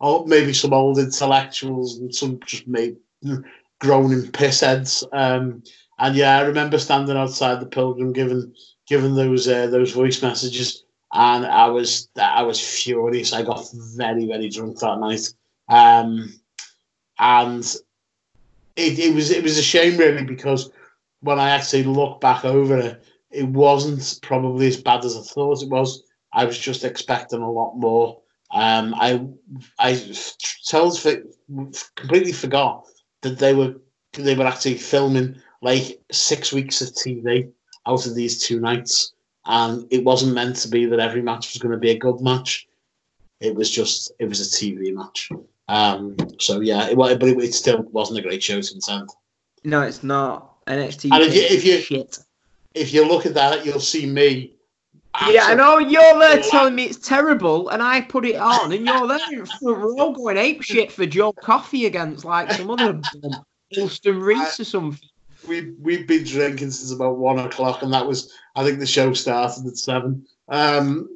old 0.00 0.28
maybe 0.28 0.52
some 0.52 0.74
old 0.74 0.98
intellectuals 0.98 1.98
and 1.98 2.14
some 2.14 2.40
just 2.44 2.68
maybe 2.68 2.98
groaning 3.80 4.30
pissheads. 4.30 5.02
Um, 5.12 5.62
and 5.98 6.16
yeah, 6.16 6.38
I 6.38 6.42
remember 6.42 6.78
standing 6.78 7.16
outside 7.16 7.60
the 7.60 7.66
Pilgrim 7.66 8.12
giving 8.12 8.54
giving 8.86 9.14
those 9.14 9.48
uh, 9.48 9.68
those 9.68 9.92
voice 9.92 10.22
messages, 10.22 10.84
and 11.12 11.46
I 11.46 11.66
was 11.68 12.08
I 12.20 12.42
was 12.42 12.60
furious. 12.60 13.32
I 13.32 13.42
got 13.42 13.66
very 13.96 14.26
very 14.26 14.48
drunk 14.48 14.78
that 14.78 15.00
night, 15.00 15.32
um, 15.68 16.32
and 17.18 17.64
it, 18.76 18.98
it 18.98 19.14
was 19.14 19.30
it 19.30 19.42
was 19.42 19.58
a 19.58 19.62
shame 19.62 19.96
really 19.96 20.24
because 20.24 20.70
when 21.20 21.38
I 21.38 21.50
actually 21.50 21.84
look 21.84 22.20
back 22.20 22.44
over 22.44 22.78
it, 22.78 23.04
it 23.30 23.46
wasn't 23.46 24.20
probably 24.22 24.68
as 24.68 24.80
bad 24.80 25.04
as 25.04 25.16
I 25.16 25.22
thought 25.22 25.62
it 25.62 25.68
was. 25.68 26.02
I 26.32 26.44
was 26.44 26.58
just 26.58 26.84
expecting 26.84 27.42
a 27.42 27.50
lot 27.50 27.76
more. 27.76 28.20
Um, 28.52 28.94
I 28.96 29.26
I 29.78 29.94
completely 31.96 32.32
forgot 32.32 32.86
that 33.22 33.38
they 33.38 33.54
were 33.54 33.74
they 34.12 34.34
were 34.34 34.46
actually 34.46 34.76
filming 34.76 35.40
like 35.62 36.00
six 36.10 36.52
weeks 36.52 36.80
of 36.80 36.88
TV 36.88 37.50
out 37.86 38.06
of 38.06 38.14
these 38.14 38.42
two 38.42 38.60
nights, 38.60 39.12
and 39.46 39.86
it 39.90 40.04
wasn't 40.04 40.34
meant 40.34 40.56
to 40.56 40.68
be 40.68 40.86
that 40.86 41.00
every 41.00 41.22
match 41.22 41.52
was 41.52 41.60
going 41.62 41.72
to 41.72 41.78
be 41.78 41.90
a 41.90 41.98
good 41.98 42.20
match. 42.20 42.66
It 43.40 43.54
was 43.54 43.70
just 43.70 44.12
it 44.18 44.26
was 44.26 44.40
a 44.40 44.44
TV 44.44 44.92
match. 44.94 45.30
Um, 45.68 46.16
so 46.38 46.60
yeah, 46.60 46.88
it, 46.88 46.96
but 46.96 47.12
it, 47.22 47.38
it 47.38 47.54
still 47.54 47.82
wasn't 47.84 48.18
a 48.18 48.22
great 48.22 48.42
show 48.42 48.60
to 48.60 48.76
attend. 48.76 49.08
No, 49.64 49.82
it's 49.82 50.02
not 50.02 50.64
NXT. 50.66 51.10
And 51.12 51.22
if 51.22 51.34
you- 51.34 51.42
if 51.42 51.64
you- 51.64 51.80
shit. 51.80 52.18
If 52.72 52.94
you 52.94 53.04
look 53.04 53.26
at 53.26 53.34
that, 53.34 53.66
you'll 53.66 53.80
see 53.80 54.06
me. 54.06 54.52
Yeah, 55.28 55.46
I 55.46 55.54
know 55.54 55.78
you're 55.78 56.18
there 56.20 56.40
telling 56.40 56.76
me 56.76 56.84
it's 56.84 56.98
terrible, 57.08 57.68
and 57.70 57.82
I 57.82 58.00
put 58.00 58.24
it 58.24 58.36
on, 58.36 58.70
and 58.70 58.86
you're 58.86 59.08
there 59.08 59.18
front 59.44 59.98
all 59.98 60.12
going 60.12 60.36
ape 60.36 60.62
shit 60.62 60.92
for 60.92 61.04
Joe 61.04 61.32
Coffey 61.32 61.86
against 61.86 62.24
like 62.24 62.52
some 62.52 62.70
other 62.70 63.00
Austin 63.76 64.20
Reese 64.20 64.60
or 64.60 64.64
something. 64.64 65.08
We 65.50 65.72
we've 65.80 66.06
been 66.06 66.24
drinking 66.24 66.70
since 66.70 66.92
about 66.92 67.18
one 67.18 67.38
o'clock, 67.40 67.82
and 67.82 67.92
that 67.92 68.06
was 68.06 68.32
I 68.54 68.64
think 68.64 68.78
the 68.78 68.86
show 68.86 69.12
started 69.12 69.66
at 69.66 69.76
seven. 69.76 70.24
Um, 70.48 71.08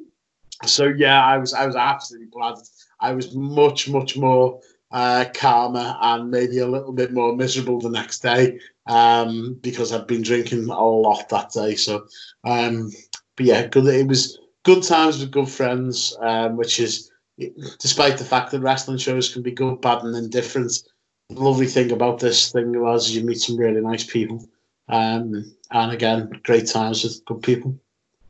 so 0.65 0.85
yeah, 0.85 1.25
I 1.25 1.37
was 1.37 1.53
I 1.53 1.65
was 1.65 1.75
absolutely 1.75 2.27
glad. 2.27 2.55
I 2.99 3.13
was 3.13 3.33
much 3.33 3.89
much 3.89 4.17
more 4.17 4.59
uh, 4.91 5.25
calmer 5.33 5.95
and 6.01 6.29
maybe 6.29 6.59
a 6.59 6.67
little 6.67 6.93
bit 6.93 7.13
more 7.13 7.35
miserable 7.35 7.79
the 7.79 7.89
next 7.89 8.19
day 8.19 8.59
um, 8.87 9.57
because 9.61 9.91
I'd 9.91 10.07
been 10.07 10.21
drinking 10.21 10.69
a 10.69 10.85
lot 10.85 11.27
that 11.29 11.51
day. 11.51 11.75
So, 11.75 12.05
um, 12.43 12.91
but 13.35 13.45
yeah, 13.45 13.67
good. 13.67 13.87
It 13.87 14.07
was 14.07 14.37
good 14.63 14.83
times 14.83 15.19
with 15.19 15.31
good 15.31 15.49
friends, 15.49 16.15
um, 16.19 16.57
which 16.57 16.79
is 16.79 17.09
despite 17.79 18.17
the 18.17 18.25
fact 18.25 18.51
that 18.51 18.61
wrestling 18.61 18.97
shows 18.97 19.33
can 19.33 19.41
be 19.41 19.51
good, 19.51 19.81
bad, 19.81 20.03
and 20.03 20.15
indifferent 20.15 20.71
lovely 21.29 21.67
thing 21.67 21.91
about 21.91 22.19
this 22.19 22.51
thing 22.51 22.79
was 22.79 23.11
you 23.11 23.23
meet 23.23 23.39
some 23.39 23.57
really 23.57 23.81
nice 23.81 24.03
people. 24.03 24.45
Um, 24.87 25.51
and 25.71 25.91
again, 25.91 26.29
great 26.43 26.67
times 26.67 27.03
with 27.03 27.23
good 27.25 27.41
people. 27.41 27.77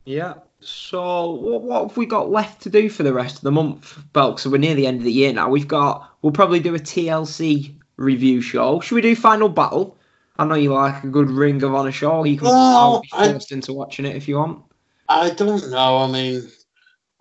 Yeah. 0.04 0.34
So 0.60 1.30
what, 1.32 1.62
what 1.62 1.88
have 1.88 1.96
we 1.96 2.06
got 2.06 2.30
left 2.30 2.62
to 2.62 2.70
do 2.70 2.88
for 2.88 3.02
the 3.02 3.12
rest 3.12 3.36
of 3.36 3.42
the 3.42 3.52
month, 3.52 3.98
Belk? 4.12 4.38
So 4.38 4.48
we're 4.50 4.56
near 4.58 4.74
the 4.74 4.86
end 4.86 4.98
of 4.98 5.04
the 5.04 5.12
year 5.12 5.32
now. 5.32 5.48
We've 5.50 5.68
got 5.68 6.10
we'll 6.22 6.32
probably 6.32 6.60
do 6.60 6.74
a 6.74 6.78
TLC 6.78 7.74
review 7.96 8.40
show. 8.40 8.80
Should 8.80 8.94
we 8.94 9.00
do 9.02 9.14
Final 9.14 9.48
Battle? 9.48 9.96
I 10.38 10.44
know 10.44 10.54
you 10.54 10.72
like 10.72 11.04
a 11.04 11.08
good 11.08 11.30
Ring 11.30 11.62
of 11.62 11.74
Honor 11.74 11.92
show. 11.92 12.24
You 12.24 12.36
can 12.38 12.48
Well, 12.48 13.00
be 13.02 13.08
I- 13.12 13.30
forced 13.32 13.52
into 13.52 13.72
watching 13.72 14.06
it 14.06 14.16
if 14.16 14.28
you 14.28 14.36
want. 14.36 14.62
I 15.08 15.30
don't 15.30 15.70
know. 15.70 15.98
I 15.98 16.06
mean, 16.10 16.48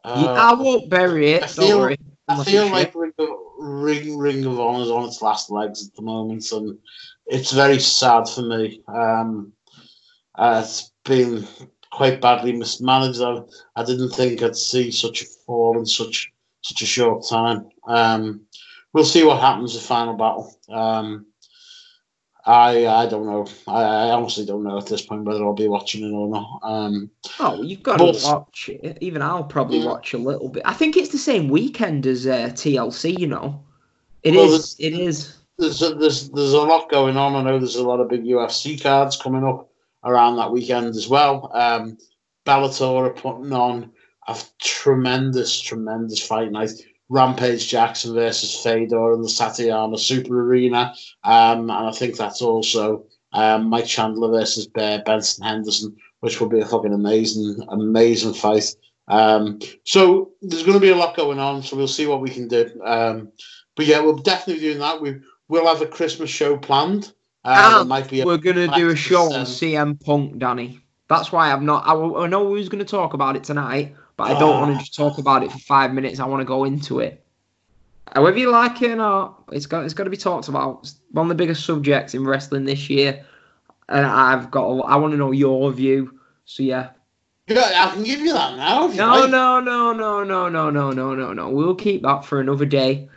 uh, 0.03 0.35
I 0.37 0.53
won't 0.53 0.89
bury 0.89 1.33
it. 1.33 1.43
I 1.43 1.45
don't 1.47 1.55
feel- 1.67 1.79
worry. 1.79 1.97
I 2.27 2.43
feel 2.43 2.67
like. 2.69 2.95
Ring 2.95 3.11
of, 3.19 3.27
Ring, 3.65 4.17
Ring 4.17 4.45
of 4.45 4.59
Honor's 4.59 4.89
on 4.89 5.05
its 5.05 5.21
last 5.21 5.49
legs 5.49 5.87
at 5.87 5.95
the 5.95 6.01
moment, 6.01 6.51
and 6.51 6.77
it's 7.25 7.51
very 7.51 7.79
sad 7.79 8.29
for 8.29 8.43
me. 8.43 8.81
Um, 8.87 9.53
uh, 10.35 10.61
it's 10.63 10.91
been 11.03 11.47
quite 11.91 12.21
badly 12.21 12.51
mismanaged. 12.51 13.21
I, 13.21 13.41
I 13.75 13.83
didn't 13.83 14.11
think 14.11 14.43
I'd 14.43 14.55
see 14.55 14.91
such 14.91 15.21
a 15.21 15.25
fall 15.45 15.77
in 15.79 15.85
such 15.85 16.31
such 16.61 16.81
a 16.81 16.85
short 16.85 17.25
time. 17.27 17.69
Um, 17.87 18.41
we'll 18.93 19.05
see 19.05 19.23
what 19.23 19.39
happens 19.39 19.73
the 19.73 19.79
Final 19.79 20.15
Battle. 20.15 20.57
Um, 20.69 21.27
I 22.47 22.85
I 22.87 23.07
don't 23.07 23.25
know. 23.25 23.47
I, 23.67 23.81
I 23.83 24.09
honestly 24.11 24.45
don't 24.45 24.63
know 24.63 24.77
at 24.77 24.85
this 24.85 25.01
point 25.01 25.23
whether 25.23 25.43
I'll 25.43 25.53
be 25.53 25.67
watching 25.67 26.03
it 26.05 26.11
or 26.13 26.27
not. 26.29 26.59
Um, 26.63 27.09
Oh, 27.39 27.61
you've 27.61 27.81
got 27.83 27.97
But- 27.99 28.15
to 28.15 28.25
watch 28.27 28.69
it. 28.69 28.97
Even 29.01 29.21
I'll 29.21 29.43
probably 29.43 29.79
Yeah. 29.79 29.87
watch 29.87 30.13
a 30.13 30.17
little 30.17 30.49
bit. 30.49 30.63
I 30.65 30.73
think 30.73 30.95
it's 30.95 31.09
the 31.09 31.17
same 31.17 31.47
weekend 31.49 32.05
as 32.05 32.27
uh, 32.27 32.49
TLC. 32.53 33.17
You 33.19 33.27
know, 33.27 33.63
it 34.23 34.35
Well, 34.35 34.53
is. 34.53 34.75
It 34.79 34.93
is. 34.93 35.35
there's 35.57 35.81
a, 35.81 35.95
there's 35.95 36.29
there's 36.29 36.53
a 36.53 36.61
lot 36.61 36.89
going 36.91 37.17
on. 37.17 37.35
I 37.35 37.41
know 37.41 37.57
there's 37.57 37.77
a 37.77 37.87
lot 37.87 37.99
of 37.99 38.09
big 38.09 38.23
UFC 38.23 38.81
cards 38.81 39.17
coming 39.17 39.43
up 39.43 39.69
around 40.03 40.35
that 40.37 40.51
weekend 40.51 40.87
as 40.95 41.07
well. 41.07 41.49
Um, 41.53 41.97
Bellator 42.45 43.07
are 43.07 43.09
putting 43.09 43.51
on 43.53 43.91
a 44.27 44.37
tremendous, 44.59 45.59
tremendous 45.59 46.19
fight 46.25 46.51
night. 46.51 46.69
Rampage 47.09 47.67
Jackson 47.67 48.13
versus 48.13 48.55
Fedor 48.63 49.13
in 49.13 49.21
the 49.21 49.27
Saitama 49.27 49.99
Super 49.99 50.41
Arena, 50.41 50.93
um, 51.23 51.69
and 51.69 51.71
I 51.71 51.91
think 51.91 52.17
that's 52.17 52.41
also 52.41 53.05
um, 53.33 53.69
Mike 53.69 53.85
Chandler 53.85 54.29
versus 54.29 54.67
Bear 54.67 55.03
Benson 55.05 55.45
Henderson, 55.45 55.95
which 56.21 56.39
will 56.39 56.49
be 56.49 56.61
a 56.61 56.65
fucking 56.65 56.93
amazing, 56.93 57.57
amazing 57.69 58.33
fight. 58.33 58.75
Um, 59.07 59.59
so 59.83 60.31
there's 60.41 60.63
going 60.63 60.73
to 60.73 60.79
be 60.79 60.89
a 60.89 60.95
lot 60.95 61.15
going 61.15 61.39
on. 61.39 61.61
So 61.61 61.75
we'll 61.75 61.87
see 61.87 62.07
what 62.07 62.21
we 62.21 62.29
can 62.29 62.47
do. 62.47 62.71
Um, 62.83 63.31
but 63.75 63.85
yeah, 63.85 63.99
we'll 63.99 64.17
definitely 64.17 64.61
be 64.61 64.67
doing 64.67 64.79
that. 64.79 65.01
We 65.01 65.17
will 65.47 65.67
have 65.67 65.81
a 65.81 65.85
Christmas 65.85 66.29
show 66.29 66.57
planned. 66.57 67.13
Uh, 67.43 67.83
might 67.85 68.09
be 68.09 68.21
a, 68.21 68.25
We're 68.25 68.37
gonna 68.37 68.73
do 68.75 68.89
a 68.89 68.95
show 68.95 69.31
on 69.31 69.41
um, 69.41 69.45
CM 69.45 70.03
Punk, 70.03 70.39
Danny. 70.39 70.79
That's 71.07 71.31
why 71.31 71.51
I'm 71.51 71.63
not. 71.63 71.83
I 71.85 72.25
know 72.25 72.45
we 72.45 72.57
was 72.57 72.69
gonna 72.69 72.83
talk 72.83 73.13
about 73.13 73.35
it 73.35 73.43
tonight, 73.43 73.95
but 74.17 74.25
I 74.31 74.39
don't 74.39 74.59
want 74.61 74.71
to 74.73 74.77
Ah. 74.77 74.79
just 74.79 74.95
talk 74.95 75.17
about 75.17 75.43
it 75.43 75.51
for 75.51 75.59
five 75.59 75.93
minutes. 75.93 76.19
I 76.19 76.25
want 76.25 76.41
to 76.41 76.45
go 76.45 76.63
into 76.63 76.99
it. 76.99 77.21
However 78.13 78.37
you 78.37 78.51
like 78.51 78.81
it 78.81 78.91
or 78.91 78.95
not, 78.95 79.43
it's 79.51 79.65
got 79.65 79.83
it's 79.83 79.93
got 79.93 80.03
to 80.05 80.09
be 80.09 80.17
talked 80.17 80.47
about. 80.47 80.79
It's 80.83 80.95
one 81.11 81.25
of 81.25 81.29
the 81.29 81.35
biggest 81.35 81.65
subjects 81.65 82.13
in 82.13 82.23
wrestling 82.25 82.65
this 82.65 82.89
year, 82.89 83.25
and 83.89 84.05
I've 84.05 84.51
got. 84.51 84.65
A, 84.65 84.81
I 84.83 84.95
want 84.97 85.11
to 85.13 85.17
know 85.17 85.31
your 85.31 85.71
view. 85.71 86.19
So 86.45 86.63
yeah. 86.63 86.89
Yeah, 87.47 87.61
I 87.87 87.91
can 87.93 88.03
give 88.03 88.21
you 88.21 88.33
that 88.33 88.55
now. 88.57 88.87
you 88.87 88.95
No, 88.95 89.19
like. 89.19 89.29
no, 89.29 89.59
no, 89.59 89.93
no, 89.93 90.23
no, 90.23 90.49
no, 90.49 90.69
no, 90.71 90.91
no, 90.91 91.13
no, 91.15 91.33
no. 91.33 91.49
We'll 91.49 91.75
keep 91.75 92.01
that 92.03 92.25
for 92.25 92.39
another 92.39 92.65
day. 92.65 93.07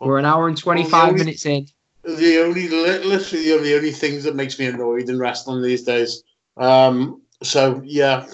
We're 0.00 0.18
an 0.18 0.24
hour 0.26 0.48
and 0.48 0.56
twenty-five 0.56 1.10
only- 1.10 1.18
minutes 1.24 1.46
in. 1.46 1.66
the 2.04 2.38
only 2.42 2.68
literally 2.68 3.44
the 3.44 3.74
only 3.76 3.92
things 3.92 4.24
that 4.24 4.34
makes 4.34 4.58
me 4.58 4.66
annoyed 4.66 5.08
in 5.08 5.18
wrestling 5.18 5.62
these 5.62 5.82
days. 5.82 6.22
Um, 6.56 7.20
so 7.42 7.80
yeah, 7.84 8.26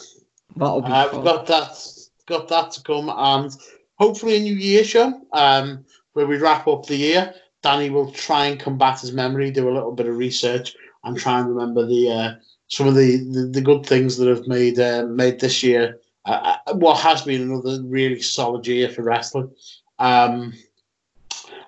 That'll 0.57 0.83
be 0.83 0.89
uh, 0.91 1.09
we've 1.13 1.25
got 1.25 1.47
that 1.47 1.79
got 2.27 2.49
that 2.49 2.73
to 2.73 2.83
come, 2.83 3.11
and 3.15 3.57
hopefully 3.97 4.37
a 4.37 4.41
new 4.41 4.55
year 4.55 4.85
show 4.85 5.21
um, 5.33 5.85
where 6.13 6.27
we 6.27 6.39
wrap 6.39 6.67
up 6.69 6.87
the 6.87 6.97
year. 6.97 7.35
Danny 7.63 7.89
will 7.89 8.11
try 8.13 8.47
and 8.47 8.61
combat 8.61 9.01
his 9.01 9.13
memory, 9.13 9.51
do 9.51 9.69
a 9.69 9.73
little 9.73 9.93
bit 9.93 10.07
of 10.07 10.17
research, 10.17 10.75
and 11.05 11.19
try 11.19 11.41
and 11.41 11.49
remember 11.49 11.87
the 11.87 12.11
uh, 12.11 12.35
some 12.69 12.87
of 12.87 12.95
the, 12.95 13.17
the, 13.33 13.47
the 13.47 13.61
good 13.61 13.87
things 13.87 14.17
that 14.17 14.29
have 14.29 14.47
made 14.47 14.79
uh, 14.79 15.07
made 15.07 15.41
this 15.41 15.63
year 15.63 15.99
uh, 16.27 16.57
uh, 16.67 16.75
what 16.75 17.01
has 17.01 17.23
been 17.23 17.43
another 17.43 17.83
really 17.85 18.21
solid 18.21 18.67
year 18.67 18.89
for 18.89 19.03
wrestling. 19.03 19.51
Um, 19.99 20.55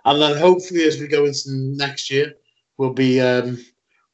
and 0.05 0.23
then 0.23 0.39
hopefully, 0.39 0.85
as 0.85 1.01
we 1.01 1.09
go 1.09 1.27
into 1.27 1.51
next 1.51 2.11
year, 2.11 2.35
we'll 2.79 2.93
be 2.93 3.21
um, 3.21 3.59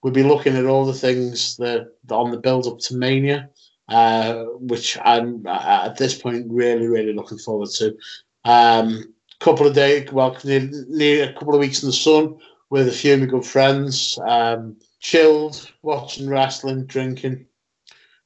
we'll 0.03 0.13
be 0.13 0.23
looking 0.23 0.57
at 0.57 0.67
all 0.67 0.85
the 0.85 0.93
things 0.93 1.57
that, 1.59 1.93
that 2.07 2.15
on 2.15 2.31
the 2.31 2.39
build 2.39 2.67
up 2.67 2.79
to 2.81 2.97
Mania, 2.97 3.51
uh, 3.89 4.45
which 4.59 4.99
I'm 5.05 5.47
uh, 5.47 5.87
at 5.87 5.97
this 5.97 6.17
point 6.19 6.47
really, 6.49 6.87
really 6.87 7.13
looking 7.13 7.39
forward 7.39 7.71
to. 7.77 7.97
Um, 8.45 9.13
couple 9.41 9.67
of 9.67 9.75
days, 9.75 10.11
well, 10.13 10.37
near, 10.45 11.29
a 11.29 11.33
couple 11.33 11.53
of 11.55 11.59
weeks 11.61 11.83
in 11.83 11.89
the 11.89 11.93
sun 11.93 12.39
with 12.71 12.87
a 12.87 12.93
few 12.93 13.15
of 13.15 13.21
my 13.21 13.27
good 13.27 13.45
friends, 13.45 14.17
um, 14.27 14.77
chilled, 15.01 15.69
watching 15.83 16.29
wrestling, 16.29 16.87
drinking. 16.87 17.45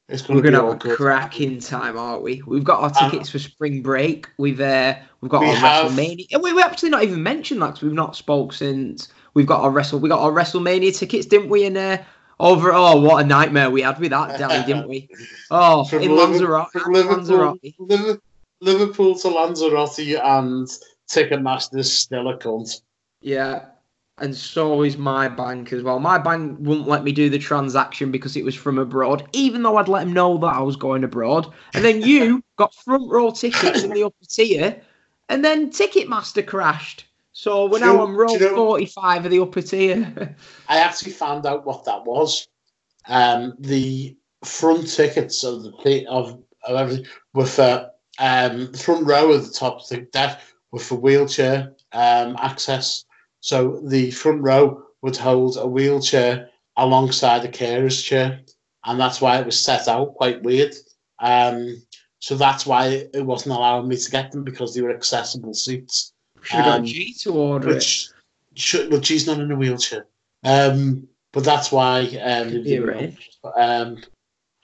It's 0.08 0.22
going 0.22 0.36
We're 0.36 0.42
to 0.44 0.50
be 0.50 0.54
gonna 0.56 0.68
have 0.68 0.76
a 0.76 0.78
good. 0.78 0.96
cracking 0.96 1.58
time, 1.58 1.98
aren't 1.98 2.22
we? 2.22 2.40
We've 2.46 2.62
got 2.62 2.80
our 2.80 2.92
Um, 3.04 3.10
tickets 3.10 3.30
for 3.30 3.38
spring 3.40 3.82
break. 3.82 4.28
We've 4.38 4.60
uh, 4.60 4.94
we've 5.20 5.30
got 5.30 5.40
We 5.40 5.48
our 5.48 5.54
have- 5.56 5.90
WrestleMania. 5.92 6.26
And 6.32 6.42
we 6.42 6.52
we 6.52 6.62
actually 6.62 6.90
not 6.90 7.02
even 7.02 7.22
mentioned 7.22 7.60
that 7.62 7.68
because 7.68 7.82
we've 7.82 7.92
not 7.92 8.14
spoke 8.14 8.52
since 8.52 9.08
we've 9.34 9.46
got 9.46 9.62
our 9.62 9.70
wrestle. 9.70 9.98
We 9.98 10.08
got 10.08 10.20
our 10.20 10.30
WrestleMania 10.30 10.96
tickets, 10.96 11.26
didn't 11.26 11.48
we? 11.48 11.64
And 11.64 11.76
uh, 11.76 11.98
over 12.38 12.72
oh, 12.72 13.00
what 13.00 13.24
a 13.24 13.26
nightmare 13.26 13.70
we 13.70 13.82
had 13.82 13.98
with 13.98 14.10
that, 14.10 14.38
Delhi, 14.38 14.64
didn't 14.66 14.88
we? 14.88 15.08
Oh, 15.50 15.84
From 15.84 16.02
in 16.02 16.14
Liverpool, 16.14 16.48
Lanzarote, 16.48 16.86
Liverpool, 16.88 17.16
Lanzarote. 17.16 18.20
Liverpool, 18.60 19.18
to 19.18 19.28
Lanzarote, 19.28 19.98
and 19.98 20.68
Ticketmaster's 21.08 21.92
still 21.92 22.28
a 22.28 22.36
cunt. 22.36 22.80
Yeah. 23.20 23.66
And 24.18 24.34
so 24.34 24.82
is 24.82 24.96
my 24.96 25.28
bank 25.28 25.72
as 25.72 25.82
well. 25.82 26.00
My 26.00 26.16
bank 26.16 26.56
wouldn't 26.60 26.88
let 26.88 27.04
me 27.04 27.12
do 27.12 27.28
the 27.28 27.38
transaction 27.38 28.10
because 28.10 28.34
it 28.34 28.44
was 28.44 28.54
from 28.54 28.78
abroad, 28.78 29.28
even 29.32 29.62
though 29.62 29.76
I'd 29.76 29.88
let 29.88 30.04
him 30.04 30.14
know 30.14 30.38
that 30.38 30.54
I 30.54 30.60
was 30.60 30.74
going 30.74 31.04
abroad. 31.04 31.52
And 31.74 31.84
then 31.84 32.00
you 32.00 32.42
got 32.56 32.74
front 32.74 33.10
row 33.10 33.30
tickets 33.30 33.82
in 33.82 33.90
the 33.90 34.04
upper 34.04 34.24
tier, 34.26 34.80
and 35.28 35.44
then 35.44 35.70
Ticketmaster 35.70 36.46
crashed. 36.46 37.04
So 37.38 37.66
we're 37.66 37.80
now 37.80 38.00
on 38.00 38.14
row 38.14 38.32
you 38.32 38.38
know- 38.38 38.56
45 38.56 39.26
of 39.26 39.30
the 39.30 39.40
upper 39.40 39.60
tier. 39.60 40.34
I 40.70 40.78
actually 40.78 41.12
found 41.12 41.44
out 41.44 41.66
what 41.66 41.84
that 41.84 42.06
was. 42.06 42.48
Um, 43.08 43.52
the 43.58 44.16
front 44.42 44.88
tickets 44.88 45.44
of 45.44 45.62
the 45.62 46.06
of, 46.08 46.42
of 46.66 46.76
everything 46.76 47.04
were 47.34 47.44
for 47.44 47.90
um, 48.18 48.72
the 48.72 48.78
front 48.78 49.06
row 49.06 49.32
of 49.32 49.46
the 49.46 49.52
top 49.52 49.86
the 49.86 49.98
deck 49.98 50.40
were 50.72 50.78
for 50.78 50.94
wheelchair 50.94 51.74
um, 51.92 52.36
access. 52.40 53.04
So 53.40 53.82
the 53.84 54.12
front 54.12 54.40
row 54.42 54.84
would 55.02 55.18
hold 55.18 55.58
a 55.58 55.66
wheelchair 55.66 56.48
alongside 56.78 57.44
a 57.44 57.48
carer's 57.48 58.02
chair, 58.02 58.40
and 58.86 58.98
that's 58.98 59.20
why 59.20 59.38
it 59.38 59.44
was 59.44 59.62
set 59.62 59.88
out 59.88 60.14
quite 60.14 60.42
weird. 60.42 60.74
Um, 61.18 61.82
so 62.18 62.34
that's 62.34 62.64
why 62.64 63.08
it 63.12 63.26
wasn't 63.26 63.56
allowing 63.56 63.88
me 63.88 63.98
to 63.98 64.10
get 64.10 64.32
them 64.32 64.42
because 64.42 64.74
they 64.74 64.80
were 64.80 64.96
accessible 64.96 65.52
seats 65.52 66.14
Should 66.46 66.56
have 66.56 66.64
got 66.64 66.78
Um, 66.80 66.84
G 66.86 67.12
to 67.14 67.32
order 67.34 67.68
it. 67.70 67.74
which 67.74 68.08
should, 68.54 68.90
well, 68.90 69.02
she's 69.02 69.26
not 69.26 69.40
in 69.40 69.50
a 69.50 69.56
wheelchair. 69.56 70.06
Um, 70.44 71.08
but 71.32 71.44
that's 71.44 71.70
why 71.72 72.00
um, 72.22 72.50
Could 72.50 72.64
be 72.64 72.78
arranged. 72.78 73.36
um, 73.56 74.02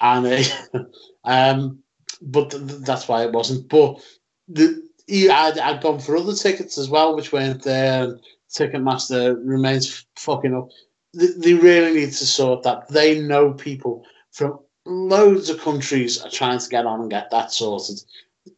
and 0.00 0.26
uh, 0.74 0.78
um, 1.24 1.78
but 2.22 2.50
th- 2.50 2.66
th- 2.66 2.80
that's 2.82 3.08
why 3.08 3.24
it 3.24 3.32
wasn't. 3.32 3.68
But 3.68 4.00
the 4.48 4.82
yeah, 5.08 5.34
I'd, 5.42 5.58
I'd 5.58 5.82
gone 5.82 5.98
for 5.98 6.16
other 6.16 6.34
tickets 6.34 6.78
as 6.78 6.88
well, 6.88 7.14
which 7.16 7.32
weren't 7.32 7.62
there. 7.62 8.04
And 8.04 8.20
Ticketmaster 8.54 9.36
remains 9.44 10.06
fucking 10.16 10.54
up. 10.54 10.68
They, 11.14 11.26
they 11.36 11.54
really 11.54 11.92
need 11.94 12.12
to 12.12 12.26
sort 12.26 12.62
that. 12.62 12.88
They 12.88 13.20
know 13.20 13.52
people 13.52 14.04
from 14.30 14.60
loads 14.86 15.50
of 15.50 15.60
countries 15.60 16.20
are 16.22 16.30
trying 16.30 16.58
to 16.58 16.68
get 16.68 16.86
on 16.86 17.00
and 17.00 17.10
get 17.10 17.30
that 17.32 17.52
sorted. 17.52 18.02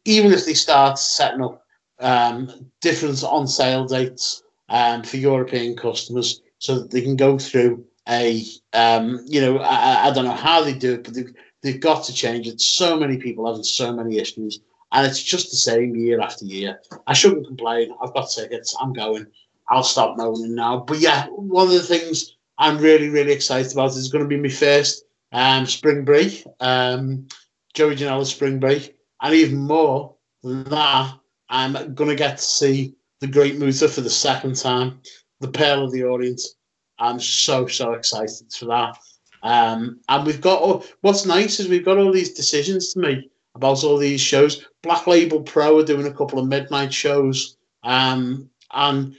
Even 0.05 0.31
if 0.31 0.45
they 0.45 0.53
start 0.53 0.97
setting 0.99 1.41
up 1.41 1.64
um, 1.99 2.71
different 2.81 3.23
on 3.23 3.47
sale 3.47 3.85
dates 3.85 4.43
um, 4.69 5.03
for 5.03 5.17
European 5.17 5.75
customers 5.75 6.41
so 6.59 6.79
that 6.79 6.91
they 6.91 7.01
can 7.01 7.15
go 7.15 7.37
through 7.37 7.85
a, 8.07 8.43
um, 8.73 9.19
you 9.25 9.41
know, 9.41 9.57
I, 9.57 10.07
I 10.07 10.13
don't 10.13 10.25
know 10.25 10.31
how 10.31 10.63
they 10.63 10.73
do 10.73 10.93
it, 10.93 11.03
but 11.03 11.13
they've, 11.13 11.33
they've 11.63 11.79
got 11.79 12.03
to 12.05 12.13
change 12.13 12.47
it. 12.47 12.61
So 12.61 12.97
many 12.97 13.17
people 13.17 13.47
having 13.47 13.63
so 13.63 13.93
many 13.93 14.17
issues, 14.17 14.59
and 14.91 15.07
it's 15.07 15.21
just 15.21 15.49
the 15.51 15.57
same 15.57 15.95
year 15.95 16.21
after 16.21 16.45
year. 16.45 16.79
I 17.07 17.13
shouldn't 17.13 17.47
complain. 17.47 17.93
I've 18.01 18.13
got 18.13 18.29
tickets. 18.29 18.75
I'm 18.79 18.93
going. 18.93 19.25
I'll 19.69 19.83
stop 19.83 20.17
moaning 20.17 20.55
now. 20.55 20.79
But 20.79 20.99
yeah, 20.99 21.25
one 21.27 21.67
of 21.67 21.73
the 21.73 21.81
things 21.81 22.35
I'm 22.57 22.77
really, 22.77 23.09
really 23.09 23.31
excited 23.31 23.71
about 23.71 23.89
is 23.89 24.11
going 24.11 24.23
to 24.23 24.29
be 24.29 24.37
my 24.37 24.49
first 24.49 25.05
um, 25.31 25.65
spring 25.65 26.05
break, 26.05 26.45
um, 26.59 27.27
Joey 27.73 27.95
Janela's 27.95 28.29
spring 28.29 28.59
break, 28.59 28.95
and 29.21 29.33
even 29.33 29.57
more 29.57 30.15
than 30.43 30.63
that, 30.65 31.13
I'm 31.49 31.93
going 31.93 32.09
to 32.09 32.15
get 32.15 32.37
to 32.37 32.43
see 32.43 32.95
the 33.19 33.27
Great 33.27 33.59
Muta 33.59 33.87
for 33.87 34.01
the 34.01 34.09
second 34.09 34.55
time, 34.55 34.99
the 35.39 35.47
Pearl 35.47 35.85
of 35.85 35.91
the 35.91 36.03
Orient. 36.03 36.41
I'm 36.99 37.19
so, 37.19 37.67
so 37.67 37.93
excited 37.93 38.51
for 38.53 38.65
that. 38.65 38.97
Um, 39.43 39.99
and 40.09 40.25
we've 40.25 40.41
got, 40.41 40.61
all, 40.61 40.85
what's 41.01 41.25
nice 41.25 41.59
is 41.59 41.67
we've 41.67 41.85
got 41.85 41.97
all 41.97 42.11
these 42.11 42.33
decisions 42.33 42.93
to 42.93 42.99
make 42.99 43.19
about 43.53 43.83
all 43.83 43.97
these 43.97 44.21
shows. 44.21 44.65
Black 44.81 45.07
Label 45.07 45.41
Pro 45.41 45.79
are 45.79 45.85
doing 45.85 46.07
a 46.07 46.13
couple 46.13 46.39
of 46.39 46.47
midnight 46.47 46.93
shows. 46.93 47.57
Um, 47.83 48.49
and, 48.73 49.15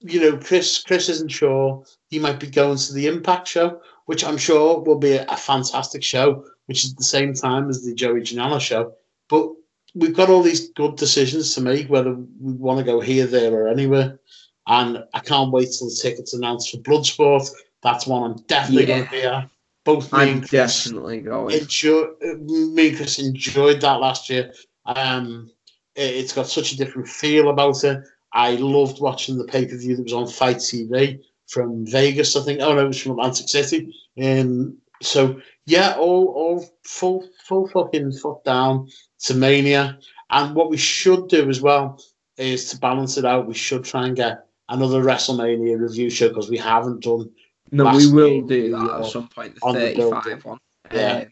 you 0.00 0.20
know, 0.20 0.36
Chris 0.36 0.82
Chris 0.82 1.08
isn't 1.08 1.30
sure. 1.30 1.84
He 2.10 2.18
might 2.18 2.40
be 2.40 2.48
going 2.48 2.78
to 2.78 2.92
the 2.92 3.06
Impact 3.06 3.48
show, 3.48 3.80
which 4.06 4.24
I'm 4.24 4.36
sure 4.36 4.80
will 4.80 4.98
be 4.98 5.12
a, 5.12 5.24
a 5.28 5.36
fantastic 5.36 6.02
show, 6.02 6.44
which 6.66 6.84
is 6.84 6.92
at 6.92 6.98
the 6.98 7.04
same 7.04 7.32
time 7.32 7.70
as 7.70 7.84
the 7.84 7.94
Joey 7.94 8.20
Janela 8.20 8.60
show. 8.60 8.94
But 9.28 9.52
we've 9.94 10.16
got 10.16 10.30
all 10.30 10.42
these 10.42 10.70
good 10.70 10.96
decisions 10.96 11.54
to 11.54 11.60
make, 11.60 11.88
whether 11.88 12.14
we 12.14 12.52
want 12.52 12.78
to 12.78 12.84
go 12.84 13.00
here, 13.00 13.26
there, 13.26 13.52
or 13.52 13.68
anywhere. 13.68 14.18
And 14.66 15.04
I 15.14 15.20
can't 15.20 15.50
wait 15.50 15.70
till 15.76 15.88
the 15.88 15.98
tickets 16.00 16.34
announced 16.34 16.70
for 16.70 16.78
Bloodsport. 16.78 17.50
That's 17.82 18.06
one 18.06 18.30
I'm 18.30 18.36
definitely 18.46 18.86
going 18.86 19.04
to 19.04 19.10
be 19.10 19.22
at. 19.22 19.48
Both 19.84 20.12
me 20.12 20.18
I'm 20.18 20.28
and 20.28 20.48
Chris 20.48 20.84
definitely 20.84 21.20
going. 21.20 21.56
enjoy, 21.56 22.08
me 22.20 22.88
and 22.88 22.96
Chris 22.96 23.18
enjoyed 23.18 23.80
that 23.80 24.00
last 24.00 24.28
year. 24.28 24.52
Um, 24.84 25.50
it, 25.94 26.16
it's 26.16 26.32
got 26.34 26.46
such 26.46 26.72
a 26.72 26.76
different 26.76 27.08
feel 27.08 27.48
about 27.48 27.82
it. 27.84 28.02
I 28.34 28.56
loved 28.56 29.00
watching 29.00 29.38
the 29.38 29.44
pay 29.44 29.64
per 29.64 29.78
view 29.78 29.96
that 29.96 30.02
was 30.02 30.12
on 30.12 30.26
FITE 30.26 30.58
TV 30.58 31.20
from 31.46 31.86
Vegas. 31.86 32.36
I 32.36 32.42
think. 32.42 32.60
Oh 32.60 32.74
no, 32.74 32.84
it 32.84 32.88
was 32.88 33.00
from 33.00 33.12
Atlantic 33.12 33.48
City. 33.48 33.94
Um, 34.22 34.76
so 35.00 35.40
yeah, 35.64 35.94
all 35.98 36.26
all 36.26 36.68
full 36.84 37.26
full 37.46 37.68
fucking 37.68 38.12
foot 38.12 38.44
down 38.44 38.88
to 39.20 39.34
Mania. 39.34 39.98
And 40.30 40.54
what 40.54 40.70
we 40.70 40.76
should 40.76 41.28
do 41.28 41.48
as 41.48 41.60
well 41.60 42.00
is 42.36 42.70
to 42.70 42.78
balance 42.78 43.16
it 43.16 43.24
out. 43.24 43.46
We 43.46 43.54
should 43.54 43.84
try 43.84 44.06
and 44.06 44.16
get 44.16 44.46
another 44.68 45.02
WrestleMania 45.02 45.80
review 45.80 46.10
show 46.10 46.28
because 46.28 46.50
we 46.50 46.58
haven't 46.58 47.02
done 47.02 47.30
No, 47.72 47.96
we 47.96 48.10
will 48.12 48.42
do 48.42 48.70
that 48.70 48.78
uh, 48.78 49.00
at 49.00 49.06
some 49.06 49.28
point. 49.28 49.54
The 49.56 49.60
on 49.62 49.74
35 49.74 50.24
building. 50.24 50.40
one. 50.42 50.58
Yeah. 50.92 51.12
Um, 51.12 51.26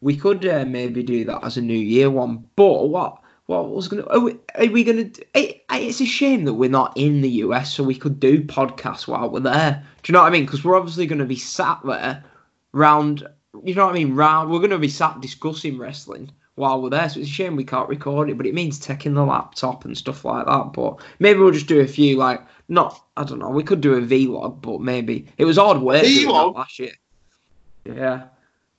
we 0.00 0.16
could 0.16 0.46
uh, 0.46 0.64
maybe 0.66 1.02
do 1.02 1.24
that 1.26 1.44
as 1.44 1.56
a 1.56 1.60
New 1.60 1.78
Year 1.78 2.10
one. 2.10 2.44
But 2.56 2.88
what? 2.88 3.22
What 3.46 3.68
was 3.70 3.88
gonna? 3.88 4.06
Are 4.06 4.20
we, 4.20 4.38
are 4.54 4.66
we 4.66 4.84
gonna? 4.84 5.10
It, 5.34 5.64
it's 5.72 6.00
a 6.00 6.06
shame 6.06 6.44
that 6.44 6.54
we're 6.54 6.70
not 6.70 6.96
in 6.96 7.20
the 7.20 7.28
US, 7.44 7.74
so 7.74 7.82
we 7.82 7.96
could 7.96 8.20
do 8.20 8.42
podcasts 8.42 9.08
while 9.08 9.28
we're 9.28 9.40
there. 9.40 9.84
Do 10.02 10.10
you 10.10 10.12
know 10.12 10.20
what 10.20 10.28
I 10.28 10.30
mean? 10.30 10.44
Because 10.46 10.64
we're 10.64 10.76
obviously 10.76 11.06
going 11.06 11.18
to 11.18 11.24
be 11.24 11.36
sat 11.36 11.80
there, 11.84 12.24
round. 12.72 13.26
You 13.64 13.74
know 13.74 13.86
what 13.86 13.96
I 13.96 13.98
mean? 13.98 14.14
Round. 14.14 14.50
We're 14.50 14.58
going 14.58 14.70
to 14.70 14.78
be 14.78 14.88
sat 14.88 15.20
discussing 15.20 15.78
wrestling 15.78 16.30
while 16.60 16.80
we're 16.80 16.90
there. 16.90 17.08
So 17.08 17.18
it's 17.20 17.28
a 17.28 17.32
shame 17.32 17.56
we 17.56 17.64
can't 17.64 17.88
record 17.88 18.30
it. 18.30 18.36
But 18.36 18.46
it 18.46 18.54
means 18.54 18.78
taking 18.78 19.14
the 19.14 19.24
laptop 19.24 19.84
and 19.84 19.96
stuff 19.98 20.24
like 20.24 20.46
that. 20.46 20.72
But 20.72 21.00
maybe 21.18 21.40
we'll 21.40 21.50
just 21.50 21.66
do 21.66 21.80
a 21.80 21.86
few 21.86 22.16
like 22.16 22.40
not. 22.68 23.02
I 23.16 23.24
don't 23.24 23.38
know. 23.40 23.50
We 23.50 23.64
could 23.64 23.80
do 23.80 23.94
a 23.94 24.00
vlog, 24.00 24.60
but 24.60 24.80
maybe 24.80 25.26
it 25.38 25.44
was 25.44 25.56
hard 25.56 25.78
work 25.80 26.04
doing 26.04 26.26
that 26.28 26.32
Vlog? 26.32 26.54
last 26.54 26.78
year. 26.78 26.92
Yeah. 27.84 28.24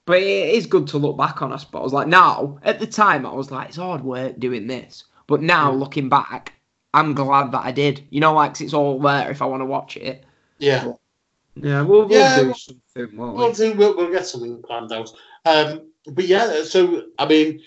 But 0.06 0.18
it 0.20 0.56
is 0.56 0.66
good 0.66 0.88
to 0.88 0.98
look 0.98 1.18
back 1.18 1.42
on, 1.42 1.54
I 1.54 1.58
suppose. 1.58 1.94
Like 1.94 2.08
now, 2.08 2.60
at 2.64 2.80
the 2.80 2.88
time, 2.88 3.26
I 3.26 3.34
was 3.34 3.52
like, 3.52 3.68
it's 3.70 3.78
hard 3.78 4.04
work 4.04 4.40
doing 4.40 4.68
this. 4.68 5.04
But 5.28 5.42
now, 5.42 5.72
looking 5.72 6.10
back, 6.10 6.54
I'm 6.94 7.14
glad 7.14 7.52
that 7.52 7.64
I 7.64 7.72
did. 7.72 8.04
You 8.10 8.20
know, 8.20 8.34
like 8.34 8.52
'cause 8.54 8.62
it's 8.62 8.74
all 8.74 9.00
there 9.00 9.30
if 9.30 9.42
I 9.42 9.46
want 9.46 9.62
to 9.62 9.66
watch 9.66 9.98
it. 9.98 10.24
yeah. 10.60 10.94
Yeah, 11.56 11.82
we'll, 11.82 12.08
we'll 12.08 12.18
Yeah, 12.18 12.40
do 12.40 12.46
well- 12.48 12.56
something, 12.56 13.18
won't 13.18 13.36
We'll 13.36 13.50
we? 13.50 13.54
do. 13.54 13.74
We'll, 13.74 13.98
we'll 13.98 14.12
get 14.12 14.26
something 14.26 14.62
planned 14.64 14.92
out. 14.94 15.12
Um, 15.46 15.91
but 16.08 16.26
yeah, 16.26 16.64
so 16.64 17.04
I 17.20 17.28
mean, 17.28 17.62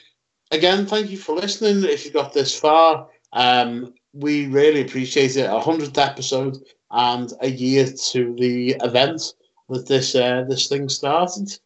again, 0.50 0.86
thank 0.86 1.10
you 1.10 1.18
for 1.18 1.34
listening. 1.34 1.88
If 1.88 2.04
you 2.04 2.10
got 2.10 2.32
this 2.32 2.58
far, 2.58 3.08
um, 3.32 3.94
we 4.12 4.46
really 4.46 4.82
appreciate 4.82 5.36
it. 5.36 5.50
A 5.50 5.60
hundredth 5.60 5.98
episode 5.98 6.58
and 6.90 7.32
a 7.40 7.50
year 7.50 7.86
to 7.86 8.34
the 8.38 8.76
event 8.82 9.34
that 9.68 9.86
this 9.86 10.14
uh, 10.14 10.44
this 10.48 10.68
thing 10.68 10.88
started. 10.88 11.58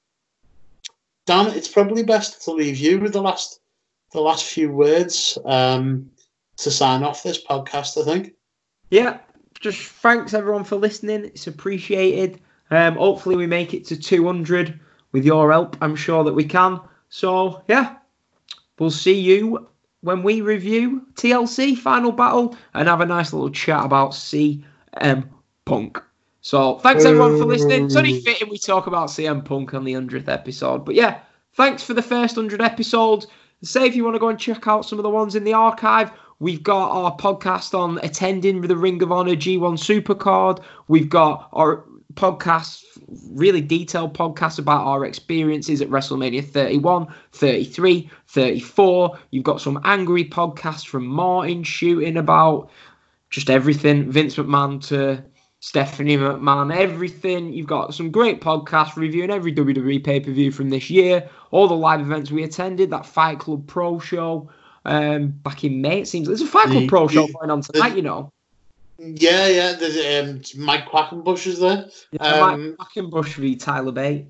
Dan, 1.26 1.48
it's 1.48 1.68
probably 1.68 2.02
best 2.02 2.42
to 2.44 2.52
leave 2.52 2.78
you 2.78 2.98
with 2.98 3.12
the 3.12 3.22
last 3.22 3.60
the 4.12 4.20
last 4.20 4.44
few 4.44 4.72
words 4.72 5.36
um, 5.44 6.10
to 6.56 6.70
sign 6.70 7.02
off 7.02 7.22
this 7.22 7.42
podcast. 7.44 8.00
I 8.00 8.04
think. 8.04 8.34
Yeah, 8.90 9.18
just 9.60 9.80
thanks 9.80 10.32
everyone 10.32 10.64
for 10.64 10.76
listening. 10.76 11.26
It's 11.26 11.46
appreciated. 11.46 12.40
Um, 12.70 12.96
hopefully, 12.96 13.36
we 13.36 13.46
make 13.46 13.74
it 13.74 13.84
to 13.86 13.96
200 13.98 14.80
with 15.12 15.24
your 15.24 15.50
help. 15.50 15.76
I'm 15.80 15.96
sure 15.96 16.24
that 16.24 16.34
we 16.34 16.44
can. 16.44 16.80
So, 17.08 17.62
yeah, 17.68 17.96
we'll 18.78 18.90
see 18.90 19.18
you 19.18 19.68
when 20.00 20.22
we 20.22 20.40
review 20.40 21.06
TLC 21.14 21.76
Final 21.76 22.12
Battle 22.12 22.56
and 22.74 22.88
have 22.88 23.00
a 23.00 23.06
nice 23.06 23.32
little 23.32 23.50
chat 23.50 23.84
about 23.84 24.12
CM 24.12 25.28
Punk. 25.64 26.02
So 26.40 26.78
thanks 26.78 27.04
everyone 27.04 27.36
for 27.36 27.44
listening. 27.44 27.86
It's 27.86 27.96
only 27.96 28.20
fitting 28.20 28.48
we 28.48 28.58
talk 28.58 28.86
about 28.86 29.08
CM 29.08 29.44
Punk 29.44 29.74
on 29.74 29.84
the 29.84 29.94
100th 29.94 30.28
episode. 30.28 30.84
But 30.84 30.94
yeah, 30.94 31.20
thanks 31.54 31.82
for 31.82 31.94
the 31.94 32.02
first 32.02 32.36
100 32.36 32.62
episodes. 32.62 33.26
Say 33.62 33.86
if 33.86 33.96
you 33.96 34.04
want 34.04 34.14
to 34.14 34.20
go 34.20 34.28
and 34.28 34.38
check 34.38 34.68
out 34.68 34.86
some 34.86 34.98
of 34.98 35.02
the 35.02 35.10
ones 35.10 35.34
in 35.34 35.42
the 35.42 35.52
archive, 35.52 36.12
we've 36.38 36.62
got 36.62 36.90
our 36.90 37.16
podcast 37.16 37.76
on 37.76 37.98
attending 38.04 38.60
the 38.60 38.76
Ring 38.76 39.02
of 39.02 39.10
Honor 39.10 39.34
G1 39.34 39.76
Supercard. 39.76 40.62
We've 40.86 41.08
got 41.08 41.48
our 41.52 41.84
podcast, 42.14 42.84
really 43.30 43.60
detailed 43.60 44.14
podcast 44.14 44.58
about 44.58 44.86
our 44.86 45.04
experiences 45.04 45.80
at 45.80 45.88
WrestleMania 45.88 46.44
31, 46.44 47.06
33, 47.32 48.10
34. 48.26 49.18
You've 49.30 49.44
got 49.44 49.60
some 49.60 49.80
angry 49.84 50.24
podcasts 50.24 50.86
from 50.86 51.06
Martin 51.06 51.62
shooting 51.62 52.16
about 52.16 52.70
just 53.30 53.50
everything, 53.50 54.10
Vince 54.10 54.36
McMahon 54.36 54.82
to 54.88 55.22
Stephanie 55.60 56.16
McMahon, 56.16 56.74
everything. 56.74 57.52
You've 57.52 57.66
got 57.66 57.94
some 57.94 58.10
great 58.10 58.40
podcasts 58.40 58.96
reviewing 58.96 59.30
every 59.30 59.52
WWE 59.52 60.02
pay 60.04 60.20
per 60.20 60.30
view 60.30 60.52
from 60.52 60.70
this 60.70 60.88
year, 60.88 61.28
all 61.50 61.66
the 61.68 61.74
live 61.74 62.00
events 62.00 62.30
we 62.30 62.44
attended, 62.44 62.90
that 62.90 63.06
Fight 63.06 63.38
Club 63.38 63.66
Pro 63.66 63.98
show 63.98 64.50
um, 64.84 65.28
back 65.28 65.64
in 65.64 65.80
May. 65.80 66.00
It 66.00 66.08
seems 66.08 66.28
there's 66.28 66.42
a 66.42 66.46
Fight 66.46 66.68
Club 66.68 66.88
Pro 66.88 67.08
show 67.08 67.26
going 67.26 67.50
on 67.50 67.62
tonight, 67.62 67.96
you 67.96 68.02
know. 68.02 68.30
Yeah, 68.98 69.46
yeah. 69.46 69.72
There's 69.74 70.28
um, 70.28 70.42
Mike 70.56 70.86
Quackenbush 70.86 71.46
is 71.46 71.60
there. 71.60 71.86
Yeah, 72.12 72.20
Um, 72.22 72.76
Mike 72.78 73.10
Bush 73.10 73.34
v 73.36 73.56
Tyler 73.56 73.92
Bate. 73.92 74.26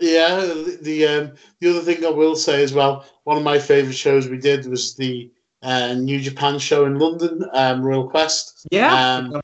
Yeah, 0.00 0.36
the 0.36 0.78
the, 0.82 1.06
um, 1.06 1.32
the 1.60 1.70
other 1.70 1.80
thing 1.80 2.04
I 2.04 2.10
will 2.10 2.36
say 2.36 2.62
as 2.62 2.72
well, 2.72 3.04
one 3.24 3.36
of 3.36 3.42
my 3.42 3.58
favourite 3.58 3.96
shows 3.96 4.28
we 4.28 4.38
did 4.38 4.66
was 4.66 4.94
the 4.96 5.30
uh, 5.62 5.94
New 5.94 6.20
Japan 6.20 6.58
show 6.58 6.84
in 6.84 6.98
London, 6.98 7.44
um, 7.52 7.82
Royal 7.82 8.08
Quest. 8.08 8.66
Yeah. 8.70 9.16
Um, 9.16 9.40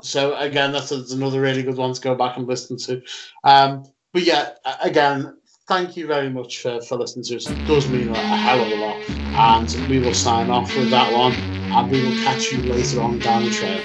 So 0.00 0.36
again, 0.36 0.72
that's, 0.72 0.90
that's 0.90 1.12
another 1.12 1.40
really 1.40 1.62
good 1.62 1.76
one 1.76 1.92
to 1.92 2.00
go 2.00 2.14
back 2.14 2.36
and 2.36 2.46
listen 2.46 2.76
to. 2.78 3.02
Um, 3.44 3.84
but 4.12 4.22
yeah, 4.22 4.50
again, 4.80 5.36
thank 5.66 5.96
you 5.96 6.06
very 6.06 6.30
much 6.30 6.62
for, 6.62 6.80
for 6.82 6.96
listening 6.96 7.24
to 7.24 7.36
us. 7.36 7.50
It 7.50 7.66
does 7.66 7.88
mean 7.88 8.08
a 8.10 8.14
hell 8.16 8.60
of 8.62 8.70
a 8.70 8.76
lot. 8.76 9.10
And 9.34 9.88
we 9.90 9.98
will 9.98 10.14
sign 10.14 10.50
off 10.50 10.74
with 10.76 10.90
that 10.90 11.12
one, 11.12 11.32
and 11.72 11.90
we 11.90 12.02
will 12.02 12.16
catch 12.24 12.52
you 12.52 12.58
later 12.62 13.00
on 13.00 13.18
down 13.18 13.44
the 13.44 13.50
trail. 13.50 13.80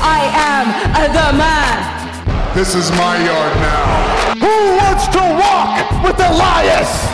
I 0.00 0.30
am 0.34 0.68
uh, 0.94 1.08
the 1.08 1.32
man. 1.36 2.54
This 2.54 2.74
is 2.74 2.90
my 2.92 3.18
yard 3.24 3.56
now. 3.56 4.34
Who 4.34 4.76
wants 4.76 5.06
to 5.08 5.18
walk 5.18 6.02
with 6.04 6.18
Elias? 6.18 7.08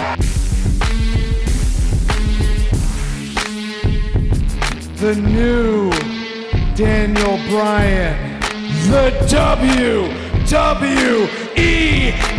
the 5.05 5.15
new 5.17 5.91
Daniel 6.75 7.37
Bryan, 7.51 8.41
the 8.91 9.11
WWE 9.29 10.09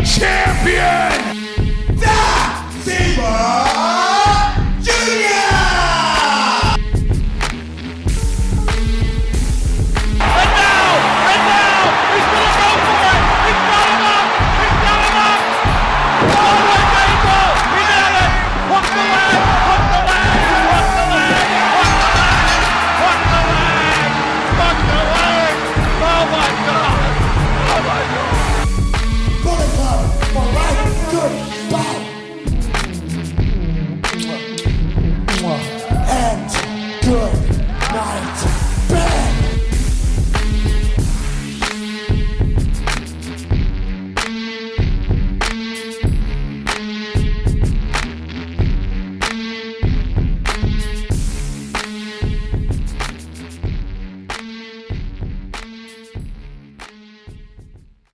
champion, 0.03 1.11
the 1.95 3.94